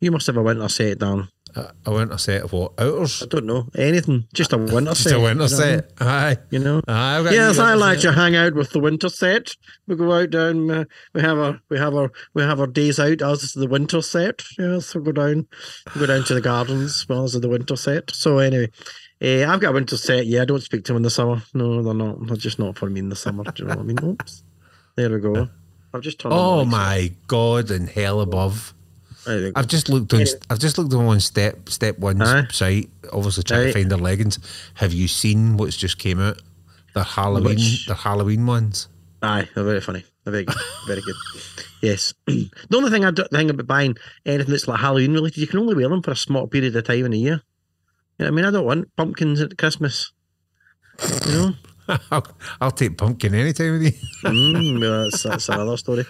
You 0.01 0.11
must 0.11 0.27
have 0.27 0.37
a 0.37 0.41
winter 0.41 0.67
set, 0.67 0.99
Dan. 0.99 1.29
Went 1.85 2.11
a 2.11 2.17
set 2.17 2.41
of 2.43 2.51
what? 2.53 2.73
Outers? 2.79 3.21
I 3.23 3.25
don't 3.27 3.45
know 3.45 3.67
anything. 3.77 4.27
Just 4.33 4.53
a 4.53 4.57
winter 4.57 4.91
Just 4.93 5.03
set. 5.03 5.13
a 5.13 5.19
winter 5.19 5.43
you 5.45 5.49
know 5.49 5.57
what 5.57 5.65
I 5.65 5.71
mean? 5.71 5.79
set. 5.81 5.91
Aye. 6.01 6.37
You 6.49 6.59
know. 6.59 6.81
Aye, 6.87 7.17
a 7.19 7.31
Yes, 7.31 7.59
I 7.59 7.73
like 7.75 7.99
set. 7.99 8.09
to 8.09 8.13
hang 8.13 8.35
out 8.35 8.55
with 8.55 8.71
the 8.71 8.79
winter 8.79 9.09
set. 9.09 9.55
We 9.87 9.95
go 9.95 10.11
out 10.11 10.31
down. 10.31 10.71
Uh, 10.71 10.83
we 11.13 11.21
have 11.21 11.37
our 11.37 11.59
we 11.69 11.77
have 11.77 11.93
our 11.95 12.11
we 12.33 12.41
have 12.41 12.59
our 12.59 12.67
days 12.67 12.99
out 12.99 13.21
as 13.21 13.53
the 13.53 13.67
winter 13.67 14.01
set. 14.01 14.41
Yes, 14.57 14.95
we 14.95 15.01
go 15.03 15.11
down, 15.11 15.47
go 15.97 16.05
down 16.05 16.23
to 16.25 16.33
the 16.33 16.41
gardens 16.41 17.05
as 17.09 17.33
the 17.33 17.49
winter 17.49 17.75
set. 17.75 18.09
So 18.11 18.39
anyway, 18.39 18.69
uh, 19.21 19.45
I've 19.51 19.59
got 19.59 19.69
a 19.69 19.73
winter 19.73 19.97
set. 19.97 20.25
Yeah, 20.25 20.41
I 20.41 20.45
don't 20.45 20.61
speak 20.63 20.85
to 20.85 20.93
them 20.93 20.97
in 20.97 21.03
the 21.03 21.09
summer. 21.09 21.41
No, 21.53 21.83
they're 21.83 21.93
not. 21.93 22.25
They're 22.27 22.35
just 22.37 22.57
not 22.59 22.77
for 22.77 22.89
me 22.89 22.99
in 22.99 23.09
the 23.09 23.15
summer. 23.15 23.43
Do 23.43 23.51
you 23.63 23.69
know 23.69 23.75
what 23.75 23.81
I 23.83 23.85
mean? 23.85 24.03
Oops. 24.03 24.43
There 24.95 25.09
we 25.11 25.19
go. 25.19 25.49
I've 25.93 26.01
just 26.01 26.17
turned. 26.19 26.33
Oh 26.33 26.65
my 26.65 27.11
God 27.27 27.69
and 27.69 27.87
hell 27.87 28.21
above. 28.21 28.73
There 29.25 29.37
we 29.37 29.51
go. 29.51 29.51
I've 29.55 29.67
just 29.67 29.89
looked 29.89 30.13
on. 30.13 30.21
Anyway. 30.21 30.39
I've 30.49 30.59
just 30.59 30.77
looked 30.77 30.93
on 30.93 31.05
one 31.05 31.19
step 31.19 31.69
step 31.69 31.97
one's 31.99 32.21
Aye. 32.21 32.47
site. 32.51 32.89
Obviously, 33.11 33.43
trying 33.43 33.61
Aye. 33.61 33.65
to 33.67 33.73
find 33.73 33.91
their 33.91 33.97
leggings. 33.97 34.39
Have 34.75 34.93
you 34.93 35.07
seen 35.07 35.57
what's 35.57 35.77
just 35.77 35.97
came 35.97 36.19
out? 36.19 36.41
Their 36.93 37.03
Halloween. 37.03 37.55
Which? 37.55 37.87
Their 37.87 37.95
Halloween 37.95 38.45
ones. 38.45 38.87
Aye, 39.21 39.47
they're 39.55 39.63
very 39.63 39.81
funny. 39.81 40.03
They're 40.23 40.31
very 40.33 40.45
good. 40.45 40.57
Very 40.87 41.01
good. 41.01 41.15
Yes. 41.81 42.13
the 42.27 42.49
only 42.75 42.91
thing 42.91 43.05
I 43.05 43.11
do, 43.11 43.23
thing 43.31 43.49
about 43.49 43.67
buying 43.67 43.95
anything 44.25 44.51
that's 44.51 44.67
like 44.67 44.79
Halloween 44.79 45.13
related, 45.13 45.37
you 45.37 45.47
can 45.47 45.59
only 45.59 45.75
wear 45.75 45.89
them 45.89 46.01
for 46.01 46.11
a 46.11 46.15
small 46.15 46.47
period 46.47 46.75
of 46.75 46.83
time 46.83 47.05
in 47.05 47.13
a 47.13 47.17
year. 47.17 47.41
You 48.19 48.25
know 48.25 48.25
what 48.25 48.27
I 48.27 48.31
mean? 48.31 48.45
I 48.45 48.51
don't 48.51 48.65
want 48.65 48.95
pumpkins 48.95 49.41
at 49.41 49.57
Christmas. 49.57 50.11
You 51.25 51.31
know? 51.31 51.53
I'll, 52.11 52.27
I'll 52.61 52.71
take 52.71 52.97
pumpkin 52.97 53.33
any 53.33 53.53
time 53.53 53.75
of 53.75 53.79
the 53.79 53.91
year. 53.91 53.99
mm, 54.23 55.09
that's, 55.11 55.23
that's 55.23 55.49
another 55.49 55.77
story. 55.77 56.05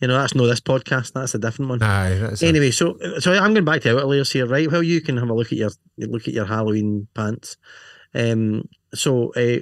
You 0.00 0.06
know, 0.08 0.18
that's 0.18 0.34
no 0.34 0.46
this 0.46 0.60
podcast. 0.60 1.12
That's 1.12 1.34
a 1.34 1.38
different 1.38 1.70
one. 1.70 1.82
Aye. 1.82 2.34
Anyway, 2.40 2.70
so 2.70 2.98
so 3.18 3.32
I'm 3.32 3.52
going 3.52 3.64
back 3.64 3.82
to 3.82 3.96
outer 3.96 4.06
layers 4.06 4.30
here, 4.30 4.46
right? 4.46 4.70
Well, 4.70 4.82
you 4.82 5.00
can 5.00 5.16
have 5.16 5.28
a 5.28 5.34
look 5.34 5.52
at 5.52 5.58
your 5.58 5.70
look 5.98 6.28
at 6.28 6.34
your 6.34 6.46
Halloween 6.46 7.08
pants. 7.14 7.56
Um, 8.14 8.68
so 8.94 9.32
uh, 9.34 9.58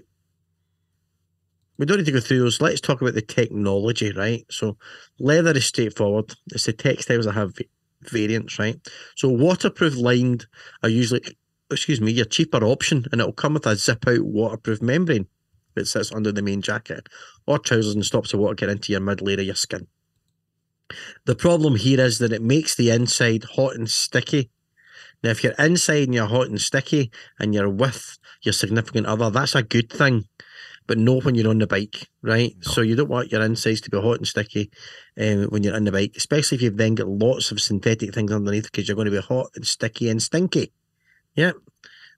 we 1.78 1.86
don't 1.86 1.98
need 1.98 2.06
to 2.06 2.12
go 2.12 2.20
through 2.20 2.40
those. 2.40 2.60
Let's 2.60 2.80
talk 2.80 3.00
about 3.00 3.14
the 3.14 3.22
technology, 3.22 4.12
right? 4.12 4.44
So 4.50 4.76
leather 5.18 5.56
is 5.56 5.66
straightforward. 5.66 6.34
It's 6.52 6.66
the 6.66 6.72
textiles 6.72 7.24
that 7.24 7.32
have 7.32 7.56
va- 7.56 7.64
variants, 8.02 8.58
right? 8.58 8.76
So 9.16 9.28
waterproof 9.28 9.96
lined 9.96 10.46
are 10.82 10.88
usually, 10.88 11.22
excuse 11.70 12.00
me, 12.00 12.12
your 12.12 12.24
cheaper 12.26 12.62
option, 12.64 13.06
and 13.10 13.20
it'll 13.20 13.32
come 13.32 13.54
with 13.54 13.66
a 13.66 13.76
zip 13.76 14.04
out 14.06 14.20
waterproof 14.20 14.80
membrane 14.80 15.26
that 15.74 15.86
sits 15.86 16.12
under 16.12 16.32
the 16.32 16.42
main 16.42 16.62
jacket 16.62 17.08
or 17.46 17.58
trousers 17.58 17.94
and 17.94 18.04
stops 18.04 18.32
the 18.32 18.38
water 18.38 18.54
get 18.54 18.68
into 18.68 18.92
your 18.92 19.00
mid 19.00 19.20
layer 19.20 19.40
of 19.40 19.46
your 19.46 19.54
skin. 19.54 19.86
The 21.24 21.34
problem 21.34 21.76
here 21.76 22.00
is 22.00 22.18
that 22.18 22.32
it 22.32 22.42
makes 22.42 22.74
the 22.74 22.90
inside 22.90 23.44
hot 23.56 23.74
and 23.74 23.90
sticky. 23.90 24.50
Now, 25.22 25.30
if 25.30 25.42
you're 25.42 25.54
inside 25.58 26.04
and 26.04 26.14
you're 26.14 26.26
hot 26.26 26.48
and 26.48 26.60
sticky 26.60 27.10
and 27.38 27.54
you're 27.54 27.70
with 27.70 28.18
your 28.42 28.52
significant 28.52 29.06
other, 29.06 29.30
that's 29.30 29.54
a 29.54 29.62
good 29.62 29.90
thing. 29.90 30.24
But 30.86 30.98
no 30.98 31.20
when 31.20 31.34
you're 31.34 31.50
on 31.50 31.58
the 31.58 31.66
bike, 31.66 32.08
right? 32.22 32.54
So 32.60 32.80
you 32.80 32.94
don't 32.94 33.08
want 33.08 33.32
your 33.32 33.42
insides 33.42 33.80
to 33.82 33.90
be 33.90 34.00
hot 34.00 34.18
and 34.18 34.28
sticky 34.28 34.70
um, 35.20 35.46
when 35.46 35.64
you're 35.64 35.74
on 35.74 35.84
the 35.84 35.90
bike, 35.90 36.12
especially 36.16 36.56
if 36.56 36.62
you've 36.62 36.76
then 36.76 36.94
got 36.94 37.08
lots 37.08 37.50
of 37.50 37.60
synthetic 37.60 38.14
things 38.14 38.30
underneath 38.30 38.70
because 38.70 38.86
you're 38.86 38.94
going 38.94 39.06
to 39.06 39.10
be 39.10 39.18
hot 39.18 39.48
and 39.56 39.66
sticky 39.66 40.08
and 40.08 40.22
stinky. 40.22 40.72
Yeah. 41.34 41.52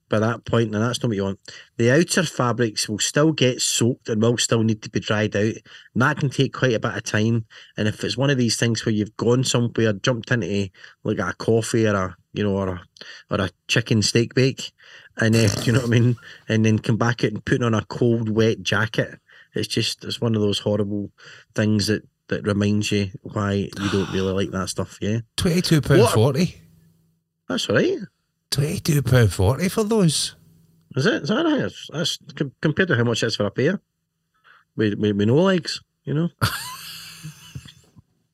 By 0.09 0.19
that 0.19 0.43
point, 0.43 0.73
and 0.73 0.83
that's 0.83 1.01
not 1.03 1.09
what 1.09 1.15
you 1.15 1.23
want. 1.23 1.39
The 1.77 1.91
outer 1.91 2.23
fabrics 2.23 2.89
will 2.89 2.97
still 2.97 3.31
get 3.31 3.61
soaked 3.61 4.09
and 4.09 4.21
will 4.21 4.37
still 4.37 4.63
need 4.63 4.81
to 4.81 4.89
be 4.89 4.99
dried 4.99 5.35
out. 5.35 5.53
And 5.93 6.01
that 6.01 6.17
can 6.17 6.31
take 6.31 6.51
quite 6.53 6.73
a 6.73 6.79
bit 6.79 6.97
of 6.97 7.03
time. 7.03 7.45
And 7.77 7.87
if 7.87 8.03
it's 8.03 8.17
one 8.17 8.31
of 8.31 8.37
these 8.37 8.57
things 8.57 8.83
where 8.85 8.93
you've 8.93 9.15
gone 9.17 9.43
somewhere, 9.43 9.93
jumped 9.93 10.31
into 10.31 10.69
like 11.03 11.19
a 11.19 11.33
coffee 11.37 11.87
or 11.87 11.95
a 11.95 12.15
you 12.33 12.43
know 12.43 12.55
or 12.55 12.69
a 12.69 12.81
or 13.29 13.41
a 13.41 13.49
chicken 13.67 14.01
steak 14.01 14.33
bake, 14.33 14.71
and 15.17 15.35
uh, 15.35 15.47
you 15.63 15.73
know 15.73 15.79
what 15.81 15.87
I 15.89 15.99
mean? 15.99 16.15
And 16.47 16.65
then 16.65 16.79
come 16.79 16.97
back 16.97 17.23
out 17.23 17.31
and 17.31 17.45
put 17.45 17.61
on 17.61 17.75
a 17.75 17.85
cold, 17.85 18.29
wet 18.29 18.63
jacket. 18.63 19.19
It's 19.53 19.67
just 19.67 20.03
it's 20.03 20.19
one 20.19 20.35
of 20.35 20.41
those 20.41 20.59
horrible 20.59 21.11
things 21.53 21.87
that 21.87 22.01
that 22.29 22.45
reminds 22.47 22.91
you 22.91 23.11
why 23.21 23.53
you 23.53 23.89
don't 23.91 24.11
really 24.11 24.33
like 24.33 24.51
that 24.51 24.69
stuff. 24.69 24.97
Yeah, 25.01 25.19
Twenty-two 25.37 25.81
pound 25.81 26.09
forty. 26.09 26.61
that's 27.47 27.69
right. 27.69 27.97
Twenty-two 28.51 29.03
pound 29.03 29.31
forty 29.33 29.69
for 29.69 29.83
those. 29.83 30.35
Is 30.95 31.05
it? 31.05 31.23
Is 31.23 31.29
that 31.29 31.45
right? 31.45 31.61
That's, 31.61 31.87
that's 31.91 32.17
compared 32.61 32.87
to 32.89 32.95
how 32.95 33.03
much 33.03 33.23
it's 33.23 33.35
for 33.35 33.45
a 33.45 33.51
pair. 33.51 33.79
With, 34.75 34.95
with, 34.95 35.15
with 35.15 35.27
no 35.27 35.35
legs, 35.35 35.81
you 36.03 36.13
know. 36.13 36.29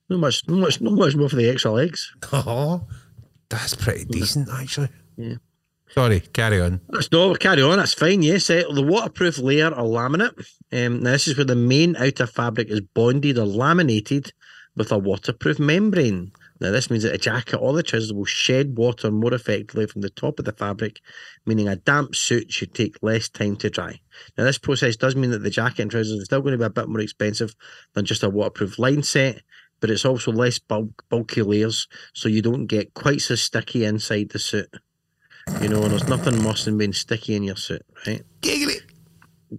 not 0.10 0.20
much, 0.20 0.48
not 0.48 0.58
much, 0.58 0.82
not 0.82 0.94
much 0.94 1.16
more 1.16 1.30
for 1.30 1.36
the 1.36 1.50
extra 1.50 1.72
legs. 1.72 2.14
Oh, 2.32 2.88
that's 3.50 3.76
pretty 3.76 4.06
decent 4.06 4.50
actually. 4.52 4.90
Yeah. 5.18 5.36
Sorry, 5.90 6.20
carry 6.20 6.62
on. 6.62 6.82
That's 6.90 7.12
no, 7.12 7.34
carry 7.36 7.62
on. 7.62 7.78
That's 7.78 7.94
fine. 7.94 8.22
Yes, 8.22 8.50
uh, 8.50 8.64
the 8.74 8.82
waterproof 8.82 9.38
layer 9.38 9.68
or 9.70 9.84
laminate. 9.84 10.46
Um, 10.72 11.02
now 11.02 11.12
this 11.12 11.28
is 11.28 11.38
where 11.38 11.46
the 11.46 11.56
main 11.56 11.96
outer 11.96 12.28
fabric 12.28 12.70
is 12.70 12.82
bonded 12.82 13.38
or 13.38 13.46
laminated 13.46 14.34
with 14.76 14.92
a 14.92 14.98
waterproof 14.98 15.60
membrane. 15.60 16.32
Now 16.62 16.72
this 16.72 16.90
means 16.90 17.04
that 17.04 17.14
a 17.14 17.18
jacket 17.18 17.58
or 17.58 17.74
the 17.74 17.84
trousers 17.84 18.14
will 18.14 18.26
shed 18.26 18.78
water 18.78 19.12
more 19.12 19.34
effectively 19.34 19.88
from 19.88 20.02
the 20.02 20.10
top 20.10 20.40
of 20.40 20.46
the 20.46 20.54
fabric, 20.54 21.02
meaning 21.46 21.68
a 21.68 21.76
damp 21.76 22.16
suit 22.16 22.52
should 22.52 22.74
take 22.74 23.02
less 23.02 23.28
time 23.28 23.58
to 23.58 23.70
dry. 23.70 24.00
Now 24.38 24.46
this 24.46 24.58
process 24.58 24.96
does 24.96 25.16
mean 25.16 25.32
that 25.32 25.44
the 25.44 25.50
jacket 25.50 25.82
and 25.82 25.92
trousers 25.92 26.22
are 26.22 26.26
still 26.26 26.42
going 26.42 26.54
to 26.54 26.58
be 26.58 26.66
a 26.66 26.70
bit 26.70 26.88
more 26.88 27.02
expensive 27.02 27.56
than 27.94 28.06
just 28.06 28.24
a 28.24 28.30
waterproof 28.30 28.80
line 28.80 29.04
set, 29.04 29.42
but 29.82 29.90
it's 29.90 30.06
also 30.06 30.32
less 30.32 30.58
bulk, 30.58 31.04
bulky 31.10 31.42
layers, 31.42 31.88
so 32.14 32.30
you 32.30 32.42
don't 32.42 32.68
get 32.68 32.94
quite 32.94 33.22
so 33.22 33.36
sticky 33.36 33.84
inside 33.84 34.30
the 34.30 34.40
suit. 34.40 34.70
You 35.62 35.70
know, 35.70 35.84
and 35.84 35.92
there's 35.92 36.08
nothing 36.08 36.44
worse 36.44 36.66
than 36.66 36.78
being 36.78 36.94
sticky 36.94 37.36
in 37.36 37.44
your 37.44 37.56
suit, 37.56 37.86
right? 38.08 38.24
Giggly. 38.42 38.76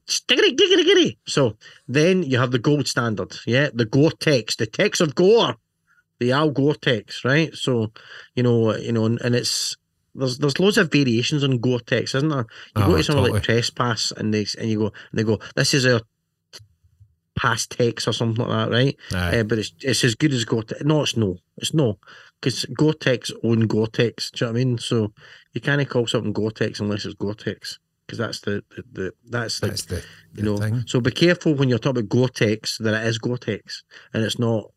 Stiggity, 0.09 0.57
giggity, 0.57 0.85
giggity. 0.85 1.17
So 1.29 1.57
then 1.87 2.23
you 2.23 2.39
have 2.39 2.51
the 2.51 2.59
gold 2.59 2.89
standard, 2.89 3.37
yeah, 3.47 3.69
the 3.73 3.85
Gore-Tex, 3.85 4.57
the 4.57 4.67
Tex 4.67 5.01
of 5.01 5.15
Gore, 5.15 5.55
the 6.19 6.33
Al 6.33 6.51
Gore-Tex, 6.51 7.25
right? 7.25 7.55
So, 7.55 7.93
you 8.35 8.43
know, 8.43 8.75
you 8.77 8.93
know, 8.93 9.05
and, 9.07 9.21
and 9.21 9.35
it's 9.35 9.77
there's 10.15 10.39
there's 10.39 10.59
loads 10.59 10.79
of 10.79 10.91
variations 10.91 11.45
on 11.45 11.59
Gore-Tex, 11.59 12.15
isn't 12.15 12.29
there? 12.29 12.47
You 12.77 12.83
go 12.85 12.95
Oh, 12.95 12.97
to 12.97 13.03
somewhere 13.05 13.33
like. 13.33 13.43
Trespass 13.43 14.13
and 14.17 14.33
they 14.33 14.47
and 14.59 14.71
you 14.71 14.79
go 14.79 14.87
and 14.87 15.19
they 15.19 15.25
go, 15.25 15.39
this 15.55 15.75
is 15.75 15.85
a 15.85 16.01
past 17.37 17.71
Tex 17.71 18.09
or 18.09 18.13
something 18.13 18.45
like 18.47 18.71
that, 18.71 18.75
right? 18.75 18.97
Uh, 19.41 19.43
but 19.43 19.59
it's 19.59 19.73
it's 19.81 20.05
as 20.05 20.15
good 20.15 20.33
as 20.33 20.45
Gore-Tex. 20.45 20.83
No, 20.85 21.03
it's 21.03 21.17
no, 21.17 21.37
it's 21.59 21.75
no, 21.75 21.99
because 22.41 22.65
Gore-Tex 22.67 23.31
own 23.45 23.67
Gore-Tex. 23.67 24.31
Do 24.31 24.45
you 24.45 24.47
know 24.47 24.53
what 24.55 24.61
I 24.61 24.65
mean? 24.65 24.79
So 24.79 25.13
you 25.53 25.61
can't 25.61 25.89
call 25.89 26.07
something 26.07 26.33
Gore-Tex 26.33 26.81
unless 26.81 27.05
it's 27.05 27.15
Gore-Tex, 27.15 27.79
because 28.07 28.19
that's 28.19 28.41
the, 28.41 28.65
the, 28.75 28.83
the 28.93 29.13
that's 29.29 29.63
like 29.63 29.73
that's 29.73 29.85
the, 29.85 29.97
you 29.97 30.03
the 30.35 30.43
know. 30.45 30.57
thing. 30.57 30.85
So 30.87 31.01
be 31.03 31.11
careful 31.11 31.55
when 31.55 31.69
you're 31.69 31.79
talking 31.79 31.99
about 31.99 32.09
Gore-Tex 32.09 32.79
that 32.79 32.95
it 32.95 33.07
is 33.07 33.19
Gore-Tex 33.19 33.83
and 34.15 34.25
it's 34.25 34.39
not. 34.39 34.71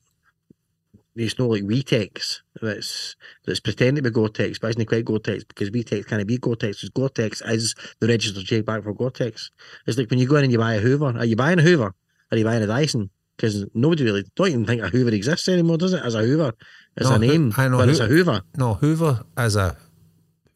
It's 1.15 1.37
not 1.37 1.49
like 1.49 1.63
Wetex 1.63 2.37
that's 2.61 3.15
that's 3.45 3.59
pretending 3.59 4.03
to 4.03 4.09
be 4.09 4.13
Gore-Tex, 4.13 4.59
but 4.59 4.69
isn't 4.69 4.85
quite 4.85 5.03
Gore-Tex 5.05 5.43
because 5.43 5.69
Wetex 5.69 6.07
can't 6.07 6.25
be 6.25 6.37
Gore-Tex. 6.37 6.77
Because 6.77 6.89
Gore-Tex 6.89 7.41
is 7.41 7.75
the 7.99 8.07
registered 8.07 8.45
trademark 8.45 8.83
for 8.83 8.93
Gore-Tex. 8.93 9.51
It's 9.87 9.97
like 9.97 10.09
when 10.09 10.19
you 10.19 10.27
go 10.27 10.37
in 10.37 10.43
and 10.43 10.51
you 10.51 10.59
buy 10.59 10.75
a 10.75 10.79
Hoover. 10.79 11.17
Are 11.17 11.25
you 11.25 11.35
buying 11.35 11.59
a 11.59 11.63
Hoover? 11.63 11.93
Are 12.31 12.37
you 12.37 12.45
buying 12.45 12.61
a 12.63 12.67
Dyson? 12.67 13.09
Because 13.35 13.65
nobody 13.73 14.03
really 14.03 14.23
don't 14.35 14.47
even 14.49 14.65
think 14.65 14.81
a 14.81 14.89
Hoover 14.89 15.13
exists 15.13 15.47
anymore, 15.47 15.77
does 15.77 15.93
it? 15.93 16.03
As 16.03 16.13
a 16.13 16.19
Hoover, 16.21 16.53
it's 16.95 17.09
No, 17.09 17.15
a 17.15 17.19
name, 17.19 17.53
I 17.57 17.67
know 17.69 17.77
but 17.77 17.89
it's 17.89 17.99
a 17.99 18.07
Hoover. 18.07 18.41
No, 18.57 18.75
Hoover 18.75 19.23
as 19.35 19.55
a 19.55 19.77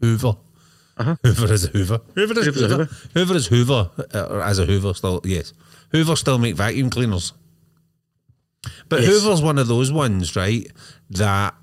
Hoover. 0.01 0.35
Uh-huh. 0.97 1.15
Hoover 1.23 1.51
as 1.53 1.63
a 1.65 1.67
Hoover. 1.69 2.01
Hoover 2.15 2.39
is 2.39 2.45
Hoover's 2.45 2.61
Hoover. 2.71 2.89
Hoover 3.13 3.35
is 3.35 3.47
Hoover 3.47 3.89
uh, 4.13 4.41
as 4.45 4.59
a 4.59 4.65
Hoover. 4.65 4.93
Still, 4.93 5.21
yes. 5.23 5.53
Hoover 5.91 6.15
still 6.15 6.37
make 6.37 6.55
vacuum 6.55 6.89
cleaners. 6.89 7.33
But 8.89 9.01
Yes. 9.01 9.09
Hoover's 9.09 9.41
one 9.41 9.57
of 9.57 9.67
those 9.67 9.91
ones, 9.91 10.35
right, 10.35 10.71
that 11.11 11.53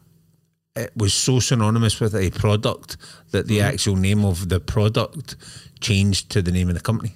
it 0.76 0.92
was 0.96 1.12
so 1.14 1.40
synonymous 1.40 1.98
with 2.00 2.14
a 2.14 2.30
product 2.30 2.96
that 3.32 3.46
the 3.48 3.58
Mm-hmm. 3.58 3.68
actual 3.74 3.96
name 3.96 4.24
of 4.24 4.48
the 4.48 4.60
product 4.60 5.36
changed 5.80 6.30
to 6.30 6.42
the 6.42 6.52
name 6.52 6.68
of 6.68 6.74
the 6.74 6.80
company. 6.80 7.14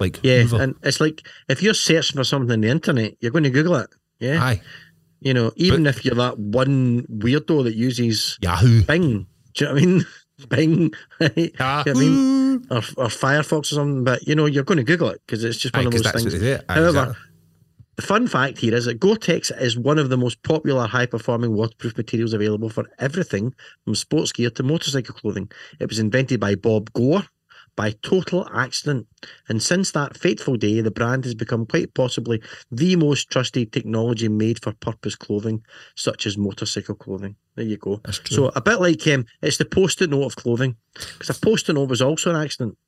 Like 0.00 0.20
Yeah, 0.22 0.42
Hoover. 0.42 0.62
and 0.62 0.74
it's 0.82 1.00
like 1.00 1.26
if 1.48 1.62
you're 1.62 1.74
searching 1.74 2.16
for 2.16 2.24
something 2.24 2.52
on 2.52 2.60
the 2.60 2.68
internet, 2.68 3.16
you're 3.20 3.32
going 3.32 3.44
to 3.44 3.50
Google 3.50 3.76
it. 3.76 3.90
Yeah, 4.20 4.42
Aye. 4.42 4.60
you 5.20 5.34
know, 5.34 5.52
even 5.56 5.86
if 5.86 6.04
you're 6.04 6.14
that 6.14 6.38
one 6.38 7.02
weirdo 7.04 7.64
that 7.64 7.74
uses 7.74 8.38
Yahoo. 8.42 8.82
Bing, 8.82 9.26
do 9.54 9.64
you 9.64 9.66
know 9.66 9.74
what 9.74 9.82
I 9.82 9.86
mean? 9.86 10.06
Bing, 10.50 10.94
right? 11.20 11.34
Do 11.34 11.42
you 11.42 11.50
know 11.58 11.82
I 11.86 11.94
mean? 11.94 12.12
Yahoo. 12.12 12.60
or, 12.70 13.04
or 13.04 13.08
Firefox 13.08 13.60
or 13.60 13.64
something, 13.64 14.04
but 14.04 14.26
you 14.26 14.34
know, 14.34 14.44
you're 14.46 14.64
going 14.64 14.76
to 14.78 14.84
Google 14.84 15.08
it 15.10 15.20
because 15.26 15.42
it's 15.44 15.56
just 15.58 15.74
Aye, 15.74 15.80
one 15.80 15.86
of 15.88 15.92
those 15.94 16.12
things. 16.12 16.24
what 16.24 16.32
they 16.32 16.38
do. 16.38 16.58
Aye, 16.68 16.74
However, 16.74 16.88
exactly. 16.88 17.16
The 17.96 18.02
fun 18.02 18.26
fact 18.28 18.58
here 18.58 18.74
is 18.74 18.84
that 18.84 19.00
Gore-Tex 19.00 19.50
is 19.50 19.78
one 19.78 19.98
of 19.98 20.10
the 20.10 20.16
most 20.16 20.42
popular 20.42 20.86
high-performing 20.86 21.54
waterproof 21.54 21.96
materials 21.96 22.32
available 22.32 22.68
for 22.68 22.84
everything 22.98 23.54
from 23.84 23.94
sports 23.94 24.32
gear 24.32 24.50
to 24.50 24.62
motorcycle 24.62 25.14
clothing. 25.14 25.50
It 25.80 25.88
was 25.88 25.98
invented 25.98 26.38
by 26.38 26.54
Bob 26.54 26.92
Gore 26.92 27.24
by 27.74 27.90
total 28.02 28.48
accident, 28.54 29.06
and 29.50 29.62
since 29.62 29.90
that 29.90 30.16
fateful 30.16 30.56
day, 30.56 30.80
the 30.80 30.90
brand 30.90 31.24
has 31.24 31.34
become 31.34 31.66
quite 31.66 31.92
possibly 31.92 32.40
the 32.70 32.96
most 32.96 33.30
trusted 33.30 33.70
technology 33.70 34.28
made 34.28 34.62
for 34.62 34.72
purpose 34.72 35.14
clothing, 35.14 35.62
such 35.94 36.26
as 36.26 36.38
motorcycle 36.38 36.94
clothing. 36.94 37.36
There 37.54 37.66
you 37.66 37.76
go. 37.76 38.00
So 38.34 38.50
a 38.56 38.62
bit 38.62 38.80
like 38.80 39.06
um, 39.08 39.26
it's 39.42 39.58
the 39.58 39.66
post-it 39.66 40.08
note 40.08 40.24
of 40.24 40.36
clothing, 40.36 40.76
because 40.94 41.36
a 41.36 41.38
post-it 41.38 41.74
note 41.74 41.90
was 41.90 42.00
also 42.00 42.30
an 42.30 42.42
accident. 42.42 42.78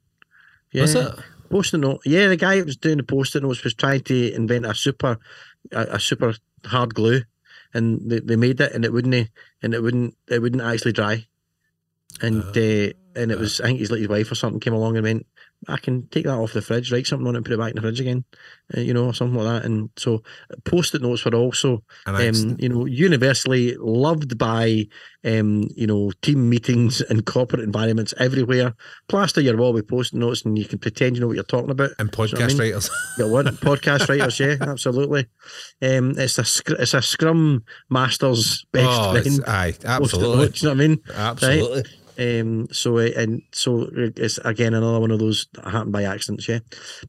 Yeah. 0.73 0.83
Was 0.83 0.95
it? 0.95 1.15
Post-it 1.51 1.79
note. 1.79 2.03
Yeah, 2.05 2.29
the 2.29 2.37
guy 2.37 2.57
that 2.57 2.67
was 2.67 2.77
doing 2.77 2.99
the 2.99 3.03
post-it 3.03 3.43
notes 3.43 3.65
was 3.65 3.75
trying 3.75 4.03
to 4.03 4.35
invent 4.35 4.67
a 4.67 4.75
super, 4.75 5.19
a, 5.73 5.81
a 5.93 6.01
super 6.01 6.35
hard 6.67 6.95
glue, 6.95 7.23
and 7.73 8.11
they, 8.11 8.21
they 8.21 8.37
made 8.37 8.61
it, 8.61 8.73
and 8.73 8.85
it 8.85 8.93
wouldn't, 8.93 9.31
and 9.63 9.75
it 9.75 9.83
wouldn't, 9.83 10.15
it 10.29 10.43
wouldn't 10.43 10.63
actually 10.63 10.93
dry, 10.93 11.27
and 12.21 12.43
uh, 12.43 12.93
and 13.19 13.33
it 13.33 13.39
was 13.39 13.61
I 13.61 13.67
think 13.67 13.81
his 13.81 13.91
like 13.91 14.01
his 14.01 14.09
wife 14.09 14.31
or 14.31 14.35
something 14.35 14.61
came 14.61 14.75
along 14.75 14.97
and 14.97 15.05
went, 15.05 15.27
I 15.67 15.77
can 15.79 16.07
take 16.09 16.25
that 16.25 16.39
off 16.39 16.53
the 16.53 16.63
fridge, 16.63 16.93
write 16.93 17.07
something 17.07 17.27
on 17.27 17.35
it, 17.35 17.39
and 17.39 17.45
put 17.45 17.53
it 17.53 17.59
back 17.59 17.71
in 17.71 17.77
the 17.77 17.83
fridge 17.83 18.01
again, 18.01 18.25
uh, 18.77 18.81
you 18.81 18.95
know, 18.95 19.07
or 19.07 19.15
something 19.15 19.43
like 19.43 19.63
that. 19.63 19.67
And 19.67 19.91
so 19.97 20.23
post-it 20.65 21.03
notes 21.03 21.25
were 21.25 21.35
also 21.35 21.83
um, 22.07 22.57
you 22.61 22.69
know, 22.69 22.85
universally 22.85 23.75
loved 23.79 24.39
by, 24.39 24.87
um, 25.25 25.69
you 25.75 25.87
know, 25.87 26.13
team 26.23 26.49
meetings 26.49 27.01
and 27.11 27.27
corporate 27.27 27.63
environments 27.63 28.15
everywhere. 28.19 28.75
Plaster 29.09 29.41
your 29.41 29.57
wall 29.57 29.73
with 29.73 29.89
post 29.89 30.15
it 30.15 30.19
notes, 30.19 30.43
and 30.45 30.57
you 30.57 30.65
can 30.65 30.79
pretend 30.79 31.17
you 31.17 31.21
know 31.21 31.27
what 31.27 31.35
you're 31.35 31.43
talking 31.43 31.71
about. 31.71 31.91
and 31.99 32.11
Do 32.11 32.23
you 32.23 32.29
know 32.29 32.39
podcast 32.39 32.45
I 32.45 32.47
mean? 32.47 32.59
writers. 32.59 32.91
You 33.19 33.29
want 33.29 33.49
podcast 33.49 34.09
writers, 34.09 34.39
yeah, 34.39 34.57
absolutely. 34.61 35.27
Um, 35.83 36.13
it's 36.17 36.39
a 36.39 36.45
scr- 36.45 36.77
it's 36.79 36.95
a 36.95 37.03
Scrum 37.03 37.65
Master's 37.91 38.65
best 38.73 38.87
oh, 38.89 39.21
friend. 39.21 39.45
aye, 39.47 39.75
absolutely. 39.85 40.37
notes, 40.37 40.63
you 40.63 40.69
know 40.69 40.75
what 40.75 40.85
I 40.85 40.87
mean? 40.87 41.03
Absolutely. 41.15 41.83
Um, 42.19 42.67
so 42.73 42.99
uh, 42.99 43.11
and 43.17 43.43
so 43.53 43.89
it's 43.95 44.39
again 44.39 44.75
another 44.75 44.99
one 44.99 45.13
of 45.13 45.21
those 45.21 45.47
that 45.53 45.71
happened 45.71 45.93
by 45.93 46.03
accidents, 46.03 46.49
yeah. 46.49 46.59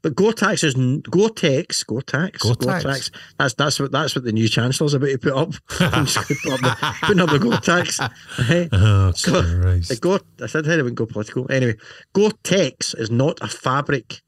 But 0.03 0.15
Gore-Tex 0.15 0.63
is 0.63 0.75
Gore-Tex, 0.75 1.83
Gore-Tex, 1.83 2.43
Gore-Tex. 2.43 2.83
Gore-Tex. 2.83 3.11
That's 3.39 3.53
that's 3.55 3.79
what 3.79 3.91
that's 3.91 4.13
what 4.13 4.23
the 4.23 4.31
new 4.31 4.47
chancellor's 4.47 4.93
about 4.93 5.07
to 5.07 5.17
put 5.17 5.33
up. 5.33 5.53
I'm 5.79 6.05
just 6.05 6.27
put 6.43 6.53
up 6.53 6.59
the, 6.59 6.95
putting 7.01 7.21
up 7.21 7.29
the 7.31 7.39
Gore-Tex. 7.39 7.99
right? 7.99 8.69
Oh, 8.81 9.11
So, 9.13 9.41
The 9.41 9.97
Gore, 9.99 10.21
I 10.41 10.45
said 10.45 10.67
I 10.67 10.75
wouldn't 10.77 10.95
go 10.95 11.07
political. 11.07 11.51
Anyway, 11.51 11.75
Gore-Tex 12.13 12.93
is 12.93 13.09
not 13.09 13.39
a 13.41 13.47
fabric 13.47 14.21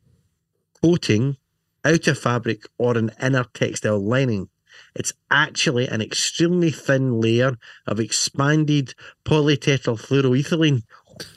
coating, 0.82 1.38
outer 1.86 2.16
fabric, 2.16 2.64
or 2.80 2.98
an 2.98 3.12
inner 3.22 3.45
textile 3.53 3.99
lining. 3.99 4.49
It's 4.96 5.14
actually 5.30 5.88
an 5.88 6.02
extremely 6.02 6.72
thin 6.72 7.22
layer 7.22 7.58
of 7.88 8.00
expanded 8.00 8.94
polytethyl 9.26 10.82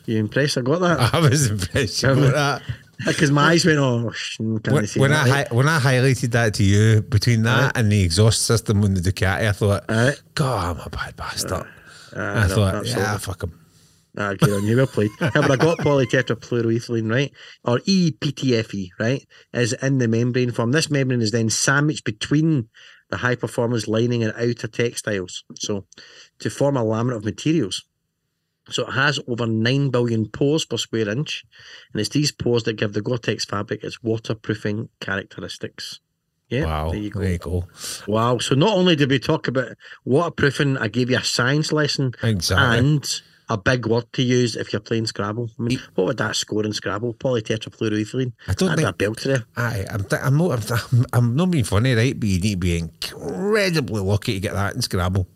You 0.07 0.19
impressed? 0.19 0.59
I 0.59 0.61
got 0.63 0.81
that 0.81 1.15
I 1.15 1.21
was 1.21 1.51
impressed 1.51 2.03
you 2.03 2.15
got 2.15 2.33
that. 2.35 2.63
because 3.07 3.31
my 3.33 3.51
eyes 3.51 3.65
went, 3.67 3.79
"Oh, 3.79 4.13
When, 4.39 4.87
when 4.97 5.13
I 5.13 5.29
right? 5.29 5.49
hi- 5.49 5.55
when 5.55 5.69
I 5.69 5.79
highlighted 5.81 6.31
that 6.31 6.55
to 6.55 6.63
you 6.65 7.03
between 7.03 7.43
that 7.43 7.77
and 7.77 7.91
the 7.91 8.03
exhaust 8.03 8.43
system 8.43 8.85
on 8.85 8.95
the 8.95 9.01
Ducati, 9.01 9.49
I 9.49 9.53
thought, 9.53 9.85
Aye. 9.89 10.15
God, 10.35 10.77
I'm 10.77 10.87
a 10.87 10.91
bad 10.91 11.17
bastard. 11.17 11.67
Aye, 12.15 12.45
I 12.45 12.47
no, 12.47 12.55
thought, 12.55 12.75
absolutely. 12.77 13.03
yeah, 13.03 13.19
fuck 13.19 13.43
him. 13.43 13.61
Ah, 14.17 14.35
good 14.35 14.51
on 14.51 14.65
you. 14.65 14.77
Well 14.77 14.87
played. 14.87 15.11
Yeah, 15.21 15.31
but 15.35 15.51
I 15.51 15.57
got 15.57 15.79
polytetrafluoroethylene, 15.79 17.11
right? 17.11 17.33
Or 17.65 17.79
EPTFE, 17.81 18.91
right? 19.01 19.27
Is 19.53 19.73
in 19.73 19.99
the 19.99 20.07
membrane 20.07 20.53
form. 20.53 20.71
This 20.71 20.89
membrane 20.89 21.21
is 21.21 21.33
then 21.33 21.51
sandwiched 21.51 22.05
between 22.05 22.69
the 23.15 23.19
high 23.19 23.37
performance 23.37 23.87
lining 23.87 24.25
and 24.25 24.33
outer 24.33 24.67
textiles. 24.67 25.45
So 25.55 25.87
to 26.41 26.51
form 26.51 26.77
a 26.77 26.85
laminate 26.85 27.17
of 27.19 27.25
materials. 27.25 27.85
So 28.71 28.89
it 28.89 28.93
has 28.93 29.21
over 29.29 29.47
9 29.47 29.91
billion 29.91 30.27
pores 30.27 30.65
per 30.65 30.79
square 30.79 31.09
inch. 31.09 31.45
And 31.93 32.01
it's 32.01 32.09
these 32.09 32.33
pores 32.33 32.65
that 32.65 32.73
give 32.73 32.93
the 32.93 33.03
Gore-Tex 33.03 33.45
fabric 33.45 33.85
its 33.85 34.03
waterproofing 34.03 34.89
characteristics. 34.99 36.01
Yeah, 36.49 36.65
wow, 36.65 36.91
there 36.91 37.01
you 37.01 37.11
go. 37.11 37.21
There 37.21 37.33
you 37.33 37.39
go. 37.39 37.69
Wow. 38.09 38.39
So 38.39 38.57
not 38.57 38.77
only 38.77 38.97
did 38.97 39.11
we 39.11 39.21
talk 39.21 39.47
about 39.47 39.77
waterproofing, 40.05 40.77
I 40.79 40.89
gave 40.89 41.09
you 41.09 41.19
a 41.19 41.25
science 41.25 41.71
lesson 41.71 42.15
Exactly. 42.21 42.79
and 42.79 43.23
a 43.49 43.57
big 43.59 43.87
word 43.87 44.05
to 44.15 44.23
use 44.23 44.57
if 44.57 44.73
you're 44.73 44.81
playing 44.81 45.07
Scrabble. 45.07 45.51
I 45.59 45.63
mean, 45.63 45.79
what 45.95 46.07
would 46.07 46.17
that 46.19 46.37
score 46.37 46.65
in 46.65 46.73
Scrabble? 46.73 47.15
Polytetrafluoroethylene. 47.15 48.33
I 48.49 48.55
don't 48.55 48.69
That'd 48.77 48.97
be 48.99 49.05
a 49.05 49.09
think. 49.09 49.19
belter 49.19 49.23
there. 49.25 49.45
Aye, 49.57 49.87
I'm, 49.91 50.05
th- 50.05 50.23
I'm 50.23 50.37
not. 50.37 50.71
I'm, 50.71 51.07
I'm 51.13 51.37
not 51.37 51.51
being 51.51 51.65
funny, 51.65 51.95
right? 51.95 52.19
But 52.19 52.29
you 52.29 52.41
need 52.41 52.51
to 52.53 52.57
be 52.57 52.79
incredibly 52.79 54.01
lucky 54.01 54.35
to 54.35 54.41
get 54.41 54.55
that 54.55 54.75
in 54.75 54.83
Scrabble. 54.83 55.27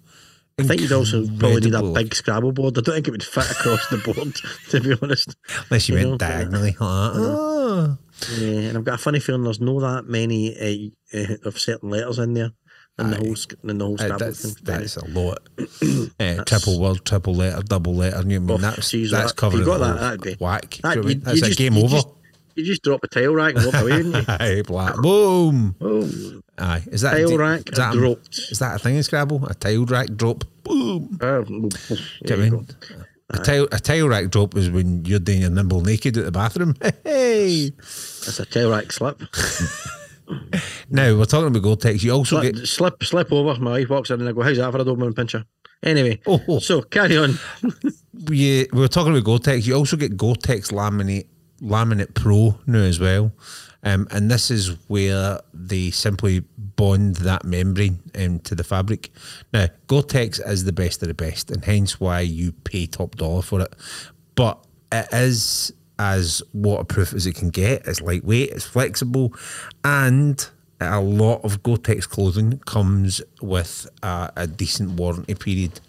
I 0.61 0.65
think 0.65 0.81
you'd 0.81 0.91
also 0.93 1.25
probably 1.39 1.61
need 1.61 1.75
a 1.75 1.83
big 1.93 2.15
Scrabble 2.15 2.51
board. 2.53 2.77
I 2.77 2.81
don't 2.81 2.95
think 2.97 3.09
it 3.09 3.13
would 3.13 3.23
fit 3.23 3.49
across 3.51 3.87
the 3.91 3.99
board, 3.99 4.35
to 4.71 4.81
be 4.81 4.97
honest. 5.01 5.37
Unless 5.71 5.89
you, 5.89 5.97
you 5.97 6.01
went 6.09 6.11
know, 6.11 6.19
diagonally. 6.29 6.71
like. 6.71 6.77
Ah. 6.81 7.97
Yeah, 8.39 8.49
and 8.71 8.77
I've 8.79 8.85
got 8.85 8.95
a 8.95 8.99
funny 8.99 9.21
feeling 9.21 9.45
there's 9.45 9.61
no 9.61 9.79
that 9.81 10.07
many 10.07 10.93
uh, 11.15 11.17
uh, 11.17 11.37
of 11.45 11.59
certain 11.61 11.91
letters 11.91 12.19
in 12.19 12.35
there 12.35 12.51
in 12.99 13.11
the 13.11 13.17
whole 13.17 13.37
in 13.71 13.79
the 13.79 13.85
whole 13.85 13.97
Uh, 14.01 14.17
that's, 14.19 14.55
thing. 14.55 14.65
that's 14.65 14.97
a 14.97 15.05
lot. 15.09 15.39
uh, 16.21 16.45
triple 16.45 16.81
word, 16.81 17.05
triple 17.05 17.35
letter, 17.35 17.63
double 17.63 17.95
letter. 17.95 18.23
You 18.29 18.41
know, 18.41 18.55
Oh, 18.55 18.59
that's 18.59 18.91
geez, 18.91 19.11
that's 19.11 19.33
that- 19.33 19.37
covering 19.37 19.61
you 19.63 19.67
got 19.67 19.79
that, 19.79 20.01
that'd 20.01 20.21
be- 20.23 20.37
whack. 20.45 20.79
That- 20.83 20.97
you 20.97 21.03
know 21.03 21.03
what 21.03 21.05
I 21.05 21.09
mean? 21.09 21.09
you- 21.19 21.25
That's 21.25 21.37
you 21.39 21.45
a 21.45 21.47
just- 21.49 21.59
game 21.59 21.75
you 21.75 21.85
over. 21.85 21.95
just- 21.97 22.09
You 22.57 22.65
just 22.65 22.83
drop 22.83 23.05
a 23.05 23.07
tile 23.07 23.33
rack 23.35 23.55
and 23.55 23.65
walk 23.67 23.75
away, 23.77 23.93
wouldn't 24.03 24.17
you? 24.29 24.35
Aye, 24.41 24.63
black. 24.67 24.97
Boom. 24.97 25.77
Oh, 25.81 26.11
Aye, 26.59 26.83
is 26.91 27.03
that 27.03 27.13
tile 27.13 27.31
a, 27.31 27.39
rack 27.39 27.71
is 27.71 27.77
that, 27.79 27.95
a, 27.95 27.97
dropped. 27.97 28.39
is 28.51 28.59
that 28.59 28.75
a 28.75 28.79
thing 28.81 28.97
in 28.97 29.03
Scrabble? 29.05 29.47
A 29.47 29.55
tile 29.55 29.85
rack 29.85 30.09
drop. 30.17 30.43
Boom. 30.65 31.19
Uh, 31.23 31.43
Do 31.43 31.71
you 32.25 32.29
know 32.29 32.35
I 32.35 32.37
mean? 32.51 32.67
A 33.31 33.39
tile, 33.39 33.69
a 33.71 33.79
tile 33.79 34.09
rack 34.09 34.31
drop 34.31 34.57
is 34.57 34.71
when 34.71 35.05
you're 35.05 35.21
doing 35.21 35.43
your 35.43 35.51
nimble 35.51 35.83
naked 35.83 36.17
at 36.17 36.25
the 36.25 36.33
bathroom. 36.33 36.75
Hey. 37.05 37.71
That's 37.71 38.41
a 38.41 38.45
tile 38.47 38.71
rack 38.71 38.91
slip. 38.91 39.23
Now 40.91 41.17
we're 41.17 41.25
talking 41.27 41.49
about 41.49 41.63
Gore-Tex. 41.63 42.03
You 42.03 42.13
also 42.13 42.41
Slip, 42.41 42.55
get 42.55 42.67
slip, 42.67 43.03
slip 43.05 43.33
over. 43.33 43.61
My 43.61 43.73
wife 43.73 43.91
walks 43.91 44.11
in 44.11 44.21
and 44.21 44.29
I 44.29 44.33
go, 44.33 44.43
"How's 44.43 44.57
that 44.57 44.73
for 44.73 44.79
a 44.79 44.85
Doberman 44.85 45.15
pincher?" 45.15 45.45
Anyway, 45.83 46.21
Oh, 46.27 46.41
oh. 46.49 46.59
so 46.59 46.83
carry 46.83 47.17
on. 47.17 47.39
we, 48.27 48.67
we 48.73 48.81
were 48.81 48.89
talking 48.89 49.13
about 49.13 49.25
Gore-Tex. 49.25 49.67
You 49.67 49.75
also 49.75 49.97
get 49.97 50.17
Gore-Tex 50.17 50.71
laminate 50.71 51.27
laminate 51.63 52.15
Pro 52.15 52.59
now 52.67 52.79
as 52.81 52.99
well, 53.01 53.33
um, 53.83 54.09
and 54.11 54.31
this 54.31 54.51
is 54.51 54.77
where 54.89 55.41
they 55.53 55.91
simply 55.91 56.41
bond 56.57 57.17
that 57.17 57.45
membrane 57.45 58.01
um, 58.19 58.39
to 58.41 58.55
the 58.55 58.65
fabric. 58.65 59.11
Now 59.53 59.67
Gore-Tex 59.89 60.41
is 60.41 60.65
the 60.65 60.73
best 60.73 61.03
of 61.03 61.09
the 61.09 61.15
best, 61.15 61.51
and 61.51 61.65
hence 61.65 62.01
why 62.01 62.21
you 62.21 62.53
pay 62.53 62.87
top 62.87 63.17
dollar 63.17 63.43
for 63.43 63.61
it. 63.61 63.75
But 64.35 64.65
it 64.91 65.09
is 65.13 65.73
as 65.99 66.43
waterproof 66.53 67.13
as 67.13 67.27
it 67.27 67.35
can 67.35 67.51
get. 67.51 67.87
It's 67.87 68.01
lightweight, 68.01 68.51
it's 68.51 68.65
flexible, 68.67 69.35
and 69.85 70.49
a 70.81 71.01
lot 71.01 71.45
of 71.45 71.63
Gore-Tex 71.63 72.07
clothing 72.07 72.59
comes 72.67 73.21
with 73.43 73.89
a, 74.03 74.31
a 74.37 74.47
decent 74.47 74.93
warranty 74.93 75.35
period. 75.35 75.81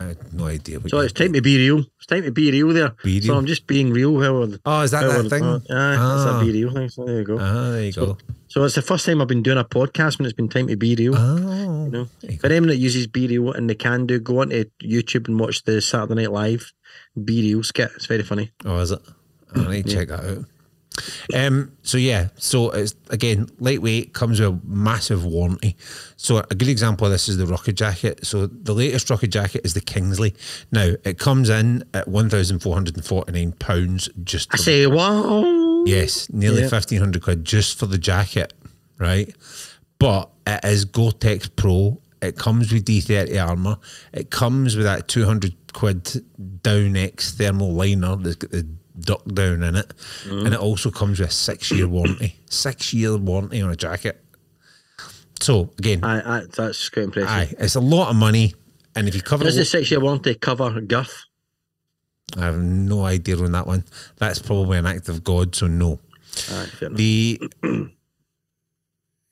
I 0.00 0.04
had 0.14 0.32
no 0.32 0.46
idea. 0.46 0.78
What 0.78 0.90
So 0.90 1.00
it's 1.00 1.12
time 1.12 1.32
to 1.32 1.42
be 1.42 1.56
real. 1.58 1.80
It's 1.96 2.06
time 2.06 2.22
to 2.22 2.30
be 2.30 2.52
real 2.52 2.68
there. 2.68 2.94
Be 3.02 3.20
So. 3.20 3.34
I'm 3.34 3.46
just 3.46 3.66
being 3.66 3.90
real. 3.90 4.20
How 4.22 4.32
we're- 4.32 4.58
Oh, 4.64 4.82
is 4.82 4.92
that 4.92 5.02
how 5.02 5.22
that 5.22 5.28
thing? 5.28 5.42
uh, 5.42 5.58
that's 5.58 5.66
Ah. 5.98 6.40
a 6.40 6.44
be 6.44 6.52
real 6.52 6.72
thing. 6.72 6.88
So 6.88 7.04
there 7.04 7.18
you 7.18 7.24
go. 7.24 7.36
Ah, 7.40 7.70
there 7.72 7.84
you 7.84 7.90
so, 7.92 8.06
go. 8.06 8.18
so 8.46 8.62
it's 8.64 8.76
the 8.76 8.82
first 8.82 9.06
time 9.06 9.20
I've 9.20 9.26
been 9.26 9.42
doing 9.42 9.58
a 9.58 9.64
podcast 9.64 10.18
when 10.20 10.26
it's 10.26 10.36
been 10.36 10.48
time 10.48 10.68
to 10.68 10.76
be 10.76 10.94
real. 10.94 11.16
Oh, 11.16 11.84
you 11.86 11.90
know, 11.90 12.08
you 12.22 12.38
for 12.38 12.46
anyone 12.46 12.68
that 12.68 12.76
uses 12.76 13.08
Be 13.08 13.26
Real 13.26 13.50
and 13.52 13.68
they 13.68 13.74
can 13.74 14.06
do, 14.06 14.20
go 14.20 14.40
onto 14.40 14.66
YouTube 14.80 15.26
and 15.26 15.40
watch 15.40 15.64
the 15.64 15.80
Saturday 15.80 16.14
Night 16.22 16.30
Live 16.32 16.72
Be 17.24 17.42
Real 17.42 17.64
skit. 17.64 17.90
It's 17.96 18.06
very 18.06 18.22
funny. 18.22 18.52
Oh, 18.64 18.78
is 18.78 18.92
it? 18.92 19.00
I 19.56 19.68
need 19.68 19.86
to 19.86 19.92
check 19.92 20.08
that 20.08 20.20
out. 20.24 20.44
Um, 21.34 21.72
so 21.82 21.98
yeah, 21.98 22.28
so 22.36 22.70
it's 22.70 22.94
again 23.10 23.48
lightweight, 23.58 24.12
comes 24.14 24.40
with 24.40 24.48
a 24.50 24.60
massive 24.66 25.24
warranty. 25.24 25.76
So 26.16 26.38
a 26.38 26.54
good 26.54 26.68
example 26.68 27.06
of 27.06 27.12
this 27.12 27.28
is 27.28 27.36
the 27.36 27.46
rocket 27.46 27.74
jacket. 27.74 28.26
So 28.26 28.46
the 28.46 28.74
latest 28.74 29.10
rocket 29.10 29.28
jacket 29.28 29.62
is 29.64 29.74
the 29.74 29.80
Kingsley. 29.80 30.34
Now 30.72 30.94
it 31.04 31.18
comes 31.18 31.48
in 31.50 31.84
at 31.94 32.08
one 32.08 32.28
thousand 32.30 32.60
four 32.60 32.74
hundred 32.74 32.96
and 32.96 33.04
forty 33.04 33.32
nine 33.32 33.52
pounds. 33.52 34.08
Just 34.24 34.52
I 34.52 34.56
say, 34.56 34.86
wow. 34.86 35.84
Yes, 35.86 36.28
nearly 36.30 36.62
Yeah. 36.62 36.68
fifteen 36.68 36.98
hundred 37.00 37.22
quid 37.22 37.44
just 37.44 37.78
for 37.78 37.86
the 37.86 37.98
jacket, 37.98 38.52
right? 38.98 39.34
But 39.98 40.30
it 40.46 40.64
is 40.64 40.84
Gore-Tex 40.84 41.48
Pro. 41.48 42.00
It 42.20 42.36
comes 42.36 42.72
with 42.72 42.84
D 42.84 43.00
thirty 43.00 43.38
armor. 43.38 43.78
It 44.12 44.30
comes 44.30 44.76
with 44.76 44.84
that 44.86 45.08
two 45.08 45.24
hundred 45.24 45.54
quid 45.72 46.24
Down 46.62 46.96
X 46.96 47.32
thermal 47.32 47.72
liner 47.72 48.16
that's 48.16 48.36
got 48.36 48.50
the 48.50 48.66
duck 49.00 49.24
down 49.26 49.62
in 49.62 49.76
it, 49.76 49.92
Mm-hmm. 50.24 50.46
and 50.46 50.54
it 50.54 50.60
also 50.60 50.90
comes 50.90 51.20
with 51.20 51.28
a 51.28 51.32
six 51.32 51.70
year 51.70 51.88
warranty. 51.88 52.36
Six 52.50 52.92
year 52.94 53.16
warranty 53.16 53.60
on 53.60 53.70
a 53.70 53.76
jacket. 53.76 54.22
So 55.40 55.70
again, 55.78 56.02
Aye, 56.02 56.22
aye, 56.24 56.42
that's 56.56 56.88
quite 56.88 57.04
impressive. 57.04 57.28
aye, 57.30 57.54
it's 57.58 57.74
a 57.76 57.80
lot 57.80 58.10
of 58.10 58.16
money, 58.16 58.54
and 58.96 59.06
if 59.08 59.14
you 59.14 59.22
cover, 59.22 59.44
Does 59.44 59.56
a 59.56 59.60
the 59.60 59.64
six 59.64 59.90
year 59.90 60.00
warranty 60.00 60.34
cover 60.34 60.80
girth? 60.80 61.24
I 62.36 62.40
have 62.46 62.58
no 62.58 63.04
idea 63.04 63.36
on 63.38 63.52
that 63.52 63.66
one. 63.66 63.84
That's 64.16 64.38
probably 64.40 64.78
an 64.78 64.86
act 64.86 65.08
of 65.08 65.22
God, 65.24 65.54
so 65.54 65.66
no. 65.66 66.00
Aye. 66.50 66.66
The 66.90 67.40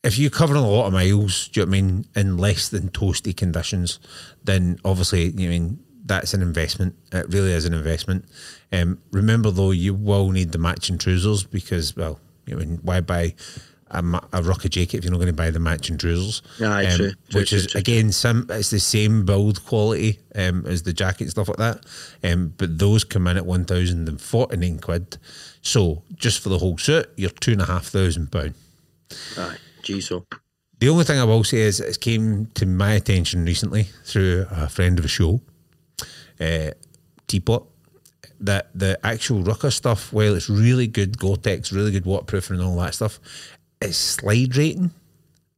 if 0.05 0.19
you're 0.19 0.31
covering 0.31 0.63
a 0.63 0.69
lot 0.69 0.87
of 0.87 0.93
miles, 0.93 1.49
do 1.49 1.61
you 1.61 1.67
know 1.67 1.71
what 1.71 1.77
I 1.79 1.83
mean, 1.83 2.05
in 2.15 2.37
less 2.39 2.69
than 2.69 2.91
toasty 2.91 3.37
conditions, 3.37 3.99
then 4.45 4.79
obviously 4.85 5.25
you 5.31 5.33
know 5.47 5.49
mean 5.51 5.79
that's 6.05 6.35
an 6.35 6.43
investment. 6.43 6.95
It 7.13 7.27
really 7.31 7.53
is 7.53 7.65
an 7.65 7.75
investment. 7.75 8.27
Um, 8.73 9.01
remember 9.13 9.51
though, 9.51 9.71
you 9.71 9.95
will 9.95 10.31
need 10.31 10.53
the 10.53 10.59
matching 10.59 10.99
trousers 10.99 11.45
because 11.45 11.97
well, 11.97 12.21
you 12.47 12.57
know, 12.57 12.65
why 12.83 13.01
buy 13.01 13.35
a, 13.91 14.03
a 14.33 14.43
rocket 14.43 14.71
jacket 14.71 14.99
if 14.99 15.05
you're 15.05 15.13
not 15.13 15.19
going 15.19 15.29
to 15.29 15.33
buy 15.33 15.51
the 15.51 15.61
matching 15.61 15.99
trousers? 15.99 16.43
Aye, 16.61 16.93
true, 16.97 17.13
true, 17.31 17.41
which 17.41 17.51
true, 17.51 17.59
is 17.59 17.75
again, 17.75 18.13
sim, 18.13 18.47
it's 18.51 18.71
the 18.71 18.81
same 18.81 19.25
build 19.25 19.65
quality 19.65 20.19
um, 20.35 20.67
as 20.67 20.83
the 20.83 20.93
jacket 20.93 21.23
and 21.23 21.31
stuff 21.31 21.49
like 21.49 21.59
that. 21.59 21.87
Um, 22.25 22.55
but 22.57 22.79
those 22.79 23.05
come 23.05 23.27
in 23.29 23.37
at 23.37 23.47
one 23.47 23.65
thousand 23.65 24.09
and 24.09 24.21
forty 24.21 24.57
nine 24.57 24.79
quid. 24.79 25.19
So 25.63 26.03
just 26.15 26.41
for 26.41 26.49
the 26.49 26.59
whole 26.59 26.79
suit, 26.79 27.09
you're 27.17 27.31
two 27.31 27.53
and 27.53 27.63
a 27.63 27.67
half 27.67 27.87
thousand 27.87 28.33
pound. 28.33 28.55
Aye, 29.39 29.59
geez, 29.83 30.09
so. 30.09 30.25
The 30.79 30.91
only 30.91 31.05
thing 31.05 31.19
I 31.19 31.25
will 31.25 31.43
say 31.43 31.59
is 31.59 31.81
it 31.81 32.01
came 32.01 32.47
to 32.55 32.67
my 32.67 32.93
attention 32.93 33.47
recently 33.47 33.85
through 34.05 34.47
a 34.51 34.69
friend 34.69 34.99
of 34.99 35.05
the 35.05 35.09
show, 35.09 35.41
uh, 36.39 36.73
Teapot, 37.27 37.67
that 38.41 38.69
the 38.75 38.99
actual 39.05 39.43
Rukka 39.43 39.73
stuff, 39.73 40.13
while 40.13 40.35
it's 40.35 40.49
really 40.49 40.87
good 40.87 41.19
Gore-Tex, 41.19 41.73
really 41.73 41.91
good 41.91 42.05
waterproofing 42.05 42.57
and 42.59 42.65
all 42.65 42.77
that 42.77 42.95
stuff, 42.95 43.19
its 43.81 43.97
slide 43.97 44.57
rating 44.57 44.91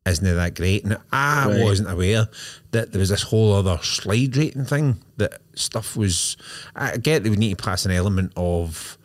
isn't 0.07 0.25
that 0.25 0.55
great. 0.55 0.85
And 0.85 0.99
I 1.13 1.47
Right. 1.49 1.63
wasn't 1.63 1.91
aware 1.91 2.29
that 2.73 2.93
there 2.93 2.99
was 2.99 3.11
this 3.11 3.23
whole 3.23 3.55
other 3.55 3.79
slide 3.83 4.37
rating 4.37 4.65
thing 4.65 4.99
that 5.17 5.41
stuff 5.55 5.97
was. 5.97 6.37
I 6.75 6.97
get 6.97 7.23
they 7.25 7.31
would 7.31 7.39
need 7.39 7.57
to 7.59 7.63
pass 7.63 7.85
an 7.85 7.93
element 7.93 8.33
of 8.37 8.98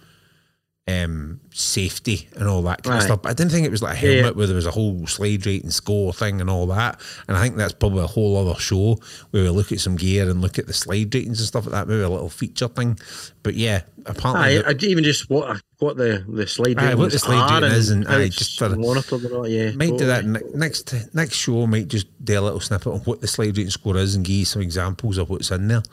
um, 0.86 1.40
safety 1.54 2.28
and 2.36 2.48
all 2.50 2.62
that 2.64 2.84
kind 2.84 2.98
of 2.98 3.04
stuff. 3.04 3.22
But 3.22 3.30
I 3.30 3.34
didn't 3.34 3.52
think 3.52 3.66
it 3.66 3.72
was 3.72 3.82
like 3.82 4.02
a 4.02 4.06
Yeah. 4.06 4.14
helmet 4.16 4.36
where 4.36 4.48
there 4.48 4.56
was 4.56 4.66
a 4.66 4.72
whole 4.72 5.08
slide 5.08 5.46
rate 5.46 5.64
and 5.64 5.74
score 5.74 6.12
thing 6.14 6.42
and 6.42 6.50
all 6.50 6.68
that. 6.68 7.00
And 7.28 7.38
I 7.38 7.42
think 7.42 7.56
that's 7.56 7.74
probably 7.74 8.04
a 8.04 8.08
whole 8.08 8.36
other 8.50 8.60
show 8.60 9.00
where 9.32 9.44
we 9.44 9.50
look 9.50 9.72
at 9.72 9.80
some 9.80 9.96
gear 9.96 10.30
and 10.30 10.42
look 10.42 10.60
at 10.60 10.68
the 10.68 10.74
slide 10.74 11.14
ratings 11.16 11.40
and 11.40 11.48
stuff 11.48 11.66
like 11.66 11.72
that. 11.72 11.88
Maybe 11.88 12.02
a 12.02 12.10
little 12.10 12.28
feature 12.30 12.68
thing. 12.68 13.00
But 13.44 13.56
yeah, 13.56 13.84
apparently, 14.06 14.58
Aye, 14.58 14.62
the- 14.62 14.68
I 14.68 14.74
didn't 14.74 14.92
even 14.92 15.04
just 15.06 15.30
what 15.30 15.62
what 15.80 15.96
the 15.98 16.24
the 16.28 16.48
slide 16.48 16.78
Aye, 16.80 16.96
what 16.96 17.12
the 17.12 17.20
slide 17.20 17.62
rating 17.62 17.78
is 17.78 17.90
and, 17.90 18.08
aye, 18.08 18.28
just 18.30 18.58
for- 18.60 18.66
and 18.66 18.84
all. 18.84 19.48
Yeah, 19.48 19.72
might 19.72 19.98
do 19.98 20.06
that 20.06 20.26
ne- 20.26 20.40
next 20.54 20.94
next 21.14 21.36
show. 21.36 21.66
Might 21.66 21.88
just 21.88 22.08
do 22.24 22.38
a 22.40 22.42
little 22.42 22.60
snippet 22.60 22.92
on 22.92 23.00
what 23.02 23.22
the 23.22 23.28
slide 23.28 23.58
rating 23.58 23.70
score 23.70 23.96
is 23.98 24.16
and 24.16 24.26
give 24.26 24.36
you 24.36 24.46
some 24.46 24.62
examples 24.62 25.18
of 25.18 25.30
what's 25.30 25.50
in 25.52 25.68
there. 25.70 25.84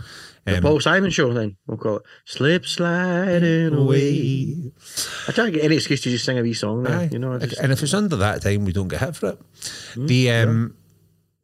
The 0.47 0.57
Um, 0.57 0.62
Paul 0.62 0.81
Simon 0.81 1.11
show 1.11 1.33
then 1.35 1.57
we'll 1.67 1.77
call 1.77 1.97
it 1.97 2.03
slip 2.25 2.65
sliding 2.67 3.75
away. 3.75 4.73
I 5.29 5.33
try 5.33 5.45
to 5.47 5.51
get 5.51 5.65
any 5.65 5.77
excuse 5.77 6.01
to 6.03 6.11
just 6.11 6.25
sing 6.25 6.39
a 6.39 6.43
wee 6.43 6.55
song 6.55 6.83
there. 6.85 6.99
Aye. 6.99 7.09
You 7.12 7.19
know, 7.19 7.39
just, 7.39 7.61
and 7.61 7.71
if 7.73 7.83
it's 7.83 7.93
under 7.95 8.17
that 8.17 8.43
time, 8.43 8.65
we 8.65 8.73
don't 8.73 8.89
get 8.89 9.01
hit 9.01 9.17
for 9.17 9.31
it. 9.31 9.39
Hmm, 9.95 10.07
the 10.07 10.31
um, 10.31 10.75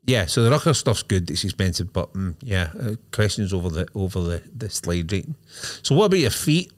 yeah. 0.07 0.25
so 0.27 0.43
the 0.43 0.51
Rukka 0.51 0.75
stuff's 0.75 1.03
good. 1.03 1.31
It's 1.31 1.45
expensive, 1.45 1.93
but 1.93 2.13
mm, 2.15 2.37
yeah, 2.43 2.71
uh, 2.81 2.95
questions 3.13 3.53
over 3.53 3.69
the 3.69 3.87
over 3.95 4.21
the 4.21 4.43
the 4.57 4.71
slide 4.71 5.13
rating. 5.13 5.35
So 5.83 5.95
what 5.95 6.07
about 6.07 6.21
your 6.21 6.31
feet? 6.31 6.73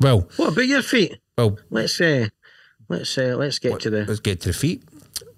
Well, 0.00 0.26
what 0.36 0.52
about 0.52 0.66
your 0.66 0.82
feet? 0.82 1.18
well, 1.36 1.58
Let's 1.68 2.00
uh, 2.00 2.28
let's 2.88 3.18
uh, 3.18 3.36
let's 3.38 3.58
get 3.58 3.78
to 3.80 3.90
the 3.90 4.04
let's 4.06 4.20
get 4.20 4.40
to 4.40 4.48
the 4.48 4.54
feet. 4.54 4.82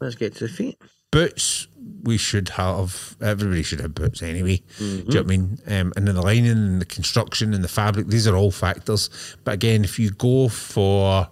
let's 0.00 0.14
get 0.14 0.36
to 0.36 0.46
the 0.46 0.52
feet. 0.52 0.78
Boots 1.12 1.68
we 2.04 2.16
should 2.18 2.48
have 2.48 3.14
everybody 3.20 3.62
should 3.62 3.80
have 3.80 3.94
boots 3.94 4.22
anyway. 4.22 4.60
Do 4.78 4.84
you 4.84 4.96
know 4.96 5.04
what 5.04 5.16
I 5.16 5.20
Mm-hmm. 5.20 5.28
mean? 5.28 5.58
Um, 5.68 5.92
and 5.96 6.08
then 6.08 6.16
the 6.16 6.22
lining 6.22 6.48
and 6.50 6.80
the 6.80 6.84
construction 6.84 7.54
and 7.54 7.62
the 7.62 7.68
fabric 7.68 8.08
these 8.08 8.26
are 8.26 8.34
all 8.36 8.50
factors. 8.50 9.08
But 9.44 9.54
again 9.54 9.84
if 9.84 9.98
you 10.00 10.10
go 10.10 10.48
for 10.48 11.28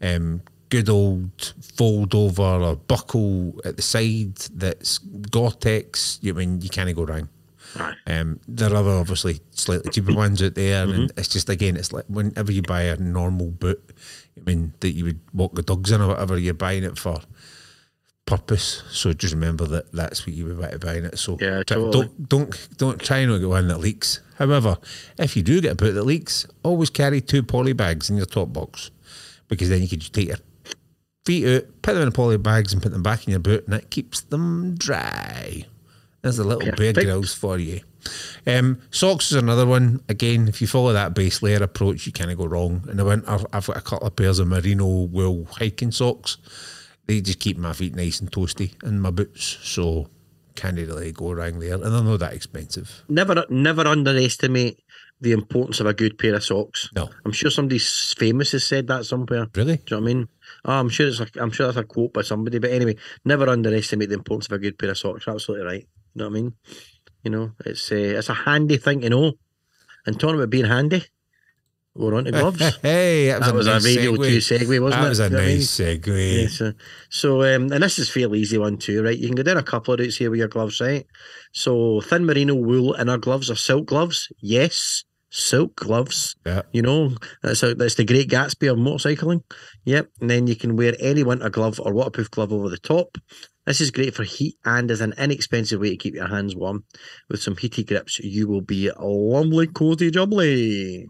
um, 0.00 0.42
good 0.68 0.88
old 0.88 1.54
fold 1.76 2.14
over 2.14 2.42
or 2.42 2.76
buckle 2.76 3.60
at 3.64 3.76
the 3.76 3.82
side 3.82 4.36
that's 4.54 4.98
Gore-Tex 4.98 6.20
you 6.22 6.32
know 6.32 6.38
I 6.40 6.46
mean? 6.46 6.60
You 6.60 6.68
can't 6.68 6.94
go 6.94 7.04
wrong. 7.04 7.28
Um, 8.06 8.38
there 8.46 8.74
are 8.74 8.88
obviously 9.00 9.40
slightly 9.50 9.90
cheaper 9.90 10.14
ones 10.14 10.42
out 10.42 10.54
there, 10.54 10.82
and 10.84 10.92
Mm-hmm. 11.08 11.18
it's 11.18 11.28
just 11.28 11.48
again, 11.48 11.76
it's 11.76 11.90
like 11.92 12.04
whenever 12.06 12.52
you 12.52 12.60
buy 12.60 12.82
a 12.82 12.96
normal 12.98 13.48
boot, 13.50 13.80
I 14.38 14.42
mean 14.44 14.74
that 14.80 14.90
you 14.92 15.04
would 15.04 15.20
walk 15.32 15.54
the 15.54 15.62
dogs 15.62 15.90
in 15.90 16.02
or 16.02 16.08
whatever, 16.08 16.36
you're 16.38 16.52
buying 16.52 16.84
it 16.84 16.98
for 16.98 17.18
purpose. 18.26 18.82
So 18.90 19.12
just 19.12 19.34
remember 19.34 19.66
that 19.66 19.92
that's 19.92 20.26
what 20.26 20.34
you 20.34 20.46
would 20.46 20.60
buy 20.60 20.76
buying 20.76 21.04
it. 21.04 21.18
So 21.18 21.36
Yeah, 21.40 21.62
totally. 21.64 21.90
don't 21.92 22.28
don't 22.28 22.68
don't 22.78 23.00
try 23.00 23.24
not 23.24 23.34
to 23.34 23.40
get 23.40 23.48
one 23.48 23.68
that 23.68 23.78
leaks. 23.80 24.20
However, 24.38 24.78
if 25.18 25.36
you 25.36 25.42
do 25.42 25.60
get 25.60 25.72
a 25.72 25.74
boot 25.76 25.92
that 25.92 26.04
leaks, 26.04 26.46
always 26.62 26.90
carry 26.90 27.20
two 27.20 27.42
poly 27.42 27.72
bags 27.72 28.10
in 28.10 28.16
your 28.16 28.26
top 28.26 28.52
box, 28.52 28.90
because 29.48 29.68
then 29.68 29.82
you 29.82 29.88
could 29.88 30.00
just 30.00 30.12
take 30.12 30.28
your 30.28 30.38
feet 31.24 31.46
out, 31.46 31.64
put 31.82 31.94
them 31.94 32.02
in 32.02 32.12
poly 32.12 32.38
bags, 32.38 32.72
and 32.72 32.82
put 32.82 32.92
them 32.92 33.02
back 33.02 33.26
in 33.26 33.30
your 33.32 33.40
boot, 33.40 33.64
and 33.66 33.74
it 33.74 33.90
keeps 33.90 34.20
them 34.20 34.74
dry. 34.76 35.66
There's 36.22 36.38
a 36.38 36.44
little 36.44 36.60
Bear 36.76 36.92
Perfect. 36.92 37.00
Grylls 37.06 37.34
for 37.34 37.58
you. 37.58 37.80
Um, 38.46 38.80
socks 38.90 39.30
is 39.32 39.36
another 39.36 39.66
one. 39.66 40.02
Again, 40.08 40.46
if 40.48 40.60
you 40.60 40.66
follow 40.68 40.92
that 40.92 41.14
base 41.14 41.42
layer 41.42 41.62
approach, 41.62 42.06
you 42.06 42.12
can't 42.12 42.36
go 42.36 42.46
wrong. 42.46 42.84
In 42.88 42.96
the 42.96 43.04
winter, 43.04 43.28
I've 43.52 43.66
got 43.66 43.76
a 43.76 43.80
couple 43.80 44.06
of 44.06 44.14
pairs 44.16 44.38
of 44.38 44.46
merino 44.48 44.86
wool 44.86 45.46
hiking 45.50 45.90
socks. 45.90 46.38
They 47.06 47.20
just 47.20 47.40
keep 47.40 47.58
my 47.58 47.72
feet 47.72 47.94
nice 47.94 48.20
and 48.20 48.30
toasty 48.30 48.82
in 48.84 49.00
my 49.00 49.10
boots, 49.10 49.58
so 49.62 50.08
can't 50.54 50.76
really 50.76 51.12
go 51.12 51.32
wrong 51.32 51.58
there. 51.58 51.74
And 51.74 51.82
they're 51.82 52.02
not 52.02 52.20
that 52.20 52.34
expensive. 52.34 53.04
Never 53.08 53.44
never 53.50 53.86
underestimate 53.86 54.78
the 55.20 55.32
importance 55.32 55.80
of 55.80 55.86
a 55.86 55.94
good 55.94 56.18
pair 56.18 56.34
of 56.34 56.44
socks. 56.44 56.90
No. 56.94 57.08
I'm 57.24 57.32
sure 57.32 57.50
somebody 57.50 57.78
famous 57.78 58.52
has 58.52 58.64
said 58.64 58.88
that 58.88 59.06
somewhere. 59.06 59.46
Really? 59.54 59.76
Do 59.76 59.82
you 59.94 59.96
know 59.96 60.02
what 60.02 60.10
I 60.10 60.14
mean? 60.14 60.28
Oh, 60.64 60.72
I'm 60.72 60.88
sure 60.88 61.08
it's 61.08 61.20
like 61.20 61.36
I'm 61.36 61.50
sure 61.50 61.66
that's 61.66 61.78
a 61.78 61.84
quote 61.84 62.12
by 62.12 62.22
somebody. 62.22 62.58
But 62.58 62.70
anyway, 62.70 62.96
never 63.24 63.48
underestimate 63.48 64.08
the 64.08 64.16
importance 64.16 64.46
of 64.46 64.52
a 64.52 64.58
good 64.58 64.78
pair 64.78 64.90
of 64.90 64.98
socks. 64.98 65.26
You're 65.26 65.34
absolutely 65.34 65.66
right. 65.66 65.86
You 66.14 66.18
know 66.18 66.24
what 66.28 66.30
I 66.30 66.40
mean? 66.42 66.54
You 67.22 67.30
know, 67.30 67.52
it's 67.64 67.90
a 67.92 68.18
it's 68.18 68.28
a 68.28 68.34
handy 68.34 68.76
thing 68.76 69.00
to 69.02 69.10
know. 69.10 69.32
And 70.04 70.18
talking 70.18 70.36
about 70.36 70.50
being 70.50 70.64
handy, 70.64 71.04
we're 71.94 72.14
on 72.14 72.24
to 72.24 72.30
gloves. 72.32 72.58
hey, 72.82 73.26
that 73.26 73.40
was, 73.40 73.46
that 73.46 73.54
was 73.54 73.66
a, 73.66 73.70
nice 73.72 73.96
segue. 73.96 74.16
Two 74.16 74.38
segue, 74.38 74.82
wasn't 74.82 74.90
that 74.90 74.98
it? 74.98 75.02
That 75.02 75.08
was 75.08 75.20
a 75.20 75.24
You 75.24 75.30
what 75.30 75.42
I 75.42 75.46
mean? 75.46 75.56
nice 75.56 75.80
segue. 75.80 76.42
Yeah, 76.42 76.48
so, 76.48 76.72
so 77.10 77.42
um, 77.42 77.72
and 77.72 77.82
this 77.82 77.98
is 77.98 78.10
fairly 78.10 78.40
easy 78.40 78.58
one 78.58 78.78
too, 78.78 79.02
right? 79.02 79.18
You 79.18 79.26
can 79.28 79.36
go 79.36 79.42
down 79.42 79.58
a 79.58 79.62
couple 79.62 79.94
of 79.94 80.00
routes 80.00 80.16
here 80.16 80.30
with 80.30 80.38
your 80.38 80.48
gloves, 80.48 80.80
right? 80.80 81.06
So 81.52 82.00
thin 82.00 82.24
merino 82.24 82.54
wool 82.54 82.94
inner 82.94 83.18
gloves 83.18 83.50
or 83.50 83.56
silk 83.56 83.86
gloves, 83.86 84.28
yes, 84.40 85.04
silk 85.30 85.76
gloves. 85.76 86.34
Yeah. 86.46 86.62
You 86.72 86.82
know, 86.82 87.16
that's 87.42 87.62
a, 87.62 87.74
that's 87.74 87.96
the 87.96 88.04
great 88.04 88.30
Gatsby 88.30 88.70
of 88.70 88.78
motorcycling. 88.78 89.42
Yep, 89.84 90.08
and 90.20 90.30
then 90.30 90.46
you 90.46 90.56
can 90.56 90.76
wear 90.76 90.94
any 90.98 91.24
winter 91.24 91.50
glove 91.50 91.78
or 91.78 91.92
waterproof 91.92 92.30
glove 92.30 92.52
over 92.52 92.68
the 92.68 92.78
top. 92.78 93.18
This 93.66 93.80
is 93.80 93.90
great 93.92 94.14
for 94.14 94.24
heat 94.24 94.56
and 94.64 94.90
is 94.90 95.00
an 95.00 95.14
inexpensive 95.18 95.80
way 95.80 95.90
to 95.90 95.96
keep 95.96 96.14
your 96.14 96.26
hands 96.26 96.56
warm. 96.56 96.84
With 97.28 97.42
some 97.42 97.56
heaty 97.56 97.84
grips, 97.84 98.18
you 98.18 98.48
will 98.48 98.60
be 98.60 98.88
a 98.88 99.04
lovely, 99.04 99.68
cozy, 99.68 100.10
jubbly. 100.10 101.06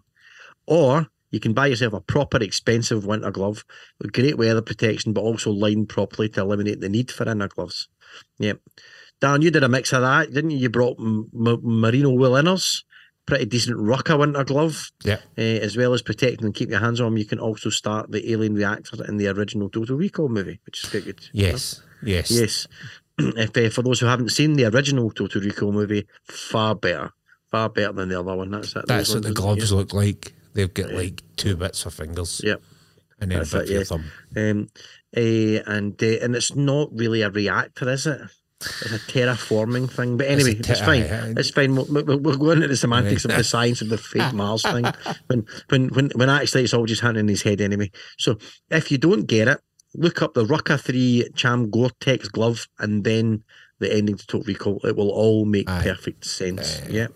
Or 0.73 1.09
you 1.31 1.39
can 1.41 1.53
buy 1.53 1.67
yourself 1.67 1.93
a 1.93 2.01
proper 2.01 2.39
expensive 2.43 3.05
winter 3.05 3.31
glove 3.31 3.65
with 3.99 4.13
great 4.13 4.39
weather 4.39 4.63
protection, 4.63 5.13
but 5.13 5.21
also 5.23 5.51
lined 5.51 5.89
properly 5.91 6.29
to 6.31 6.41
eliminate 6.41 6.81
the 6.81 6.89
need 6.89 7.11
for 7.11 7.29
inner 7.29 7.49
gloves. 7.49 7.89
Yep. 8.39 8.61
Dan, 9.21 9.43
you 9.43 9.51
did 9.51 9.63
a 9.63 9.69
mix 9.69 9.93
of 9.93 10.01
that, 10.03 10.33
didn't 10.33 10.51
you? 10.51 10.59
You 10.59 10.71
brought 10.71 10.99
m- 10.99 11.29
m- 11.35 11.61
merino 11.63 12.11
wool 12.11 12.33
inners, 12.33 12.85
pretty 13.27 13.45
decent 13.45 13.77
Rukka 13.79 14.19
winter 14.19 14.45
glove, 14.45 14.91
Yeah. 15.05 15.19
uh, 15.39 15.41
as 15.41 15.77
well 15.77 15.93
as 15.95 16.03
protecting 16.03 16.45
and 16.47 16.55
keep 16.55 16.71
your 16.71 16.81
hands 16.81 17.01
warm. 17.01 17.17
You 17.19 17.25
can 17.27 17.39
also 17.39 17.71
start 17.71 18.11
the 18.11 18.33
alien 18.33 18.55
reactor 18.55 19.05
in 19.05 19.19
the 19.19 19.29
original 19.29 19.69
Total 19.69 19.97
Recall 19.97 20.29
movie, 20.29 20.59
which 20.67 20.83
is 20.85 20.91
quite 20.91 21.05
good. 21.05 21.21
you 21.33 21.43
know? 21.45 21.49
Yes. 21.51 21.83
Yes. 22.03 22.31
Yes. 22.31 22.67
if 23.19 23.57
uh, 23.57 23.71
for 23.71 23.83
those 23.83 24.01
who 24.01 24.07
haven't 24.07 24.31
seen 24.31 24.55
the 24.55 24.65
original 24.67 25.11
Total 25.11 25.41
Recall 25.41 25.71
movie, 25.73 26.07
far 26.25 26.75
better, 26.75 27.11
far 27.51 27.69
better 27.69 27.93
than 27.93 28.09
the 28.09 28.19
other 28.19 28.35
one. 28.35 28.51
That's 28.51 28.75
it. 28.75 28.87
That's 28.89 29.13
what 29.15 29.23
the 29.23 29.33
gloves 29.33 29.71
look 29.73 29.93
like. 29.93 30.33
They've 30.55 30.73
got 30.73 30.93
like 30.93 31.23
two 31.37 31.57
bits 31.57 31.83
for 31.83 31.91
fingers. 31.91 32.41
Yep. 32.45 32.63
And 33.21 33.31
then 33.31 33.39
That's 33.39 33.55
a 33.55 33.59
bit 33.59 33.71
it, 33.71 33.75
yeah. 33.75 33.85
thumb. 33.85 34.05
Um, 34.37 34.69
uh, 35.17 35.71
and 35.71 36.03
uh, 36.03 36.25
and 36.25 36.35
it's 36.35 36.55
not 36.57 36.89
really 36.93 37.23
a 37.23 37.31
reactor, 37.31 37.89
is 37.91 38.07
it? 38.07 38.21
it's 38.63 38.93
a 38.93 38.99
terraforming 38.99 39.91
thing. 39.91 40.17
But 40.17 40.29
anyway, 40.29 40.55
it's 40.57 40.81
fine. 40.81 41.03
aye, 41.03 41.27
aye. 41.29 41.35
It's 41.37 41.51
fine. 41.51 41.75
We'll, 41.75 41.87
we'll, 41.87 42.19
we'll 42.19 42.39
go 42.39 42.51
into 42.51 42.69
the 42.69 42.77
semantics 42.77 43.25
of 43.25 43.33
the 43.33 43.45
science 43.55 43.81
of 43.83 43.89
the 43.89 43.99
fake 43.99 44.33
Mars 44.33 44.63
thing. 44.63 44.85
When, 45.27 45.47
when, 45.69 45.89
when, 45.89 46.11
when 46.15 46.31
actually 46.31 46.65
it's 46.65 46.75
all 46.75 46.87
just 46.87 47.03
happening 47.03 47.21
in 47.21 47.29
his 47.29 47.43
head 47.43 47.61
anyway. 47.61 47.91
So 48.19 48.39
if 48.71 48.91
you 48.91 48.99
don't 48.99 49.27
get 49.27 49.49
it, 49.49 49.61
look 49.95 50.23
up 50.23 50.35
the 50.35 50.45
Rukka 50.45 50.81
3 50.81 51.31
Cham 51.35 51.71
Gore-Tex 51.71 52.29
glove 52.29 52.67
and 52.79 53.05
then 53.05 53.45
the 53.79 53.93
ending 53.95 54.17
to 54.17 54.27
Total 54.27 54.47
Recall. 54.47 54.81
It 54.85 54.97
will 54.97 55.11
all 55.11 55.45
make 55.45 55.69
Aye. 55.69 55.83
perfect 55.83 56.25
sense. 56.25 56.81
Aye. 56.83 56.89
yeah. 56.91 57.07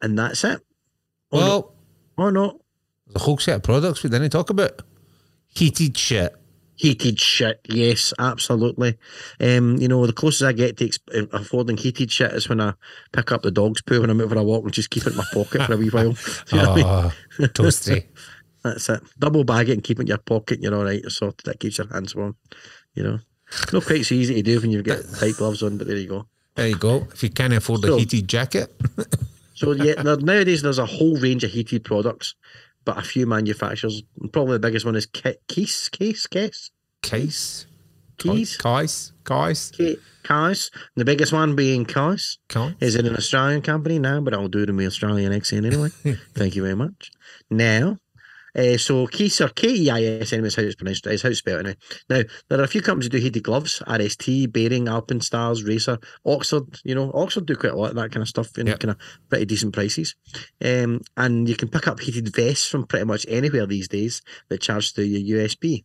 And 0.00 0.18
that's 0.18 0.44
it. 0.44 0.60
Oh, 1.30 1.72
Well, 2.22 2.28
Oh, 2.28 2.30
no. 2.30 2.60
the 3.12 3.18
whole 3.18 3.38
set 3.38 3.56
of 3.56 3.62
products 3.62 4.02
we 4.02 4.10
didn't 4.10 4.30
talk 4.30 4.50
about. 4.50 4.82
Heated 5.48 5.96
shit. 5.98 6.34
Heated 6.76 7.20
shit, 7.20 7.60
yes, 7.68 8.12
absolutely. 8.18 8.96
Um, 9.38 9.76
you 9.76 9.86
know, 9.88 10.06
the 10.06 10.12
closest 10.12 10.42
I 10.42 10.52
get 10.52 10.78
to 10.78 10.88
exp- 10.88 11.28
affording 11.32 11.76
heated 11.76 12.10
shit 12.10 12.32
is 12.32 12.48
when 12.48 12.60
I 12.60 12.72
pick 13.12 13.30
up 13.30 13.42
the 13.42 13.50
dog's 13.50 13.82
poo 13.82 14.00
when 14.00 14.10
I'm 14.10 14.20
out 14.20 14.30
for 14.30 14.38
a 14.38 14.42
walk 14.42 14.64
and 14.64 14.72
just 14.72 14.90
keep 14.90 15.06
it 15.06 15.10
in 15.12 15.16
my 15.16 15.24
pocket 15.32 15.62
for 15.62 15.74
a 15.74 15.76
wee 15.76 15.90
while. 15.90 16.12
Do 16.46 16.56
you 16.56 16.62
know 16.62 16.68
what 16.70 16.72
I 16.72 16.76
mean? 16.76 16.84
Oh, 16.86 17.12
toasty. 17.48 18.06
That's 18.64 18.88
it. 18.88 19.02
Double 19.18 19.44
bag 19.44 19.68
it 19.68 19.72
and 19.72 19.84
keep 19.84 19.98
it 19.98 20.02
in 20.02 20.06
your 20.08 20.18
pocket 20.18 20.54
and 20.54 20.64
you're 20.64 20.74
all 20.74 20.84
right. 20.84 21.00
You're 21.00 21.10
sorted. 21.10 21.44
That 21.44 21.60
keeps 21.60 21.78
your 21.78 21.88
hands 21.88 22.16
warm. 22.16 22.36
You 22.94 23.02
know, 23.02 23.18
not 23.72 23.84
quite 23.84 24.04
so 24.06 24.14
easy 24.14 24.34
to 24.34 24.42
do 24.42 24.60
when 24.60 24.70
you've 24.70 24.84
got 24.84 24.98
tight 25.18 25.36
gloves 25.36 25.62
on, 25.62 25.76
but 25.78 25.86
there 25.88 25.96
you 25.96 26.08
go. 26.08 26.26
There 26.54 26.68
you 26.68 26.76
go. 26.76 27.06
If 27.12 27.22
you 27.22 27.30
can't 27.30 27.52
afford 27.52 27.84
a 27.84 27.96
heated 27.98 28.26
jacket, 28.28 28.74
So 29.54 29.72
yeah, 29.72 30.02
nowadays 30.02 30.62
there's 30.62 30.78
a 30.78 30.86
whole 30.86 31.16
range 31.18 31.44
of 31.44 31.50
heated 31.50 31.84
products, 31.84 32.34
but 32.84 32.98
a 32.98 33.02
few 33.02 33.26
manufacturers. 33.26 34.02
Probably 34.32 34.54
the 34.54 34.60
biggest 34.60 34.84
one 34.86 34.96
is 34.96 35.06
Ke- 35.06 35.38
Case, 35.48 35.88
Case, 35.88 36.26
case, 36.26 36.70
Keys, 37.02 38.56
case, 38.56 39.12
case, 39.24 39.72
Ke- 39.72 39.98
Case. 40.22 40.70
The 40.96 41.04
biggest 41.04 41.32
one 41.32 41.54
being 41.56 41.84
Case. 41.84 42.38
case. 42.48 42.74
Is 42.80 42.94
it 42.94 43.06
an 43.06 43.16
Australian 43.16 43.60
company 43.62 43.98
now? 43.98 44.20
But 44.20 44.34
I'll 44.34 44.48
do 44.48 44.62
it 44.62 44.68
in 44.68 44.76
my 44.76 44.86
Australian 44.86 45.32
accent 45.32 45.66
anyway. 45.66 45.88
Thank 46.34 46.54
you 46.56 46.62
very 46.62 46.76
much. 46.76 47.10
Now, 47.50 47.98
uh, 48.56 48.76
so 48.76 49.06
Keys 49.06 49.40
or 49.40 49.48
K 49.48 49.68
E 49.68 49.90
I 49.90 50.02
S 50.02 50.32
anyway 50.32 50.48
is 50.48 50.56
how 50.56 50.62
it's 50.62 50.74
pronounced. 50.74 51.06
Is 51.06 51.22
how 51.22 51.28
it's 51.30 51.38
spelled 51.38 51.60
anyway. 51.60 51.76
Now 52.10 52.22
there 52.48 52.60
are 52.60 52.64
a 52.64 52.68
few 52.68 52.82
companies 52.82 53.06
who 53.06 53.10
do 53.10 53.18
heated 53.18 53.42
gloves: 53.42 53.82
RST, 53.86 54.52
Baring, 54.52 54.88
Alpen 54.88 55.20
Stars, 55.20 55.64
Racer, 55.64 55.98
Oxford. 56.26 56.80
You 56.84 56.94
know, 56.94 57.10
Oxford 57.14 57.46
do 57.46 57.56
quite 57.56 57.72
a 57.72 57.76
lot 57.76 57.90
of 57.90 57.96
that 57.96 58.12
kind 58.12 58.22
of 58.22 58.28
stuff 58.28 58.56
in 58.58 58.66
Yep. 58.66 58.80
kind 58.80 58.90
of 58.92 58.96
pretty 59.28 59.46
decent 59.46 59.72
prices. 59.72 60.14
Um, 60.64 61.00
and 61.16 61.48
you 61.48 61.56
can 61.56 61.68
pick 61.68 61.88
up 61.88 62.00
heated 62.00 62.34
vests 62.34 62.68
from 62.68 62.86
pretty 62.86 63.06
much 63.06 63.24
anywhere 63.28 63.66
these 63.66 63.88
days 63.88 64.22
that 64.48 64.60
charge 64.60 64.92
through 64.92 65.04
your 65.04 65.38
USB. 65.40 65.84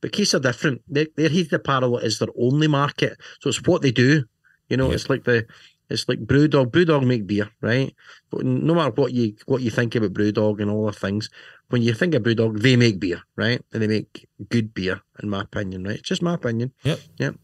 But 0.00 0.12
Keys 0.12 0.34
are 0.34 0.40
different. 0.40 0.82
Their, 0.88 1.06
their 1.16 1.28
heated 1.28 1.52
apparel 1.52 1.98
is 1.98 2.18
their 2.18 2.28
only 2.36 2.66
market, 2.66 3.16
so 3.40 3.48
it's 3.50 3.62
what 3.62 3.82
they 3.82 3.92
do. 3.92 4.24
You 4.68 4.76
know, 4.76 4.86
Yep. 4.86 4.94
it's 4.94 5.10
like 5.10 5.24
the 5.24 5.46
it's 5.88 6.08
like 6.08 6.20
Brewdog. 6.20 6.70
Brewdog 6.70 7.04
make 7.06 7.26
beer, 7.26 7.50
right? 7.60 7.92
But 8.30 8.44
no 8.44 8.74
matter 8.74 8.92
what 8.92 9.12
you 9.12 9.34
what 9.46 9.60
you 9.62 9.70
think 9.70 9.94
about 9.94 10.12
Brewdog 10.12 10.60
and 10.60 10.70
all 10.70 10.86
the 10.86 10.92
things, 10.92 11.28
when 11.70 11.82
you 11.82 11.94
think 11.94 12.14
of 12.14 12.22
Brewdog, 12.22 12.60
they 12.60 12.76
make 12.76 13.00
beer, 13.00 13.22
right? 13.36 13.62
And 13.72 13.82
they 13.82 13.86
make 13.86 14.28
good 14.50 14.74
beer, 14.74 15.00
in 15.22 15.30
my 15.30 15.42
opinion, 15.42 15.84
right? 15.84 15.96
It's 15.96 16.08
just 16.08 16.22
my 16.22 16.34
opinion. 16.34 16.72
Yep. 16.84 17.00
Yep. 17.18 17.34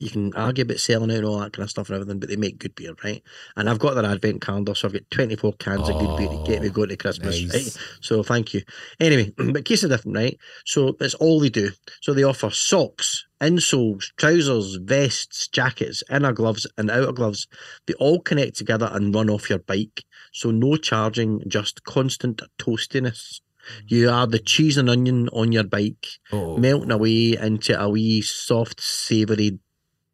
You 0.00 0.08
can 0.10 0.34
argue 0.34 0.62
about 0.62 0.78
selling 0.78 1.10
out 1.10 1.18
and 1.18 1.26
all 1.26 1.38
that 1.40 1.52
kind 1.52 1.62
of 1.64 1.70
stuff 1.70 1.88
and 1.90 1.94
everything, 1.96 2.18
but 2.18 2.30
they 2.30 2.36
make 2.36 2.58
good 2.58 2.74
beer, 2.74 2.94
right? 3.04 3.22
And 3.54 3.68
I've 3.68 3.78
got 3.78 3.94
their 3.94 4.06
advent 4.06 4.40
calendar, 4.40 4.74
so 4.74 4.88
I've 4.88 4.94
got 4.94 5.10
24 5.10 5.52
cans 5.54 5.88
of 5.90 5.98
good 5.98 6.16
beer 6.16 6.28
to 6.28 6.38
get 6.38 6.62
me 6.62 6.68
Oh, 6.68 6.72
going 6.72 6.88
to 6.88 6.96
Christmas, 6.96 7.42
nice. 7.42 7.54
right? 7.54 7.98
So 8.00 8.22
thank 8.22 8.54
you. 8.54 8.62
Anyway, 8.98 9.30
but 9.36 9.64
case 9.66 9.84
are 9.84 9.88
different, 9.88 10.16
right? 10.16 10.38
So 10.64 10.96
that's 10.98 11.14
all 11.14 11.38
they 11.38 11.50
do. 11.50 11.70
So 12.00 12.14
they 12.14 12.24
offer 12.24 12.48
socks, 12.50 13.26
insoles, 13.42 14.06
trousers, 14.16 14.76
vests, 14.76 15.48
jackets, 15.48 16.02
inner 16.10 16.32
gloves, 16.32 16.66
and 16.78 16.90
outer 16.90 17.12
gloves. 17.12 17.46
They 17.86 17.94
all 17.94 18.20
connect 18.20 18.56
together 18.56 18.88
and 18.90 19.14
run 19.14 19.28
off 19.28 19.50
your 19.50 19.58
bike. 19.58 20.02
So 20.32 20.50
no 20.50 20.76
charging, 20.76 21.42
just 21.46 21.84
constant 21.84 22.40
toastiness. 22.58 23.42
You 23.86 24.08
are 24.08 24.26
the 24.26 24.38
cheese 24.38 24.78
and 24.78 24.88
onion 24.88 25.28
on 25.34 25.52
your 25.52 25.64
bike, 25.64 26.06
Oh, 26.32 26.56
melting 26.56 26.90
away 26.90 27.36
into 27.36 27.78
a 27.78 27.88
wee 27.90 28.22
soft, 28.22 28.80
savoury 28.80 29.58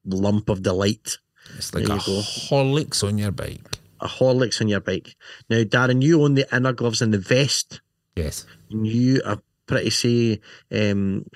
lump 0.06 0.48
of 0.48 0.62
delight. 0.62 1.18
it's 1.56 1.74
like 1.74 1.84
there 1.84 1.96
a. 1.96 1.98
Horlicks 1.98 3.06
on 3.06 3.18
your 3.18 3.32
bike. 3.32 3.60
A 4.00 4.06
Horlicks 4.06 4.60
on 4.60 4.68
your 4.68 4.80
bike. 4.80 5.16
Now, 5.48 5.62
Darren, 5.62 6.02
you 6.02 6.22
own 6.22 6.34
the 6.34 6.46
inner 6.54 6.72
gloves 6.72 7.02
and 7.02 7.12
the 7.12 7.18
vest. 7.18 7.80
Yes. 8.16 8.46
and 8.70 8.86
you 8.86 9.20
are 9.26 9.38
pretty 9.66 9.90
say 9.90 10.40
um 10.72 11.26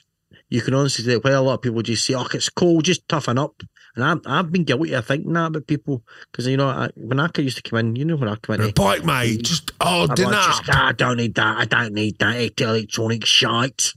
you 0.49 0.63
can 0.63 0.75
honestly 0.75 1.05
say 1.05 1.21
well 1.23 1.43
a 1.43 1.45
lot 1.45 1.55
of 1.55 1.63
people 1.63 1.83
just 1.83 2.07
say 2.07 2.15
oh 2.15 2.27
it's 2.33 2.49
cold 2.49 2.85
just 2.85 3.07
toughen 3.07 3.39
up 3.39 3.63
and 3.97 4.05
I've, 4.05 4.21
I've 4.25 4.53
been 4.53 4.65
guilty 4.65 4.93
of 4.95 5.07
thinking 5.07 5.33
that 5.33 5.47
about 5.47 5.67
people 5.67 6.03
because 6.31 6.47
you 6.47 6.57
know 6.57 6.69
I, 6.69 6.89
when 6.97 7.21
I 7.21 7.29
used 7.37 7.63
to 7.63 7.63
come 7.69 7.81
in 7.81 7.97
you 7.97 8.05
know 8.05 8.17
when 8.17 8.29
I 8.29 8.37
come 8.37 8.55
in 8.55 8.63
Report, 8.63 9.05
mate. 9.05 9.43
Just 9.43 9.73
oh, 9.81 10.07
dinner. 10.07 10.31
like, 10.31 10.69
"Ah, 10.69 10.89
I 10.89 10.93
don't 10.93 11.17
need 11.17 11.35
that 11.35 11.59
I 11.59 11.65
don't 11.65 11.93
need 11.93 12.19
that 12.21 12.37
it's 12.37 12.63
electronic 12.63 13.27
shite 13.27 13.93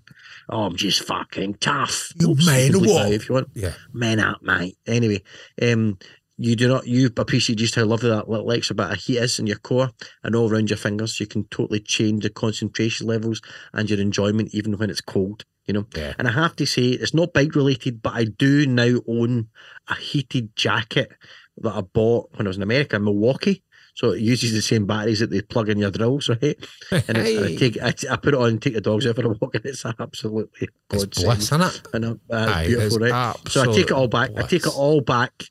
oh 0.49 0.63
I'm 0.63 0.75
just 0.75 1.03
fucking 1.03 1.55
tough 1.55 2.11
You 2.19 2.35
man 2.45 2.71
what? 2.79 3.11
if 3.11 3.29
you 3.29 3.35
want 3.35 3.49
Yeah. 3.55 3.73
man 3.93 4.19
up 4.19 4.41
mate 4.41 4.77
anyway 4.87 5.21
um 5.61 5.97
you 6.37 6.55
do 6.55 6.67
not 6.67 6.87
you 6.87 7.09
appreciate 7.17 7.59
just 7.59 7.75
how 7.75 7.83
lovely 7.85 8.09
that 8.09 8.27
little 8.29 8.51
extra 8.51 8.75
bit 8.75 8.89
of 8.91 8.97
heat 8.97 9.17
is 9.19 9.37
in 9.39 9.47
your 9.47 9.59
core 9.59 9.91
and 10.23 10.35
all 10.35 10.51
around 10.51 10.69
your 10.69 10.77
fingers 10.77 11.19
you 11.19 11.27
can 11.27 11.43
totally 11.45 11.79
change 11.79 12.23
the 12.23 12.29
concentration 12.29 13.05
levels 13.07 13.41
and 13.73 13.89
your 13.89 13.99
enjoyment 13.99 14.49
even 14.53 14.77
when 14.77 14.89
it's 14.89 15.01
cold 15.01 15.45
you 15.67 15.73
know 15.73 15.85
Yeah. 15.95 16.13
and 16.17 16.27
i 16.27 16.31
have 16.31 16.55
to 16.57 16.65
say 16.65 16.83
it's 16.89 17.13
not 17.13 17.33
bike 17.33 17.55
related 17.55 18.01
but 18.01 18.13
i 18.15 18.25
do 18.25 18.65
now 18.65 18.99
own 19.07 19.47
a 19.87 19.95
heated 19.95 20.55
jacket 20.55 21.11
that 21.57 21.73
i 21.75 21.81
bought 21.81 22.29
when 22.35 22.47
i 22.47 22.49
was 22.49 22.57
in 22.57 22.63
america 22.63 22.95
in 22.95 23.03
milwaukee 23.03 23.61
so 23.93 24.11
it 24.11 24.21
uses 24.21 24.51
the 24.53 24.61
same 24.61 24.85
batteries 24.85 25.19
that 25.19 25.29
they 25.29 25.41
plug 25.41 25.69
in 25.69 25.77
your 25.77 25.91
drills 25.91 26.29
right 26.29 26.57
and, 26.91 27.17
I 27.17 27.55
take 27.55 27.81
I, 27.81 27.93
I 28.09 28.15
put 28.17 28.33
it 28.33 28.39
on 28.39 28.49
and 28.49 28.61
take 28.61 28.73
the 28.73 28.81
dogs 28.81 29.05
out 29.05 29.15
for 29.15 29.25
a 29.25 29.29
walk 29.29 29.55
and 29.55 29.65
it's 29.65 29.85
absolutely 29.85 30.69
it's 30.91 31.03
godsend 31.17 31.25
bliss, 31.25 31.43
isn't 31.43 31.61
it? 31.61 31.87
and 31.93 32.05
uh, 32.05 32.53
Aye, 32.53 32.67
beautiful 32.67 32.99
right 32.99 33.35
so 33.47 33.61
I 33.61 33.73
take 33.73 33.85
it 33.87 33.91
all 33.91 34.07
back. 34.07 34.31
I 34.37 34.41
take 34.43 34.65
it 34.65 34.75
all 34.75 35.01
back. 35.01 35.43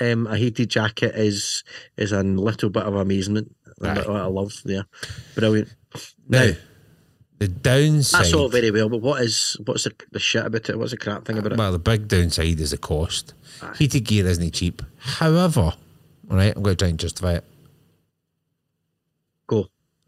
Um, 0.00 0.28
a 0.28 0.36
heated 0.36 0.70
jacket 0.70 1.16
is 1.16 1.64
is 1.96 2.12
a 2.12 2.22
little 2.22 2.70
bit 2.70 2.84
of 2.84 2.94
amazement. 2.94 3.54
What 3.78 3.98
I 4.08 4.26
love 4.26 4.52
there. 4.64 4.84
Brilliant. 5.34 5.74
Now, 6.28 6.44
Now, 6.46 6.52
the 7.38 7.48
downside. 7.48 8.24
that's 8.24 8.34
all 8.34 8.48
very 8.48 8.70
well, 8.70 8.88
but 8.88 9.00
what 9.00 9.22
is 9.22 9.56
what's 9.64 9.84
the, 9.84 9.94
the 10.10 10.18
shit 10.18 10.44
about 10.44 10.68
it? 10.68 10.78
What's 10.78 10.90
the 10.90 10.96
crap 10.96 11.24
thing 11.24 11.38
about 11.38 11.52
it? 11.52 11.58
Well, 11.58 11.72
the 11.72 11.78
big 11.78 12.08
downside 12.08 12.60
is 12.60 12.70
the 12.72 12.78
cost. 12.78 13.34
Aye. 13.62 13.74
Heated 13.78 14.00
gear 14.04 14.26
isn't 14.26 14.54
cheap. 14.54 14.82
However, 14.98 15.72
all 16.30 16.36
right, 16.36 16.54
I'm 16.54 16.62
going 16.62 16.76
to 16.76 16.84
try 16.84 16.88
and 16.88 16.98
justify 16.98 17.34
it. 17.34 17.44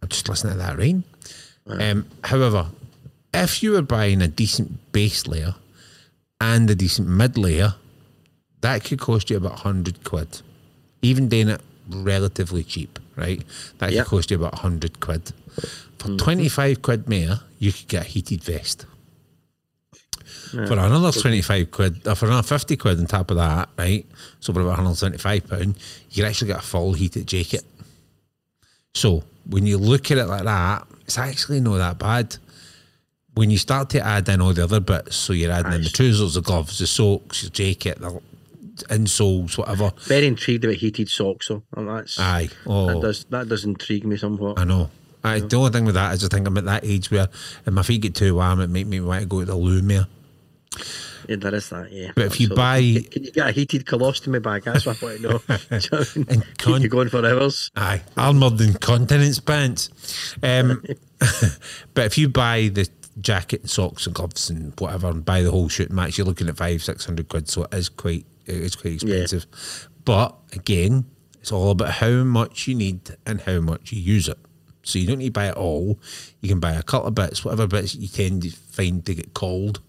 Just 0.09 0.29
listening 0.29 0.55
to 0.55 0.59
that 0.59 0.79
rain. 0.79 1.05
Um, 1.67 2.07
however, 2.25 2.67
if 3.33 3.63
you 3.63 3.73
were 3.73 3.83
buying 3.83 4.23
a 4.23 4.29
decent 4.29 4.93
base 4.93 5.27
layer 5.27 5.55
and 6.41 6.69
a 6.71 6.75
decent 6.75 7.07
mid 7.07 7.37
layer, 7.39 7.75
that 8.63 8.83
could 8.85 8.99
cost 8.99 9.31
you 9.31 9.37
about 9.37 9.53
100 9.53 10.03
quid. 10.05 10.41
Even 11.03 11.29
doing 11.29 11.49
it 11.49 11.61
relatively 11.89 12.65
cheap, 12.65 12.99
right? 13.17 13.43
That 13.79 13.93
Yeah. 13.93 14.03
could 14.03 14.11
cost 14.11 14.31
you 14.31 14.37
about 14.39 14.55
100 14.55 15.01
quid. 15.01 15.33
For 15.99 16.09
Mm-hmm. 16.09 16.17
25 16.17 16.83
quid 16.83 17.09
more, 17.09 17.41
you 17.59 17.73
could 17.73 17.89
get 17.89 18.07
a 18.07 18.09
heated 18.09 18.43
vest. 18.43 18.87
For 20.51 20.73
another 20.73 21.13
25 21.13 21.71
quid, 21.71 22.07
or 22.09 22.15
for 22.17 22.27
another 22.27 22.43
50 22.47 22.77
quid 22.77 22.99
on 22.99 23.07
top 23.07 23.31
of 23.31 23.37
that, 23.37 23.69
right? 23.79 24.05
So 24.41 24.53
for 24.53 24.61
about 24.61 24.79
175 24.79 25.47
pound, 25.49 25.77
you 26.11 26.23
can 26.23 26.25
actually 26.31 26.49
get 26.49 26.59
a 26.59 26.63
full 26.63 26.93
heated 26.95 27.27
jacket. 27.29 27.65
So 28.95 29.23
when 29.49 29.67
you 29.67 29.79
look 29.79 30.11
at 30.11 30.19
it 30.19 30.27
like 30.27 30.45
that, 30.45 30.87
it's 31.03 31.19
actually 31.19 31.61
not 31.61 31.79
that 31.79 31.99
bad. 31.99 32.37
When 33.35 33.51
you 33.51 33.59
start 33.59 33.91
to 33.91 34.05
add 34.05 34.29
in 34.29 34.41
all 34.41 34.53
the 34.53 34.65
other 34.65 34.81
bits, 34.81 35.17
so 35.17 35.33
you're 35.33 35.53
adding 35.53 35.73
in 35.73 35.83
the 35.83 35.89
trousers, 35.89 36.35
the 36.35 36.43
gloves, 36.43 36.79
the 36.79 36.87
socks, 36.87 37.43
your 37.43 37.51
jacket, 37.51 38.01
the 38.01 38.21
insoles, 38.89 39.57
whatever. 39.57 39.93
Very 40.07 40.27
intrigued 40.27 40.65
about 40.65 40.77
heated 40.77 41.09
socks, 41.09 41.49
though. 41.49 41.63
And 41.77 41.89
that's 41.89 42.19
Aye. 42.19 42.49
that 42.49 42.57
Oh, 42.67 43.01
does 43.01 43.25
that 43.27 43.49
does 43.49 43.65
intrigue 43.65 44.05
me 44.05 44.17
somewhat. 44.17 44.59
I 44.59 44.65
know. 44.65 44.91
I, 45.23 45.41
the 45.41 45.57
only 45.57 45.71
thing 45.71 45.85
with 45.85 45.95
that 45.95 46.15
is 46.15 46.25
I 46.25 46.29
think 46.29 46.47
I'm 46.47 46.57
at 46.57 46.65
that 46.65 46.85
age 46.85 47.11
where 47.11 47.29
if 47.67 47.73
my 47.73 47.83
feet 47.83 48.01
get 48.03 48.15
too 48.15 48.37
warm, 48.37 48.61
it 48.61 48.71
make 48.71 48.87
me 48.87 49.01
want 49.01 49.21
to 49.21 49.27
go 49.27 49.41
to 49.41 49.47
the 49.47 49.55
loo 49.55 49.83
more. 49.83 50.07
Yeah, 51.29 51.37
there 51.37 51.55
is 51.55 51.69
that. 51.71 51.93
Yeah. 51.93 52.13
But 52.15 52.27
if 52.27 52.41
you 52.41 52.49
absolutely. 52.51 53.03
buy- 53.03 53.09
can, 53.11 53.25
you 53.25 53.33
get 53.33 53.49
a 53.49 53.53
heated 53.53 53.85
colostomy 53.85 54.43
bag? 54.43 54.65
That's 54.65 54.87
what 54.87 55.03
I 55.03 55.07
want 55.07 55.17
to 55.17 55.23
know. 55.23 55.39
Do 55.39 55.55
you 55.75 55.81
know 55.93 55.99
what 55.99 56.13
I 56.15 56.19
mean? 56.19 56.27
And 56.29 56.45
Keep 56.59 56.59
con- 56.59 56.83
you 56.83 56.89
going 56.89 57.09
for 57.09 57.27
hours. 57.27 57.71
Aye, 57.77 58.03
armoured 58.17 58.61
incontinence 58.61 59.41
pants. 59.41 59.91
Um, 60.43 60.83
but 61.95 62.07
if 62.07 62.19
you 62.19 62.29
buy 62.29 62.71
the 62.73 62.89
jacket, 63.21 63.61
and 63.61 63.71
socks, 63.71 64.07
and 64.07 64.15
gloves, 64.15 64.51
and 64.51 64.73
whatever, 64.79 65.09
and 65.09 65.25
buy 65.25 65.43
the 65.43 65.51
whole 65.51 65.69
shooting 65.69 65.97
match, 65.97 66.17
you're 66.19 66.27
looking 66.27 66.49
at 66.49 66.57
five, 66.57 66.83
six 66.83 67.05
hundred 67.05 67.29
quid. 67.29 67.49
So 67.49 67.65
it 67.65 67.75
is 67.75 67.89
quite, 67.89 68.25
it 68.47 68.55
is 68.57 68.77
quite 68.77 68.95
expensive. 68.95 69.47
But 70.05 70.35
again, 70.53 71.05
it's 71.41 71.53
all 71.53 71.71
about 71.71 71.91
how 71.91 72.25
much 72.25 72.69
you 72.69 72.75
need 72.75 73.17
and 73.27 73.41
how 73.43 73.61
much 73.61 73.93
you 73.93 74.01
use 74.01 74.29
it. 74.29 74.39
So 74.83 74.99
you 74.99 75.07
don't 75.07 75.19
need 75.19 75.27
to 75.27 75.33
buy 75.33 75.49
it 75.49 75.57
all. 75.57 75.99
You 76.41 76.49
can 76.49 76.61
buy 76.61 76.73
a 76.73 76.83
couple 76.83 77.09
of 77.09 77.15
bits, 77.15 77.45
whatever 77.45 77.67
bits 77.67 77.95
you 77.95 78.09
tend 78.09 78.43
to 78.43 78.51
find 78.51 79.05
to 79.07 79.15
get 79.15 79.35
cold. 79.35 79.81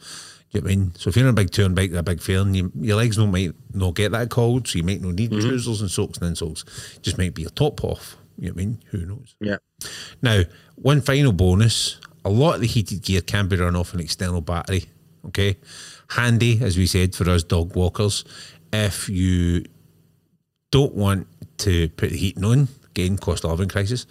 You 0.52 0.60
know 0.60 0.66
what 0.66 0.72
I 0.72 0.76
mean? 0.76 0.92
So 0.96 1.10
if 1.10 1.16
you're 1.16 1.26
on 1.26 1.32
a 1.32 1.34
big 1.34 1.52
touring 1.52 1.76
bike, 1.76 1.94
a 1.94 2.04
big 2.04 2.22
fair, 2.22 2.40
and 2.40 2.56
you, 2.56 2.72
your 2.80 2.98
legs 2.98 3.16
don't 3.16 3.32
might 3.32 3.54
not 3.74 3.96
get 3.96 4.12
that 4.12 4.30
cold, 4.30 4.68
so 4.68 4.78
you 4.78 4.84
might 4.84 5.02
not 5.02 5.16
need 5.16 5.32
mm-hmm. 5.32 5.48
trousers 5.48 5.80
and 5.80 5.90
socks 5.90 6.18
and 6.18 6.36
insoles. 6.36 6.66
Just 7.02 7.18
might 7.18 7.34
be 7.34 7.44
your 7.44 7.52
top 7.52 7.84
off. 7.86 8.18
You 8.38 8.48
know 8.48 8.54
what 8.54 8.62
I 8.62 8.66
mean? 8.66 8.80
Who 8.88 9.06
knows? 9.06 9.36
Yeah. 9.40 9.58
Now, 10.22 10.42
one 10.76 11.00
final 11.02 11.32
bonus: 11.32 12.00
a 12.26 12.30
lot 12.30 12.56
of 12.56 12.62
the 12.62 12.68
heated 12.68 13.02
gear 13.02 13.22
can 13.22 13.48
be 13.48 13.56
run 13.56 13.78
off 13.78 13.94
an 13.94 14.02
external 14.02 14.42
battery. 14.42 14.86
Okay, 15.28 15.58
handy 16.10 16.60
as 16.62 16.78
we 16.78 16.86
said 16.86 17.16
for 17.16 17.30
us 17.30 17.44
dog 17.44 17.76
walkers. 17.76 18.26
If 18.74 19.08
you 19.08 19.66
don't 20.72 20.94
want 20.96 21.28
to 21.60 21.90
put 21.90 22.10
the 22.10 22.18
heating 22.18 22.44
on, 22.44 22.68
again, 22.90 23.18
cost 23.18 23.46
of 23.46 23.52
living 23.52 23.70
crisis, 23.70 24.06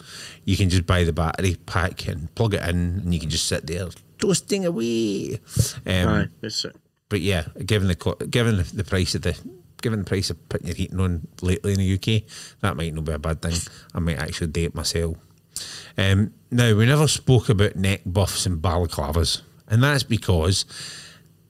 you 0.44 0.56
can 0.56 0.70
just 0.70 0.86
buy 0.86 1.04
the 1.04 1.12
battery 1.12 1.56
pack 1.66 2.06
and 2.08 2.34
plug 2.34 2.54
it 2.54 2.62
in, 2.62 3.00
and 3.00 3.12
you 3.12 3.20
can 3.20 3.30
just 3.30 3.46
sit 3.46 3.66
there 3.66 3.88
toasting 4.20 4.66
away. 4.66 5.40
Um, 5.86 6.08
Aye, 6.08 6.28
that's 6.40 6.64
it. 6.64 6.76
but 7.08 7.20
yeah, 7.20 7.44
given 7.64 7.88
the 7.88 8.26
given 8.30 8.64
the, 8.74 8.84
price 8.84 9.14
of 9.14 9.22
the 9.22 9.36
given 9.82 10.00
the 10.00 10.04
price 10.04 10.30
of 10.30 10.48
putting 10.48 10.66
your 10.66 10.76
heating 10.76 11.00
on 11.00 11.26
lately 11.42 11.72
in 11.72 11.78
the 11.78 11.94
UK, 11.94 12.22
that 12.60 12.76
might 12.76 12.94
not 12.94 13.04
be 13.04 13.12
a 13.12 13.18
bad 13.18 13.42
thing. 13.42 13.56
I 13.94 13.98
might 13.98 14.18
actually 14.18 14.48
date 14.48 14.74
myself. 14.74 15.16
Um, 15.98 16.32
now 16.50 16.74
we 16.74 16.86
never 16.86 17.08
spoke 17.08 17.48
about 17.48 17.76
neck 17.76 18.02
buffs 18.06 18.46
and 18.46 18.62
balaclavas, 18.62 19.42
and 19.68 19.82
that's 19.82 20.02
because 20.02 20.64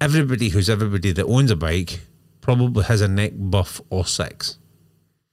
everybody 0.00 0.48
who's 0.48 0.70
everybody 0.70 1.12
that 1.12 1.26
owns 1.26 1.50
a 1.50 1.56
bike 1.56 2.00
probably 2.40 2.84
has 2.84 3.00
a 3.00 3.08
neck 3.08 3.32
buff 3.34 3.80
or 3.90 4.06
six. 4.06 4.58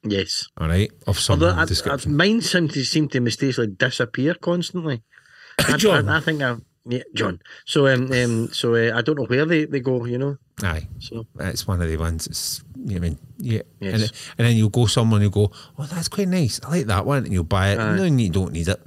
Yes. 0.04 0.48
All 0.58 0.68
right, 0.68 0.92
of 1.08 1.20
some 1.20 1.42
Although 1.42 1.56
I, 1.56 1.66
I, 1.66 1.98
mine 2.08 2.42
seem 2.42 2.68
to 2.70 2.84
seem 2.84 3.10
to 3.10 3.20
mysteriously 3.20 3.68
disappear 3.68 4.36
constantly. 4.36 5.04
I. 5.60 5.74
I, 5.74 6.18
I 6.18 6.20
think 6.20 6.42
I 6.42 6.56
yeah, 6.88 7.04
John. 7.14 7.40
So 7.66 7.88
um, 7.88 8.12
um 8.12 8.48
so 8.54 8.76
uh, 8.76 8.98
I 8.98 9.02
don't 9.02 9.18
know 9.18 9.26
where 9.26 9.46
they, 9.46 9.66
they 9.66 9.80
go. 9.80 10.06
You 10.06 10.18
know. 10.18 10.38
Aye, 10.64 10.88
So 11.00 11.26
it's 11.40 11.68
one 11.68 11.82
of 11.84 11.88
the 11.88 11.98
ones. 11.98 12.26
It's 12.26 12.64
you 12.76 12.86
know 12.86 12.94
what 12.94 12.98
I 12.98 13.10
mean, 13.10 13.20
yeah, 13.38 13.62
Yes. 13.80 13.94
and, 13.94 14.12
and 14.40 14.48
then 14.48 14.56
you'll 14.56 14.70
go 14.70 14.88
someone 14.88 15.22
who 15.22 15.30
go, 15.30 15.52
oh, 15.78 15.86
that's 15.86 16.08
quite 16.08 16.28
nice. 16.30 16.60
I 16.64 16.70
like 16.72 16.86
that 16.88 17.06
one, 17.06 17.26
and 17.26 17.34
you'll 17.34 17.44
buy 17.44 17.74
it. 17.74 17.80
Aye. 17.80 17.96
No, 17.96 18.04
you 18.06 18.30
don't 18.32 18.54
need 18.54 18.68
it. 18.68 18.82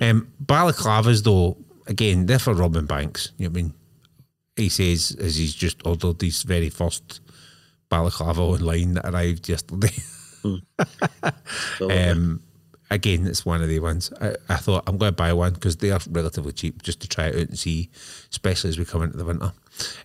Um, 0.00 0.32
balaclavas, 0.42 1.22
though, 1.22 1.58
again, 1.86 2.24
they're 2.26 2.38
for 2.38 2.54
Robin 2.54 2.86
Banks. 2.86 3.32
You 3.36 3.48
know 3.48 3.52
what 3.52 3.58
I 3.58 3.62
mean? 3.62 3.74
He 4.56 4.68
says 4.70 5.14
as 5.20 5.36
he's 5.36 5.54
just 5.54 5.86
ordered 5.86 6.22
his 6.22 6.42
very 6.42 6.70
first 6.70 7.20
balaclava 7.90 8.40
online 8.40 8.94
that 8.94 9.04
arrived 9.06 9.46
yesterday. 9.48 9.92
so, 11.78 11.90
Um, 11.90 12.40
again, 12.90 13.26
it's 13.26 13.44
one 13.46 13.62
of 13.62 13.68
the 13.68 13.80
ones. 13.80 14.12
I, 14.20 14.34
I 14.48 14.56
thought 14.56 14.84
I'm 14.86 14.98
going 14.98 15.12
to 15.12 15.16
buy 15.16 15.32
one 15.32 15.52
because 15.54 15.76
they 15.76 15.90
are 15.90 16.00
relatively 16.10 16.52
cheap 16.52 16.82
just 16.82 17.00
to 17.00 17.08
try 17.08 17.26
it 17.26 17.34
out 17.34 17.48
and 17.48 17.58
see, 17.58 17.90
especially 18.30 18.70
as 18.70 18.78
we 18.78 18.84
come 18.84 19.02
into 19.02 19.16
the 19.16 19.24
winter. 19.24 19.52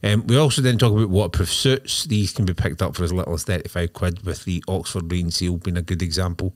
Um, 0.04 0.26
we 0.28 0.38
also 0.38 0.62
then 0.62 0.78
talk 0.78 0.92
about 0.94 1.10
waterproof 1.10 1.52
suits. 1.52 2.06
These 2.06 2.32
can 2.34 2.46
be 2.46 2.54
picked 2.54 2.82
up 2.82 2.96
for 2.96 3.04
as 3.04 3.14
little 3.14 3.34
as 3.34 3.44
35 3.44 3.94
quid, 3.94 4.26
with 4.26 4.46
the 4.46 4.64
Oxford 4.68 5.08
Rainseal 5.10 5.62
being 5.64 5.78
a 5.78 5.82
good 5.82 6.02
example. 6.02 6.54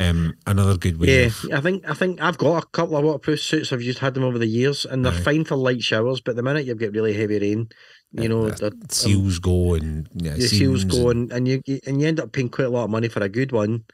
Um, 0.00 0.34
another 0.46 0.76
good 0.76 0.98
way. 0.98 1.06
yeah, 1.20 1.26
of- 1.26 1.46
I 1.52 1.60
think 1.60 1.88
I 1.88 1.94
think 1.94 2.20
I've 2.20 2.38
got 2.38 2.62
a 2.64 2.66
couple 2.68 2.96
of 2.96 3.04
waterproof 3.04 3.40
suits. 3.40 3.72
I've 3.72 3.80
just 3.80 4.00
had 4.00 4.14
them 4.14 4.24
over 4.24 4.38
the 4.38 4.46
years, 4.46 4.84
and 4.84 5.04
they're 5.04 5.12
Aye. 5.12 5.20
fine 5.22 5.44
for 5.44 5.54
light 5.56 5.82
showers. 5.82 6.20
But 6.20 6.34
the 6.36 6.42
minute 6.42 6.66
you 6.66 6.74
get 6.74 6.92
really 6.92 7.12
heavy 7.14 7.38
rain, 7.38 7.68
you 8.12 8.28
know, 8.28 8.46
uh, 8.48 8.54
they're- 8.56 8.72
seals 8.88 9.38
go 9.38 9.74
and 9.74 10.08
yeah, 10.14 10.34
the 10.34 10.48
seals 10.48 10.82
go 10.84 11.10
and- 11.10 11.30
and, 11.32 11.46
you- 11.46 11.62
and 11.86 12.00
you 12.00 12.08
end 12.08 12.18
up 12.18 12.32
paying 12.32 12.48
quite 12.48 12.66
a 12.66 12.70
lot 12.70 12.84
of 12.84 12.90
money 12.90 13.06
for 13.08 13.22
a 13.22 13.28
good 13.28 13.52
one. 13.52 13.84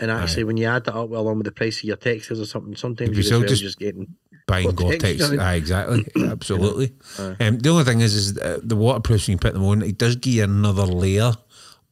And 0.00 0.10
actually, 0.10 0.44
when 0.44 0.56
you 0.56 0.66
add 0.66 0.84
that 0.84 0.94
up 0.94 1.10
along 1.10 1.38
with 1.38 1.46
the 1.46 1.52
price 1.52 1.78
of 1.78 1.84
your 1.84 1.96
textiles 1.96 2.40
or 2.40 2.46
something, 2.46 2.76
sometimes 2.76 3.10
you're 3.10 3.16
you 3.18 3.22
still 3.22 3.40
just, 3.40 3.48
well 3.48 3.48
just- 3.50 3.62
just 3.62 3.78
getting 3.78 4.14
buying 4.46 4.70
Gore-Tex. 4.70 5.22
I 5.22 5.30
mean- 5.30 5.40
Aye, 5.40 5.54
exactly, 5.56 6.06
absolutely. 6.24 6.94
Aye. 7.18 7.36
Um, 7.40 7.58
the 7.58 7.68
only 7.68 7.84
thing 7.84 8.00
is, 8.00 8.14
is 8.14 8.38
uh, 8.38 8.58
the 8.62 8.76
waterproofs 8.76 9.26
when 9.28 9.32
you 9.34 9.38
put 9.38 9.52
them 9.54 9.64
on, 9.64 9.82
it 9.82 9.98
does 9.98 10.16
give 10.16 10.34
you 10.34 10.44
another 10.44 10.86
layer 10.86 11.32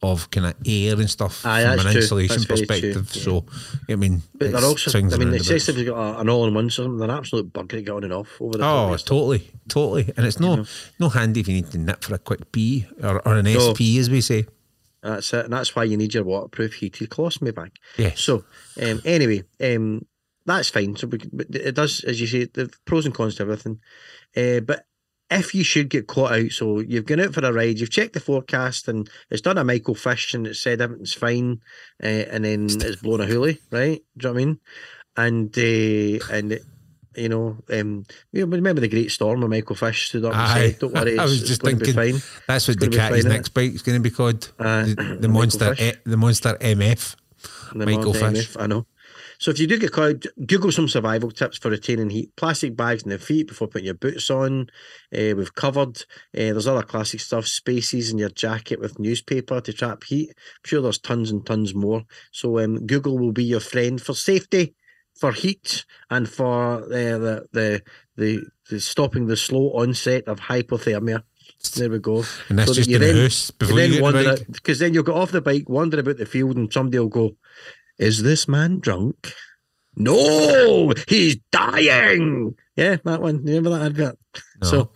of 0.03 0.29
kind 0.31 0.45
of 0.47 0.53
air 0.65 0.93
and 0.95 1.09
stuff 1.09 1.43
Aye, 1.45 1.63
from 1.75 1.85
an 1.87 1.91
true. 1.91 2.01
insulation 2.01 2.35
That's 2.37 2.45
perspective. 2.45 3.09
yeah. 3.15 3.21
So, 3.23 3.45
I 3.89 3.95
mean, 3.95 4.21
But 4.33 4.51
they're 4.51 4.55
it's 4.57 4.63
also, 4.63 4.97
I 4.97 5.01
mean, 5.01 5.09
roundabouts. 5.11 5.49
Excessive's 5.49 5.83
got 5.85 5.97
a, 5.97 6.19
an 6.19 6.29
all-in-one 6.29 6.69
system. 6.69 6.97
They're 6.99 7.09
an 7.09 7.15
absolute 7.17 7.51
bugger 7.51 7.69
to 7.69 7.81
get 7.81 7.91
on 7.91 8.03
and 8.03 8.13
off 8.13 8.39
over 8.39 8.57
the 8.59 8.63
Oh, 8.63 8.95
totally, 8.97 9.49
totally. 9.67 10.11
And 10.15 10.25
it's 10.25 10.39
no 10.39 10.65
no 10.99 11.09
handy 11.09 11.39
if 11.41 11.47
you 11.47 11.55
need 11.55 11.71
to 11.71 11.77
nip 11.79 12.03
for 12.03 12.13
a 12.15 12.19
quick 12.19 12.51
pee 12.51 12.85
or, 13.03 13.27
or 13.27 13.35
an 13.37 13.45
No. 13.45 13.73
SP, 13.73 13.97
as 13.99 14.09
we 14.09 14.21
say. 14.21 14.45
That's 15.07 15.33
it, 15.33 15.45
and 15.45 15.53
that's 15.53 15.75
why 15.75 15.85
you 15.85 15.95
need 15.95 16.13
your 16.13 16.25
waterproof 16.25 16.73
heated 16.75 17.09
colostomy 17.09 17.55
bag. 17.55 17.71
Yes. 17.97 18.19
So, 18.19 18.43
um, 18.81 19.01
anyway, 19.05 19.43
um, 19.63 20.05
that's 20.45 20.69
fine. 20.69 20.97
So, 20.97 21.07
we, 21.07 21.19
it 21.53 21.75
does, 21.75 22.03
as 22.03 22.19
you 22.19 22.27
say, 22.27 22.45
the 22.45 22.69
pros 22.85 23.05
and 23.05 23.15
cons 23.15 23.35
to 23.35 23.43
everything. 23.43 23.79
Uh, 24.35 24.59
but 24.59 24.85
if 25.29 25.55
you 25.55 25.63
should 25.63 25.89
get 25.89 26.07
caught 26.07 26.33
out, 26.33 26.51
so 26.51 26.79
you've 26.79 27.05
gone 27.05 27.21
out 27.21 27.33
for 27.33 27.45
a 27.45 27.53
ride, 27.53 27.79
you've 27.79 27.89
checked 27.89 28.13
the 28.13 28.19
forecast, 28.19 28.89
and 28.89 29.09
it's 29.29 29.41
done 29.41 29.57
a 29.57 29.63
Michael 29.63 29.95
Fish, 29.95 30.33
and 30.33 30.45
it 30.45 30.55
said 30.55 30.81
everything's 30.81 31.13
fine, 31.13 31.61
uh, 32.03 32.07
and 32.07 32.43
then 32.43 32.65
it's 32.65 33.01
blown 33.01 33.21
a 33.21 33.25
hoolie, 33.25 33.59
right? 33.71 34.01
Do 34.17 34.27
you 34.27 34.33
know 34.33 34.33
what 34.33 34.41
I 34.41 34.45
mean? 34.45 34.59
And 35.15 35.57
uh, 35.57 36.25
and 36.35 36.51
it, 36.51 36.63
you 37.17 37.29
know, 37.29 37.57
um, 37.71 38.05
you 38.31 38.45
remember 38.45 38.81
the 38.81 38.87
Great 38.87 39.11
Storm 39.11 39.41
when 39.41 39.49
Michael 39.49 39.75
Fish 39.75 40.09
stood 40.09 40.25
up 40.25 40.33
and 40.33 40.41
Aye. 40.41 40.69
said, 40.71 40.79
"Don't 40.79 40.93
worry, 40.93 41.17
I 41.19 41.23
it's, 41.23 41.31
was 41.31 41.47
just 41.47 41.61
going 41.61 41.79
to 41.79 41.85
be 41.85 41.91
thinking- 41.91 42.19
fine." 42.19 42.41
That's 42.47 42.67
what 42.67 42.77
Ducati's 42.77 43.25
next 43.25 43.49
bike 43.49 43.73
is 43.73 43.81
going 43.81 43.97
to 43.97 44.03
be 44.03 44.11
called. 44.11 44.51
Aye. 44.59 44.93
the, 44.95 45.17
the 45.21 45.27
monster, 45.27 45.75
eh, 45.77 45.93
the 46.05 46.17
monster 46.17 46.55
MF. 46.61 47.15
The 47.73 47.85
Michael 47.85 48.13
Fish. 48.13 48.49
MF, 48.49 48.61
I 48.61 48.67
know. 48.67 48.85
So 49.39 49.51
if 49.51 49.59
you 49.59 49.67
do 49.67 49.77
get 49.77 49.91
caught, 49.91 50.25
Google 50.47 50.71
some 50.71 50.87
survival 50.87 51.29
tips 51.29 51.59
for 51.59 51.69
retaining 51.69 52.09
heat. 52.09 52.35
Plastic 52.35 52.75
bags 52.75 53.03
in 53.03 53.09
the 53.09 53.19
feet 53.19 53.47
before 53.47 53.67
putting 53.67 53.85
your 53.85 53.93
boots 53.93 54.31
on. 54.31 54.67
Uh, 55.15 55.35
we've 55.37 55.53
covered. 55.53 55.97
Uh, 56.35 56.53
there's 56.53 56.65
other 56.67 56.81
classic 56.81 57.19
stuff. 57.19 57.45
Spaces 57.45 58.09
in 58.09 58.17
your 58.17 58.29
jacket 58.29 58.79
with 58.79 58.97
newspaper 58.97 59.61
to 59.61 59.73
trap 59.73 60.03
heat. 60.05 60.29
I'm 60.29 60.61
sure 60.65 60.81
there's 60.81 60.97
tons 60.97 61.29
and 61.29 61.45
tons 61.45 61.75
more. 61.75 62.03
So 62.31 62.59
um, 62.59 62.87
Google 62.87 63.19
will 63.19 63.31
be 63.31 63.43
your 63.43 63.59
friend 63.59 64.01
for 64.01 64.15
safety, 64.15 64.73
for 65.19 65.31
heat, 65.31 65.85
and 66.09 66.27
for 66.29 66.83
uh, 66.83 66.87
the, 66.87 67.47
the 67.51 67.81
the 68.15 68.43
the 68.69 68.79
stopping 68.79 69.27
the 69.27 69.37
slow 69.37 69.71
onset 69.73 70.25
of 70.27 70.39
hypothermia. 70.39 71.23
There 71.75 71.89
we 71.89 71.99
go. 71.99 72.23
And 72.49 72.59
that's 72.59 72.67
So 72.69 72.73
that 72.73 72.79
just 72.81 72.89
you 72.89 72.95
in 72.97 73.01
the 73.01 73.07
then- 73.07 73.23
house 73.23 73.51
before 73.51 73.79
you, 73.79 73.81
then 73.81 73.91
get 73.91 74.03
on 74.03 74.13
the 74.13 74.17
wander 74.19 74.35
bike. 74.37 74.47
because 74.51 74.79
then 74.79 74.93
you'll 74.93 75.03
get 75.03 75.15
off 75.15 75.31
the 75.31 75.41
bike, 75.41 75.67
wander 75.67 75.99
about 75.99 76.17
the 76.17 76.25
field, 76.25 76.55
and 76.57 76.71
somebody 76.71 76.99
will 76.99 77.07
go, 77.07 77.35
"Is 77.97 78.21
this 78.23 78.47
man 78.47 78.79
drunk?" 78.79 79.33
No, 79.95 80.93
he's 81.07 81.37
dying. 81.51 82.55
Yeah, 82.75 82.97
that 83.03 83.21
one. 83.21 83.43
Remember 83.43 83.71
that 83.71 83.81
advert? 83.87 84.19
No. 84.61 84.67
So, 84.69 84.91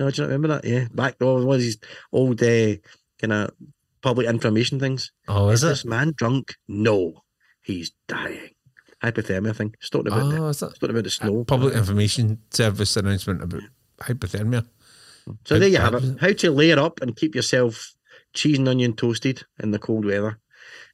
no, 0.00 0.10
do 0.10 0.16
you 0.22 0.22
not 0.28 0.32
remember 0.32 0.48
that? 0.48 0.64
Yeah, 0.64 0.86
back 0.94 1.18
to 1.18 1.26
all 1.26 1.44
one 1.44 1.56
of 1.56 1.60
these 1.60 1.78
old 2.12 2.42
uh, 2.42 2.76
kind 3.20 3.32
of 3.32 3.50
public 4.00 4.26
information 4.26 4.80
things. 4.80 5.12
Oh, 5.28 5.48
is 5.50 5.60
this 5.60 5.84
it? 5.84 5.88
man 5.88 6.14
drunk? 6.16 6.54
No, 6.68 7.22
he's 7.62 7.92
dying. 8.08 8.50
Hypothermia 9.12 9.54
thing. 9.56 9.74
It's 9.80 9.90
talking 9.90 10.12
about 10.12 10.30
the, 10.30 10.38
Oh, 10.38 10.48
is 10.48 10.60
that? 10.60 10.70
it's 10.70 10.78
talking 10.78 10.94
about 10.94 11.04
the 11.04 11.10
snow. 11.10 11.44
Public 11.44 11.74
information 11.74 12.38
service 12.50 12.96
announcement 12.96 13.42
about 13.42 13.62
hypothermia. 14.00 14.66
So 15.44 15.58
there 15.58 15.68
you 15.68 15.78
have 15.78 15.94
it. 15.94 16.20
How 16.20 16.32
to 16.32 16.50
layer 16.50 16.78
up 16.78 17.00
and 17.00 17.16
keep 17.16 17.34
yourself 17.34 17.94
cheese 18.34 18.58
and 18.58 18.68
onion 18.68 18.94
toasted 18.94 19.42
in 19.60 19.70
the 19.72 19.78
cold 19.78 20.04
weather. 20.04 20.38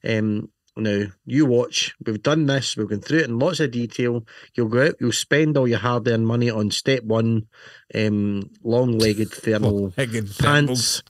Um, 0.06 0.48
now 0.74 1.05
you 1.26 1.44
watch. 1.44 1.94
We've 2.06 2.22
done 2.22 2.47
this. 2.47 2.76
We've 2.76 2.89
gone 2.89 3.01
through 3.02 3.18
it 3.20 3.28
in 3.28 3.39
lots 3.39 3.60
of 3.60 3.72
detail. 3.72 4.24
You'll 4.55 4.68
go 4.68 4.86
out. 4.86 4.94
You'll 5.01 5.12
spend 5.12 5.59
all 5.59 5.68
your 5.68 5.80
hard-earned 5.80 6.26
money 6.26 6.48
on 6.51 6.70
step 6.70 7.05
one, 7.05 7.47
um, 7.94 8.48
long-legged 8.64 9.30
thermal 9.32 9.90
Higgins 9.90 10.39
pants, 10.39 11.02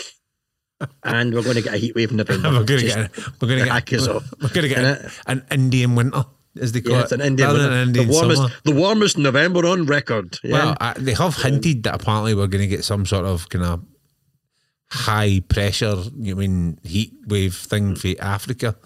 and 1.02 1.34
we're 1.34 1.42
going 1.42 1.56
to 1.56 1.62
get 1.62 1.74
a 1.74 1.78
heat 1.78 1.96
wave 1.96 2.12
in 2.12 2.16
November. 2.18 2.50
We're 2.50 2.64
going 2.64 2.80
to 2.80 2.86
get. 2.86 3.16
We're 3.40 3.48
going 3.48 3.58
to 3.60 3.64
get. 3.64 3.90
We're, 3.90 4.20
we're 4.40 4.48
going 4.50 4.68
to 4.68 4.74
get 4.74 5.12
an 5.26 5.44
Indian 5.50 5.96
winter, 5.96 6.24
as 6.58 6.72
they 6.72 6.80
call 6.80 6.92
yeah, 6.92 7.00
it. 7.00 7.02
it's 7.04 7.12
an 7.12 7.20
Indian, 7.20 7.48
rather 7.48 7.62
than 7.62 7.72
an 7.72 7.88
Indian 7.88 8.06
the 8.08 8.12
warmest, 8.12 8.42
summer. 8.42 8.54
the 8.64 8.72
warmest 8.74 9.18
November 9.18 9.66
on 9.66 9.86
record. 9.86 10.38
Yeah. 10.42 10.52
Well, 10.52 10.76
uh, 10.80 10.94
they 10.96 11.14
have 11.14 11.36
hinted 11.36 11.82
that 11.84 12.00
apparently 12.02 12.34
we're 12.34 12.46
going 12.46 12.62
to 12.62 12.68
get 12.68 12.84
some 12.84 13.06
sort 13.06 13.24
of 13.26 13.48
kind 13.48 13.64
of 13.64 13.84
high 14.90 15.40
pressure, 15.48 15.96
you 16.18 16.34
mean 16.36 16.78
heat 16.82 17.12
wave 17.26 17.54
thing 17.54 17.94
for 17.94 18.08
Africa. 18.20 18.76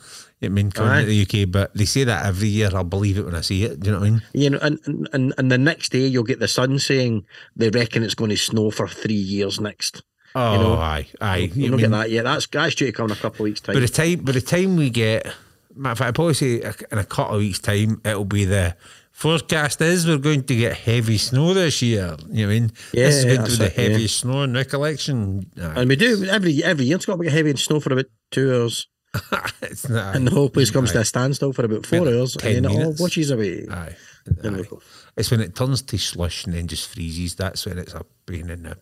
You 0.41 0.47
I 0.47 0.49
mean 0.49 0.73
coming 0.73 0.91
Aye. 0.93 1.05
to 1.05 1.07
the 1.07 1.23
UK, 1.45 1.51
but 1.51 1.73
they 1.75 1.85
say 1.85 2.03
that 2.03 2.27
every 2.27 2.49
year. 2.49 2.71
I'll 2.75 2.83
believe 2.83 3.17
it 3.19 3.25
when 3.25 3.37
I 3.37 3.43
see 3.43 3.63
it. 3.65 3.79
Do 3.79 3.87
you 3.87 3.93
know 3.95 4.01
what 4.01 4.07
I 4.07 4.11
mean? 4.11 4.23
You 4.33 4.51
know, 4.51 4.59
and, 4.61 5.09
and- 5.13 5.35
and 5.39 5.53
the 5.53 5.59
next 5.59 5.93
day 5.93 6.07
you'll 6.07 6.25
get 6.25 6.41
the 6.41 6.49
sun 6.49 6.79
saying 6.81 7.25
they 7.55 7.71
reckon 7.71 8.03
it's 8.03 8.17
going 8.17 8.31
to 8.31 8.37
snow 8.37 8.71
for 8.73 8.89
three 8.89 9.15
years 9.15 9.61
next. 9.61 10.03
Oh, 10.35 10.57
know, 10.61 10.73
aye, 10.75 11.07
aye. 11.21 11.37
You 11.37 11.65
You 11.65 11.71
don't 11.71 11.77
mean, 11.77 11.91
get 11.91 11.91
that 11.91 12.11
yet. 12.11 12.25
That's 12.25 12.47
that's 12.49 12.75
due 12.75 12.87
to 12.87 12.93
come 12.93 13.07
in 13.07 13.13
a 13.13 13.17
couple 13.17 13.45
of 13.45 13.51
weeks' 13.51 13.61
time. 13.61 13.75
by 13.75 13.81
the 13.81 13.87
time, 13.89 14.19
by 14.25 14.33
the 14.33 14.41
time 14.41 14.77
we 14.77 14.91
get, 14.91 15.27
matter 15.75 15.93
of 15.93 15.99
fact, 15.99 16.09
I 16.09 16.13
probably 16.13 16.35
say 16.35 16.61
in 16.91 16.99
a 16.99 17.05
couple 17.05 17.37
of 17.37 17.41
weeks' 17.41 17.59
time, 17.59 18.01
it'll 18.05 18.25
be 18.25 18.45
the 18.45 18.77
forecast 19.11 19.81
is 19.81 20.07
we're 20.07 20.19
going 20.19 20.43
to 20.45 20.57
get 20.57 20.77
heavy 20.77 21.19
snow 21.19 21.55
this 21.55 21.83
year. 21.83 22.17
You 22.29 22.47
know 22.47 22.49
what 22.49 22.57
I 22.57 22.61
mean? 22.61 22.71
Yeah, 22.93 23.07
this 23.07 23.17
is 23.17 23.25
going 23.25 23.45
to 23.45 23.51
be 23.51 23.57
the 23.57 23.95
it, 23.95 24.01
yeah. 24.01 24.07
snow 24.07 24.43
in 24.43 24.55
recollection. 24.55 25.51
Aye. 25.61 25.81
and 25.81 25.89
we 25.89 25.97
do 25.97 26.25
every 26.25 26.63
every 26.65 26.87
year. 26.87 26.97
It's 26.97 27.07
got 27.07 27.17
to 27.17 27.23
be 27.23 27.29
heavy 27.29 27.57
snow 27.57 27.81
for 27.81 27.93
about 27.93 28.07
two 28.31 28.53
hours, 28.53 28.89
it's 29.63 29.89
not, 29.89 30.17
and 30.17 30.27
the 30.27 30.31
whole 30.31 30.49
place 30.49 30.71
comes 30.71 30.91
aye. 30.91 30.95
to 30.95 31.01
a 31.01 31.05
standstill 31.05 31.53
for 31.53 31.65
about 31.65 31.87
four 31.87 32.09
hours, 32.09 32.37
10 32.37 32.57
and 32.57 32.65
then 32.65 32.73
it 32.73 32.85
all 32.85 32.95
washes 32.99 33.31
away. 33.31 33.67
Aye. 33.71 33.95
There 34.27 34.53
we 34.53 34.61
aye. 34.61 34.67
go. 34.69 34.81
It's 35.17 35.31
when 35.31 35.41
it 35.41 35.55
turns 35.55 35.83
to 35.83 35.99
slush 35.99 36.47
and 36.47 36.55
then 36.55 36.67
just 36.67 36.89
freezes. 36.93 37.35
That's 37.35 37.67
when 37.67 37.79
it's 37.79 37.95
a 37.95 38.05
pain 38.27 38.49
in 38.49 38.63
the 38.63 38.79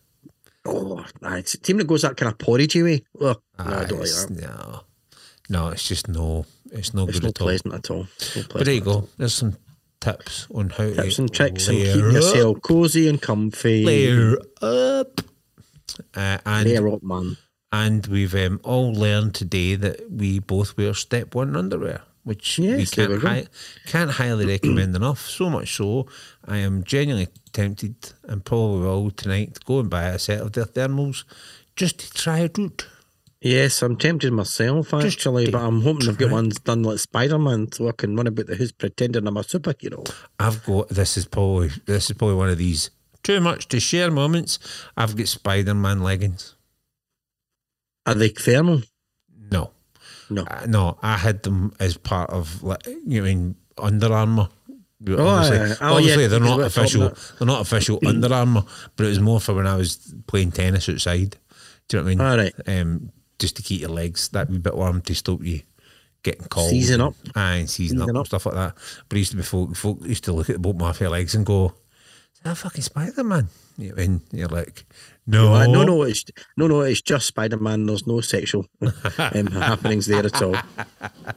Oh, 0.67 1.05
aye, 1.23 1.39
it's 1.39 1.55
a 1.55 1.59
team 1.59 1.79
that 1.79 1.87
goes 1.87 2.03
that 2.03 2.17
kind 2.17 2.31
of 2.31 2.39
porridgey 2.39 2.85
way. 2.85 3.03
Ugh, 3.21 3.41
no, 3.59 3.65
I 3.65 3.85
don't 3.87 3.99
like 3.99 4.09
that. 4.11 4.31
No, 4.31 4.81
no, 5.49 5.69
it's 5.69 5.89
just 5.89 6.07
no, 6.07 6.45
it's 6.73 6.95
no 6.95 7.07
It's 7.09 7.19
good 7.19 7.25
not 7.25 7.31
at 7.31 7.41
all. 7.41 7.47
pleasant 7.47 7.75
at 7.75 7.91
all. 7.91 8.07
Not 8.37 8.49
But 8.53 8.65
there 8.65 8.75
you 8.75 8.81
go. 8.81 9.09
There's 9.19 9.35
some 9.35 9.57
tips 10.01 10.47
on 10.55 10.71
how. 10.71 10.91
Tips 10.91 11.17
to 11.17 11.23
and 11.23 11.33
tricks 11.33 11.69
and 11.69 11.79
keep 11.79 12.05
up, 12.05 12.13
yourself 12.13 12.63
cozy 12.63 13.09
and 13.09 13.21
comfy. 13.21 13.85
layer 13.85 14.37
up. 14.63 15.21
Uh, 16.15 16.39
and 16.47 16.69
Layer 16.69 16.89
up, 16.89 17.03
man. 17.03 17.37
and 17.73 18.07
we've 18.07 18.35
um, 18.35 18.61
all 18.65 18.93
learned 18.93 19.35
today 19.35 19.75
that 19.75 20.11
we 20.11 20.39
both 20.39 20.77
wear 20.77 20.95
step 20.95 21.35
one 21.35 21.57
underwear, 21.57 22.03
which 22.25 22.59
we 22.59 22.69
Yes, 22.69 22.93
there 22.95 23.09
can't 23.09 23.23
hi- 23.23 23.47
can't 23.87 24.11
highly 24.13 24.47
recommend 24.47 24.95
enough. 24.97 25.29
So 25.29 25.51
much 25.51 25.77
so, 25.77 26.07
I 26.47 26.59
am 26.59 26.85
genuinely 26.85 27.29
tempted, 27.53 27.97
and 28.25 28.45
probably 28.45 28.83
will 28.83 29.11
tonight, 29.11 29.55
to 29.57 29.61
go 29.67 29.81
and 29.81 29.91
buy 29.91 30.05
a 30.05 30.19
set 30.19 30.41
of 30.41 30.53
their 30.53 30.65
thermals 30.65 31.25
just 31.77 31.99
to 31.99 32.11
try 32.13 32.39
it 32.41 32.59
out. 32.59 32.87
Yes, 33.43 33.81
I'm 33.81 33.97
tempted 33.97 34.33
myself 34.35 34.91
Just 34.91 35.17
actually, 35.19 35.51
but 35.51 35.62
I'm 35.62 35.81
hoping 35.81 36.11
I've 36.11 36.19
got 36.19 36.31
ones 36.31 36.59
done 36.61 36.83
like 36.83 36.99
Spider 36.99 37.39
Man 37.39 37.73
so 37.73 37.89
I 37.89 37.93
can 37.93 38.15
run 38.15 38.27
about 38.27 38.47
the 38.47 38.57
house 38.57 38.71
pretending 38.71 39.27
I'm 39.27 39.37
a 39.39 39.41
superhero. 39.43 40.12
I've 40.39 40.62
got 40.65 40.91
this 40.91 41.17
is 41.17 41.25
probably 41.25 41.71
this 41.87 42.11
is 42.11 42.17
probably 42.17 42.37
one 42.37 42.51
of 42.51 42.59
these 42.59 42.91
too 43.23 43.41
much 43.41 43.69
to 43.69 43.81
share 43.81 44.11
moments. 44.11 44.59
I've 44.95 45.17
got 45.17 45.29
Spider 45.29 45.75
Man 45.75 46.03
leggings. 46.03 46.55
Are 48.05 48.15
they 48.15 48.29
thermal? 48.29 48.83
No, 49.51 49.71
No. 50.29 50.43
Uh, 50.43 50.67
no, 50.69 50.99
I 51.03 51.17
had 51.17 51.43
them 51.43 51.73
as 51.81 51.97
part 51.97 52.29
of 52.31 52.62
like 52.62 52.87
you 53.07 53.23
know, 53.23 53.55
Under 53.79 54.12
Armour. 54.12 54.51
Oh, 55.09 55.27
obviously. 55.29 55.77
Oh, 55.81 55.95
obviously 55.95 56.23
yeah, 56.25 56.29
they're 56.29 56.41
not 56.41 56.59
we're 56.59 56.67
official. 56.67 57.09
They're 57.39 57.47
not 57.47 57.62
official 57.62 57.99
Under 58.07 58.33
Armour, 58.35 58.65
but 58.97 59.07
it 59.07 59.09
was 59.09 59.21
more 59.21 59.41
for 59.41 59.55
when 59.55 59.67
I 59.67 59.77
was 59.77 60.15
playing 60.27 60.53
tennis 60.53 60.91
outside. 60.91 61.39
Do 61.89 61.97
you 61.97 62.03
know 62.03 62.05
what 62.05 62.11
I 62.11 62.15
mean? 62.15 62.21
All 62.21 62.37
right. 62.37 62.81
Um, 62.81 63.12
just 63.41 63.57
to 63.57 63.62
keep 63.62 63.81
your 63.81 63.91
legs 63.91 64.29
that 64.29 64.49
wee 64.49 64.59
bit 64.59 64.77
warm 64.77 65.01
to 65.03 65.15
stop 65.15 65.43
you 65.43 65.62
getting 66.23 66.47
cold. 66.49 66.71
Season 66.71 67.01
up. 67.01 67.15
Aye, 67.35 67.57
and 67.57 67.71
season, 67.71 67.97
Season 67.97 68.03
up, 68.03 68.09
and 68.09 68.19
up. 68.19 68.27
stuff 68.27 68.47
like 68.47 68.55
that. 68.55 68.75
But 69.09 69.17
it 69.17 69.21
used 69.21 69.31
to 69.33 69.37
be 69.37 69.43
folk, 69.43 69.75
folk 69.75 69.99
used 70.05 70.25
to 70.25 70.33
look 70.33 70.49
at 70.51 70.57
the 70.57 70.61
boat 70.61 70.77
my 70.77 70.93
legs 71.09 71.35
and 71.35 71.45
go, 71.45 71.75
"Is 72.35 72.41
that 72.45 72.57
fucking 72.57 72.83
Spider 72.83 73.25
Man?" 73.25 73.49
You 73.81 73.94
know, 73.94 74.02
and 74.02 74.20
you're 74.31 74.48
like, 74.48 74.85
"No, 75.27 75.55
Uh, 75.55 75.66
no, 75.66 75.85
no, 75.85 76.02
it's 76.02 76.23
no, 76.59 76.66
no, 76.66 76.82
it's 76.82 77.01
just 77.01 77.27
Spider 77.27 77.57
Man. 77.57 77.86
There's 77.86 78.07
no 78.07 78.20
sexual 78.20 78.66
um, 78.82 79.47
happenings 79.57 80.05
there 80.05 80.27
at 80.27 80.43
all. 80.43 80.55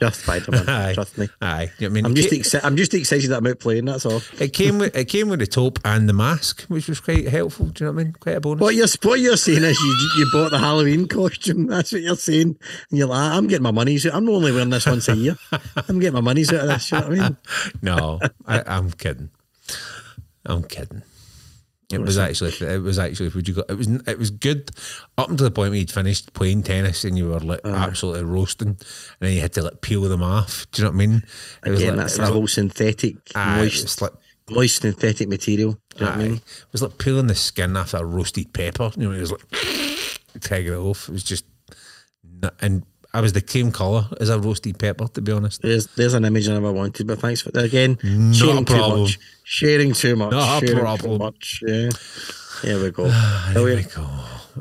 Just 0.02 0.24
Spider 0.24 0.52
Man. 0.52 0.94
Trust 0.94 1.18
me. 1.18 1.30
aye. 1.42 1.72
I 1.80 1.88
mean, 1.88 2.06
I'm 2.06 2.14
just 2.14 2.34
excited. 2.34 2.66
I'm 2.68 2.76
just 2.76 2.94
excited 2.94 3.30
that 3.32 3.38
I'm 3.38 3.48
out 3.48 3.60
playing. 3.60 3.86
That's 3.86 4.06
all. 4.06 4.22
It 4.40 4.52
came 4.52 4.78
with 4.80 4.94
it 4.94 5.06
came 5.06 5.30
with 5.30 5.40
the 5.40 5.48
top 5.48 5.80
and 5.86 6.10
the 6.10 6.14
mask, 6.14 6.64
which 6.64 6.90
was 6.90 7.00
quite 7.00 7.30
helpful. 7.30 7.68
Do 7.68 7.86
you 7.86 7.90
know 7.90 7.96
what 7.96 8.02
I 8.02 8.04
mean? 8.04 8.14
Quite 8.20 8.36
a 8.36 8.42
bonus. 8.42 8.60
What 8.62 8.76
you're 8.76 8.88
what 9.04 9.20
you're 9.22 9.38
saying 9.38 9.64
is 9.64 9.80
you 9.80 10.10
you 10.18 10.30
bought 10.34 10.52
the 10.52 10.60
Halloween 10.60 11.08
costume. 11.08 11.68
That's 11.68 11.94
what 11.94 12.02
you're 12.02 12.18
saying. 12.18 12.58
And 12.90 12.98
you're 13.00 13.08
like, 13.08 13.32
I'm 13.32 13.48
getting 13.48 13.64
my 13.64 13.72
money's 13.72 14.06
out. 14.06 14.16
I'm 14.16 14.28
only 14.28 14.52
wearing 14.52 14.70
this 14.70 14.86
once 14.86 15.08
a 15.08 15.16
year. 15.16 15.38
I'm 15.88 16.00
getting 16.00 16.14
my 16.16 16.20
money's 16.22 16.52
out 16.52 16.62
of 16.62 16.68
this. 16.68 16.92
You 16.92 17.00
know 17.00 17.08
what 17.08 17.20
I 17.20 17.22
mean? 17.30 17.38
No, 17.82 18.20
I, 18.46 18.64
I'm 18.68 18.92
kidding. 18.92 19.30
I'm 20.46 20.64
kidding. 20.64 21.04
It 21.94 22.02
was 22.02 22.18
actually, 22.18 22.52
it 22.62 22.82
was 22.82 22.98
actually, 23.00 23.30
would 23.30 23.48
you 23.48 23.54
go? 23.56 23.64
It 23.70 23.74
was, 23.78 23.88
it 23.88 24.18
was 24.20 24.32
good 24.32 24.72
up 25.18 25.30
until 25.30 25.46
the 25.46 25.52
point 25.52 25.72
where 25.72 25.80
you'd 25.80 25.92
finished 25.92 26.34
playing 26.34 26.64
tennis 26.64 27.04
and 27.04 27.18
you 27.18 27.30
were 27.30 27.40
like 27.40 27.62
Uh-huh. 27.64 27.76
absolutely 27.76 28.24
roasting, 28.24 28.70
and 28.70 28.78
then 29.20 29.34
you 29.34 29.42
had 29.42 29.54
to 29.54 29.62
like 29.62 29.82
peel 29.82 30.02
them 30.04 30.24
off. 30.24 30.66
Do 30.72 30.82
you 30.82 30.84
know 30.86 30.92
what 30.92 30.96
I 31.04 31.06
mean? 31.08 31.24
It 31.66 31.70
was 31.70 31.82
Again, 31.82 31.96
like, 31.98 32.06
that's 32.08 32.18
that 32.18 32.32
whole 32.34 32.48
synthetic, 32.48 33.16
it 33.16 33.36
moist, 33.36 34.02
like, 34.02 34.14
moist 34.50 34.82
synthetic 34.82 35.28
material. 35.30 35.74
Do 35.96 36.00
you 36.00 36.06
know 36.06 36.12
what 36.12 36.20
I 36.20 36.24
mean? 36.24 36.34
it 36.36 36.66
was 36.72 36.82
like 36.82 36.98
peeling 36.98 37.28
the 37.28 37.36
skin 37.36 37.78
off 37.78 37.94
a 37.94 38.04
roasted 38.06 38.54
pepper. 38.54 38.92
You 38.98 39.10
know, 39.10 39.16
it 39.16 39.20
was 39.22 39.32
like 39.32 39.46
taking 40.42 40.74
it 40.74 40.78
off. 40.78 41.08
It 41.10 41.14
was 41.14 41.24
just, 41.24 41.46
and 42.60 42.84
I 43.14 43.22
was 43.22 43.34
the 43.34 43.44
same 43.46 43.72
colour 43.72 44.08
as 44.20 44.30
a 44.30 44.40
roasted 44.40 44.80
pepper, 44.80 45.08
to 45.08 45.22
be 45.22 45.32
honest. 45.32 45.62
There's 45.62 45.88
there's 45.96 46.14
an 46.16 46.26
image 46.26 46.50
I 46.50 46.54
never 46.54 46.72
wanted, 46.72 47.06
but 47.06 47.20
thanks 47.20 47.42
for 47.42 47.52
that 47.52 47.66
again. 47.66 47.98
Not 48.04 48.36
sharing 48.36 48.58
a 48.58 48.66
too 48.66 48.74
problem. 48.74 49.02
much. 49.02 49.20
Sharing 49.44 49.94
too 49.94 50.16
much. 50.16 50.32
Not 50.32 50.64
a 50.64 50.66
sharing 50.66 50.82
problem. 50.82 51.12
Too 51.12 51.24
much. 51.24 51.64
Yeah. 51.66 51.90
There 52.64 52.80
we 52.80 52.92
go. 52.92 53.06
There 53.54 53.64
we 53.64 53.84
go. 53.84 54.08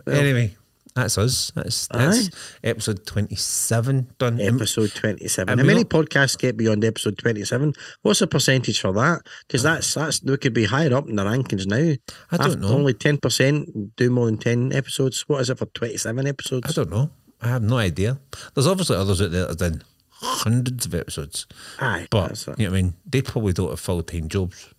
Anyway, 0.07 0.57
that's 0.95 1.17
us. 1.17 1.53
That's, 1.55 1.87
that's 1.89 2.31
episode 2.63 3.07
27 3.07 4.15
done. 4.19 4.41
Episode 4.41 4.93
27. 4.95 5.51
and 5.51 5.61
How 5.61 5.67
many 5.67 5.85
podcasts 5.85 6.37
get 6.37 6.57
beyond 6.57 6.85
episode 6.85 7.17
27? 7.19 7.73
What's 8.03 8.21
the 8.21 8.27
percentage 8.27 8.81
for 8.81 8.93
that? 8.93 9.23
Because 9.47 9.63
that's, 9.63 9.95
that's, 9.95 10.23
we 10.23 10.37
could 10.37 10.53
be 10.53 10.65
higher 10.65 10.93
up 10.95 11.09
in 11.09 11.17
the 11.17 11.25
rankings 11.25 11.67
now. 11.67 11.95
I 12.31 12.37
don't 12.37 12.47
After 12.49 12.59
know. 12.59 12.69
Only 12.69 12.95
10% 12.95 13.91
do 13.97 14.11
more 14.11 14.27
than 14.27 14.39
10 14.39 14.73
episodes. 14.73 15.23
What 15.29 15.41
is 15.41 15.51
it 15.51 15.59
for 15.59 15.67
27 15.67 16.27
episodes? 16.27 16.71
I 16.71 16.73
don't 16.73 16.91
know. 16.91 17.11
I 17.43 17.49
have 17.49 17.63
no 17.63 17.77
idea. 17.77 18.19
There's 18.55 18.67
obviously 18.69 18.97
others 18.97 19.21
out 19.21 19.31
there 19.33 19.43
that 19.43 19.61
have 19.61 19.73
done 19.73 19.83
hundreds 20.11 20.87
of 20.87 20.95
episodes, 20.95 21.47
Aye. 21.81 22.07
but 22.11 22.47
you 22.57 22.67
know 22.67 22.71
what 22.71 22.79
I 22.79 22.83
mean. 22.83 22.95
They 23.05 23.21
probably 23.23 23.53
don't 23.53 23.71
have 23.71 23.81
full 23.81 24.03
time 24.05 24.29
jobs. 24.29 24.73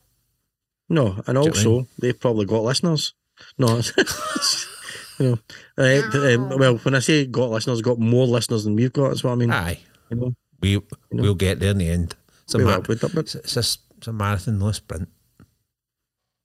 No, 0.90 1.22
and 1.28 1.28
you 1.28 1.34
know 1.34 1.42
I 1.44 1.48
also 1.48 1.88
they've 2.00 2.20
probably 2.20 2.46
got 2.46 2.64
listeners. 2.64 3.14
No, 3.58 3.78
you 5.20 5.26
know, 5.30 5.40
uh, 5.78 6.12
th- 6.12 6.38
um, 6.38 6.50
well, 6.58 6.78
when 6.78 6.96
I 6.96 7.00
say 7.00 7.26
got 7.26 7.50
listeners, 7.50 7.82
got 7.82 8.00
more 8.00 8.26
listeners 8.26 8.64
than 8.64 8.76
we've 8.76 8.94
got. 8.94 9.10
That's 9.10 9.24
what 9.24 9.32
I 9.32 9.36
mean. 9.36 9.52
Aye, 9.52 9.80
You 10.10 10.16
know, 10.18 10.34
we 10.62 10.82
we'll 11.12 11.36
get 11.36 11.60
there 11.60 11.72
in 11.72 11.78
the 11.80 11.90
end. 11.90 12.16
It's 12.44 12.54
a, 12.56 12.58
we 12.60 12.64
ma- 12.66 12.76
will, 12.78 12.82
but- 12.84 13.02
but- 13.02 13.18
it's, 13.18 13.36
it's, 13.36 13.56
a, 13.58 13.60
it's 13.98 14.08
a 14.08 14.14
marathon, 14.14 14.60
not 14.60 14.70
a 14.70 14.74
sprint. 14.76 15.10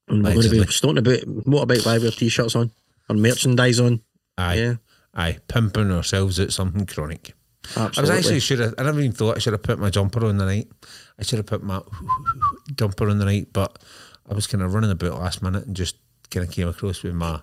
and 0.09 0.25
we're 0.25 0.33
going 0.33 0.43
to 0.43 0.51
be 0.51 0.57
Allegedly. 0.59 0.73
starting 0.73 0.99
about 0.99 1.45
motorbike 1.45 1.87
live 1.87 2.03
with 2.03 2.17
t-shirts 2.17 2.57
on 2.57 2.71
or 3.09 3.17
merchandise 3.17 3.79
on. 3.81 4.01
Aye, 4.39 4.55
Yeah, 4.55 4.75
aye, 5.15 5.39
pimping 5.49 5.91
ourselves 5.91 6.39
out 6.41 6.53
something 6.53 6.87
chronic. 6.87 7.35
absolutely. 7.77 7.99
I 7.99 8.01
was 8.01 8.11
actually 8.11 8.41
should 8.41 8.59
have. 8.61 8.75
I 8.79 8.85
never 8.85 9.01
even 9.01 9.13
thought 9.13 9.37
I 9.37 9.41
should 9.41 9.53
have 9.53 9.63
put 9.63 9.79
my 9.79 9.91
jumper 9.91 10.25
on 10.25 10.39
the 10.39 10.45
night. 10.47 10.69
I 11.19 11.23
should 11.23 11.39
have 11.39 11.47
put 11.47 11.63
my 11.63 11.81
jumper 12.77 13.09
on 13.09 13.19
the 13.19 13.25
night, 13.25 13.49
but 13.53 13.83
I 14.31 14.35
was 14.35 14.47
kind 14.47 14.63
of 14.63 14.75
running 14.75 14.91
about 14.91 15.19
last 15.19 15.43
minute 15.43 15.67
and 15.67 15.77
just 15.77 15.97
kind 16.31 16.47
of 16.47 16.53
came 16.53 16.69
across 16.69 17.03
with 17.03 17.15
my 17.15 17.41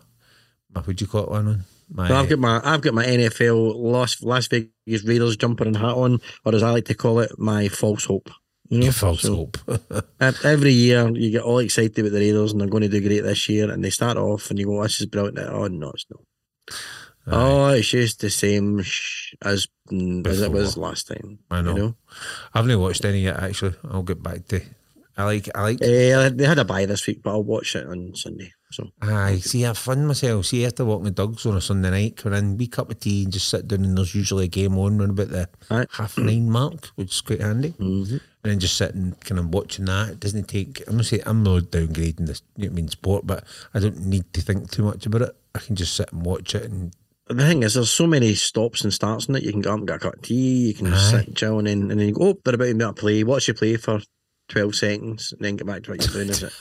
my 0.74 0.82
what 0.82 0.96
do 0.96 1.04
you 1.04 1.10
call 1.10 1.24
it 1.24 1.30
one 1.30 1.48
on 1.48 1.64
my. 1.90 2.12
I've 2.12 2.30
got 2.30 2.40
my 2.40 2.62
I've 2.64 2.82
got 2.82 2.94
my 2.94 3.06
NFL 3.06 3.76
Las 3.76 4.22
Las 4.22 4.48
Vegas 4.48 5.04
Raiders 5.06 5.38
jumper 5.38 5.66
and 5.66 5.78
hat 5.78 5.96
on, 5.96 6.20
or 6.44 6.56
as 6.56 6.64
I 6.64 6.72
like 6.72 6.86
to 6.86 6.96
call 6.96 7.20
it, 7.20 7.32
my 7.38 7.68
false 7.68 8.06
hope. 8.06 8.30
You 8.70 8.80
know, 8.80 8.86
your 8.86 8.94
false 8.94 9.22
So, 9.22 9.36
hope. 9.36 9.58
Every 10.44 10.72
year 10.72 11.08
you 11.16 11.30
get 11.30 11.44
all 11.44 11.60
excited 11.60 12.00
about 12.00 12.14
the 12.14 12.20
Raiders 12.20 12.52
and 12.52 12.60
they're 12.62 12.68
going 12.68 12.82
to 12.82 12.90
do 12.90 13.00
great 13.00 13.22
this 13.22 13.48
year, 13.48 13.70
and 13.70 13.84
they 13.84 13.92
start 13.92 14.18
off 14.18 14.50
and 14.50 14.58
you 14.58 14.66
go, 14.66 14.82
"This 14.82 15.02
is 15.02 15.06
brilliant." 15.08 15.38
Oh 15.38 15.68
no, 15.68 15.92
it's 15.92 16.06
not. 16.10 16.22
Oh, 17.28 17.70
it's 17.70 17.90
just 17.90 18.20
the 18.22 18.30
same 18.30 18.82
sh- 18.84 19.34
as 19.42 19.68
mm, 19.92 20.26
as 20.28 20.42
it 20.42 20.52
was 20.52 20.78
last 20.78 21.08
time. 21.08 21.40
I 21.50 21.62
know. 21.62 21.76
You 21.76 21.82
know? 21.82 21.96
I've 22.54 22.68
not 22.68 22.80
watched 22.80 23.06
any 23.06 23.22
yet. 23.22 23.40
Actually, 23.42 23.76
I'll 23.90 24.04
get 24.04 24.22
back 24.22 24.48
to. 24.50 24.62
I 25.18 25.24
like. 25.24 25.50
I 25.56 25.62
like. 25.62 25.82
Eh, 25.82 26.30
they 26.30 26.46
had 26.46 26.60
a 26.60 26.66
buy 26.66 26.86
this 26.86 27.08
week, 27.08 27.24
but 27.24 27.32
I'll 27.32 27.44
watch 27.44 27.76
it 27.76 27.88
on 27.88 28.14
Sunday. 28.16 28.52
So 28.72 28.90
Aye, 29.02 29.38
see, 29.38 29.66
I 29.66 29.72
fun 29.74 30.06
myself. 30.06 30.48
See, 30.48 30.66
after 30.66 30.84
walking 30.84 31.06
the 31.06 31.12
dogs 31.12 31.46
on 31.46 31.56
a 31.56 31.62
Sunday 31.62 31.90
night, 31.90 32.18
come 32.18 32.34
in, 32.34 32.58
wee 32.58 32.68
cup 32.68 32.92
of 32.92 33.00
tea, 33.00 33.24
and 33.24 33.32
just 33.32 33.48
sit 33.48 33.68
down, 33.68 33.86
and 33.86 33.98
there's 33.98 34.14
usually 34.14 34.46
a 34.46 34.50
game 34.50 34.78
on 34.78 35.00
around 35.00 35.12
about 35.12 35.30
the 35.30 35.48
Aye. 35.72 35.86
half 35.92 36.18
nine 36.18 36.50
mark, 36.50 36.88
which 36.96 37.12
is 37.12 37.22
quite 37.22 37.40
handy. 37.42 37.72
mhm. 37.72 38.12
And 38.12 38.52
then 38.52 38.60
just 38.60 38.78
sitting, 38.78 39.16
kind 39.22 39.40
of 39.40 39.54
watching 39.54 39.86
that. 39.86 40.10
It 40.10 40.20
doesn't 40.20 40.50
take. 40.50 40.84
I'm 40.88 40.98
not 40.98 41.06
saying 41.06 41.24
I'm 41.26 41.44
not 41.44 41.64
downgrading 41.64 42.28
this. 42.28 42.42
You 42.58 42.66
know 42.68 42.74
I 42.74 42.76
mean, 42.76 42.90
sport, 42.90 43.26
but 43.26 43.46
I 43.74 43.80
don't 43.80 44.06
need 44.06 44.32
to 44.34 44.42
think 44.42 44.70
too 44.70 44.84
much 44.84 45.06
about 45.06 45.22
it. 45.22 45.36
I 45.56 45.60
can 45.60 45.76
just 45.78 45.96
sit 45.96 46.12
and 46.12 46.26
watch 46.26 46.54
it, 46.54 46.64
and 46.70 46.94
the 47.28 47.36
thing 47.48 47.64
is, 47.64 47.74
there's 47.74 47.92
so 47.92 48.06
many 48.08 48.36
stops 48.36 48.84
and 48.84 48.94
starts 48.94 49.28
in 49.28 49.36
it. 49.36 49.44
You 49.44 49.52
can 49.52 49.62
go 49.62 49.72
up 49.74 49.80
and 49.80 49.88
get 49.88 49.98
a 49.98 50.00
cup 50.00 50.14
of 50.16 50.22
tea. 50.22 50.68
You 50.68 50.74
can 50.74 50.94
Aye. 50.94 50.98
sit 51.12 51.28
and 51.28 51.36
chill, 51.38 51.58
and 51.60 51.68
then, 51.68 51.90
and 51.92 52.00
then 52.00 52.08
you 52.08 52.14
go, 52.14 52.30
oh, 52.30 52.40
they're 52.44 52.56
about 52.56 52.66
to 52.66 52.74
be 52.76 52.84
able 52.84 52.94
to 52.94 53.00
play. 53.00 53.24
Watch 53.24 53.48
your 53.48 53.56
play 53.56 53.78
for 53.78 54.00
twelve 54.50 54.76
seconds, 54.76 55.32
and 55.34 55.42
then 55.44 55.56
get 55.56 55.66
back 55.68 55.84
to 55.84 55.92
what 55.92 56.04
you're 56.04 56.14
doing. 56.14 56.30
Is 56.30 56.44
it? 56.44 56.54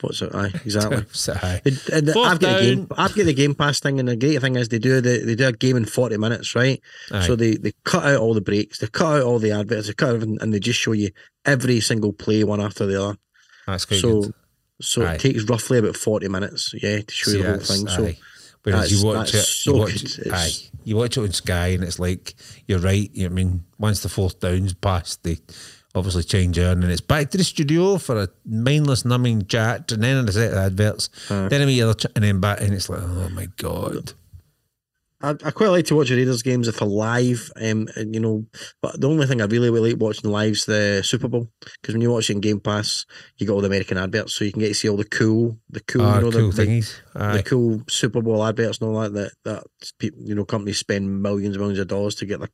What's 0.00 0.20
it? 0.20 0.34
Aye, 0.34 0.46
exactly. 0.64 1.04
sit 1.12 1.36
high. 1.36 1.62
And- 1.64 1.80
and 1.92 2.10
I've 2.10 2.40
got 2.40 2.60
a 2.60 2.62
game. 2.64 2.88
I've 2.98 3.14
got 3.14 3.24
the 3.26 3.34
Game 3.34 3.54
Pass 3.54 3.78
thing, 3.78 4.00
and 4.00 4.08
the 4.08 4.16
great 4.16 4.40
thing 4.40 4.56
is 4.56 4.68
they 4.68 4.80
do 4.80 5.00
the 5.00 5.18
they 5.24 5.36
do 5.36 5.46
a 5.46 5.52
game 5.52 5.76
in 5.76 5.84
forty 5.84 6.16
minutes, 6.16 6.56
right? 6.56 6.80
Aye. 7.12 7.24
So 7.26 7.36
they 7.36 7.54
they 7.54 7.72
cut 7.84 8.04
out 8.04 8.16
all 8.20 8.34
the 8.34 8.40
breaks, 8.40 8.78
they 8.80 8.88
cut 8.88 9.18
out 9.18 9.22
all 9.22 9.38
the 9.38 9.52
adverts, 9.52 9.86
they 9.86 9.92
cut 9.94 10.08
out 10.08 10.14
everything, 10.16 10.38
and 10.40 10.52
they 10.52 10.58
just 10.58 10.80
show 10.80 10.92
you 10.92 11.10
every 11.44 11.78
single 11.80 12.12
play 12.12 12.42
one 12.42 12.60
after 12.60 12.84
the 12.86 13.00
other. 13.00 13.16
That's 13.68 13.84
good. 13.84 14.00
so 14.00 14.32
so 14.80 15.04
Aye. 15.06 15.14
it 15.14 15.20
takes 15.20 15.44
roughly 15.44 15.78
about 15.78 15.96
forty 15.96 16.26
minutes, 16.26 16.74
yeah, 16.82 17.02
to 17.02 17.12
show 17.14 17.30
See, 17.30 17.36
you 17.36 17.42
the 17.44 17.48
whole 17.50 17.58
thing. 17.60 17.86
So 17.86 18.12
Whereas 18.64 18.92
you 18.92 19.04
watch 19.06 19.34
it, 19.34 19.42
so 19.42 19.72
you 19.74 19.78
watch 19.80 20.16
good. 20.16 20.26
it, 20.26 20.32
aye, 20.32 20.50
you 20.84 20.96
watch 20.96 21.16
it 21.16 21.22
on 21.22 21.32
Sky, 21.32 21.68
and 21.68 21.82
it's 21.82 21.98
like 21.98 22.34
you're 22.68 22.78
right. 22.78 23.10
I 23.20 23.28
mean, 23.28 23.64
once 23.78 24.02
the 24.02 24.08
fourth 24.08 24.38
down's 24.40 24.72
passed, 24.74 25.22
they 25.24 25.38
obviously 25.94 26.22
change 26.22 26.56
it, 26.58 26.64
and 26.66 26.84
it's 26.84 27.00
back 27.00 27.30
to 27.30 27.38
the 27.38 27.44
studio 27.44 27.98
for 27.98 28.22
a 28.22 28.28
mindless, 28.46 29.04
numbing 29.04 29.46
chat, 29.46 29.90
and 29.92 30.02
then 30.02 30.28
a 30.28 30.32
set 30.32 30.52
of 30.52 30.58
adverts, 30.58 31.08
then 31.28 31.60
a 31.62 31.66
wee 31.66 31.82
other, 31.82 31.94
ch- 31.94 32.06
and 32.14 32.24
then 32.24 32.40
back, 32.40 32.60
and 32.60 32.72
it's 32.72 32.88
like, 32.88 33.00
oh 33.02 33.28
my 33.30 33.46
god, 33.56 34.12
I, 35.22 35.30
I 35.30 35.50
quite 35.52 35.68
like 35.68 35.86
to 35.86 35.94
watch 35.94 36.08
the 36.08 36.16
Raiders 36.16 36.42
games 36.42 36.66
if 36.68 36.78
they're 36.78 36.88
live. 36.88 37.50
Um, 37.56 37.88
and 37.96 38.14
you 38.14 38.20
know, 38.20 38.44
but 38.80 39.00
the 39.00 39.08
only 39.08 39.26
thing 39.26 39.40
I 39.40 39.44
really, 39.44 39.70
really 39.70 39.92
like 39.92 40.00
watching 40.02 40.30
live's 40.30 40.64
the 40.64 41.02
Super 41.04 41.28
Bowl 41.28 41.48
because 41.80 41.94
when 41.94 42.02
you 42.02 42.10
watch 42.10 42.28
it 42.28 42.34
in 42.34 42.40
Game 42.40 42.60
Pass, 42.60 43.06
you 43.38 43.46
got 43.46 43.54
all 43.54 43.60
the 43.60 43.66
American 43.68 43.98
adverts, 43.98 44.34
so 44.34 44.44
you 44.44 44.52
can 44.52 44.60
get 44.60 44.68
to 44.68 44.74
see 44.74 44.88
all 44.88 44.96
the 44.96 45.04
cool, 45.04 45.58
the 45.70 45.80
cool, 45.80 46.02
Ah, 46.02 46.16
you 46.18 46.22
know, 46.24 46.30
cool 46.32 46.50
the, 46.50 46.56
the, 46.56 46.66
thingies. 46.66 47.00
the 47.14 47.20
Aye. 47.20 47.42
cool 47.42 47.82
Super 47.88 48.20
Bowl 48.22 48.44
adverts 48.44 48.78
and 48.78 48.88
all 48.88 49.00
that. 49.02 49.12
That 49.12 49.32
that 49.44 49.64
people, 49.98 50.22
you 50.22 50.34
know, 50.34 50.44
companies 50.44 50.78
spend 50.78 51.22
millions 51.22 51.56
and 51.56 51.60
millions 51.62 51.78
of 51.78 51.88
dollars 51.88 52.14
to 52.16 52.26
get 52.26 52.40
their 52.40 52.48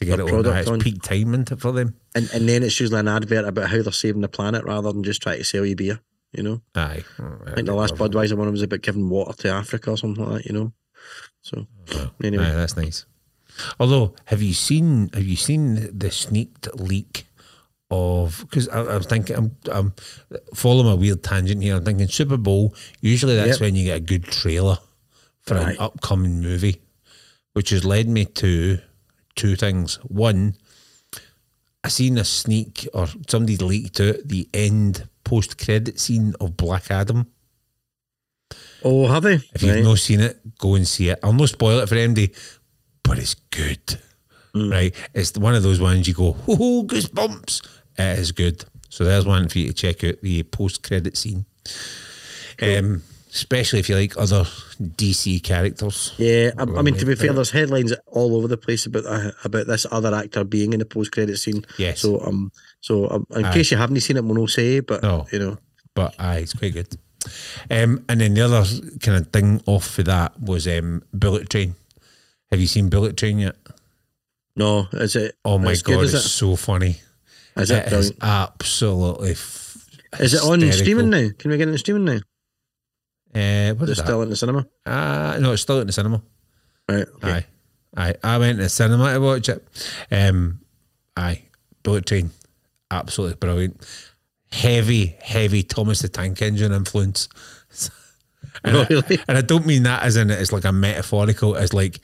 to 0.00 0.04
get 0.04 0.16
the 0.16 0.22
it 0.26 0.26
on. 0.26 0.28
product 0.30 0.56
Aye, 0.56 0.60
It's 0.60 0.70
on. 0.70 0.80
peak 0.80 1.02
time 1.02 1.34
it, 1.34 1.60
for 1.60 1.72
them. 1.72 1.94
and 2.14 2.28
and 2.34 2.48
then 2.48 2.62
it's 2.62 2.80
usually 2.80 2.98
an 3.00 3.08
advert 3.08 3.44
about 3.44 3.70
how 3.70 3.82
they're 3.82 3.92
saving 3.92 4.22
the 4.22 4.28
planet 4.28 4.64
rather 4.64 4.92
than 4.92 5.02
just 5.04 5.22
trying 5.22 5.38
to 5.38 5.44
sell 5.44 5.64
you 5.66 5.76
beer. 5.76 6.00
You 6.32 6.44
know, 6.44 6.62
Aye. 6.76 7.02
I 7.46 7.54
think 7.54 7.66
the 7.66 7.74
last 7.74 7.96
Budweiser 7.96 8.34
one 8.36 8.48
was 8.52 8.62
about 8.62 8.82
giving 8.82 9.08
water 9.08 9.32
to 9.42 9.48
Africa 9.48 9.90
or 9.90 9.96
something 9.96 10.24
like 10.24 10.42
that. 10.44 10.46
You 10.46 10.52
know, 10.52 10.72
so 11.42 11.66
oh, 11.94 12.10
anyway. 12.22 12.44
Aye, 12.44 12.54
that's 12.54 12.76
nice. 12.76 13.06
Although, 13.78 14.14
have 14.26 14.42
you 14.42 14.54
seen 14.54 15.10
have 15.12 15.24
you 15.26 15.36
seen 15.36 15.96
the 15.96 16.10
sneaked 16.10 16.74
leak 16.78 17.26
of? 17.90 18.44
Because 18.48 18.68
I, 18.68 18.80
I 18.80 18.96
was 18.96 19.06
thinking, 19.06 19.36
I'm, 19.36 19.56
I'm 19.70 19.92
following 20.54 20.92
a 20.92 20.96
weird 20.96 21.22
tangent 21.22 21.62
here. 21.62 21.76
I'm 21.76 21.84
thinking 21.84 22.08
Super 22.08 22.36
Bowl. 22.36 22.74
Usually, 23.00 23.36
that's 23.36 23.58
Yep. 23.58 23.60
when 23.60 23.74
you 23.74 23.84
get 23.84 23.96
a 23.96 24.00
good 24.00 24.24
trailer 24.24 24.78
for 25.42 25.56
an 25.56 25.76
upcoming 25.78 26.40
movie, 26.40 26.80
which 27.54 27.70
has 27.70 27.84
led 27.84 28.08
me 28.08 28.24
to 28.26 28.78
two 29.34 29.56
things. 29.56 29.96
One, 30.04 30.54
I 31.82 31.88
seen 31.88 32.18
a 32.18 32.24
sneak 32.24 32.86
or 32.94 33.08
somebody 33.28 33.56
leaked 33.56 34.00
out 34.00 34.16
the 34.24 34.48
end 34.54 35.08
post 35.24 35.58
credit 35.58 35.98
scene 35.98 36.34
of 36.40 36.56
Black 36.56 36.90
Adam. 36.90 37.26
Oh, 38.84 39.06
have 39.06 39.22
they? 39.22 39.34
If 39.54 39.62
you've 39.62 39.74
Right. 39.76 39.84
not 39.84 39.98
seen 39.98 40.20
it, 40.20 40.38
go 40.58 40.74
and 40.74 40.86
see 40.86 41.08
it. 41.10 41.18
I'll 41.22 41.32
not 41.32 41.48
spoil 41.48 41.80
it 41.80 41.88
for 41.88 41.96
MD, 41.96 42.34
but 43.02 43.18
it's 43.18 43.34
good. 43.50 44.00
Mm. 44.54 44.70
Right? 44.72 44.94
It's 45.14 45.36
one 45.36 45.54
of 45.54 45.62
those 45.62 45.80
ones 45.80 46.08
you 46.08 46.14
go, 46.14 46.36
oh, 46.48 46.84
goosebumps. 46.86 47.66
It 47.98 48.18
is 48.18 48.32
good. 48.32 48.64
So 48.88 49.04
there's 49.04 49.26
one 49.26 49.48
for 49.48 49.58
you 49.58 49.68
to 49.68 49.72
check 49.74 50.02
out 50.04 50.20
the 50.22 50.42
post 50.44 50.82
credit 50.82 51.16
scene. 51.16 51.44
Um, 52.62 53.02
especially 53.32 53.78
if 53.78 53.88
you 53.88 53.94
like 53.96 54.16
other 54.18 54.44
DC 54.80 55.42
characters. 55.42 56.12
Yeah, 56.18 56.50
I, 56.58 56.62
I 56.62 56.82
mean 56.82 56.94
to 56.94 57.06
be 57.06 57.14
fair, 57.14 57.32
there's 57.32 57.50
headlines 57.52 57.92
all 58.06 58.34
over 58.36 58.48
the 58.48 58.56
place 58.56 58.86
about 58.86 59.06
uh, 59.06 59.30
about 59.44 59.66
this 59.66 59.86
other 59.90 60.14
actor 60.14 60.42
being 60.44 60.72
in 60.72 60.80
the 60.80 60.84
post 60.84 61.12
credit 61.12 61.38
scene. 61.38 61.64
Yes. 61.78 62.00
So 62.00 62.20
um, 62.20 62.50
so 62.80 63.08
um, 63.08 63.26
in 63.36 63.44
Aye. 63.44 63.52
case 63.54 63.70
you 63.70 63.76
haven't 63.76 64.00
seen 64.00 64.16
it, 64.16 64.24
we'll 64.24 64.34
not 64.34 64.50
say. 64.50 64.80
But 64.80 65.02
No. 65.02 65.26
you 65.32 65.38
know, 65.38 65.58
But 65.94 66.14
aye, 66.18 66.38
it's 66.38 66.54
quite 66.54 66.72
good. 66.74 66.88
Um, 67.70 68.04
and 68.08 68.20
then 68.20 68.34
the 68.34 68.40
other 68.42 68.64
kind 69.00 69.18
of 69.18 69.32
thing 69.32 69.62
off 69.66 69.86
for 69.86 70.02
that 70.04 70.40
was 70.40 70.66
um, 70.66 71.02
Bullet 71.12 71.50
Train. 71.50 71.74
Have 72.50 72.60
you 72.60 72.66
seen 72.66 72.88
Bullet 72.88 73.16
Train 73.16 73.38
yet? 73.38 73.56
no, 74.56 74.88
is 74.92 75.16
it? 75.16 75.36
Oh 75.44 75.58
my 75.58 75.72
god, 75.74 75.84
good, 75.84 76.04
it's 76.04 76.14
it? 76.14 76.20
so 76.20 76.56
funny. 76.56 76.96
Is 77.56 77.70
it? 77.70 77.86
It 77.86 77.92
is 77.92 78.12
absolutely. 78.20 79.32
F- 79.32 79.86
Is 80.18 80.34
it 80.34 80.42
on 80.42 80.60
streaming 80.72 81.10
now? 81.10 81.28
Can 81.38 81.50
we 81.50 81.56
get 81.56 81.68
it 81.68 81.72
on 81.72 81.78
streaming 81.78 82.04
now? 82.04 82.20
Uh, 83.32 83.74
what 83.74 83.88
Is 83.88 83.98
it 83.98 84.02
still 84.02 84.22
in 84.22 84.30
the 84.30 84.36
cinema? 84.36 84.66
Uh, 84.84 85.38
no, 85.40 85.52
it's 85.52 85.62
still 85.62 85.80
in 85.80 85.86
the 85.86 85.92
cinema. 85.92 86.20
Right. 86.88 87.06
Okay. 87.16 87.30
Aye, 87.30 87.44
aye. 87.96 88.14
I 88.24 88.38
went 88.38 88.58
to 88.58 88.64
the 88.64 88.68
cinema 88.68 89.12
to 89.12 89.20
watch 89.20 89.48
it. 89.48 89.64
Um, 90.10 90.60
aye, 91.16 91.42
Bullet 91.84 92.06
Train, 92.06 92.30
absolutely 92.90 93.36
brilliant. 93.36 93.86
Heavy, 94.52 95.16
heavy 95.22 95.62
Thomas 95.62 96.00
the 96.00 96.08
Tank 96.08 96.40
Engine 96.42 96.72
influence. 96.72 97.28
And, 98.64 98.76
Oh, 98.76 98.84
I, 98.90 99.18
and 99.28 99.38
I 99.38 99.42
don't 99.42 99.64
mean 99.64 99.84
that 99.84 100.02
as 100.02 100.16
in 100.16 100.28
it's 100.28 100.52
like 100.52 100.64
a 100.64 100.72
metaphorical. 100.72 101.54
It's 101.54 101.72
like 101.72 102.00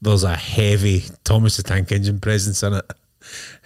there's 0.00 0.24
a 0.24 0.34
heavy 0.34 1.04
Thomas 1.24 1.56
the 1.58 1.62
Tank 1.62 1.92
Engine 1.92 2.18
presence 2.20 2.62
in 2.62 2.72
it. 2.72 2.90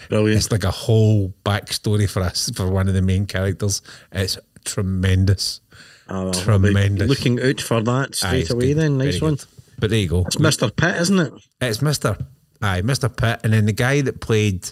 Brilliant. 0.09 0.37
It's 0.39 0.51
like 0.51 0.65
a 0.65 0.71
whole 0.71 1.33
backstory 1.45 2.11
for 2.11 2.23
us 2.23 2.51
for 2.51 2.69
one 2.69 2.89
of 2.89 2.95
the 2.95 3.03
main 3.03 3.27
characters. 3.27 3.83
It's 4.11 4.37
tremendous. 4.65 5.61
Oh, 6.09 6.25
well, 6.25 6.33
Tremendous. 6.35 7.09
Looking 7.09 7.41
out 7.41 7.61
for 7.61 7.81
that 7.83 8.15
straight 8.17 8.43
it's 8.43 8.51
away. 8.51 8.73
Then 8.73 8.99
nice 8.99 9.21
one. 9.23 9.37
good. 9.37 9.45
But 9.79 9.91
there 9.91 10.01
you 10.01 10.09
go. 10.09 10.23
It's 10.27 10.37
Mr. 10.37 10.75
Pitt, 10.75 10.97
isn't 11.03 11.19
it? 11.19 11.33
It's 11.61 11.79
Mr. 11.79 12.21
Aye, 12.61 12.83
Mr. 12.83 13.15
Pitt. 13.15 13.41
And 13.45 13.53
then 13.53 13.67
the 13.67 13.73
guy 13.73 14.01
that 14.03 14.21
played 14.21 14.71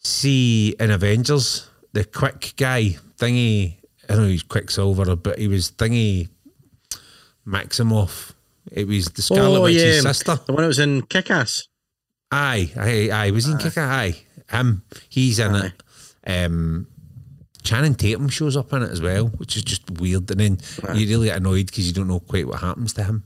C 0.00 0.76
in 0.78 0.90
Avengers, 0.90 1.68
the 1.94 2.04
quick 2.04 2.52
guy, 2.56 2.96
thingy, 3.16 3.76
I 4.08 4.14
don't 4.14 4.24
know 4.24 4.28
he's 4.28 4.42
Quicksilver, 4.42 5.16
but 5.16 5.38
he 5.38 5.48
was 5.48 5.70
thingy 5.70 6.28
Maximoff. 7.46 8.32
It 8.72 8.86
was 8.86 9.06
the 9.06 9.22
Scarlet 9.22 9.58
oh 9.58 9.62
Witch's 9.62 9.82
yeah, 9.82 10.00
sister. 10.12 10.38
the 10.46 10.52
one 10.52 10.62
that 10.62 10.68
was 10.68 10.78
in 10.80 11.02
Kick-Ass. 11.02 11.68
Aye, 12.32 12.72
aye, 12.76 13.10
aye. 13.12 13.30
Was 13.30 13.44
he 13.46 13.52
in 13.52 13.58
Kicker? 13.58 13.80
Aye. 13.80 14.16
Him. 14.50 14.82
He's 15.08 15.38
in 15.38 15.54
Aye. 15.54 15.72
it. 16.26 16.44
Um, 16.46 16.88
Channing 17.62 17.94
Tatum 17.94 18.28
shows 18.28 18.56
up 18.56 18.72
in 18.72 18.82
it 18.82 18.90
as 18.90 19.00
well, 19.00 19.26
which 19.28 19.56
is 19.56 19.62
just 19.62 19.88
weird. 19.92 20.28
And 20.30 20.40
then 20.40 20.58
you 20.96 21.06
really 21.08 21.28
get 21.28 21.36
annoyed 21.36 21.66
because 21.66 21.86
you 21.86 21.92
don't 21.92 22.08
know 22.08 22.20
quite 22.20 22.48
what 22.48 22.60
happens 22.60 22.92
to 22.94 23.04
him. 23.04 23.24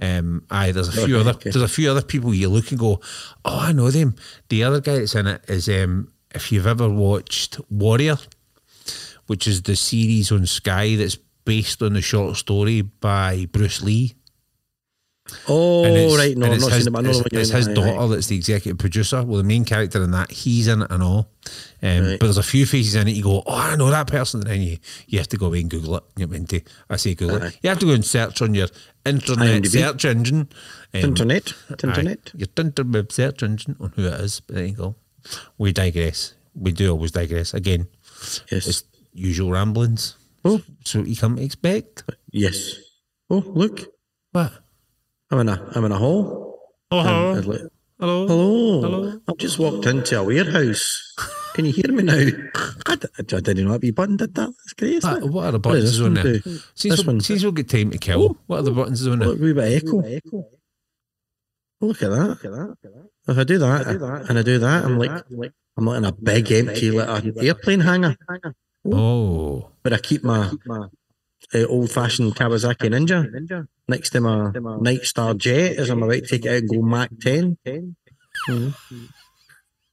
Um, 0.00 0.44
aye, 0.50 0.72
there's 0.72 0.88
a 0.88 0.92
few 0.92 1.16
Okay, 1.16 1.20
other 1.20 1.30
okay. 1.30 1.50
there's 1.50 1.62
a 1.62 1.68
few 1.68 1.90
other 1.90 2.02
people 2.02 2.34
you 2.34 2.48
look 2.48 2.70
and 2.70 2.80
go, 2.80 3.00
oh, 3.44 3.58
I 3.60 3.72
know 3.72 3.90
them. 3.90 4.16
The 4.48 4.64
other 4.64 4.80
guy 4.80 4.98
that's 4.98 5.14
in 5.14 5.26
it 5.26 5.42
is 5.48 5.68
um, 5.68 6.12
if 6.34 6.52
you've 6.52 6.66
ever 6.66 6.88
watched 6.88 7.58
Warrior, 7.70 8.18
which 9.26 9.46
is 9.46 9.62
the 9.62 9.76
series 9.76 10.30
on 10.32 10.46
Sky 10.46 10.96
that's 10.96 11.16
based 11.44 11.82
on 11.82 11.94
the 11.94 12.02
short 12.02 12.36
story 12.36 12.82
by 12.82 13.46
Bruce 13.52 13.82
Lee. 13.82 14.14
Oh 15.46 16.16
right, 16.16 16.34
no, 16.38 16.46
I'm 16.46 16.52
not 16.58 16.72
his, 16.72 16.84
seen 16.84 16.88
it. 16.88 16.90
but 16.90 16.98
I 17.00 17.02
know 17.02 17.10
it's, 17.10 17.18
the 17.18 17.22
one 17.24 17.28
you're 17.32 17.40
it's 17.42 17.50
his 17.50 17.68
aye, 17.68 17.74
daughter 17.74 17.98
aye. 18.00 18.06
that's 18.06 18.26
the 18.28 18.36
executive 18.36 18.78
producer. 18.78 19.22
Well, 19.22 19.36
the 19.36 19.44
main 19.44 19.64
character 19.66 20.02
in 20.02 20.10
that, 20.12 20.30
he's 20.30 20.68
in 20.68 20.80
it 20.80 20.90
and 20.90 21.02
all. 21.02 21.30
Um, 21.82 22.04
Right. 22.06 22.18
But 22.18 22.26
there's 22.26 22.38
a 22.38 22.42
few 22.42 22.64
faces 22.64 22.94
in 22.94 23.08
it. 23.08 23.10
You 23.12 23.22
go, 23.22 23.42
oh, 23.46 23.54
I 23.54 23.76
know 23.76 23.90
that 23.90 24.06
person. 24.06 24.40
And 24.40 24.48
then 24.50 24.62
you, 24.62 24.78
you 25.06 25.18
have 25.18 25.28
to 25.28 25.36
go 25.36 25.46
away 25.46 25.60
and 25.60 25.68
Google 25.68 25.96
it. 25.98 26.04
You 26.16 26.32
into, 26.32 26.62
I 26.88 26.96
say 26.96 27.14
Google 27.14 27.42
Aye. 27.42 27.46
it. 27.48 27.58
You 27.62 27.68
have 27.68 27.78
to 27.80 27.86
go 27.86 27.92
and 27.92 28.04
search 28.04 28.40
on 28.40 28.54
your 28.54 28.68
internet 29.04 29.62
IMDb. 29.62 29.66
search 29.68 30.04
engine. 30.06 30.48
Um, 30.94 31.00
Internet, 31.00 31.52
aye, 31.68 31.74
internet. 31.86 32.30
your 32.34 32.46
interweb 32.48 33.12
search 33.12 33.42
engine 33.42 33.76
on 33.80 33.92
who 33.96 34.06
it 34.06 34.14
is. 34.14 34.40
But 34.40 34.56
there 34.56 34.64
you 34.64 34.74
go. 34.74 34.94
We 35.58 35.72
digress. 35.72 36.34
We 36.54 36.72
do 36.72 36.90
always 36.92 37.12
digress. 37.12 37.54
Again, 37.54 37.86
Yes, 38.50 38.66
it's 38.66 38.82
usual 39.12 39.50
ramblings. 39.50 40.16
Oh. 40.44 40.60
So 40.84 41.02
you 41.02 41.16
come 41.16 41.36
to 41.36 41.42
expect. 41.42 42.04
yes. 42.32 42.74
Oh 43.30 43.42
look, 43.46 43.80
What? 44.32 44.52
I'm 45.30 45.40
in 45.40 45.48
a 45.48 45.70
I'm 45.74 45.84
in 45.84 45.92
a 45.92 45.98
hall. 45.98 46.58
Oh, 46.90 46.98
um, 46.98 47.06
And 47.06 47.38
I'd 47.38 47.44
like- 47.44 47.60
hello. 48.00 48.26
Hello. 48.26 48.80
Hello. 48.82 49.20
I've 49.28 49.36
just 49.36 49.58
walked 49.58 49.86
into 49.86 50.18
a 50.18 50.24
warehouse. 50.24 51.14
Can 51.54 51.64
you 51.66 51.72
hear 51.72 51.92
me 51.92 52.02
now? 52.04 52.14
I, 52.86 52.94
d- 52.96 53.08
I 53.18 53.22
didn't 53.40 53.64
know 53.66 53.72
that 53.72 53.82
wee 53.82 53.90
button 53.90 54.16
did 54.16 54.34
that. 54.36 54.46
That's 54.46 54.72
great, 54.78 54.94
isn't 54.96 55.32
What, 55.32 55.46
are 55.46 55.52
the 55.52 55.58
What 55.58 55.74
does 55.74 55.98
buttons 55.98 55.98
this 55.98 56.00
on 56.06 56.14
there? 56.14 56.40
Since 56.42 56.72
This 56.82 57.04
we'll, 57.04 57.14
one. 57.16 57.20
we'll 57.42 57.52
get 57.52 57.68
time 57.68 57.90
to 57.90 57.98
kill, 57.98 58.22
oh. 58.22 58.36
what 58.46 58.60
are 58.60 58.62
the 58.62 58.70
buttons 58.70 59.06
on 59.06 59.18
there? 59.18 59.28
Look, 59.28 59.40
a 59.40 59.42
wee 59.42 59.52
bit 59.52 59.82
of 59.84 60.04
echo. 60.12 60.44
Oh, 61.80 61.86
look 61.86 62.02
at 62.02 62.10
that. 62.10 62.28
Look 62.28 62.44
at 62.44 62.52
that. 62.52 63.08
If 63.28 63.36
I 63.38 63.44
do 63.44 63.58
that, 63.58 63.86
I 63.86 63.92
do 63.92 63.98
that 63.98 64.26
and 64.30 64.38
I 64.38 64.42
do 64.42 64.58
that, 64.58 64.84
I'm 64.84 64.98
like, 64.98 65.10
I'm 65.76 65.84
like 65.86 65.96
in 65.98 66.04
a 66.04 66.12
big 66.12 66.50
empty 66.50 66.90
like 66.90 67.24
an 67.24 67.34
airplane 67.38 67.80
hangar. 67.80 68.16
Oh, 68.90 69.70
But 69.82 69.92
I 69.92 69.98
keep 69.98 70.24
my 70.24 70.50
uh, 71.54 71.64
old 71.66 71.90
fashioned 71.90 72.34
Kawasaki 72.34 72.88
Ninja 72.90 73.66
next 73.86 74.10
to 74.10 74.20
my 74.20 74.52
Night 74.80 75.02
Star 75.02 75.34
Jet 75.34 75.76
as 75.76 75.90
I'm 75.90 76.02
about 76.02 76.14
to 76.14 76.26
take 76.26 76.46
it 76.46 76.48
out 76.48 76.56
and 76.58 76.68
go 76.68 76.80
Mach 76.82 77.10
10. 77.20 77.58
Mhm. 78.48 78.74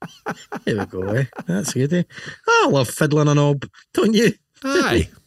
there 0.66 0.78
we 0.78 0.86
go, 0.86 1.02
eh? 1.04 1.26
That's 1.46 1.74
good, 1.74 1.94
eh? 1.94 2.04
I 2.48 2.68
love 2.70 2.90
fiddling 2.90 3.28
a 3.28 3.34
knob, 3.36 3.66
don't 3.94 4.14
you? 4.14 4.34
aye. 4.64 5.10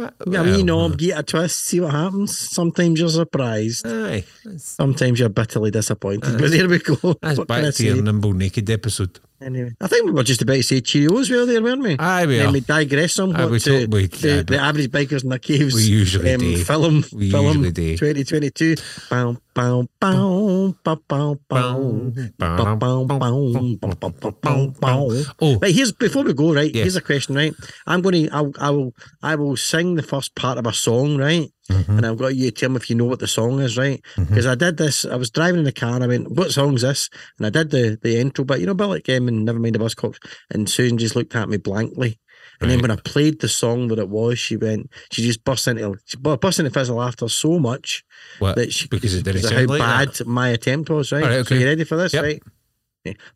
Get 0.00 0.14
a 0.24 0.42
wee 0.42 0.62
knob, 0.62 0.98
get 0.98 1.18
a 1.18 1.22
twist, 1.22 1.64
see 1.64 1.80
what 1.80 1.92
happens. 1.92 2.36
Sometimes 2.36 3.00
you're 3.00 3.08
surprised. 3.08 3.86
Aye. 3.86 4.24
Sometimes 4.56 5.20
you're 5.20 5.28
bitterly 5.28 5.70
disappointed. 5.70 6.38
But 6.38 6.50
there 6.50 6.68
we 6.68 6.78
go. 6.78 7.14
that's 7.20 7.38
What 7.38 7.48
back 7.48 7.74
to 7.74 7.84
your 7.84 8.02
nimble 8.02 8.32
naked 8.32 8.68
episode. 8.70 9.18
Anyway, 9.40 9.70
I 9.80 9.86
think 9.86 10.06
we 10.06 10.12
were 10.12 10.22
just 10.22 10.40
about 10.42 10.54
to 10.54 10.62
say 10.62 10.80
Cheerios 10.80 11.28
there, 11.28 11.62
weren't 11.62 11.82
we? 11.82 11.96
Aye, 11.98 12.24
we 12.26 12.36
Then 12.38 12.46
are. 12.48 12.52
we 12.52 12.60
digress 12.60 13.12
somewhat 13.14 13.40
Aye, 13.40 13.46
we 13.46 13.58
to 13.60 13.86
we- 13.86 14.06
the, 14.06 14.38
aye, 14.38 14.42
the 14.42 14.58
average 14.58 14.90
bikers 14.90 15.24
in 15.24 15.28
the 15.30 15.38
caves. 15.38 15.74
We 15.74 15.82
usually 15.82 16.32
um, 16.32 16.40
do. 16.40 16.56
Film, 16.64 17.04
We 17.12 17.30
film 17.30 17.46
usually 17.46 17.70
do. 17.72 17.96
2022. 17.98 18.76
Bow, 19.10 19.36
bow, 19.54 19.86
bow, 20.00 20.74
bow, 20.82 21.00
bow, 21.08 21.38
bow. 21.48 22.12
Bow, 22.38 22.76
bow, 22.76 22.76
bow, 22.76 23.04
bow, 23.04 23.76
bow, 23.80 24.10
bow, 24.10 24.30
bow, 24.40 24.66
bow. 24.80 25.22
Oh, 25.40 25.58
Right, 25.58 25.74
here's 25.74 25.92
before 25.92 26.24
we 26.24 26.32
go. 26.32 26.54
Right, 26.54 26.72
Yes. 26.74 26.84
here's 26.84 26.96
a 26.96 27.00
question. 27.02 27.34
Right, 27.34 27.52
I'm 27.86 28.00
going 28.02 28.26
to. 28.26 28.30
I'll, 28.34 28.52
I 28.58 28.70
will. 28.70 28.92
I 29.22 29.34
will 29.36 29.56
sing 29.56 29.96
the 29.96 30.02
first 30.02 30.34
part 30.34 30.56
of 30.58 30.66
a 30.66 30.72
song. 30.72 31.18
Right, 31.18 31.50
Mhm. 31.70 31.88
and 31.98 32.06
I've 32.06 32.16
got 32.18 32.34
you 32.36 32.46
to 32.46 32.50
tell 32.52 32.70
me 32.70 32.76
if 32.76 32.88
you 32.90 32.96
know 32.96 33.04
what 33.06 33.18
the 33.18 33.26
song 33.26 33.60
is. 33.60 33.76
Right, 33.76 34.00
because 34.16 34.46
I 34.46 34.54
did 34.54 34.76
this. 34.76 35.04
I 35.04 35.16
was 35.16 35.30
driving 35.30 35.58
in 35.58 35.64
the 35.64 35.72
car 35.72 35.94
and 35.94 36.04
I 36.04 36.06
went, 36.06 36.30
"What 36.30 36.52
song's 36.52 36.82
this?" 36.82 37.08
And 37.38 37.46
I 37.46 37.50
did 37.50 37.70
the 37.70 37.98
the 38.00 38.18
intro, 38.18 38.44
but 38.44 38.60
you 38.60 38.66
know, 38.66 38.72
about 38.72 38.90
like 38.90 39.08
um, 39.08 39.28
and 39.28 39.44
never 39.44 39.58
mind 39.58 39.74
the 39.74 39.78
Buzzcocks. 39.80 40.18
And 40.50 40.68
Susan 40.68 40.98
just 40.98 41.16
looked 41.16 41.34
at 41.34 41.48
me 41.48 41.56
blankly, 41.56 42.18
And 42.60 42.70
then 42.70 42.80
when 42.80 42.90
I 42.90 42.96
played 42.96 43.40
the 43.40 43.48
song 43.48 43.88
that 43.88 43.98
it 43.98 44.08
was, 44.08 44.38
she 44.38 44.56
went, 44.56 44.90
she 45.12 45.22
just 45.22 45.44
burst 45.44 45.68
into, 45.68 45.96
she 46.06 46.16
bu- 46.16 46.38
burst 46.38 46.58
into 46.58 46.70
physical 46.70 46.98
laughter 47.00 47.28
so 47.28 47.58
much 47.58 48.02
What? 48.38 48.56
that 48.56 48.72
she, 48.72 48.88
because 48.88 49.14
it 49.14 49.24
didn't 49.24 49.42
because 49.42 49.50
how 49.58 49.66
like 49.66 49.80
bad 49.80 50.14
that. 50.14 50.26
my 50.26 50.48
attempt 50.50 50.88
was, 50.88 51.12
right? 51.12 51.22
All 51.22 51.28
right, 51.28 51.46
So 51.46 51.54
okay. 51.54 51.60
you 51.60 51.66
ready 51.66 51.84
for 51.84 51.96
this, 51.98 52.14
Yep. 52.14 52.22
right? 52.24 52.42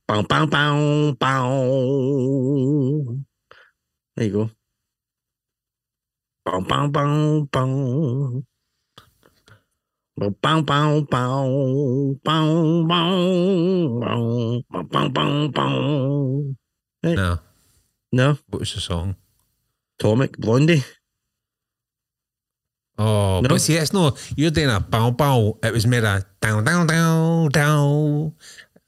Bow, 0.08 0.22
bow, 0.22 0.46
bow, 0.46 1.12
bow. 1.18 3.16
There 4.16 4.26
you 4.26 4.32
go. 4.32 4.50
Bow, 6.44 6.60
bow, 6.60 6.88
bow, 6.88 7.48
bow. 7.52 8.42
Bow, 10.16 10.30
bow, 10.42 10.60
bow, 10.62 11.00
bow, 11.10 12.16
bow, 12.24 12.84
bow, 12.84 14.62
bow, 14.70 14.82
bow, 14.82 15.08
bow, 15.08 15.48
bow. 15.48 16.54
No. 17.02 17.38
No, 18.12 18.38
What 18.48 18.60
was 18.60 18.74
the 18.74 18.80
song? 18.80 19.16
Atomic, 19.98 20.36
Blondie. 20.38 20.82
Oh, 22.98 23.40
No. 23.40 23.48
but 23.48 23.60
see, 23.60 23.76
it's 23.76 23.92
no. 23.92 24.16
You're 24.36 24.50
doing 24.50 24.68
a 24.70 24.80
bow 24.80 25.10
bow. 25.10 25.58
It 25.62 25.72
was 25.72 25.86
made 25.86 26.04
a 26.04 26.24
down 26.40 26.64
down 26.64 26.86
down 26.86 27.48
down. 27.50 28.32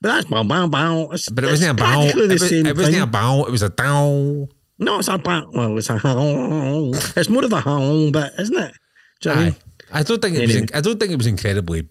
But 0.00 0.08
that's 0.08 0.24
bow, 0.28 0.42
bow, 0.44 0.66
bow. 0.68 1.10
It's, 1.12 1.28
But 1.30 1.44
it 1.44 1.50
wasn't 1.50 1.78
a 1.78 1.82
bow. 1.82 2.02
It, 2.02 2.16
was, 2.16 2.52
it 2.52 2.76
wasn't 2.76 3.02
a 3.02 3.06
bow. 3.06 3.44
It 3.44 3.50
was 3.52 3.62
a 3.62 3.68
down. 3.70 4.48
No, 4.78 4.99
it's 4.99 5.09
a 5.09 5.19
bow. 5.19 5.51
Well, 5.53 5.78
it's 5.78 5.90
a 5.90 5.99
howl. 5.99 6.94
It's 6.94 7.28
more 7.28 7.44
of 7.44 7.53
a 7.53 7.61
howl, 7.61 8.11
but 8.11 8.32
isn't 8.39 8.57
it? 8.59 8.73
Do 9.20 9.28
you 9.28 9.35
know 9.35 9.40
what 9.40 9.47
I 9.47 9.51
mean? 9.51 9.57
I 9.93 10.03
don't 10.03 10.23
think 10.23 10.36
it 10.36 10.47
was. 10.47 10.57
I 10.74 10.81
don't 10.81 10.99
think 10.99 11.12
it 11.12 11.16
was 11.19 11.27
incredibly 11.27 11.89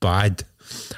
bad. 0.00 0.42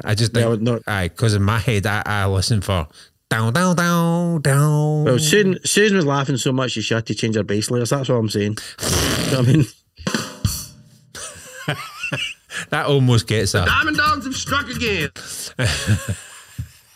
I 0.04 0.14
just 0.14 0.32
Yeah, 0.32 0.34
think, 0.42 0.46
I 0.46 0.48
would 0.48 0.62
not- 0.62 0.82
aye, 0.86 1.08
because 1.08 1.34
in 1.34 1.42
my 1.42 1.58
head, 1.58 1.86
I, 1.86 2.02
I 2.06 2.26
listen 2.26 2.60
for 2.60 2.86
down 3.28 3.52
down 3.52 3.74
down 3.76 4.40
down. 4.42 5.04
Well, 5.04 5.18
Susan, 5.18 5.58
Susan 5.64 5.96
was 5.96 6.06
laughing 6.06 6.36
so 6.36 6.52
much 6.52 6.72
she 6.72 6.94
had 6.94 7.06
to 7.06 7.14
change 7.14 7.34
her 7.36 7.42
bass 7.42 7.70
layers. 7.70 7.90
That's 7.90 8.08
what 8.08 8.16
I'm 8.16 8.28
saying. 8.28 8.56
You 9.24 9.30
know 9.32 9.38
what 9.40 9.48
I 9.48 9.52
mean? 9.52 9.64
that 12.70 12.86
almost 12.86 13.26
gets 13.26 13.54
a. 13.54 13.64
Diamond 13.64 13.96
Dogs 13.96 14.26
have 14.26 14.34
struck 14.36 14.68
again. 14.68 15.10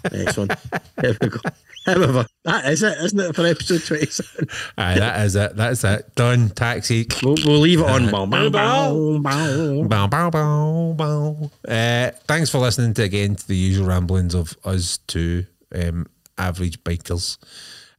Excellent. 0.04 0.52
There 0.96 1.16
we 1.20 1.28
go. 1.28 1.38
However, 1.86 2.26
that 2.44 2.66
is 2.66 2.82
it, 2.82 2.98
isn't 2.98 3.18
it, 3.18 3.34
for 3.34 3.46
episode 3.46 3.82
27? 3.82 4.48
Aye, 4.76 4.98
that 4.98 5.26
is 5.26 5.36
it. 5.36 5.56
That's 5.56 5.84
it. 5.84 6.14
Done. 6.14 6.50
Taxi. 6.50 7.06
We'll, 7.22 7.36
we'll 7.44 7.60
leave 7.60 7.80
it 7.80 7.86
on. 7.86 8.10
Bow, 8.10 8.26
bow, 8.26 8.50
bow, 8.50 9.18
bow. 9.20 9.84
Bow, 9.84 10.06
bow, 10.06 10.30
bow, 10.30 10.92
bow. 10.94 11.50
Uh, 11.66 12.10
thanks 12.26 12.50
for 12.50 12.58
listening 12.58 12.94
to 12.94 13.02
again 13.02 13.36
to 13.36 13.48
the 13.48 13.56
usual 13.56 13.86
ramblings 13.86 14.34
of 14.34 14.56
us 14.64 14.98
two 15.06 15.46
um, 15.74 16.06
average 16.36 16.82
bikers. 16.84 17.38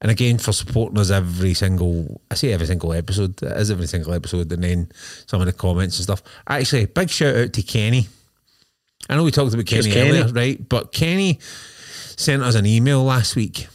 And 0.02 0.12
again, 0.12 0.38
for 0.38 0.54
supporting 0.54 0.98
us 0.98 1.10
every 1.10 1.54
single, 1.54 2.22
I 2.32 2.36
say 2.36 2.54
every 2.54 2.68
single 2.68 2.94
episode, 2.94 3.42
it 3.44 3.58
is 3.58 3.70
every 3.70 3.88
single 3.88 4.14
episode, 4.14 4.52
and 4.52 4.64
then 4.64 4.92
some 5.26 5.42
of 5.42 5.46
the 5.46 5.54
comments 5.54 5.98
and 5.98 6.04
stuff. 6.04 6.24
Actually, 6.48 6.86
big 6.86 7.10
shout 7.10 7.36
out 7.36 7.54
to 7.54 7.62
Kenny. 7.62 8.08
I 9.10 9.16
know 9.16 9.24
we 9.24 9.32
talked 9.32 9.54
about 9.54 9.66
Kenny, 9.66 9.92
Kenny. 9.92 10.10
earlier, 10.12 10.28
right? 10.28 10.70
But 10.70 10.94
Kenny 10.94 11.40
sent 12.20 12.44
us 12.44 12.56
an 12.56 12.66
email 12.66 13.04
last 13.04 13.36
week, 13.36 13.68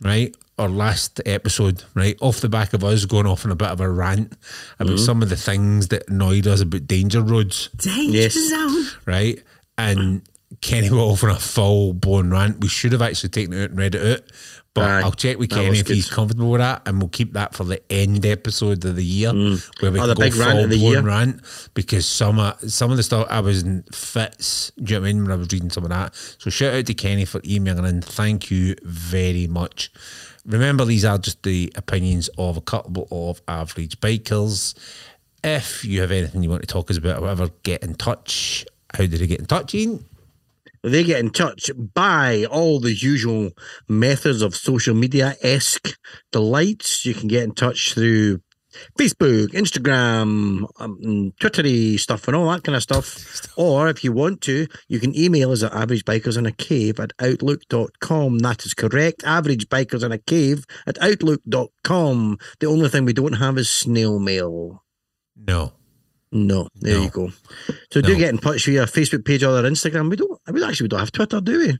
right? 0.00 0.34
Or 0.58 0.68
last 0.68 1.20
episode, 1.26 1.82
right? 1.94 2.16
Off 2.20 2.40
the 2.40 2.48
back 2.48 2.72
of 2.72 2.82
us 2.84 3.04
going 3.06 3.26
off 3.26 3.44
on 3.44 3.50
a 3.50 3.56
bit 3.56 3.68
of 3.68 3.80
a 3.80 3.88
rant 3.90 4.32
about 4.78 4.94
Mm-hmm. 4.96 5.04
some 5.04 5.22
of 5.22 5.28
the 5.28 5.36
things 5.36 5.88
that 5.88 6.08
annoyed 6.08 6.46
us 6.46 6.60
about 6.60 6.86
danger 6.86 7.22
roads, 7.22 7.68
Danger 7.76 8.18
Yes. 8.18 8.96
right? 9.06 9.42
And 9.78 10.22
Kenny 10.60 10.90
went 10.90 11.02
off 11.02 11.24
on 11.24 11.30
a 11.30 11.38
full 11.38 11.92
blown 11.92 12.30
rant. 12.30 12.60
We 12.60 12.68
should 12.68 12.92
have 12.92 13.02
actually 13.02 13.30
taken 13.30 13.52
it 13.52 13.62
out 13.64 13.70
and 13.70 13.78
read 13.78 13.94
it 13.94 14.20
out. 14.20 14.28
But 14.74 14.84
Aye, 14.90 15.00
I'll 15.00 15.12
check 15.12 15.38
with 15.38 15.48
Kenny 15.50 15.78
if 15.78 15.88
he's 15.88 16.10
comfortable 16.10 16.50
with 16.50 16.60
that, 16.60 16.82
and 16.86 16.98
we'll 17.00 17.08
keep 17.08 17.32
that 17.32 17.54
for 17.54 17.64
the 17.64 17.80
end 17.90 18.26
episode 18.26 18.84
of 18.84 18.94
the 18.94 19.02
year 19.04 19.32
where 19.32 19.90
we 19.90 19.98
Oh, 19.98 20.14
can 20.14 20.16
go 20.16 20.30
full 20.30 20.52
blown 20.68 20.70
year. 20.78 21.00
rant 21.00 21.40
because 21.72 22.06
some 22.06 22.38
of, 22.38 22.60
some 22.70 22.90
of 22.90 22.98
the 22.98 23.02
stuff 23.02 23.26
I 23.30 23.40
was 23.40 23.62
in 23.62 23.84
fits. 23.90 24.72
Do 24.76 24.82
you 24.92 25.00
know 25.00 25.02
what 25.02 25.08
I 25.08 25.12
mean? 25.14 25.22
When 25.22 25.32
I 25.32 25.36
was 25.36 25.48
reading 25.50 25.70
some 25.70 25.84
of 25.84 25.90
that. 25.90 26.14
So 26.38 26.50
shout 26.50 26.74
out 26.74 26.84
to 26.86 26.94
Kenny 26.94 27.24
for 27.24 27.40
emailing 27.46 27.86
in. 27.86 28.02
Thank 28.02 28.50
you 28.50 28.76
very 28.82 29.46
much. 29.46 29.90
Remember, 30.44 30.84
these 30.84 31.06
are 31.06 31.16
just 31.18 31.42
the 31.42 31.72
opinions 31.74 32.28
of 32.36 32.58
a 32.58 32.60
couple 32.60 33.08
of 33.10 33.40
average 33.48 33.98
bikers. 34.00 34.74
If 35.42 35.86
you 35.86 36.02
have 36.02 36.10
anything 36.10 36.42
you 36.42 36.50
want 36.50 36.60
to 36.62 36.66
talk 36.66 36.90
us 36.90 36.98
about 36.98 37.18
or 37.18 37.22
whatever, 37.22 37.48
get 37.62 37.82
in 37.82 37.94
touch. 37.94 38.66
How 38.92 39.06
did 39.06 39.12
they 39.12 39.26
get 39.26 39.40
in 39.40 39.46
touch, 39.46 39.74
Ian? 39.74 40.04
They 40.86 41.02
get 41.02 41.18
in 41.18 41.30
touch 41.30 41.68
by 41.94 42.44
all 42.44 42.78
the 42.78 42.94
usual 42.94 43.50
methods 43.88 44.40
of 44.40 44.54
social 44.54 44.94
media 44.94 45.34
esque 45.42 45.98
delights. 46.30 47.04
You 47.04 47.12
can 47.12 47.26
get 47.26 47.42
in 47.42 47.54
touch 47.54 47.92
through 47.92 48.38
Facebook, 48.96 49.48
Instagram, 49.48 50.68
um, 50.78 51.32
Twittery 51.40 51.96
stuff, 51.96 52.28
and 52.28 52.36
all 52.36 52.48
that 52.50 52.62
kind 52.62 52.76
of 52.76 52.82
stuff. 52.84 53.48
or 53.56 53.88
if 53.88 54.04
you 54.04 54.12
want 54.12 54.40
to, 54.42 54.68
you 54.86 55.00
can 55.00 55.16
email 55.18 55.50
us 55.50 55.64
at 55.64 55.72
averagebikersinacave 55.72 57.00
at 57.00 57.12
outlook.com. 57.20 58.38
That 58.38 58.64
is 58.64 58.74
correct. 58.74 59.22
Averagebikersinacave 59.22 60.64
at 60.86 61.02
outlook.com. 61.02 62.38
The 62.60 62.66
only 62.66 62.88
thing 62.88 63.04
we 63.04 63.12
don't 63.12 63.34
have 63.34 63.58
is 63.58 63.68
snail 63.68 64.20
mail. 64.20 64.84
No. 65.36 65.72
No, 66.32 66.68
there 66.74 66.94
No. 66.98 67.02
you 67.04 67.10
go. 67.10 67.30
So 67.92 68.00
do 68.00 68.12
No. 68.12 68.18
get 68.18 68.30
in 68.30 68.38
touch 68.38 68.66
via 68.66 68.80
our 68.82 68.86
Facebook 68.86 69.24
page 69.24 69.44
or 69.44 69.56
our 69.56 69.62
Instagram. 69.62 70.10
We 70.10 70.16
don't. 70.16 70.38
We 70.50 70.62
actually 70.64 70.84
we 70.84 70.88
don't 70.88 71.00
have 71.00 71.12
Twitter, 71.12 71.40
do 71.40 71.58
we? 71.58 71.78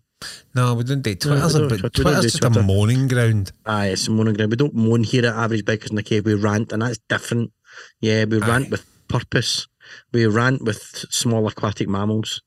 No, 0.54 0.74
we 0.74 0.84
don't 0.84 1.02
do 1.02 1.10
we 1.10 1.16
Twitter's, 1.16 1.52
don't 1.52 1.64
a, 1.64 1.68
do 1.68 1.78
Twitter, 1.78 1.88
Twitter's 2.02 2.16
do 2.20 2.22
just 2.22 2.36
a 2.36 2.40
Twitter. 2.48 2.62
moaning 2.62 3.08
ground. 3.08 3.52
Aye, 3.66 3.88
it's 3.88 4.06
a 4.08 4.10
ground. 4.12 4.50
We 4.50 4.56
don't 4.56 4.74
moan 4.74 5.02
here 5.04 5.26
at 5.26 5.34
Average 5.34 5.64
Bikers 5.64 5.90
in 5.90 5.96
the 5.96 6.02
Cave. 6.02 6.24
We 6.24 6.34
rant, 6.34 6.72
and 6.72 6.80
that's 6.82 6.98
different. 7.08 7.52
Yeah, 8.00 8.24
we 8.24 8.40
Aye. 8.40 8.46
rant 8.48 8.70
with 8.70 8.86
purpose. 9.08 9.66
We 10.12 10.26
rant 10.26 10.62
with 10.62 10.80
small 11.10 11.46
aquatic 11.48 11.88
mammals, 11.88 12.40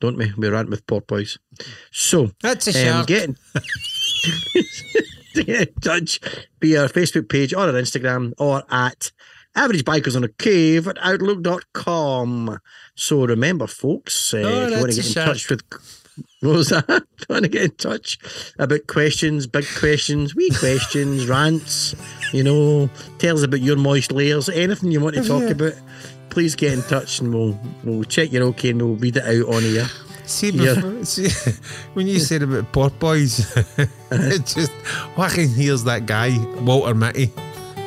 don't 0.00 0.16
we? 0.16 0.32
We 0.36 0.48
rant 0.48 0.70
with 0.70 0.86
porpoise. 0.86 1.38
So, 1.92 2.30
That's 2.42 2.66
a 2.68 2.70
um, 2.70 3.06
shark. 3.06 3.06
to 3.06 3.34
get 5.44 5.68
in 5.68 5.74
touch 5.80 6.20
via 6.60 6.82
our 6.82 6.88
Facebook 6.88 7.28
page 7.28 7.52
or 7.54 7.60
our 7.60 7.72
Instagram 7.72 8.32
or 8.38 8.64
at 8.70 9.12
Average 9.56 9.84
Bikers 9.84 10.16
on 10.16 10.24
a 10.24 10.28
Cave 10.28 10.88
at 10.88 10.98
Outlook.com. 11.00 12.58
So 12.96 13.24
remember, 13.24 13.66
folks, 13.66 14.34
uh, 14.34 14.38
Oh, 14.38 14.62
if 14.66 14.70
you 14.70 14.78
want 14.78 14.92
to 14.92 14.96
get 15.02 15.06
in 15.06 15.12
touch 15.14 15.50
with 15.50 15.62
what 16.40 16.56
was 16.56 16.68
that? 16.68 17.04
Want 17.28 17.42
to 17.44 17.48
get 17.48 17.62
in 17.62 17.70
touch 17.72 18.18
about 18.58 18.86
questions, 18.86 19.46
big 19.48 19.64
questions, 19.78 20.34
wee 20.36 20.50
questions, 20.58 21.26
rants, 21.26 21.94
you 22.32 22.44
know, 22.44 22.88
tell 23.18 23.36
us 23.36 23.42
about 23.42 23.60
your 23.60 23.76
moist 23.76 24.12
layers, 24.12 24.48
anything 24.48 24.92
you 24.92 25.00
want 25.00 25.16
to 25.16 25.24
talk 25.24 25.50
about, 25.50 25.72
please 26.30 26.54
get 26.54 26.72
in 26.72 26.82
touch 26.82 27.20
and 27.20 27.32
we'll 27.34 27.58
we'll 27.82 28.04
check 28.04 28.30
you're 28.30 28.44
okay 28.44 28.70
and 28.70 28.82
we'll 28.82 28.94
read 28.96 29.16
it 29.16 29.24
out 29.24 29.54
on 29.54 29.62
here. 29.62 29.86
See, 30.26 30.50
Yeah. 30.50 30.74
before, 30.74 31.04
see 31.04 31.28
when 31.94 32.06
you 32.06 32.20
said 32.20 32.42
about 32.42 32.70
porpoise, 32.72 33.40
it 34.10 34.46
just, 34.46 34.72
all 35.16 35.24
I 35.24 35.30
can 35.30 35.48
hear 35.48 35.72
is 35.74 35.84
that 35.84 36.06
guy, 36.06 36.36
Walter 36.60 36.94
Mitty, 36.94 37.32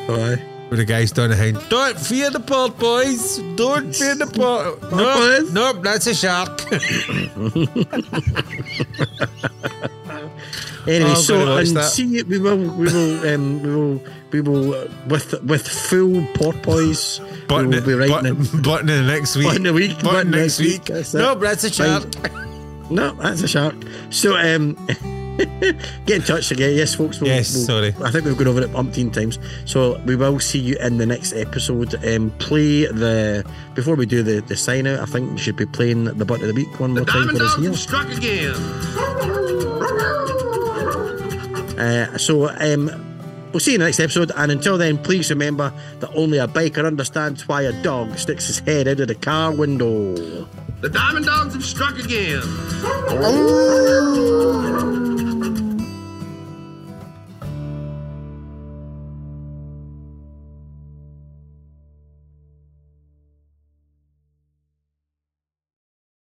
Aye. 0.08 0.42
With 0.70 0.78
the 0.78 0.84
guys 0.84 1.12
down 1.12 1.30
the 1.30 1.36
hand. 1.36 1.58
Don't 1.68 1.98
fear 1.98 2.30
the 2.30 2.40
pot, 2.40 2.78
boys. 2.78 3.38
Don't 3.56 3.94
fear 3.94 4.14
the 4.14 4.26
pot. 4.26 4.80
No, 4.82 4.88
Porpoise? 4.88 5.52
no, 5.52 5.72
that's 5.74 6.06
a 6.06 6.14
shark. 6.14 6.62
Anyway, 10.86 11.10
Oh, 11.10 11.14
so 11.20 11.56
and 11.58 11.76
that. 11.76 11.90
see, 11.90 12.22
we 12.22 12.38
will, 12.38 12.56
we 12.56 12.86
will, 12.86 13.34
um, 13.34 13.62
we 13.62 13.74
will, 13.74 14.00
we 14.32 14.40
will, 14.40 14.74
uh, 14.74 14.86
with 15.08 15.34
with 15.42 15.68
full 15.68 16.24
porpoise, 16.32 17.20
we 17.50 17.66
will 17.66 17.82
be 17.82 17.92
writing 17.92 18.14
button, 18.14 18.36
in. 18.56 18.62
button 18.62 18.88
in 18.88 19.04
the 19.06 19.12
next 19.12 19.36
week. 19.36 19.46
Button 19.48 19.64
the 19.64 19.72
week, 19.74 19.90
Button, 19.96 20.10
button 20.10 20.30
next 20.30 20.40
next 20.40 20.58
week. 20.60 20.72
week, 20.72 20.84
that's 20.86 21.14
it. 21.14 21.18
no, 21.18 21.34
that's 21.34 21.64
a 21.64 21.70
shark. 21.70 22.04
No, 22.90 23.12
that's 23.16 23.42
a 23.42 23.48
shark. 23.48 23.74
So, 24.08 24.34
um, 24.38 24.76
get 26.06 26.16
in 26.16 26.22
touch 26.22 26.50
again. 26.50 26.74
Yes, 26.76 26.94
folks. 26.94 27.20
We'll, 27.20 27.30
Yes, 27.30 27.54
we'll- 27.54 27.64
sorry. 27.64 27.94
I 28.04 28.10
think 28.10 28.24
we've 28.24 28.36
gone 28.36 28.48
over 28.48 28.62
it 28.62 28.72
umpteen 28.72 29.12
times. 29.12 29.38
So 29.64 29.98
we 30.04 30.16
will 30.16 30.40
see 30.40 30.58
you 30.58 30.76
in 30.78 30.98
the 30.98 31.06
next 31.06 31.32
episode. 31.32 31.94
Um, 32.04 32.30
play 32.38 32.86
the 32.86 33.44
before 33.74 33.94
we 33.94 34.06
do 34.06 34.22
the 34.22 34.40
the 34.40 34.56
sign 34.56 34.86
out. 34.86 35.00
I 35.00 35.06
think 35.06 35.30
we 35.32 35.38
should 35.38 35.56
be 35.56 35.66
playing 35.66 36.04
the 36.04 36.24
butt 36.24 36.40
of 36.42 36.48
the 36.48 36.54
week 36.54 36.80
one 36.80 36.94
The 36.94 37.00
more 37.02 37.06
time 37.06 37.26
Diamond 37.28 37.38
for 37.38 37.44
us 37.44 37.54
Dogs 37.54 37.66
here. 37.66 37.74
struck 37.74 38.10
again. 38.16 38.54
Uh, 41.78 42.18
so 42.18 42.48
um, 42.48 42.90
we'll 43.52 43.60
see 43.60 43.70
you 43.72 43.76
in 43.76 43.80
the 43.80 43.86
next 43.86 44.00
episode. 44.00 44.32
And 44.36 44.50
until 44.50 44.76
then, 44.78 44.98
please 44.98 45.30
remember 45.30 45.72
that 46.00 46.10
only 46.14 46.38
a 46.38 46.48
biker 46.48 46.84
understands 46.84 47.46
why 47.46 47.62
a 47.62 47.72
dog 47.82 48.18
sticks 48.18 48.48
his 48.48 48.58
head 48.58 48.88
out 48.88 48.98
of 48.98 49.06
the 49.06 49.14
car 49.14 49.52
window. 49.54 50.14
The 50.80 50.88
Diamond 50.88 51.26
Dogs 51.26 51.54
have 51.54 51.64
struck 51.64 51.96
again. 51.98 52.40
Oh. 53.10 55.14